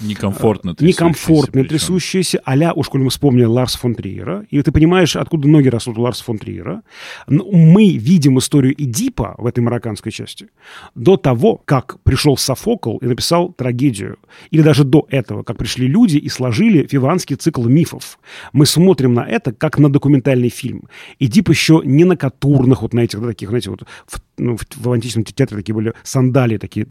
Некомфортно. 0.00 0.74
некомфортная, 0.80 1.64
трясущийся 1.64 1.68
причем. 1.68 1.68
трясущаяся, 1.68 2.40
а-ля, 2.44 2.72
уж 2.72 2.88
коль 2.88 3.02
мы 3.02 3.10
вспомнили 3.10 3.44
Ларс 3.44 3.74
фон 3.76 3.94
Триера, 3.94 4.46
и 4.50 4.60
ты 4.62 4.72
понимаешь, 4.72 5.16
откуда 5.16 5.48
ноги 5.48 5.68
растут 5.68 5.98
у 5.98 6.02
Ларса 6.02 6.24
фон 6.24 6.38
Триера, 6.38 6.82
Но 7.26 7.44
мы 7.50 7.90
видим 7.90 8.38
историю 8.38 8.74
Эдипа 8.76 9.34
в 9.38 9.46
этой 9.46 9.60
марокканской 9.60 10.12
части 10.12 10.48
до 10.94 11.16
того, 11.16 11.60
как 11.64 12.00
пришел 12.02 12.36
Софокл 12.36 12.98
и 12.98 13.06
написал 13.06 13.52
трагедию, 13.52 14.18
или 14.50 14.62
даже 14.62 14.84
до 14.84 15.06
этого, 15.10 15.42
как 15.42 15.56
пришли 15.56 15.86
люди 15.86 16.16
и 16.16 16.28
сложили 16.28 16.86
фиванский 16.86 17.36
цикл 17.36 17.64
мифов. 17.64 18.18
Мы 18.52 18.66
смотрим 18.66 19.14
на 19.14 19.26
это 19.26 19.52
как 19.52 19.78
на 19.78 19.92
документальный 19.92 20.48
фильм. 20.48 20.88
Эдип 21.18 21.48
еще 21.48 21.82
не 21.84 22.04
на 22.04 22.16
катурных, 22.16 22.82
вот 22.82 22.94
на 22.94 23.00
этих, 23.00 23.20
да, 23.20 23.28
таких, 23.28 23.48
знаете, 23.48 23.70
вот 23.70 23.84
в, 24.06 24.20
ну, 24.38 24.56
в, 24.56 24.92
античном 24.92 25.24
театре 25.24 25.58
такие 25.58 25.74
были 25.74 25.92
сандалии, 26.02 26.56
такие, 26.56 26.86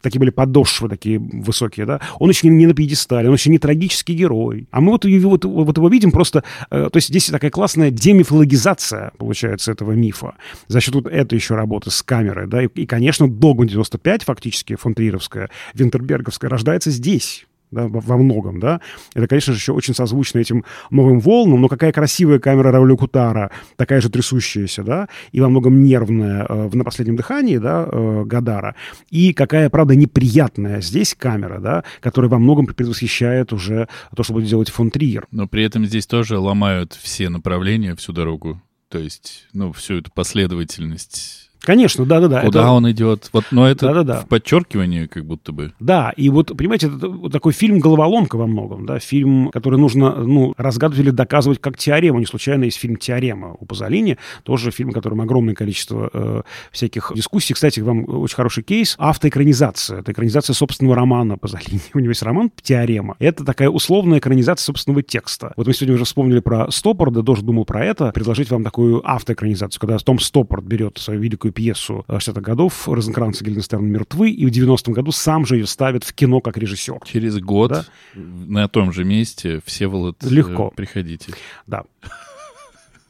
такие 0.00 0.20
были 0.20 0.30
подошвы 0.30 0.88
такие 0.88 1.18
высокие, 1.18 1.86
да. 1.86 2.00
Он 2.18 2.28
еще 2.28 2.48
не, 2.48 2.56
не 2.56 2.66
на 2.66 2.74
пьедестале, 2.74 3.28
он 3.28 3.34
еще 3.34 3.50
не 3.50 3.58
трагический 3.58 4.14
герой. 4.14 4.66
А 4.70 4.80
мы 4.80 4.92
вот 4.92 5.04
его, 5.04 5.30
вот, 5.30 5.44
вот 5.44 5.76
его 5.76 5.88
видим 5.88 6.10
просто... 6.10 6.42
э, 6.70 6.88
то 6.90 6.96
есть 6.96 7.08
здесь 7.08 7.26
такая 7.26 7.50
классная 7.50 7.90
демифологизация, 7.90 9.12
получается, 9.18 9.72
этого 9.72 9.92
мифа. 9.92 10.34
За 10.68 10.80
счет 10.80 10.94
вот 10.94 11.06
этой 11.06 11.36
еще 11.36 11.54
работы 11.54 11.90
с 11.90 12.02
камерой, 12.02 12.46
да. 12.46 12.62
И, 12.62 12.66
и, 12.66 12.86
конечно, 12.86 13.28
Догма 13.28 13.66
95 13.66 14.24
фактически, 14.24 14.76
фон 14.76 14.94
Триеровская, 14.94 15.50
Винтерберговская, 15.74 16.50
рождается 16.50 16.90
здесь 16.90 17.46
да, 17.74 17.86
во, 17.88 18.16
многом, 18.16 18.60
да. 18.60 18.80
Это, 19.14 19.26
конечно 19.26 19.52
же, 19.52 19.58
еще 19.58 19.72
очень 19.72 19.94
созвучно 19.94 20.38
этим 20.38 20.64
новым 20.90 21.20
волнам, 21.20 21.60
но 21.60 21.68
какая 21.68 21.92
красивая 21.92 22.38
камера 22.38 22.72
Рауля 22.72 22.96
Кутара, 22.96 23.50
такая 23.76 24.00
же 24.00 24.08
трясущаяся, 24.08 24.82
да, 24.82 25.08
и 25.32 25.40
во 25.40 25.48
многом 25.48 25.82
нервная 25.82 26.46
э, 26.48 26.70
«На 26.72 26.84
последнем 26.84 27.16
дыхании», 27.16 27.58
да, 27.58 27.86
э, 27.90 28.24
Гадара, 28.24 28.74
и 29.10 29.32
какая, 29.32 29.68
правда, 29.70 29.94
неприятная 29.94 30.80
здесь 30.80 31.14
камера, 31.14 31.60
да, 31.60 31.84
которая 32.00 32.30
во 32.30 32.38
многом 32.38 32.66
предвосхищает 32.66 33.52
уже 33.52 33.88
то, 34.16 34.22
что 34.22 34.32
будет 34.32 34.48
делать 34.48 34.70
фон 34.70 34.90
Триер. 34.90 35.26
Но 35.30 35.46
при 35.46 35.64
этом 35.64 35.84
здесь 35.86 36.06
тоже 36.06 36.38
ломают 36.38 36.92
все 36.92 37.28
направления 37.28 37.94
всю 37.96 38.12
дорогу. 38.12 38.60
То 38.88 38.98
есть, 38.98 39.46
ну, 39.52 39.72
всю 39.72 39.98
эту 39.98 40.12
последовательность. 40.12 41.43
Конечно, 41.64 42.04
да-да-да. 42.04 42.42
Куда 42.42 42.60
это- 42.60 42.70
он 42.70 42.90
идет? 42.90 43.30
Вот, 43.32 43.44
но 43.50 43.68
это 43.68 43.86
Да-да-да. 43.88 44.20
в 44.20 44.28
подчеркивании 44.28 45.06
как 45.06 45.24
будто 45.24 45.52
бы. 45.52 45.72
Да, 45.80 46.12
и 46.16 46.28
вот, 46.28 46.56
понимаете, 46.56 46.88
это 46.88 47.08
вот 47.08 47.32
такой 47.32 47.52
фильм 47.52 47.78
головоломка 47.78 48.36
во 48.36 48.46
многом, 48.46 48.86
да, 48.86 48.98
фильм, 48.98 49.50
который 49.50 49.78
нужно, 49.78 50.14
ну, 50.14 50.54
разгадывать 50.56 51.00
или 51.04 51.10
доказывать 51.10 51.60
как 51.60 51.78
теорему. 51.78 52.18
Не 52.18 52.26
случайно 52.26 52.64
есть 52.64 52.78
фильм 52.78 52.96
«Теорема» 52.96 53.56
у 53.58 53.64
Пазолини, 53.64 54.18
тоже 54.42 54.70
фильм, 54.70 54.90
в 54.90 54.92
котором 54.92 55.20
огромное 55.20 55.54
количество 55.54 56.10
э, 56.12 56.42
всяких 56.70 57.12
дискуссий. 57.14 57.54
Кстати, 57.54 57.80
вам 57.80 58.04
очень 58.08 58.36
хороший 58.36 58.62
кейс. 58.62 58.94
Автоэкранизация. 58.98 60.00
Это 60.00 60.12
экранизация 60.12 60.54
собственного 60.54 60.96
романа 60.96 61.38
Пазолини. 61.38 61.80
У 61.94 61.98
него 61.98 62.10
есть 62.10 62.22
роман 62.22 62.50
«Теорема». 62.62 63.16
Это 63.18 63.44
такая 63.44 63.70
условная 63.70 64.18
экранизация 64.18 64.64
собственного 64.66 65.02
текста. 65.02 65.52
Вот 65.56 65.66
мы 65.66 65.72
сегодня 65.72 65.94
уже 65.94 66.04
вспомнили 66.04 66.40
про 66.40 66.70
Стоппарда, 66.70 67.22
тоже 67.22 67.42
думал 67.42 67.64
про 67.64 67.84
это, 67.84 68.10
предложить 68.12 68.50
вам 68.50 68.64
такую 68.64 69.00
автоэкранизацию, 69.08 69.80
когда 69.80 69.96
Том 69.98 70.18
Стоппард 70.18 70.64
берет 70.64 70.98
свою 70.98 71.20
великую 71.20 71.53
пьесу 71.54 72.04
э, 72.08 72.16
60-х 72.16 72.40
годов 72.42 72.88
«Розенкранц 72.88 73.40
и 73.40 73.44
Гильденстерн 73.44 73.84
мертвы», 73.86 74.30
и 74.30 74.44
в 74.46 74.50
90-м 74.50 74.92
году 74.92 75.12
сам 75.12 75.46
же 75.46 75.56
ее 75.56 75.66
ставит 75.66 76.04
в 76.04 76.12
кино 76.12 76.40
как 76.40 76.58
режиссер. 76.58 76.98
Через 77.06 77.38
год 77.38 77.70
Да. 77.70 77.84
на 78.14 78.68
том 78.68 78.92
же 78.92 79.04
месте 79.04 79.60
Всеволод, 79.64 80.16
э, 80.22 80.28
Легко. 80.28 80.70
приходите. 80.76 81.32
Да. 81.66 81.84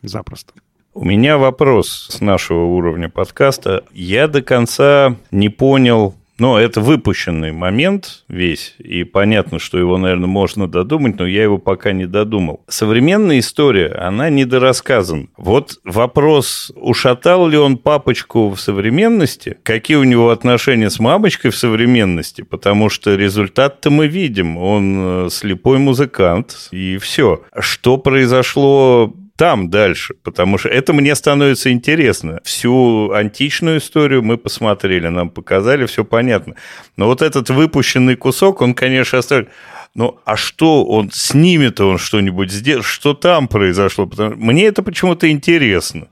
Запросто. 0.03 0.53
У 0.93 1.05
меня 1.05 1.39
вопрос 1.39 2.07
с 2.11 2.21
нашего 2.21 2.67
уровня 2.67 3.09
подкаста. 3.09 3.85
Я 3.93 4.29
до 4.29 4.43
конца 4.43 5.17
не 5.33 5.49
понял 5.49 6.15
Но 6.39 6.59
это 6.59 6.81
выпущенный 6.81 7.53
момент 7.53 8.25
весь, 8.29 8.75
и 8.79 9.05
понятно, 9.05 9.59
что 9.59 9.79
его, 9.79 9.99
наверное, 9.99 10.27
можно 10.27 10.67
додумать, 10.67 11.19
но 11.19 11.27
я 11.27 11.45
его 11.45 11.59
пока 11.59 11.93
не 11.93 12.07
додумал. 12.07 12.65
Современная 12.69 13.39
история, 13.39 13.89
она 13.89 14.31
недорассказана. 14.31 15.29
Вот 15.37 15.79
вопрос, 15.85 16.73
ушатал 16.75 17.47
ли 17.47 17.57
он 17.57 17.79
папочку 17.79 18.51
в 18.51 18.61
современности, 18.61 19.59
какие 19.63 19.97
у 19.97 20.05
него 20.05 20.31
отношения 20.31 20.91
с 20.91 20.99
мамочкой 20.99 21.51
в 21.53 21.57
современности, 21.57 22.43
потому 22.43 22.89
что 22.89 23.15
результат-то 23.15 23.91
мы 23.91 24.09
видим, 24.09 24.57
он 24.57 25.27
э, 25.27 25.29
слепой 25.31 25.79
музыкант, 25.79 26.69
и 26.73 26.99
все. 26.99 27.43
Что 27.59 27.97
произошло 27.97 29.15
там 29.37 29.69
дальше, 29.69 30.15
потому 30.23 30.59
что 30.59 30.69
это 30.69 30.93
мне 30.93 31.15
становится 31.15 31.73
интересно. 31.73 32.41
Всю 32.45 33.11
античную 33.13 33.79
историю 33.79 34.23
мы 34.23 34.37
посмотрели, 34.37 35.09
нам 35.09 35.29
показали, 35.29 35.87
все 35.87 36.05
понятно. 36.05 36.55
Но 36.97 37.07
вот 37.07 37.21
этот 37.23 37.51
выпущенный 37.51 38.17
кусок, 38.17 38.61
он, 38.63 38.75
конечно, 38.75 39.19
оставит... 39.19 39.49
Ну, 39.95 40.19
а 40.25 40.37
что 40.37 40.85
он 40.85 41.11
снимет, 41.13 41.81
он 41.81 41.99
что-нибудь 41.99 42.51
сделает? 42.51 42.85
Что 42.85 43.15
там 43.15 43.47
произошло? 43.47 44.07
Потому... 44.07 44.35
Мне 44.37 44.67
это 44.67 44.83
почему-то 44.83 45.31
интересно. 45.31 46.09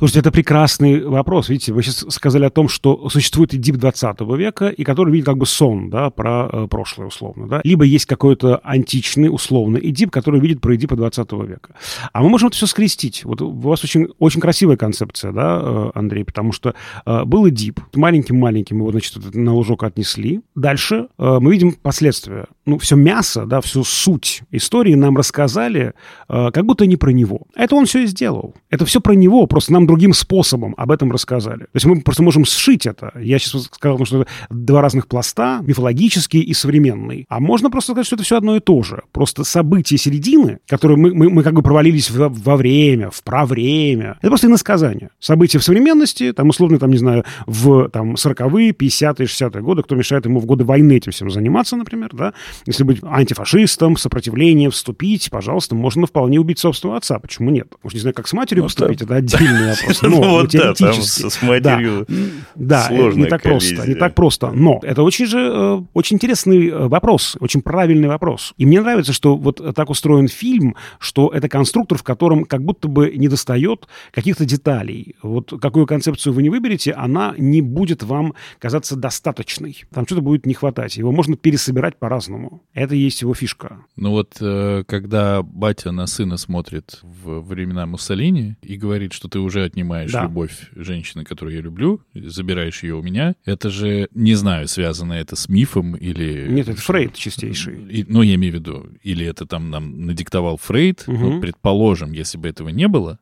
Слушайте, 0.00 0.20
это 0.20 0.32
прекрасный 0.32 1.04
вопрос. 1.04 1.50
Видите, 1.50 1.74
вы 1.74 1.82
сейчас 1.82 2.06
сказали 2.08 2.46
о 2.46 2.50
том, 2.50 2.70
что 2.70 3.10
существует 3.10 3.52
Эдип 3.52 3.76
20 3.76 4.18
века, 4.34 4.68
и 4.68 4.82
который 4.82 5.12
видит 5.12 5.26
как 5.26 5.36
бы 5.36 5.44
сон, 5.44 5.90
да, 5.90 6.08
про 6.08 6.48
э, 6.50 6.66
прошлое 6.70 7.08
условно, 7.08 7.46
да. 7.46 7.60
Либо 7.64 7.84
есть 7.84 8.06
какой-то 8.06 8.62
античный, 8.64 9.28
условно, 9.28 9.76
Эдип, 9.76 10.10
который 10.10 10.40
видит 10.40 10.62
про 10.62 10.74
Эдипа 10.74 10.96
20 10.96 11.32
века. 11.46 11.74
А 12.14 12.22
мы 12.22 12.30
можем 12.30 12.48
это 12.48 12.56
все 12.56 12.64
скрестить. 12.64 13.26
Вот 13.26 13.42
у 13.42 13.50
вас 13.50 13.84
очень, 13.84 14.08
очень 14.18 14.40
красивая 14.40 14.78
концепция, 14.78 15.32
да, 15.32 15.60
э, 15.62 15.90
Андрей, 15.92 16.24
потому 16.24 16.52
что 16.52 16.74
э, 17.04 17.24
был 17.26 17.46
Эдип, 17.46 17.80
маленьким-маленьким 17.94 18.78
его, 18.78 18.92
значит, 18.92 19.34
на 19.34 19.52
лужок 19.52 19.82
отнесли. 19.82 20.40
Дальше 20.54 21.08
э, 21.18 21.38
мы 21.40 21.52
видим 21.52 21.72
последствия. 21.72 22.46
Ну, 22.64 22.78
все 22.78 22.96
мясо, 22.96 23.44
да, 23.44 23.60
всю 23.60 23.84
суть 23.84 24.44
истории 24.50 24.94
нам 24.94 25.18
рассказали, 25.18 25.92
э, 26.30 26.50
как 26.54 26.64
будто 26.64 26.86
не 26.86 26.96
про 26.96 27.10
него. 27.10 27.42
Это 27.54 27.74
он 27.74 27.84
все 27.84 28.04
и 28.04 28.06
сделал. 28.06 28.54
Это 28.70 28.86
все 28.86 29.02
про 29.02 29.12
него, 29.12 29.46
просто 29.46 29.74
нам 29.74 29.89
другим 29.90 30.12
способом 30.12 30.74
об 30.76 30.92
этом 30.92 31.10
рассказали. 31.10 31.60
То 31.64 31.74
есть 31.74 31.86
мы 31.86 32.00
просто 32.00 32.22
можем 32.22 32.44
сшить 32.44 32.86
это. 32.86 33.12
Я 33.20 33.38
сейчас 33.38 33.64
сказал, 33.64 34.04
что 34.04 34.22
это 34.22 34.30
два 34.50 34.82
разных 34.82 35.08
пласта, 35.08 35.60
мифологический 35.62 36.40
и 36.40 36.54
современный. 36.54 37.26
А 37.28 37.40
можно 37.40 37.70
просто 37.70 37.92
сказать, 37.92 38.06
что 38.06 38.16
это 38.16 38.24
все 38.24 38.36
одно 38.36 38.56
и 38.56 38.60
то 38.60 38.82
же. 38.82 39.02
Просто 39.10 39.42
события 39.42 39.98
середины, 39.98 40.58
которые 40.68 40.96
мы, 40.96 41.12
мы, 41.12 41.28
мы 41.28 41.42
как 41.42 41.54
бы 41.54 41.62
провалились 41.62 42.10
во, 42.10 42.28
во 42.28 42.56
время, 42.56 43.10
в 43.10 43.22
правремя, 43.24 44.16
это 44.20 44.28
просто 44.28 44.46
иносказание. 44.46 45.10
События 45.18 45.58
в 45.58 45.64
современности, 45.64 46.32
там, 46.32 46.48
условно, 46.48 46.78
там, 46.78 46.90
не 46.90 46.98
знаю, 46.98 47.24
в 47.46 47.88
там, 47.88 48.14
40-е, 48.14 48.70
50-е, 48.70 49.26
60-е 49.26 49.62
годы, 49.62 49.82
кто 49.82 49.96
мешает 49.96 50.24
ему 50.24 50.38
в 50.38 50.46
годы 50.46 50.64
войны 50.64 50.92
этим 50.92 51.10
всем 51.10 51.30
заниматься, 51.30 51.76
например, 51.76 52.10
да, 52.12 52.32
если 52.66 52.84
быть 52.84 53.00
антифашистом, 53.02 53.96
сопротивление, 53.96 54.70
вступить, 54.70 55.30
пожалуйста, 55.30 55.74
можно 55.74 56.06
вполне 56.06 56.38
убить 56.38 56.58
собственного 56.60 56.98
отца. 56.98 57.18
Почему 57.18 57.50
нет? 57.50 57.72
Может, 57.82 57.94
не 57.94 58.00
знаю, 58.00 58.14
как 58.14 58.28
с 58.28 58.32
матерью 58.32 58.62
Ну, 58.62 58.68
поступить, 58.68 59.02
это 59.02 59.16
отдельный 59.16 59.72
вопрос. 59.86 60.02
Ну, 60.02 60.20
Но 60.20 60.30
вот 60.30 60.50
да, 60.50 60.74
там 60.74 60.92
с 60.94 61.30
с 61.30 61.42
матерью 61.42 62.06
Да, 62.54 62.84
это 62.84 62.92
не 62.92 62.98
сложная 62.98 63.30
так 63.30 63.42
просто, 63.42 63.70
не 63.70 63.76
коллизия. 63.76 64.00
так 64.00 64.14
просто. 64.14 64.50
Но 64.52 64.80
это 64.82 65.02
очень 65.02 65.26
же 65.26 65.38
э, 65.38 65.82
очень 65.94 66.16
интересный 66.16 66.68
э, 66.68 66.88
вопрос, 66.88 67.36
очень 67.40 67.62
правильный 67.62 68.08
вопрос. 68.08 68.54
И 68.56 68.66
мне 68.66 68.80
нравится, 68.80 69.12
что 69.12 69.36
вот 69.36 69.60
так 69.74 69.90
устроен 69.90 70.28
фильм, 70.28 70.76
что 70.98 71.28
это 71.28 71.48
конструктор, 71.48 71.98
в 71.98 72.02
котором 72.02 72.44
как 72.44 72.62
будто 72.62 72.88
бы 72.88 73.12
не 73.16 73.28
достает 73.28 73.86
каких-то 74.12 74.44
деталей. 74.44 75.16
Вот 75.22 75.52
какую 75.60 75.86
концепцию 75.86 76.32
вы 76.32 76.42
не 76.42 76.50
выберете, 76.50 76.92
она 76.92 77.34
не 77.38 77.62
будет 77.62 78.02
вам 78.02 78.34
казаться 78.58 78.96
достаточной. 78.96 79.84
Там 79.92 80.06
что-то 80.06 80.22
будет 80.22 80.46
не 80.46 80.54
хватать. 80.54 80.96
Его 80.96 81.12
можно 81.12 81.36
пересобирать 81.36 81.98
по-разному. 81.98 82.62
Это 82.74 82.94
и 82.94 82.98
есть 82.98 83.22
его 83.22 83.34
фишка. 83.34 83.84
Ну 83.96 84.10
вот, 84.10 84.36
э, 84.40 84.84
когда 84.86 85.42
батя 85.42 85.92
на 85.92 86.06
сына 86.06 86.36
смотрит 86.36 87.00
в 87.02 87.40
времена 87.40 87.86
Муссолини 87.86 88.56
и 88.62 88.76
говорит, 88.76 89.12
что 89.12 89.28
ты 89.28 89.38
уже 89.38 89.69
отнимаешь 89.70 90.12
Да. 90.12 90.24
любовь 90.24 90.68
женщины, 90.76 91.24
которую 91.24 91.56
я 91.56 91.62
люблю, 91.62 92.02
забираешь 92.14 92.82
ее 92.82 92.94
у 92.96 93.02
меня, 93.02 93.34
это 93.44 93.70
же, 93.70 94.08
не 94.14 94.34
знаю, 94.34 94.68
связано 94.68 95.14
это 95.14 95.36
с 95.36 95.48
мифом 95.48 95.94
или... 95.96 96.46
Нет, 96.50 96.68
это 96.68 96.80
Фрейд 96.80 97.14
чистейший. 97.14 97.82
И- 97.88 98.04
ну, 98.08 98.22
я 98.22 98.34
имею 98.34 98.52
в 98.52 98.56
виду, 98.56 98.86
или 99.02 99.24
это 99.26 99.46
там 99.46 99.70
нам 99.70 100.04
надиктовал 100.06 100.56
Фрейд, 100.58 101.04
Мгм. 101.06 101.20
но, 101.20 101.40
предположим, 101.40 102.12
если 102.12 102.36
бы 102.38 102.48
этого 102.48 102.68
не 102.68 102.88
было, 102.88 103.18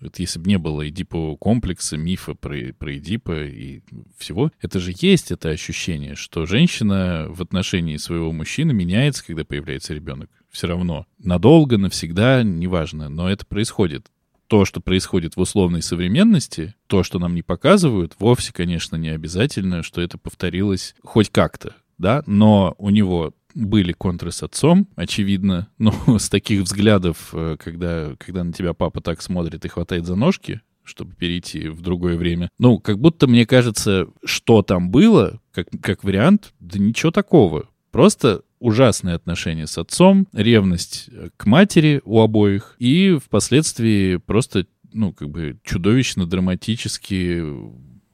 вот 0.00 0.18
если 0.18 0.40
бы 0.40 0.48
не 0.48 0.58
было 0.58 0.88
Эдипа 0.88 1.36
комплекса, 1.36 1.96
мифа 1.96 2.34
про, 2.34 2.56
про 2.76 2.96
Эдипа 2.98 3.44
и 3.44 3.82
всего, 4.18 4.50
это 4.60 4.80
же 4.80 4.92
есть 4.98 5.30
это 5.30 5.50
ощущение, 5.50 6.16
что 6.16 6.44
женщина 6.44 7.26
в 7.28 7.40
отношении 7.40 7.96
своего 7.98 8.32
мужчины 8.32 8.72
меняется, 8.72 9.24
когда 9.24 9.44
появляется 9.44 9.94
ребенок. 9.94 10.28
Все 10.50 10.66
равно. 10.66 11.06
Надолго, 11.18 11.78
навсегда, 11.78 12.42
неважно, 12.42 13.08
но 13.08 13.30
это 13.30 13.46
происходит. 13.46 14.06
То, 14.52 14.66
что 14.66 14.82
происходит 14.82 15.36
в 15.36 15.40
условной 15.40 15.80
современности, 15.80 16.74
то, 16.86 17.02
что 17.02 17.18
нам 17.18 17.34
не 17.34 17.40
показывают, 17.40 18.16
вовсе, 18.18 18.52
конечно, 18.52 18.96
не 18.96 19.08
обязательно, 19.08 19.82
что 19.82 20.02
это 20.02 20.18
повторилось 20.18 20.94
хоть 21.02 21.30
как-то, 21.30 21.74
да, 21.96 22.22
но 22.26 22.74
у 22.76 22.90
него 22.90 23.32
были 23.54 23.94
контры 23.94 24.30
с 24.30 24.42
отцом, 24.42 24.88
очевидно, 24.94 25.68
но 25.78 25.94
с 26.18 26.28
таких 26.28 26.64
взглядов, 26.64 27.30
э, 27.32 27.56
когда, 27.58 28.14
когда 28.18 28.44
на 28.44 28.52
тебя 28.52 28.74
папа 28.74 29.00
так 29.00 29.22
смотрит 29.22 29.64
и 29.64 29.68
хватает 29.68 30.04
за 30.04 30.16
ножки, 30.16 30.60
чтобы 30.84 31.14
перейти 31.14 31.68
в 31.68 31.80
другое 31.80 32.18
время. 32.18 32.50
Ну, 32.58 32.78
как 32.78 32.98
будто, 32.98 33.26
мне 33.26 33.46
кажется, 33.46 34.06
что 34.22 34.60
там 34.60 34.90
было, 34.90 35.40
как, 35.52 35.68
как 35.80 36.04
вариант, 36.04 36.52
да 36.60 36.78
ничего 36.78 37.10
такого. 37.10 37.70
Просто 37.90 38.42
ужасные 38.62 39.14
отношения 39.16 39.66
с 39.66 39.76
отцом, 39.76 40.26
ревность 40.32 41.08
э, 41.12 41.28
к 41.36 41.46
матери 41.46 42.00
у 42.04 42.20
обоих, 42.20 42.76
и 42.78 43.18
впоследствии 43.22 44.16
просто, 44.16 44.66
ну, 44.92 45.12
как 45.12 45.28
бы 45.30 45.58
чудовищно 45.64 46.26
драматически 46.26 47.42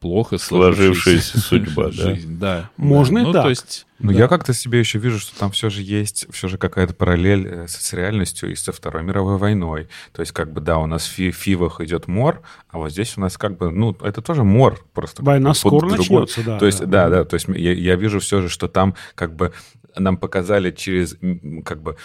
плохо 0.00 0.38
Сложившаяся 0.38 1.40
судьба, 1.40 1.86
да. 1.86 1.90
жизнь, 1.90 2.38
да. 2.38 2.70
Можно 2.76 3.16
Да. 3.16 3.20
и 3.22 3.26
ну, 3.26 3.32
так. 3.32 3.42
То 3.42 3.48
есть, 3.50 3.86
Ну, 3.98 4.12
да. 4.12 4.18
я 4.20 4.28
как-то 4.28 4.54
себе 4.54 4.78
еще 4.78 5.00
вижу, 5.00 5.18
что 5.18 5.36
там 5.36 5.50
все 5.50 5.70
же 5.70 5.82
есть, 5.82 6.26
все 6.32 6.46
же 6.46 6.56
какая-то 6.56 6.94
параллель 6.94 7.44
э, 7.48 7.66
с 7.66 7.92
реальностью 7.92 8.52
и 8.52 8.54
со 8.54 8.70
Второй 8.70 9.02
мировой 9.02 9.38
войной. 9.38 9.88
То 10.12 10.22
есть, 10.22 10.30
как 10.30 10.52
бы, 10.52 10.60
да, 10.60 10.78
у 10.78 10.86
нас 10.86 11.04
в 11.04 11.10
Фи- 11.10 11.32
Фивах 11.32 11.80
идет 11.80 12.06
мор, 12.06 12.42
а 12.68 12.78
вот 12.78 12.92
здесь 12.92 13.14
у 13.16 13.20
нас 13.20 13.36
как 13.36 13.58
бы, 13.58 13.72
ну, 13.72 13.96
это 14.00 14.22
тоже 14.22 14.44
мор 14.44 14.84
просто. 14.94 15.24
Война 15.24 15.52
скоро 15.52 15.80
другой. 15.88 15.98
начнется, 15.98 16.44
да. 16.44 16.58
То 16.60 16.66
есть, 16.66 16.86
да, 16.86 17.08
да, 17.08 17.24
то 17.24 17.34
есть 17.34 17.48
я, 17.48 17.72
я 17.72 17.96
вижу 17.96 18.20
все 18.20 18.40
же, 18.40 18.48
что 18.48 18.68
там 18.68 18.94
как 19.16 19.34
бы 19.34 19.52
нам 19.96 20.16
показали 20.16 20.70
через, 20.70 21.16
как 21.64 21.82
бы, 21.82 21.96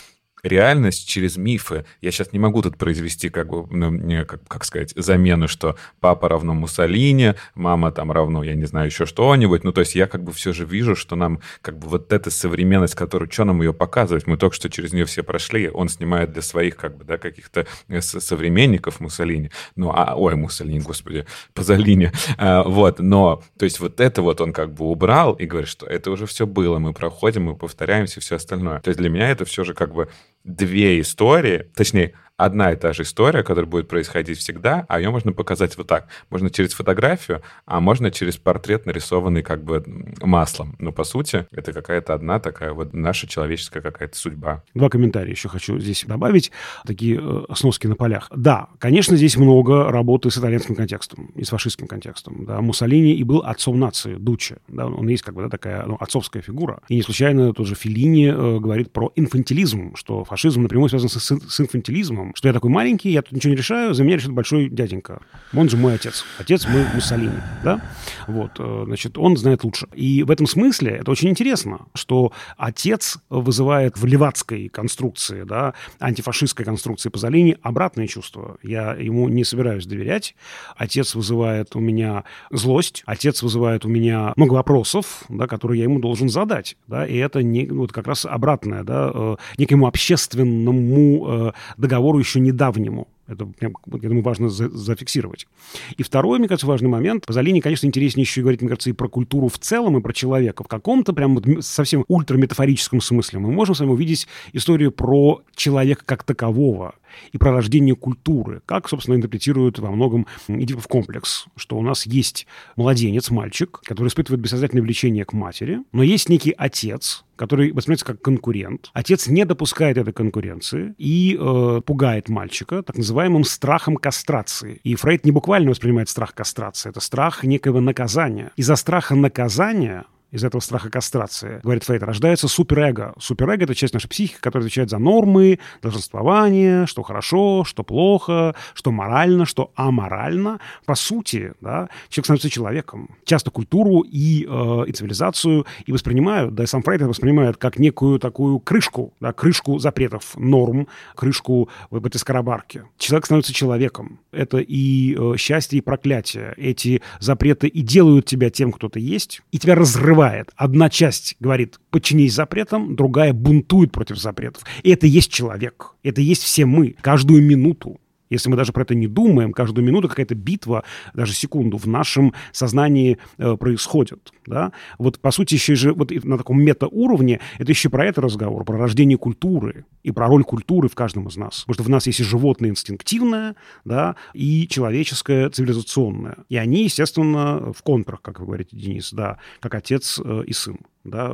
реальность 0.44 1.08
через 1.08 1.38
мифы. 1.38 1.86
Я 2.02 2.12
сейчас 2.12 2.34
не 2.34 2.40
могу 2.40 2.62
тут 2.62 2.78
произвести, 2.78 3.30
как 3.30 3.50
бы, 3.50 3.66
ну, 3.72 4.26
как, 4.26 4.46
как 4.48 4.66
сказать, 4.66 4.94
замену, 4.96 5.48
что 5.48 5.78
папа 6.00 6.30
равно 6.30 6.54
Муссолини, 6.54 7.36
мама 7.56 7.92
там 7.92 8.12
равно, 8.12 8.44
я 8.44 8.54
не 8.54 8.66
знаю, 8.66 8.88
еще 8.88 9.06
что-нибудь. 9.06 9.64
Ну, 9.64 9.72
то 9.72 9.82
есть 9.82 9.96
я 9.96 10.08
как 10.08 10.24
бы 10.24 10.34
все 10.34 10.54
же 10.54 10.66
вижу, 10.66 10.96
что 10.96 11.16
нам 11.16 11.40
как 11.62 11.80
бы 11.80 11.88
вот 11.88 12.12
эта 12.12 12.30
современность, 12.30 12.96
которую, 12.96 13.32
что 13.32 13.46
нам 13.46 13.62
ее 13.62 13.74
показывать? 13.74 14.28
Мы 14.28 14.38
только 14.38 14.56
что 14.56 14.70
через 14.70 14.94
нее 14.94 15.06
все 15.06 15.24
прошли. 15.24 15.70
Он 15.70 15.88
снимает 15.88 16.34
для 16.34 16.42
своих 16.42 16.76
как 16.76 16.98
бы, 16.98 17.06
да, 17.06 17.18
каких-то 17.18 17.66
э, 17.88 18.02
со- 18.02 18.20
современников 18.20 19.00
Муссолини. 19.00 19.50
Ну, 19.76 19.92
а, 19.94 20.16
ой, 20.16 20.36
Муссолини, 20.36 20.80
господи, 20.80 21.26
Пазолини. 21.54 22.12
А, 22.38 22.64
вот, 22.64 23.00
но, 23.00 23.42
то 23.58 23.66
есть 23.66 23.80
вот 23.80 24.02
это 24.02 24.22
вот 24.22 24.42
он 24.42 24.52
как 24.52 24.74
бы 24.74 24.86
убрал 24.86 25.34
и 25.34 25.46
говорит, 25.46 25.70
что 25.70 25.86
это 25.86 26.12
уже 26.12 26.26
все 26.26 26.46
было, 26.46 26.80
мы 26.80 26.94
проходим, 26.94 27.44
мы 27.44 27.56
повторяемся, 27.56 28.20
все 28.20 28.36
остальное. 28.36 28.80
То 28.82 28.90
есть 28.90 29.00
для 29.00 29.10
меня 29.10 29.30
это 29.30 29.46
все 29.46 29.64
же 29.64 29.74
как 29.74 29.94
бы 29.94 30.10
две 30.44 31.00
истории, 31.00 31.70
точнее, 31.76 32.14
одна 32.38 32.72
и 32.72 32.76
та 32.76 32.94
же 32.94 33.04
история, 33.04 33.44
которая 33.44 33.70
будет 33.70 33.88
происходить 33.88 34.40
всегда, 34.40 34.86
а 34.88 35.00
ее 35.00 35.12
можно 35.12 35.32
показать 35.32 35.78
вот 35.78 35.88
так. 35.88 36.08
Можно 36.30 36.50
через 36.50 36.74
фотографию, 36.74 37.42
а 37.66 37.80
можно 37.80 38.12
через 38.12 38.38
портрет, 38.38 38.86
нарисованный 38.86 39.44
как 39.44 39.64
бы 39.64 39.84
маслом. 40.22 40.76
Но 40.80 40.92
по 40.92 41.04
сути, 41.04 41.48
это 41.52 41.74
какая-то 41.74 42.14
одна 42.14 42.40
такая 42.40 42.74
вот 42.74 42.94
наша 42.94 43.28
человеческая 43.28 43.82
какая-то 43.82 44.18
судьба. 44.18 44.64
Два 44.74 44.90
комментария 44.90 45.32
еще 45.32 45.50
хочу 45.50 45.80
здесь 45.80 46.06
добавить, 46.06 46.52
такие 46.86 47.20
э, 47.22 47.54
сноски 47.56 47.88
на 47.88 47.96
полях. 47.96 48.30
Да, 48.36 48.70
конечно, 48.80 49.16
здесь 49.16 49.38
много 49.38 49.92
работы 49.92 50.32
с 50.32 50.38
итальянским 50.38 50.76
контекстом 50.76 51.32
и 51.36 51.44
с 51.44 51.50
фашистским 51.50 51.88
контекстом. 51.88 52.46
Да, 52.46 52.62
Муссолини 52.62 53.14
и 53.14 53.24
был 53.24 53.40
отцом 53.40 53.80
нации, 53.80 54.16
Дуччи. 54.16 54.58
Да, 54.68 54.88
он 54.88 55.08
есть 55.08 55.24
как 55.24 55.36
бы 55.36 55.44
да, 55.44 55.50
такая 55.50 55.86
ну, 55.86 55.98
отцовская 56.00 56.42
фигура. 56.42 56.82
И 56.88 56.96
не 56.96 57.04
случайно 57.04 57.54
тот 57.54 57.68
же 57.68 57.76
э, 57.76 58.60
говорит 58.60 58.92
про 58.92 59.12
инфантилизм, 59.16 59.96
что 59.96 60.24
фашизм 60.24 60.64
напрямую 60.64 60.90
связан 60.90 61.10
с, 61.10 61.20
с 61.20 61.60
инфантилизмом, 61.60 62.23
максимум, 62.24 62.36
что 62.36 62.48
я 62.48 62.54
такой 62.54 62.70
маленький, 62.70 63.12
я 63.12 63.22
тут 63.22 63.34
ничего 63.34 63.52
не 63.52 63.58
решаю, 63.58 63.94
за 63.94 64.04
меня 64.04 64.18
решит 64.18 64.32
большой 64.32 64.70
дяденька. 64.70 65.22
Он 65.54 65.70
же 65.70 65.78
мой 65.78 65.96
отец. 65.96 66.26
Отец 66.40 66.68
мой 66.68 66.86
Муссолини, 66.94 67.40
да? 67.64 67.82
Вот, 68.28 68.52
э, 68.60 68.84
значит, 68.86 69.18
он 69.18 69.38
знает 69.38 69.64
лучше. 69.64 69.88
И 69.94 70.24
в 70.24 70.32
этом 70.32 70.48
смысле 70.48 70.92
это 70.92 71.12
очень 71.12 71.30
интересно, 71.30 71.88
что 71.94 72.32
отец 72.58 73.18
вызывает 73.30 73.98
в 73.98 74.06
левацкой 74.06 74.70
конструкции, 74.70 75.44
да, 75.44 75.74
антифашистской 76.00 76.66
конструкции 76.66 77.10
Пазолини 77.10 77.58
обратные 77.62 78.08
чувства. 78.08 78.58
Я 78.64 78.94
ему 78.94 79.30
не 79.30 79.44
собираюсь 79.44 79.86
доверять. 79.86 80.36
Отец 80.76 81.16
вызывает 81.16 81.76
у 81.76 81.80
меня 81.80 82.24
злость, 82.52 83.04
отец 83.06 83.44
вызывает 83.44 83.86
у 83.86 83.90
меня 83.90 84.34
много 84.36 84.54
вопросов, 84.54 85.24
да, 85.30 85.48
которые 85.48 85.80
я 85.80 85.84
ему 85.84 86.00
должен 86.00 86.30
задать, 86.30 86.78
да, 86.88 87.06
и 87.06 87.18
это 87.18 87.44
не, 87.44 87.66
вот 87.68 87.92
как 87.92 88.08
раз 88.08 88.26
обратное, 88.26 88.84
да, 88.84 89.12
э, 89.14 89.36
некому 89.58 89.88
общественному 89.88 91.28
э, 91.28 91.52
договору 91.78 92.13
еще 92.20 92.40
недавнему. 92.40 93.08
Это, 93.26 93.50
я 93.62 93.70
думаю, 94.10 94.22
важно 94.22 94.50
за, 94.50 94.70
зафиксировать. 94.70 95.48
И 95.96 96.04
второй, 96.04 96.40
мне 96.40 96.48
кажется, 96.48 96.68
важный 96.68 96.90
момент. 96.90 97.26
Пазолини, 97.26 97.62
конечно, 97.62 97.88
интереснее 97.88 98.24
еще 98.24 98.42
говорить, 98.42 98.62
мне 98.62 98.70
кажется, 98.70 98.90
и 98.90 98.94
про 98.94 99.08
культуру 99.08 99.48
в 99.48 99.58
целом, 99.60 99.98
и 99.98 100.02
про 100.02 100.12
человека. 100.12 100.64
В 100.64 100.68
каком-то 100.68 101.14
прям 101.14 101.36
вот 101.36 101.46
совсем 101.62 102.04
ультраметафорическом 102.10 103.00
смысле 103.00 103.40
мы 103.40 103.52
можем 103.52 103.76
с 103.76 103.80
вами 103.80 103.92
увидеть 103.92 104.28
историю 104.52 104.92
про 104.92 105.42
человека 105.56 106.04
как 106.06 106.24
такового 106.24 106.96
и 107.32 107.38
про 107.38 107.52
рождение 107.54 107.96
культуры, 107.96 108.62
как, 108.66 108.90
собственно, 108.90 109.16
интерпретируют 109.16 109.80
во 109.80 109.92
многом 109.92 110.28
Эдипов 110.48 110.88
комплекс, 110.88 111.46
что 111.56 111.78
у 111.78 111.82
нас 111.82 112.06
есть 112.06 112.46
младенец, 112.76 113.30
мальчик, 113.30 113.80
который 113.84 114.10
испытывает 114.10 114.42
бессознательное 114.42 114.84
влечение 114.84 115.24
к 115.24 115.34
матери, 115.34 115.80
но 115.92 116.04
есть 116.04 116.28
некий 116.28 116.54
отец, 116.58 117.24
который 117.36 117.72
воспринимается 117.72 118.06
как 118.06 118.22
конкурент. 118.22 118.90
Отец 118.94 119.28
не 119.28 119.46
допускает 119.46 119.98
этой 119.98 120.14
конкуренции 120.14 120.96
и 120.98 121.38
э, 121.40 121.82
пугает 121.86 122.30
мальчика 122.30 122.84
так 122.84 122.98
называемым 122.98 123.44
страхом 123.44 123.98
кастрации. 123.98 124.80
И 124.84 124.96
Фрейд 124.96 125.26
не 125.26 125.32
буквально 125.32 125.72
воспринимает 125.72 126.10
страх 126.10 126.34
кастрации, 126.34 126.90
это 126.90 127.00
страх 127.00 127.44
некого 127.44 127.80
наказания. 127.80 128.52
Из-за 128.56 128.76
страха 128.76 129.16
наказания 129.16 130.06
из 130.34 130.44
этого 130.44 130.62
страха 130.62 130.90
кастрации, 130.90 131.60
говорит 131.64 131.84
Фейт, 131.84 132.02
рождается 132.02 132.48
суперэго. 132.48 133.14
Суперэго— 133.20 133.64
это 133.66 133.76
часть 133.76 133.94
нашей 133.94 134.10
психики, 134.10 134.40
которая 134.42 134.66
отвечает 134.66 134.90
за 134.90 134.98
нормы, 134.98 135.60
долженствование, 135.84 136.88
что 136.88 137.04
хорошо, 137.04 137.64
что 137.64 137.84
плохо, 137.84 138.56
что 138.74 138.92
морально, 138.92 139.46
что 139.46 139.72
аморально. 139.76 140.60
По 140.86 140.96
сути, 140.96 141.54
да, 141.62 141.88
человек 142.10 142.26
становится 142.26 142.50
человеком. 142.50 143.10
Часто 143.26 143.52
культуру 143.52 144.02
и, 144.02 144.48
э, 144.50 144.84
и 144.88 144.92
цивилизацию 144.92 145.68
и 145.86 145.92
воспринимают, 145.92 146.56
да 146.56 146.64
и 146.64 146.66
сам 146.66 146.82
Фрейд 146.82 147.02
это 147.02 147.10
воспринимает 147.10 147.58
как 147.58 147.78
некую 147.78 148.18
такую 148.18 148.60
крышку, 148.60 149.14
да, 149.20 149.34
крышку 149.34 149.78
запретов, 149.78 150.36
норм, 150.36 150.88
крышку 151.14 151.70
в 151.92 152.04
этой 152.04 152.18
скоробарке. 152.18 152.86
Человек 152.98 153.26
становится 153.26 153.54
человеком. 153.54 154.20
Это 154.32 154.58
и 154.58 155.16
э, 155.16 155.38
счастье, 155.38 155.78
и 155.78 155.82
проклятие. 155.82 156.56
Эти 156.58 157.04
запреты 157.20 157.68
и 157.68 157.82
делают 157.82 158.26
тебя 158.26 158.50
тем, 158.50 158.72
кто 158.72 158.90
ты 158.90 159.00
есть, 159.00 159.44
и 159.52 159.60
тебя 159.60 159.76
разрывают 159.76 160.23
бывает. 160.24 160.52
Одна 160.56 160.90
часть 160.90 161.36
говорит, 161.40 161.80
подчинись 161.90 162.34
запретам, 162.34 162.96
другая 162.96 163.34
бунтует 163.34 163.92
против 163.92 164.18
запретов. 164.18 164.64
И 164.82 164.90
это 164.90 165.06
есть 165.06 165.32
человек. 165.32 165.96
Это 166.04 166.22
есть 166.22 166.44
все 166.44 166.66
мы. 166.66 166.96
Каждую 167.02 167.44
минуту 167.44 168.00
если 168.34 168.50
мы 168.50 168.58
даже 168.58 168.74
про 168.74 168.84
это 168.84 168.96
не 168.96 169.08
думаем, 169.08 169.54
каждую 169.54 169.86
минуту 169.86 170.10
какая-то 170.10 170.36
битва, 170.36 170.84
даже 171.14 171.34
секунду, 171.34 171.78
в 171.78 171.86
нашем 171.86 172.34
сознании 172.52 173.18
э, 173.38 173.56
происходит. 173.58 174.34
Да? 174.46 174.72
Вот, 174.98 175.20
по 175.20 175.32
сути, 175.32 175.54
еще 175.54 175.76
же 175.76 175.94
вот 175.94 176.12
на 176.12 176.38
таком 176.38 176.62
метауровне 176.62 177.40
это 177.58 177.72
еще 177.72 177.90
про 177.90 178.06
это 178.06 178.22
разговор, 178.22 178.64
про 178.66 178.78
рождение 178.78 179.18
культуры 179.18 179.86
и 180.04 180.12
про 180.12 180.28
роль 180.28 180.44
культуры 180.44 180.90
в 180.90 180.96
каждом 180.96 181.28
из 181.28 181.38
нас. 181.38 181.62
Потому 181.62 181.74
что 181.74 181.84
в 181.84 181.90
нас 181.90 182.08
есть 182.08 182.20
и 182.20 182.24
животное 182.24 182.70
инстинктивное, 182.70 183.56
да, 183.86 184.16
и 184.34 184.68
человеческое 184.68 185.50
цивилизационное. 185.50 186.38
И 186.50 186.58
они, 186.58 186.84
естественно, 186.84 187.72
в 187.74 187.82
контрах, 187.84 188.22
как 188.22 188.40
вы 188.40 188.48
говорите, 188.48 188.76
Денис, 188.76 189.12
да, 189.14 189.38
как 189.60 189.76
отец 189.76 190.20
э, 190.24 190.44
и 190.46 190.54
сын 190.54 190.78
да, 191.04 191.34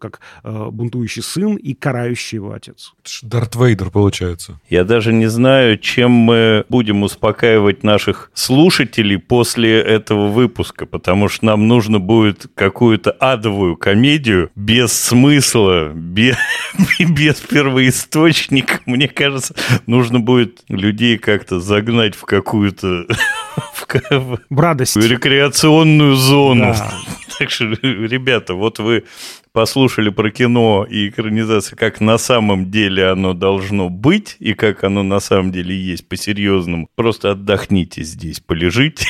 как 0.00 0.20
э, 0.44 0.68
бунтующий 0.70 1.22
сын 1.22 1.56
и 1.56 1.74
карающий 1.74 2.36
его 2.36 2.52
отец. 2.52 2.94
Дарт 3.22 3.54
Вейдер 3.54 3.90
получается. 3.90 4.58
Я 4.68 4.84
даже 4.84 5.12
не 5.12 5.26
знаю, 5.26 5.78
чем 5.78 6.10
мы 6.10 6.64
будем 6.68 7.02
успокаивать 7.02 7.82
наших 7.82 8.30
слушателей 8.34 9.18
после 9.18 9.78
этого 9.80 10.28
выпуска, 10.28 10.86
потому 10.86 11.28
что 11.28 11.44
нам 11.44 11.68
нужно 11.68 11.98
будет 11.98 12.46
какую-то 12.54 13.10
адовую 13.10 13.76
комедию 13.76 14.50
без 14.54 14.92
смысла, 14.92 15.90
без, 15.94 16.36
без 16.98 17.36
первоисточника. 17.36 18.80
Мне 18.86 19.08
кажется, 19.08 19.54
нужно 19.86 20.20
будет 20.20 20.62
людей 20.68 21.18
как-то 21.18 21.60
загнать 21.60 22.14
в 22.14 22.22
какую-то 22.24 23.06
в, 23.74 24.40
в 24.48 24.60
радость. 24.60 24.96
рекреационную 24.96 26.14
зону. 26.14 26.74
Да. 26.76 26.90
Так 27.40 27.48
что, 27.48 27.64
ребята, 27.82 28.52
вот 28.52 28.80
вы 28.80 29.04
послушали 29.52 30.10
про 30.10 30.30
кино 30.30 30.86
и 30.88 31.08
экранизацию, 31.08 31.78
как 31.78 32.02
на 32.02 32.18
самом 32.18 32.70
деле 32.70 33.08
оно 33.08 33.32
должно 33.32 33.88
быть 33.88 34.36
и 34.40 34.52
как 34.52 34.84
оно 34.84 35.02
на 35.02 35.20
самом 35.20 35.50
деле 35.50 35.74
есть 35.74 36.06
по-серьезному. 36.06 36.90
Просто 36.96 37.30
отдохните 37.30 38.02
здесь, 38.02 38.40
полежите. 38.40 39.06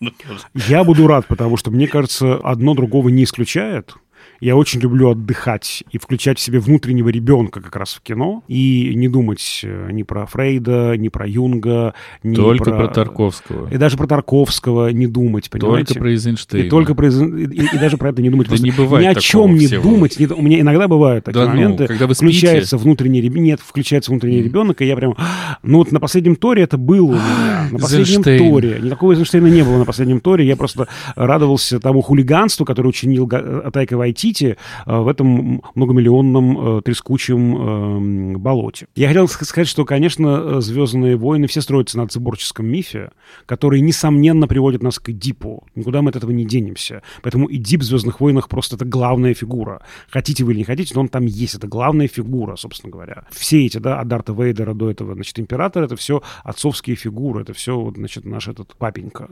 Я 0.54 0.84
буду 0.84 1.08
рад, 1.08 1.26
потому 1.26 1.56
что, 1.56 1.72
мне 1.72 1.88
кажется, 1.88 2.36
одно 2.36 2.74
другого 2.74 3.08
не 3.08 3.24
исключает. 3.24 3.96
Я 4.40 4.56
очень 4.56 4.80
люблю 4.80 5.10
отдыхать 5.10 5.84
и 5.90 5.98
включать 5.98 6.38
в 6.38 6.40
себе 6.40 6.60
внутреннего 6.60 7.10
ребенка 7.10 7.60
как 7.60 7.76
раз 7.76 7.92
в 7.92 8.00
кино 8.00 8.42
и 8.48 8.92
не 8.94 9.08
думать 9.08 9.60
э, 9.62 9.90
ни 9.92 10.02
про 10.02 10.24
Фрейда, 10.24 10.96
ни 10.96 11.08
про 11.08 11.26
Юнга, 11.26 11.92
ни 12.22 12.34
только 12.34 12.70
про... 12.70 12.86
про 12.86 12.88
Тарковского. 12.88 13.68
И 13.70 13.76
даже 13.76 13.98
про 13.98 14.06
Тарковского 14.06 14.88
не 14.92 15.06
думать, 15.06 15.50
понимаете? 15.50 15.88
Только 15.88 16.00
про 16.00 16.10
Эйзенштейна. 16.12 16.66
И 16.66 16.70
только 16.70 16.94
про 16.94 17.08
и, 17.08 17.66
и, 17.66 17.78
даже 17.78 17.98
про 17.98 18.08
это 18.08 18.22
не 18.22 18.30
думать. 18.30 18.48
Да 18.48 18.56
не 18.56 18.70
бывает 18.70 19.06
Ни 19.06 19.10
о 19.10 19.14
чем 19.20 19.56
не 19.56 19.68
думать. 19.68 20.18
У 20.18 20.42
меня 20.42 20.60
иногда 20.60 20.88
бывают 20.88 21.26
такие 21.26 21.44
да, 21.44 21.50
моменты. 21.50 21.82
Ну, 21.82 21.88
когда 21.88 22.06
вы 22.06 22.14
включается 22.14 22.78
внутренний 22.78 23.20
ребенок. 23.20 23.44
Нет, 23.44 23.60
включается 23.62 24.10
внутренний 24.10 24.42
ребенок, 24.42 24.80
и 24.80 24.86
я 24.86 24.96
прям... 24.96 25.16
Ну 25.62 25.78
вот 25.78 25.92
на 25.92 26.00
последнем 26.00 26.36
Торе 26.36 26.62
это 26.62 26.78
было 26.78 27.10
у 27.10 27.12
меня. 27.12 27.68
На 27.70 27.78
последнем 27.78 28.22
Торе. 28.22 28.80
Никакого 28.80 29.12
Эйзенштейна 29.12 29.48
не 29.48 29.62
было 29.62 29.78
на 29.78 29.84
последнем 29.84 30.20
Торе. 30.20 30.46
Я 30.46 30.56
просто 30.56 30.88
радовался 31.14 31.78
тому 31.78 32.00
хулиганству, 32.00 32.64
которое 32.64 32.88
учинил 32.88 33.28
Тайка 33.28 33.96
Вайтити 34.30 34.56
в 34.86 35.08
этом 35.08 35.62
многомиллионном 35.74 36.78
э, 36.78 36.82
трескучем 36.82 38.34
э, 38.34 38.38
болоте. 38.38 38.86
Я 38.94 39.08
хотел 39.08 39.28
сказать, 39.28 39.68
что, 39.68 39.84
конечно, 39.84 40.60
«Звездные 40.60 41.16
войны» 41.16 41.46
все 41.46 41.60
строятся 41.60 41.98
на 41.98 42.06
циборческом 42.08 42.66
мифе, 42.66 43.10
который, 43.46 43.80
несомненно, 43.80 44.46
приводит 44.46 44.82
нас 44.82 44.98
к 44.98 45.10
Эдипу. 45.10 45.66
Никуда 45.74 46.02
мы 46.02 46.10
от 46.10 46.16
этого 46.16 46.30
не 46.30 46.44
денемся. 46.44 47.02
Поэтому 47.22 47.50
Эдип 47.50 47.80
в 47.80 47.84
«Звездных 47.84 48.20
войнах» 48.20 48.48
просто 48.48 48.76
это 48.76 48.84
главная 48.84 49.34
фигура. 49.34 49.82
Хотите 50.08 50.44
вы 50.44 50.52
или 50.52 50.58
не 50.58 50.64
хотите, 50.64 50.94
но 50.94 51.02
он 51.02 51.08
там 51.08 51.26
есть. 51.26 51.54
Это 51.54 51.66
главная 51.66 52.08
фигура, 52.08 52.56
собственно 52.56 52.92
говоря. 52.92 53.24
Все 53.30 53.66
эти, 53.66 53.78
да, 53.78 54.00
от 54.00 54.08
Дарта 54.08 54.32
Вейдера 54.32 54.74
до 54.74 54.90
этого, 54.90 55.14
значит, 55.14 55.38
императора, 55.38 55.84
это 55.84 55.96
все 55.96 56.22
отцовские 56.44 56.96
фигуры, 56.96 57.42
это 57.42 57.52
все, 57.52 57.92
значит, 57.96 58.24
наш 58.24 58.48
этот 58.48 58.76
папенька. 58.76 59.28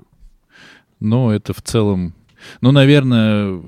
Ну, 1.00 1.30
это 1.30 1.52
в 1.52 1.62
целом... 1.62 2.14
Ну, 2.60 2.70
наверное, 2.70 3.60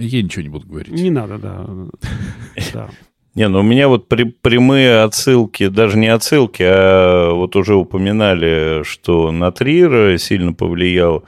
я 0.00 0.22
ничего 0.22 0.42
не 0.42 0.48
буду 0.48 0.66
говорить. 0.66 0.92
Не 0.92 1.10
надо, 1.10 1.38
да. 2.74 2.88
Не, 3.34 3.48
ну 3.48 3.60
у 3.60 3.62
меня 3.62 3.88
вот 3.88 4.08
при, 4.08 4.24
прямые 4.24 5.02
отсылки, 5.02 5.68
даже 5.68 5.96
не 5.98 6.08
отсылки, 6.08 6.64
а 6.66 7.32
вот 7.32 7.54
уже 7.54 7.76
упоминали, 7.76 8.82
что 8.84 9.30
на 9.30 9.52
Трира 9.52 10.18
сильно 10.18 10.52
повлиял. 10.52 11.24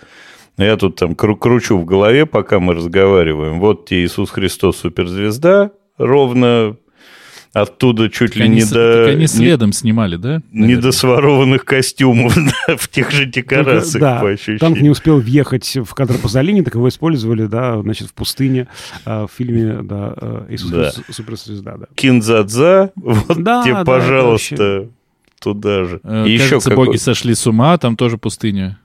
Я 0.58 0.76
тут 0.76 0.96
там 0.96 1.12
кру- 1.12 1.36
кручу 1.36 1.78
в 1.78 1.84
голове, 1.84 2.26
пока 2.26 2.58
мы 2.58 2.74
разговариваем. 2.74 3.60
Вот 3.60 3.86
тебе 3.86 4.04
Иисус 4.04 4.30
Христос 4.30 4.78
суперзвезда, 4.78 5.70
ровно 5.96 6.76
оттуда 7.52 8.08
чуть 8.08 8.30
так 8.30 8.36
ли 8.36 8.44
они, 8.44 8.56
не 8.56 8.64
до... 8.64 9.06
они 9.08 9.26
следом 9.26 9.70
не, 9.70 9.72
снимали, 9.72 10.16
да? 10.16 10.42
Наверное? 10.50 10.76
Не 10.76 10.76
до 10.76 10.92
сворованных 10.92 11.64
костюмов, 11.64 12.34
да, 12.66 12.76
в 12.76 12.88
тех 12.88 13.10
же 13.10 13.26
декорациях, 13.26 14.00
да, 14.00 14.20
по 14.20 14.30
ощущениям. 14.30 14.60
Танк 14.60 14.80
не 14.80 14.90
успел 14.90 15.20
въехать 15.20 15.76
в 15.76 15.94
кадр 15.94 16.18
Пазолини, 16.18 16.62
так 16.62 16.74
его 16.74 16.88
использовали, 16.88 17.46
да, 17.46 17.80
значит, 17.82 18.08
в 18.08 18.14
пустыне 18.14 18.68
а, 19.04 19.26
в 19.26 19.30
фильме, 19.32 19.82
да, 19.82 20.14
э, 20.16 20.46
«Иисус 20.50 20.70
да. 20.70 20.92
суперзвезда», 21.10 21.76
да. 21.76 21.86
Кинзадза, 21.94 22.92
вот 22.96 23.42
да, 23.42 23.62
тебе, 23.62 23.74
да, 23.74 23.84
пожалуйста, 23.84 24.88
туда 25.40 25.84
же. 25.84 26.00
Э, 26.04 26.26
И 26.26 26.38
Кажется, 26.38 26.70
еще 26.70 26.76
боги 26.76 26.96
сошли 26.96 27.34
с 27.34 27.46
ума, 27.46 27.76
там 27.78 27.96
тоже 27.96 28.16
пустыня. 28.16 28.78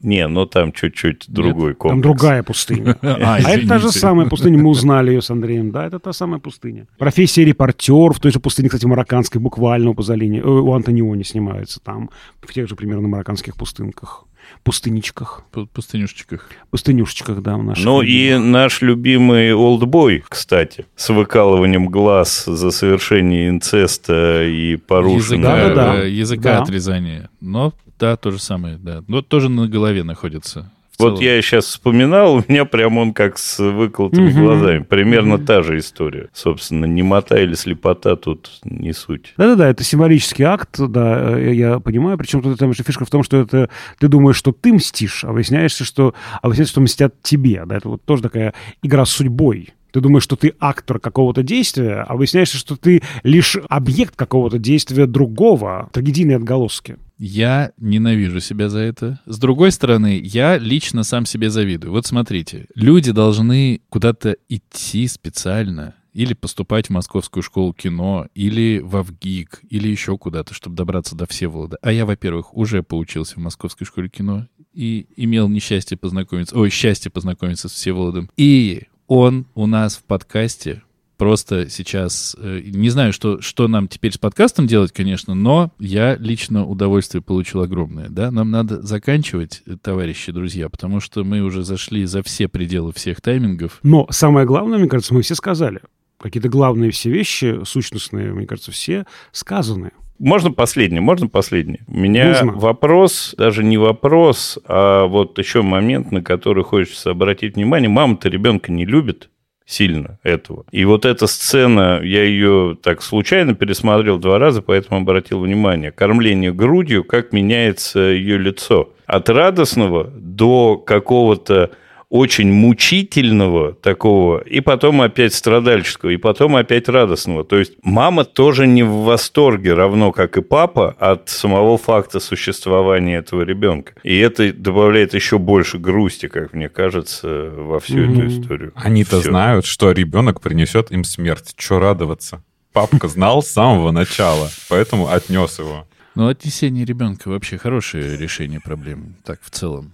Не, 0.00 0.26
ну 0.28 0.46
там 0.46 0.72
чуть-чуть 0.72 1.26
другой 1.28 1.74
комплекс. 1.74 1.92
Там 1.94 2.00
другая 2.02 2.42
пустыня. 2.42 2.96
А, 3.02 3.36
а 3.36 3.50
это 3.50 3.68
та 3.68 3.78
же 3.78 3.90
самая 3.92 4.26
пустыня, 4.28 4.58
мы 4.58 4.70
узнали 4.70 5.10
ее 5.10 5.20
с 5.22 5.30
Андреем. 5.30 5.70
Да, 5.70 5.86
это 5.86 5.98
та 5.98 6.12
самая 6.12 6.40
пустыня. 6.40 6.86
Профессия 6.98 7.44
репортер 7.44 8.12
в 8.12 8.20
той 8.20 8.32
же 8.32 8.40
пустыне, 8.40 8.68
кстати, 8.68 8.86
марокканской, 8.86 9.40
буквально 9.40 9.90
у 9.90 9.94
Пазолини, 9.94 10.38
э, 10.38 10.42
у 10.46 10.72
Антониони 10.72 11.22
снимается 11.24 11.80
там, 11.80 12.10
в 12.40 12.52
тех 12.52 12.68
же 12.68 12.76
примерно 12.76 13.08
марокканских 13.08 13.56
пустынках. 13.56 14.24
пустыничках. 14.64 15.42
Пу- 15.52 15.68
Пустынюшечках. 15.72 16.50
Пустынюшечках, 16.70 17.42
да, 17.42 17.56
в 17.56 17.62
наших. 17.62 17.84
Ну 17.84 18.02
и 18.02 18.36
наш 18.36 18.82
любимый 18.82 19.52
олдбой, 19.54 20.24
кстати, 20.28 20.86
с 20.96 21.10
выкалыванием 21.10 21.88
глаз 21.88 22.44
за 22.46 22.70
совершение 22.70 23.48
инцеста 23.48 24.44
и 24.44 24.76
порушение... 24.76 25.40
Языка, 25.50 25.56
Да-да-да. 25.68 26.02
э, 26.04 26.10
языка 26.10 26.42
Да. 26.56 26.62
отрезания. 26.62 27.28
Но 27.40 27.72
да, 28.00 28.16
то 28.16 28.30
же 28.30 28.40
самое, 28.40 28.78
да. 28.78 29.04
Но 29.06 29.22
тоже 29.22 29.48
на 29.48 29.68
голове 29.68 30.02
находится. 30.02 30.70
Вот 30.98 31.22
я 31.22 31.40
сейчас 31.40 31.64
вспоминал, 31.64 32.34
у 32.36 32.44
меня 32.46 32.64
прям 32.66 32.98
он 32.98 33.14
как 33.14 33.38
с 33.38 33.58
выколотыми 33.58 34.30
Мгм. 34.30 34.44
глазами. 34.44 34.78
Примерно 34.82 35.38
та 35.38 35.62
же 35.62 35.78
история. 35.78 36.28
Собственно, 36.34 36.84
немота 36.84 37.38
или 37.40 37.54
слепота 37.54 38.16
тут 38.16 38.50
не 38.64 38.92
суть. 38.92 39.32
Да-да-да, 39.38 39.68
это 39.70 39.82
символический 39.82 40.44
акт, 40.44 40.78
да, 40.78 41.38
э, 41.38 41.54
я 41.54 41.80
понимаю. 41.80 42.18
Причем 42.18 42.42
тут 42.42 42.58
там 42.58 42.70
еще 42.70 42.82
фишка 42.82 43.04
в 43.06 43.10
том, 43.10 43.22
что 43.22 43.38
это 43.38 43.70
ты 43.98 44.08
думаешь, 44.08 44.36
что 44.36 44.52
ты 44.52 44.72
мстишь, 44.74 45.24
а 45.24 45.32
выясняешься, 45.32 45.84
что, 45.84 46.14
а 46.42 46.48
выясняется, 46.48 46.72
что 46.72 46.80
мстят 46.82 47.14
тебе. 47.22 47.62
Да, 47.64 47.76
это 47.78 47.88
вот 47.88 48.04
тоже 48.04 48.22
такая 48.22 48.52
игра 48.82 49.06
с 49.06 49.10
судьбой. 49.10 49.70
Ты 49.92 50.00
думаешь, 50.00 50.22
что 50.22 50.36
ты 50.36 50.54
актор 50.60 51.00
какого-то 51.00 51.42
действия, 51.42 52.04
а 52.06 52.14
выясняешься, 52.14 52.58
что 52.58 52.76
ты 52.76 53.02
лишь 53.24 53.56
объект 53.68 54.14
какого-то 54.16 54.58
действия 54.58 55.06
другого. 55.06 55.88
Трагедийные 55.92 56.36
отголоски. 56.36 56.96
Я 57.22 57.72
ненавижу 57.76 58.40
себя 58.40 58.70
за 58.70 58.78
это. 58.78 59.20
С 59.26 59.38
другой 59.38 59.72
стороны, 59.72 60.18
я 60.24 60.56
лично 60.56 61.04
сам 61.04 61.26
себе 61.26 61.50
завидую. 61.50 61.92
Вот 61.92 62.06
смотрите, 62.06 62.66
люди 62.74 63.12
должны 63.12 63.82
куда-то 63.90 64.36
идти 64.48 65.06
специально 65.06 65.94
или 66.14 66.32
поступать 66.32 66.86
в 66.86 66.90
Московскую 66.90 67.42
школу 67.42 67.74
кино, 67.74 68.26
или 68.34 68.80
в 68.82 68.96
АВГИК, 68.96 69.60
или 69.68 69.88
еще 69.88 70.16
куда-то, 70.16 70.54
чтобы 70.54 70.76
добраться 70.76 71.14
до 71.14 71.26
Всеволода. 71.26 71.76
А 71.82 71.92
я, 71.92 72.06
во-первых, 72.06 72.56
уже 72.56 72.82
поучился 72.82 73.34
в 73.34 73.42
Московской 73.42 73.86
школе 73.86 74.08
кино 74.08 74.46
и 74.72 75.06
имел 75.16 75.46
несчастье 75.50 75.98
познакомиться, 75.98 76.56
ой, 76.56 76.70
счастье 76.70 77.10
познакомиться 77.10 77.68
с 77.68 77.72
Всеволодом. 77.72 78.30
И 78.38 78.84
он 79.06 79.46
у 79.54 79.66
нас 79.66 79.96
в 79.96 80.04
подкасте 80.04 80.82
просто 81.20 81.68
сейчас... 81.68 82.34
э, 82.40 82.62
не 82.64 82.88
знаю, 82.88 83.12
что, 83.12 83.42
что 83.42 83.68
нам 83.68 83.88
теперь 83.88 84.12
с 84.12 84.16
подкастом 84.16 84.66
делать, 84.66 84.90
конечно, 84.90 85.34
но 85.34 85.70
я 85.78 86.16
лично 86.16 86.66
удовольствие 86.66 87.20
получил 87.20 87.60
огромное. 87.60 88.08
Да? 88.08 88.30
Нам 88.30 88.50
надо 88.50 88.80
заканчивать, 88.80 89.62
э, 89.66 89.76
товарищи, 89.80 90.32
друзья, 90.32 90.70
потому 90.70 90.98
что 91.00 91.22
мы 91.22 91.42
уже 91.42 91.62
зашли 91.62 92.06
за 92.06 92.22
все 92.22 92.48
пределы 92.48 92.94
всех 92.94 93.20
таймингов. 93.20 93.80
Но 93.82 94.06
самое 94.08 94.46
главное, 94.46 94.78
мне 94.78 94.88
кажется, 94.88 95.12
мы 95.12 95.20
все 95.20 95.34
сказали. 95.34 95.80
Какие-то 96.18 96.48
главные 96.48 96.90
все 96.90 97.10
вещи, 97.10 97.64
сущностные, 97.66 98.32
мне 98.32 98.46
кажется, 98.46 98.72
все 98.72 99.04
сказаны. 99.30 99.90
Можно 100.18 100.52
последний, 100.52 101.00
можно 101.00 101.28
последний. 101.28 101.80
У 101.86 101.98
меня 101.98 102.28
Нужно. 102.28 102.52
вопрос, 102.52 103.34
даже 103.36 103.62
не 103.62 103.76
вопрос, 103.76 104.58
а 104.66 105.04
вот 105.04 105.38
еще 105.38 105.60
момент, 105.60 106.12
на 106.12 106.22
который 106.22 106.64
хочется 106.64 107.10
обратить 107.10 107.56
внимание. 107.56 107.90
Мама-то 107.90 108.30
ребенка 108.30 108.72
не 108.72 108.86
любит 108.86 109.28
сильно 109.70 110.18
этого. 110.22 110.64
И 110.72 110.84
вот 110.84 111.04
эта 111.04 111.26
сцена, 111.26 112.00
я 112.02 112.24
ее 112.24 112.76
так 112.82 113.02
случайно 113.02 113.54
пересмотрел 113.54 114.18
два 114.18 114.38
раза, 114.38 114.62
поэтому 114.62 115.00
обратил 115.00 115.40
внимание. 115.40 115.92
Кормление 115.92 116.52
грудью, 116.52 117.04
как 117.04 117.32
меняется 117.32 118.00
ее 118.00 118.36
лицо. 118.36 118.90
От 119.06 119.28
радостного 119.28 120.04
до 120.04 120.76
какого-то 120.76 121.70
очень 122.10 122.52
мучительного 122.52 123.72
такого, 123.72 124.38
и 124.40 124.60
потом 124.60 125.00
опять 125.00 125.32
страдальческого, 125.32 126.10
и 126.10 126.16
потом 126.16 126.56
опять 126.56 126.88
радостного. 126.88 127.44
То 127.44 127.56
есть 127.58 127.74
мама 127.82 128.24
тоже 128.24 128.66
не 128.66 128.82
в 128.82 129.04
восторге, 129.04 129.74
равно 129.74 130.10
как 130.12 130.36
и 130.36 130.42
папа, 130.42 130.90
от 130.98 131.28
самого 131.28 131.78
факта 131.78 132.20
существования 132.20 133.18
этого 133.18 133.42
ребенка. 133.42 133.92
И 134.02 134.18
это 134.18 134.52
добавляет 134.52 135.14
еще 135.14 135.38
больше 135.38 135.78
грусти, 135.78 136.26
как 136.28 136.52
мне 136.52 136.68
кажется, 136.68 137.50
во 137.56 137.78
всю 137.78 138.00
эту 138.00 138.10
Мгм. 138.22 138.28
историю. 138.28 138.72
Они-то 138.74 139.20
Всё. 139.20 139.30
знают, 139.30 139.64
что 139.64 139.92
ребенок 139.92 140.40
принесет 140.40 140.90
им 140.90 141.04
смерть. 141.04 141.54
Че 141.56 141.78
радоваться? 141.78 142.42
Папка 142.72 143.08
знал 143.08 143.42
с 143.42 143.48
самого 143.48 143.90
начала, 143.92 144.50
поэтому 144.68 145.08
отнес 145.08 145.58
его. 145.60 145.86
Но 146.16 146.26
отнесение 146.28 146.84
ребенка 146.84 147.28
вообще 147.28 147.56
хорошее 147.56 148.16
решение 148.16 148.60
проблемы, 148.60 149.14
так, 149.24 149.40
в 149.42 149.50
целом. 149.50 149.92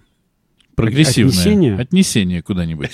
Прогрессивное. 0.77 1.31
Отнесение? 1.31 1.75
Отнесение 1.75 2.41
куда-нибудь. 2.43 2.91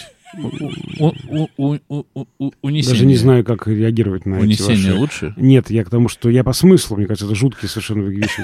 Унесение. 2.61 2.89
Даже 2.89 3.05
не 3.05 3.17
знаю, 3.17 3.43
как 3.43 3.67
реагировать 3.67 4.25
на 4.25 4.35
эти 4.35 4.43
Унесение 4.43 4.91
ваши... 4.91 4.99
лучше? 4.99 5.33
Нет, 5.35 5.69
я 5.69 5.83
к 5.83 5.89
тому, 5.89 6.07
что 6.07 6.29
я 6.29 6.45
по 6.45 6.53
смыслу, 6.53 6.95
мне 6.95 7.07
кажется, 7.07 7.25
это 7.25 7.35
жуткие 7.35 7.67
совершенно 7.69 8.07
вещи. 8.07 8.41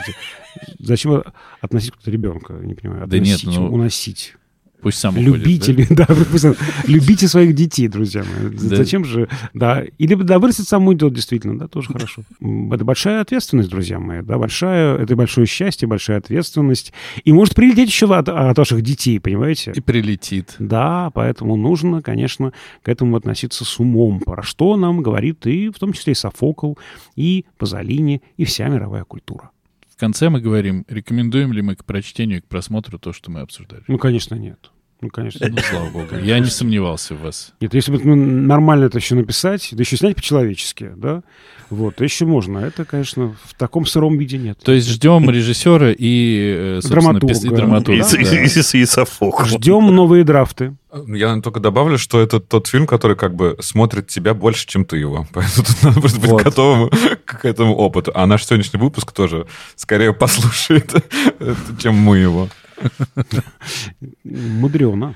Зачем 0.79 1.23
относить 1.61 1.91
куда-то 1.91 2.11
ребенка? 2.11 2.53
Не 2.61 2.73
понимаю. 2.73 3.07
Да 3.07 3.17
нет, 3.17 3.39
Относить, 3.39 3.59
ну, 3.59 3.73
уносить. 3.73 4.35
Пусть 4.81 4.99
сам 4.99 5.17
уходит, 5.17 5.45
Любите, 5.45 5.87
да? 5.89 6.05
да, 6.07 6.15
пусть 6.31 6.45
любите 6.87 7.27
своих 7.27 7.53
детей, 7.53 7.87
друзья 7.87 8.23
мои. 8.23 8.51
Да. 8.51 8.77
Зачем 8.77 9.03
же, 9.03 9.27
да, 9.53 9.83
или 9.97 10.15
да, 10.15 10.39
вырастет 10.39 10.67
сам 10.67 10.87
уйдет, 10.87 11.13
действительно, 11.13 11.57
да, 11.57 11.67
тоже 11.67 11.89
хорошо. 11.89 12.23
Это 12.39 12.85
большая 12.85 13.21
ответственность, 13.21 13.69
друзья 13.69 13.99
мои, 13.99 14.21
да, 14.21 14.37
большая, 14.37 14.97
это 14.97 15.15
большое 15.15 15.47
счастье, 15.47 15.87
большая 15.87 16.17
ответственность. 16.17 16.93
И 17.25 17.33
может 17.33 17.55
прилететь 17.55 17.89
еще 17.89 18.13
от, 18.15 18.29
от 18.29 18.57
ваших 18.57 18.81
детей, 18.81 19.19
понимаете? 19.19 19.73
И 19.75 19.81
прилетит. 19.81 20.55
Да, 20.59 21.11
поэтому 21.13 21.57
нужно, 21.57 22.01
конечно, 22.01 22.53
к 22.81 22.89
этому 22.89 23.17
относиться 23.17 23.65
с 23.65 23.79
умом, 23.79 24.19
про 24.21 24.43
что 24.43 24.77
нам 24.77 25.01
говорит 25.01 25.45
и 25.45 25.69
в 25.69 25.79
том 25.79 25.93
числе 25.93 26.13
и 26.13 26.15
Софокл, 26.15 26.75
и 27.15 27.45
Пазолини, 27.57 28.21
и 28.37 28.45
вся 28.45 28.67
мировая 28.67 29.03
культура. 29.03 29.51
Конце 29.99 30.29
мы 30.29 30.39
говорим, 30.39 30.85
рекомендуем 30.87 31.51
ли 31.51 31.61
мы 31.61 31.75
к 31.75 31.83
прочтению 31.83 32.37
и 32.37 32.41
к 32.41 32.45
просмотру 32.45 32.97
то, 32.97 33.11
что 33.11 33.29
мы 33.29 33.41
обсуждали. 33.41 33.83
Ну, 33.87 33.97
конечно, 33.97 34.35
нет. 34.35 34.71
Ну, 35.01 35.09
конечно, 35.09 35.47
Ну, 35.49 35.57
слава 35.61 35.89
богу. 35.89 36.07
Я 36.23 36.39
не 36.39 36.49
сомневался 36.49 37.15
в 37.15 37.21
вас. 37.21 37.53
Нет, 37.61 37.73
если 37.73 37.91
бы 37.93 38.01
ну, 38.03 38.15
нормально 38.15 38.85
это 38.85 38.97
еще 38.97 39.15
написать, 39.15 39.69
да 39.71 39.81
еще 39.81 39.95
снять 39.95 40.15
по-человечески, 40.17 40.91
да, 40.97 41.21
вот, 41.69 41.95
то 41.95 42.03
еще 42.03 42.25
можно. 42.25 42.57
Это, 42.59 42.83
конечно, 42.83 43.35
в 43.45 43.53
таком 43.53 43.85
сыром 43.85 44.17
виде 44.17 44.37
нет. 44.37 44.59
То 44.61 44.73
есть 44.73 44.89
ждем 44.89 45.29
режиссера 45.29 45.91
и, 45.97 46.53
э, 46.57 46.79
собственно, 46.81 47.19
Драматурга. 47.19 47.33
пис- 47.33 47.45
и 47.45 47.55
драматурга. 47.55 48.03
да. 48.11 48.41
и 48.43 48.47
с- 48.47 48.75
и 48.75 48.85
Софокл. 48.85 49.45
Ждем 49.45 49.95
новые 49.95 50.23
драфты. 50.25 50.75
Я 51.07 51.39
только 51.39 51.59
добавлю, 51.61 51.97
что 51.97 52.19
это 52.19 52.39
тот 52.41 52.67
фильм, 52.67 52.85
который 52.87 53.15
как 53.15 53.35
бы 53.35 53.55
смотрит 53.61 54.07
тебя 54.07 54.33
больше, 54.33 54.67
чем 54.67 54.83
ты 54.83 54.97
его. 54.97 55.27
Поэтому 55.33 55.65
тут 55.65 55.83
надо 55.83 55.99
просто 56.01 56.19
быть 56.19 56.29
Вот. 56.31 56.43
готовым 56.43 56.89
к 57.25 57.45
этому 57.45 57.73
опыту. 57.75 58.11
А 58.15 58.25
наш 58.25 58.45
сегодняшний 58.45 58.79
выпуск 58.79 59.11
тоже 59.13 59.45
скорее 59.75 60.11
послушает, 60.13 60.91
чем 61.79 61.95
мы 61.95 62.17
его. 62.17 62.49
Мудрено. 64.23 65.15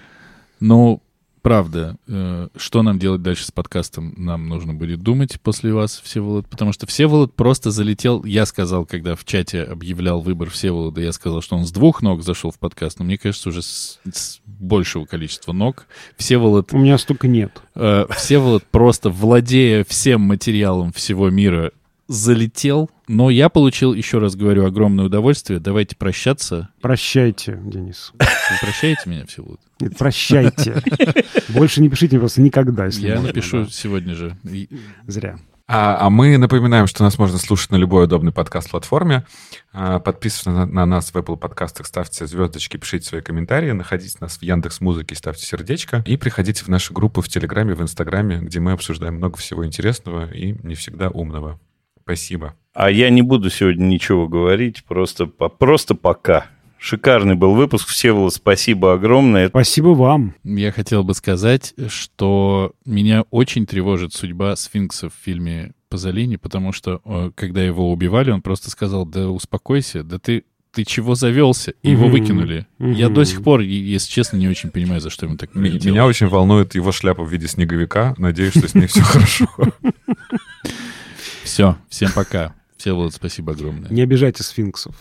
Ну, 0.59 1.01
правда, 1.41 1.97
э, 2.07 2.47
что 2.55 2.83
нам 2.83 2.99
делать 2.99 3.21
дальше 3.21 3.45
с 3.45 3.51
подкастом, 3.51 4.13
нам 4.17 4.47
нужно 4.47 4.73
будет 4.73 5.01
думать 5.01 5.39
после 5.41 5.73
вас, 5.73 5.99
Всеволод, 6.03 6.47
потому 6.47 6.71
что 6.71 6.87
Всеволод 6.87 7.33
просто 7.35 7.69
залетел, 7.71 8.23
я 8.23 8.45
сказал, 8.45 8.85
когда 8.85 9.15
в 9.15 9.25
чате 9.25 9.63
объявлял 9.63 10.21
выбор 10.21 10.49
Всеволода, 10.49 11.01
я 11.01 11.11
сказал, 11.11 11.41
что 11.41 11.57
он 11.57 11.65
с 11.65 11.71
двух 11.71 12.01
ног 12.01 12.23
зашел 12.23 12.51
в 12.51 12.59
подкаст, 12.59 12.99
но 12.99 13.05
мне 13.05 13.17
кажется, 13.17 13.49
уже 13.49 13.61
с, 13.61 13.99
с 14.11 14.39
большего 14.45 15.05
количества 15.05 15.51
ног. 15.51 15.85
Всеволод, 16.17 16.71
У 16.73 16.77
меня 16.77 16.97
столько 16.97 17.27
нет. 17.27 17.61
э, 17.75 18.05
Всеволод 18.15 18.63
просто 18.71 19.09
владея 19.09 19.83
всем 19.83 20.21
материалом 20.21 20.93
всего 20.93 21.29
мира, 21.29 21.71
залетел, 22.07 22.89
но 23.07 23.29
я 23.29 23.49
получил, 23.49 23.93
еще 23.93 24.19
раз 24.19 24.35
говорю, 24.35 24.65
огромное 24.65 25.05
удовольствие. 25.05 25.59
Давайте 25.59 25.95
прощаться. 25.95 26.69
Прощайте, 26.81 27.59
Денис. 27.63 28.11
Вы 28.19 28.57
прощаете 28.61 29.01
меня, 29.05 29.25
Всеволод? 29.25 29.59
Нет, 29.79 29.97
прощайте. 29.97 30.81
Больше 31.49 31.81
не 31.81 31.89
пишите 31.89 32.15
мне 32.15 32.19
просто 32.19 32.41
никогда, 32.41 32.85
если 32.85 33.07
Я 33.07 33.15
можно, 33.15 33.27
напишу 33.27 33.63
да. 33.63 33.69
сегодня 33.69 34.15
же. 34.15 34.37
Зря. 35.07 35.37
А, 35.65 36.07
а 36.07 36.09
мы 36.09 36.37
напоминаем, 36.37 36.87
что 36.87 37.03
нас 37.03 37.17
можно 37.17 37.37
слушать 37.37 37.71
на 37.71 37.77
любой 37.77 38.03
удобной 38.03 38.33
подкаст-платформе. 38.33 39.25
А, 39.71 39.99
Подписывайтесь 39.99 40.45
на, 40.45 40.65
на 40.65 40.85
нас 40.85 41.11
в 41.11 41.15
Apple 41.15 41.37
подкастах, 41.37 41.87
ставьте 41.87 42.27
звездочки, 42.27 42.75
пишите 42.75 43.07
свои 43.07 43.21
комментарии, 43.21 43.71
находите 43.71 44.17
нас 44.19 44.37
в 44.37 44.41
Яндекс 44.41 44.81
Музыке, 44.81 45.15
ставьте 45.15 45.45
сердечко 45.45 46.03
и 46.05 46.17
приходите 46.17 46.65
в 46.65 46.67
наши 46.67 46.93
группы 46.93 47.21
в 47.21 47.29
Телеграме, 47.29 47.75
в 47.75 47.81
Инстаграме, 47.81 48.39
где 48.39 48.59
мы 48.59 48.73
обсуждаем 48.73 49.15
много 49.15 49.37
всего 49.37 49.65
интересного 49.65 50.29
и 50.29 50.53
не 50.63 50.75
всегда 50.75 51.09
умного. 51.09 51.59
Спасибо. 52.03 52.55
А 52.73 52.89
я 52.89 53.09
не 53.09 53.21
буду 53.21 53.49
сегодня 53.49 53.85
ничего 53.85 54.27
говорить, 54.27 54.83
просто, 54.83 55.25
просто 55.25 55.95
пока. 55.95 56.47
Шикарный 56.79 57.35
был 57.35 57.53
выпуск. 57.53 57.87
Всеволод, 57.87 58.33
спасибо 58.33 58.93
огромное. 58.93 59.47
Спасибо 59.47 59.89
вам. 59.89 60.35
Я 60.43 60.73
хотел 60.73 61.03
бы 61.05 61.13
сказать, 61.13 61.73
что 61.87 62.73
меня 62.85 63.23
очень 63.31 63.65
тревожит 63.65 64.13
судьба 64.13 64.55
сфинкса 64.57 65.09
в 65.09 65.13
фильме 65.13 65.71
Пазолини, 65.87 66.35
потому 66.35 66.73
что, 66.73 66.99
э, 67.05 67.31
когда 67.35 67.63
его 67.63 67.89
убивали, 67.89 68.31
он 68.31 68.41
просто 68.41 68.69
сказал, 68.69 69.05
да 69.05 69.29
успокойся, 69.29 70.03
да 70.03 70.19
ты, 70.19 70.43
ты 70.73 70.83
чего 70.83 71.15
завелся? 71.15 71.73
И 71.83 71.91
его 71.91 72.09
выкинули. 72.09 72.67
Я 72.79 73.07
до 73.07 73.23
сих 73.23 73.43
пор, 73.43 73.61
если 73.61 74.11
честно, 74.11 74.35
не 74.35 74.49
очень 74.49 74.69
понимаю, 74.69 74.99
за 74.99 75.09
что 75.09 75.25
ему 75.25 75.37
так 75.37 75.51
прилетело. 75.51 75.93
Меня 75.93 76.05
очень 76.05 76.27
волнует 76.27 76.75
его 76.75 76.91
шляпа 76.91 77.23
в 77.23 77.31
виде 77.31 77.47
снеговика. 77.47 78.13
Надеюсь, 78.17 78.57
что 78.57 78.67
с 78.67 78.73
ней 78.75 78.87
все 78.87 79.01
хорошо. 79.03 79.47
Все, 81.43 81.77
всем 81.89 82.11
пока. 82.11 82.53
Всеволод, 82.77 83.13
спасибо 83.13 83.53
огромное. 83.53 83.89
Не 83.89 84.01
обижайте 84.01 84.43
сфинксов. 84.43 84.95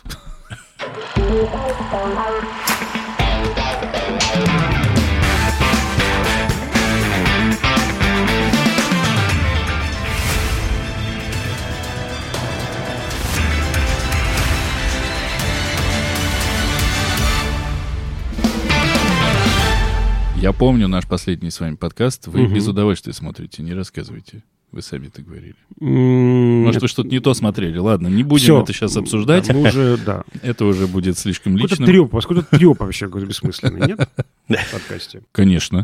Я 20.36 20.52
помню 20.52 20.88
наш 20.88 21.06
последний 21.06 21.50
с 21.50 21.60
вами 21.60 21.76
подкаст. 21.76 22.26
Вы 22.26 22.42
Мгм. 22.42 22.54
без 22.54 22.66
удовольствия 22.66 23.12
смотрите, 23.12 23.62
не 23.62 23.74
рассказывайте. 23.74 24.42
Вы 24.72 24.80
сами 24.80 25.08
так 25.08 25.26
говорили. 25.26 25.54
Может, 25.78 26.80
вы 26.80 26.88
что-то 26.88 27.08
не 27.10 27.20
то 27.20 27.34
смотрели. 27.34 27.76
Ладно, 27.76 28.08
не 28.08 28.22
будем 28.22 28.42
всё. 28.44 28.62
это 28.62 28.72
сейчас 28.72 28.96
обсуждать. 28.96 29.46
Да, 29.48 29.52
Мы 29.54 29.68
уже, 29.68 29.98
да. 30.06 30.24
Это 30.42 30.64
уже 30.64 30.86
будет 30.86 31.18
слишком 31.18 31.54
Какой-то 31.54 31.74
личным. 31.74 31.86
треп, 31.88 32.12
у 32.14 32.16
вас 32.16 32.24
какой-то 32.24 32.48
треп 32.56 32.80
вообще 32.80 33.06
какой-то 33.06 33.26
бессмысленный, 33.26 33.86
нет? 33.88 34.08
В 34.48 34.72
подкасте. 34.72 35.22
Конечно. 35.32 35.80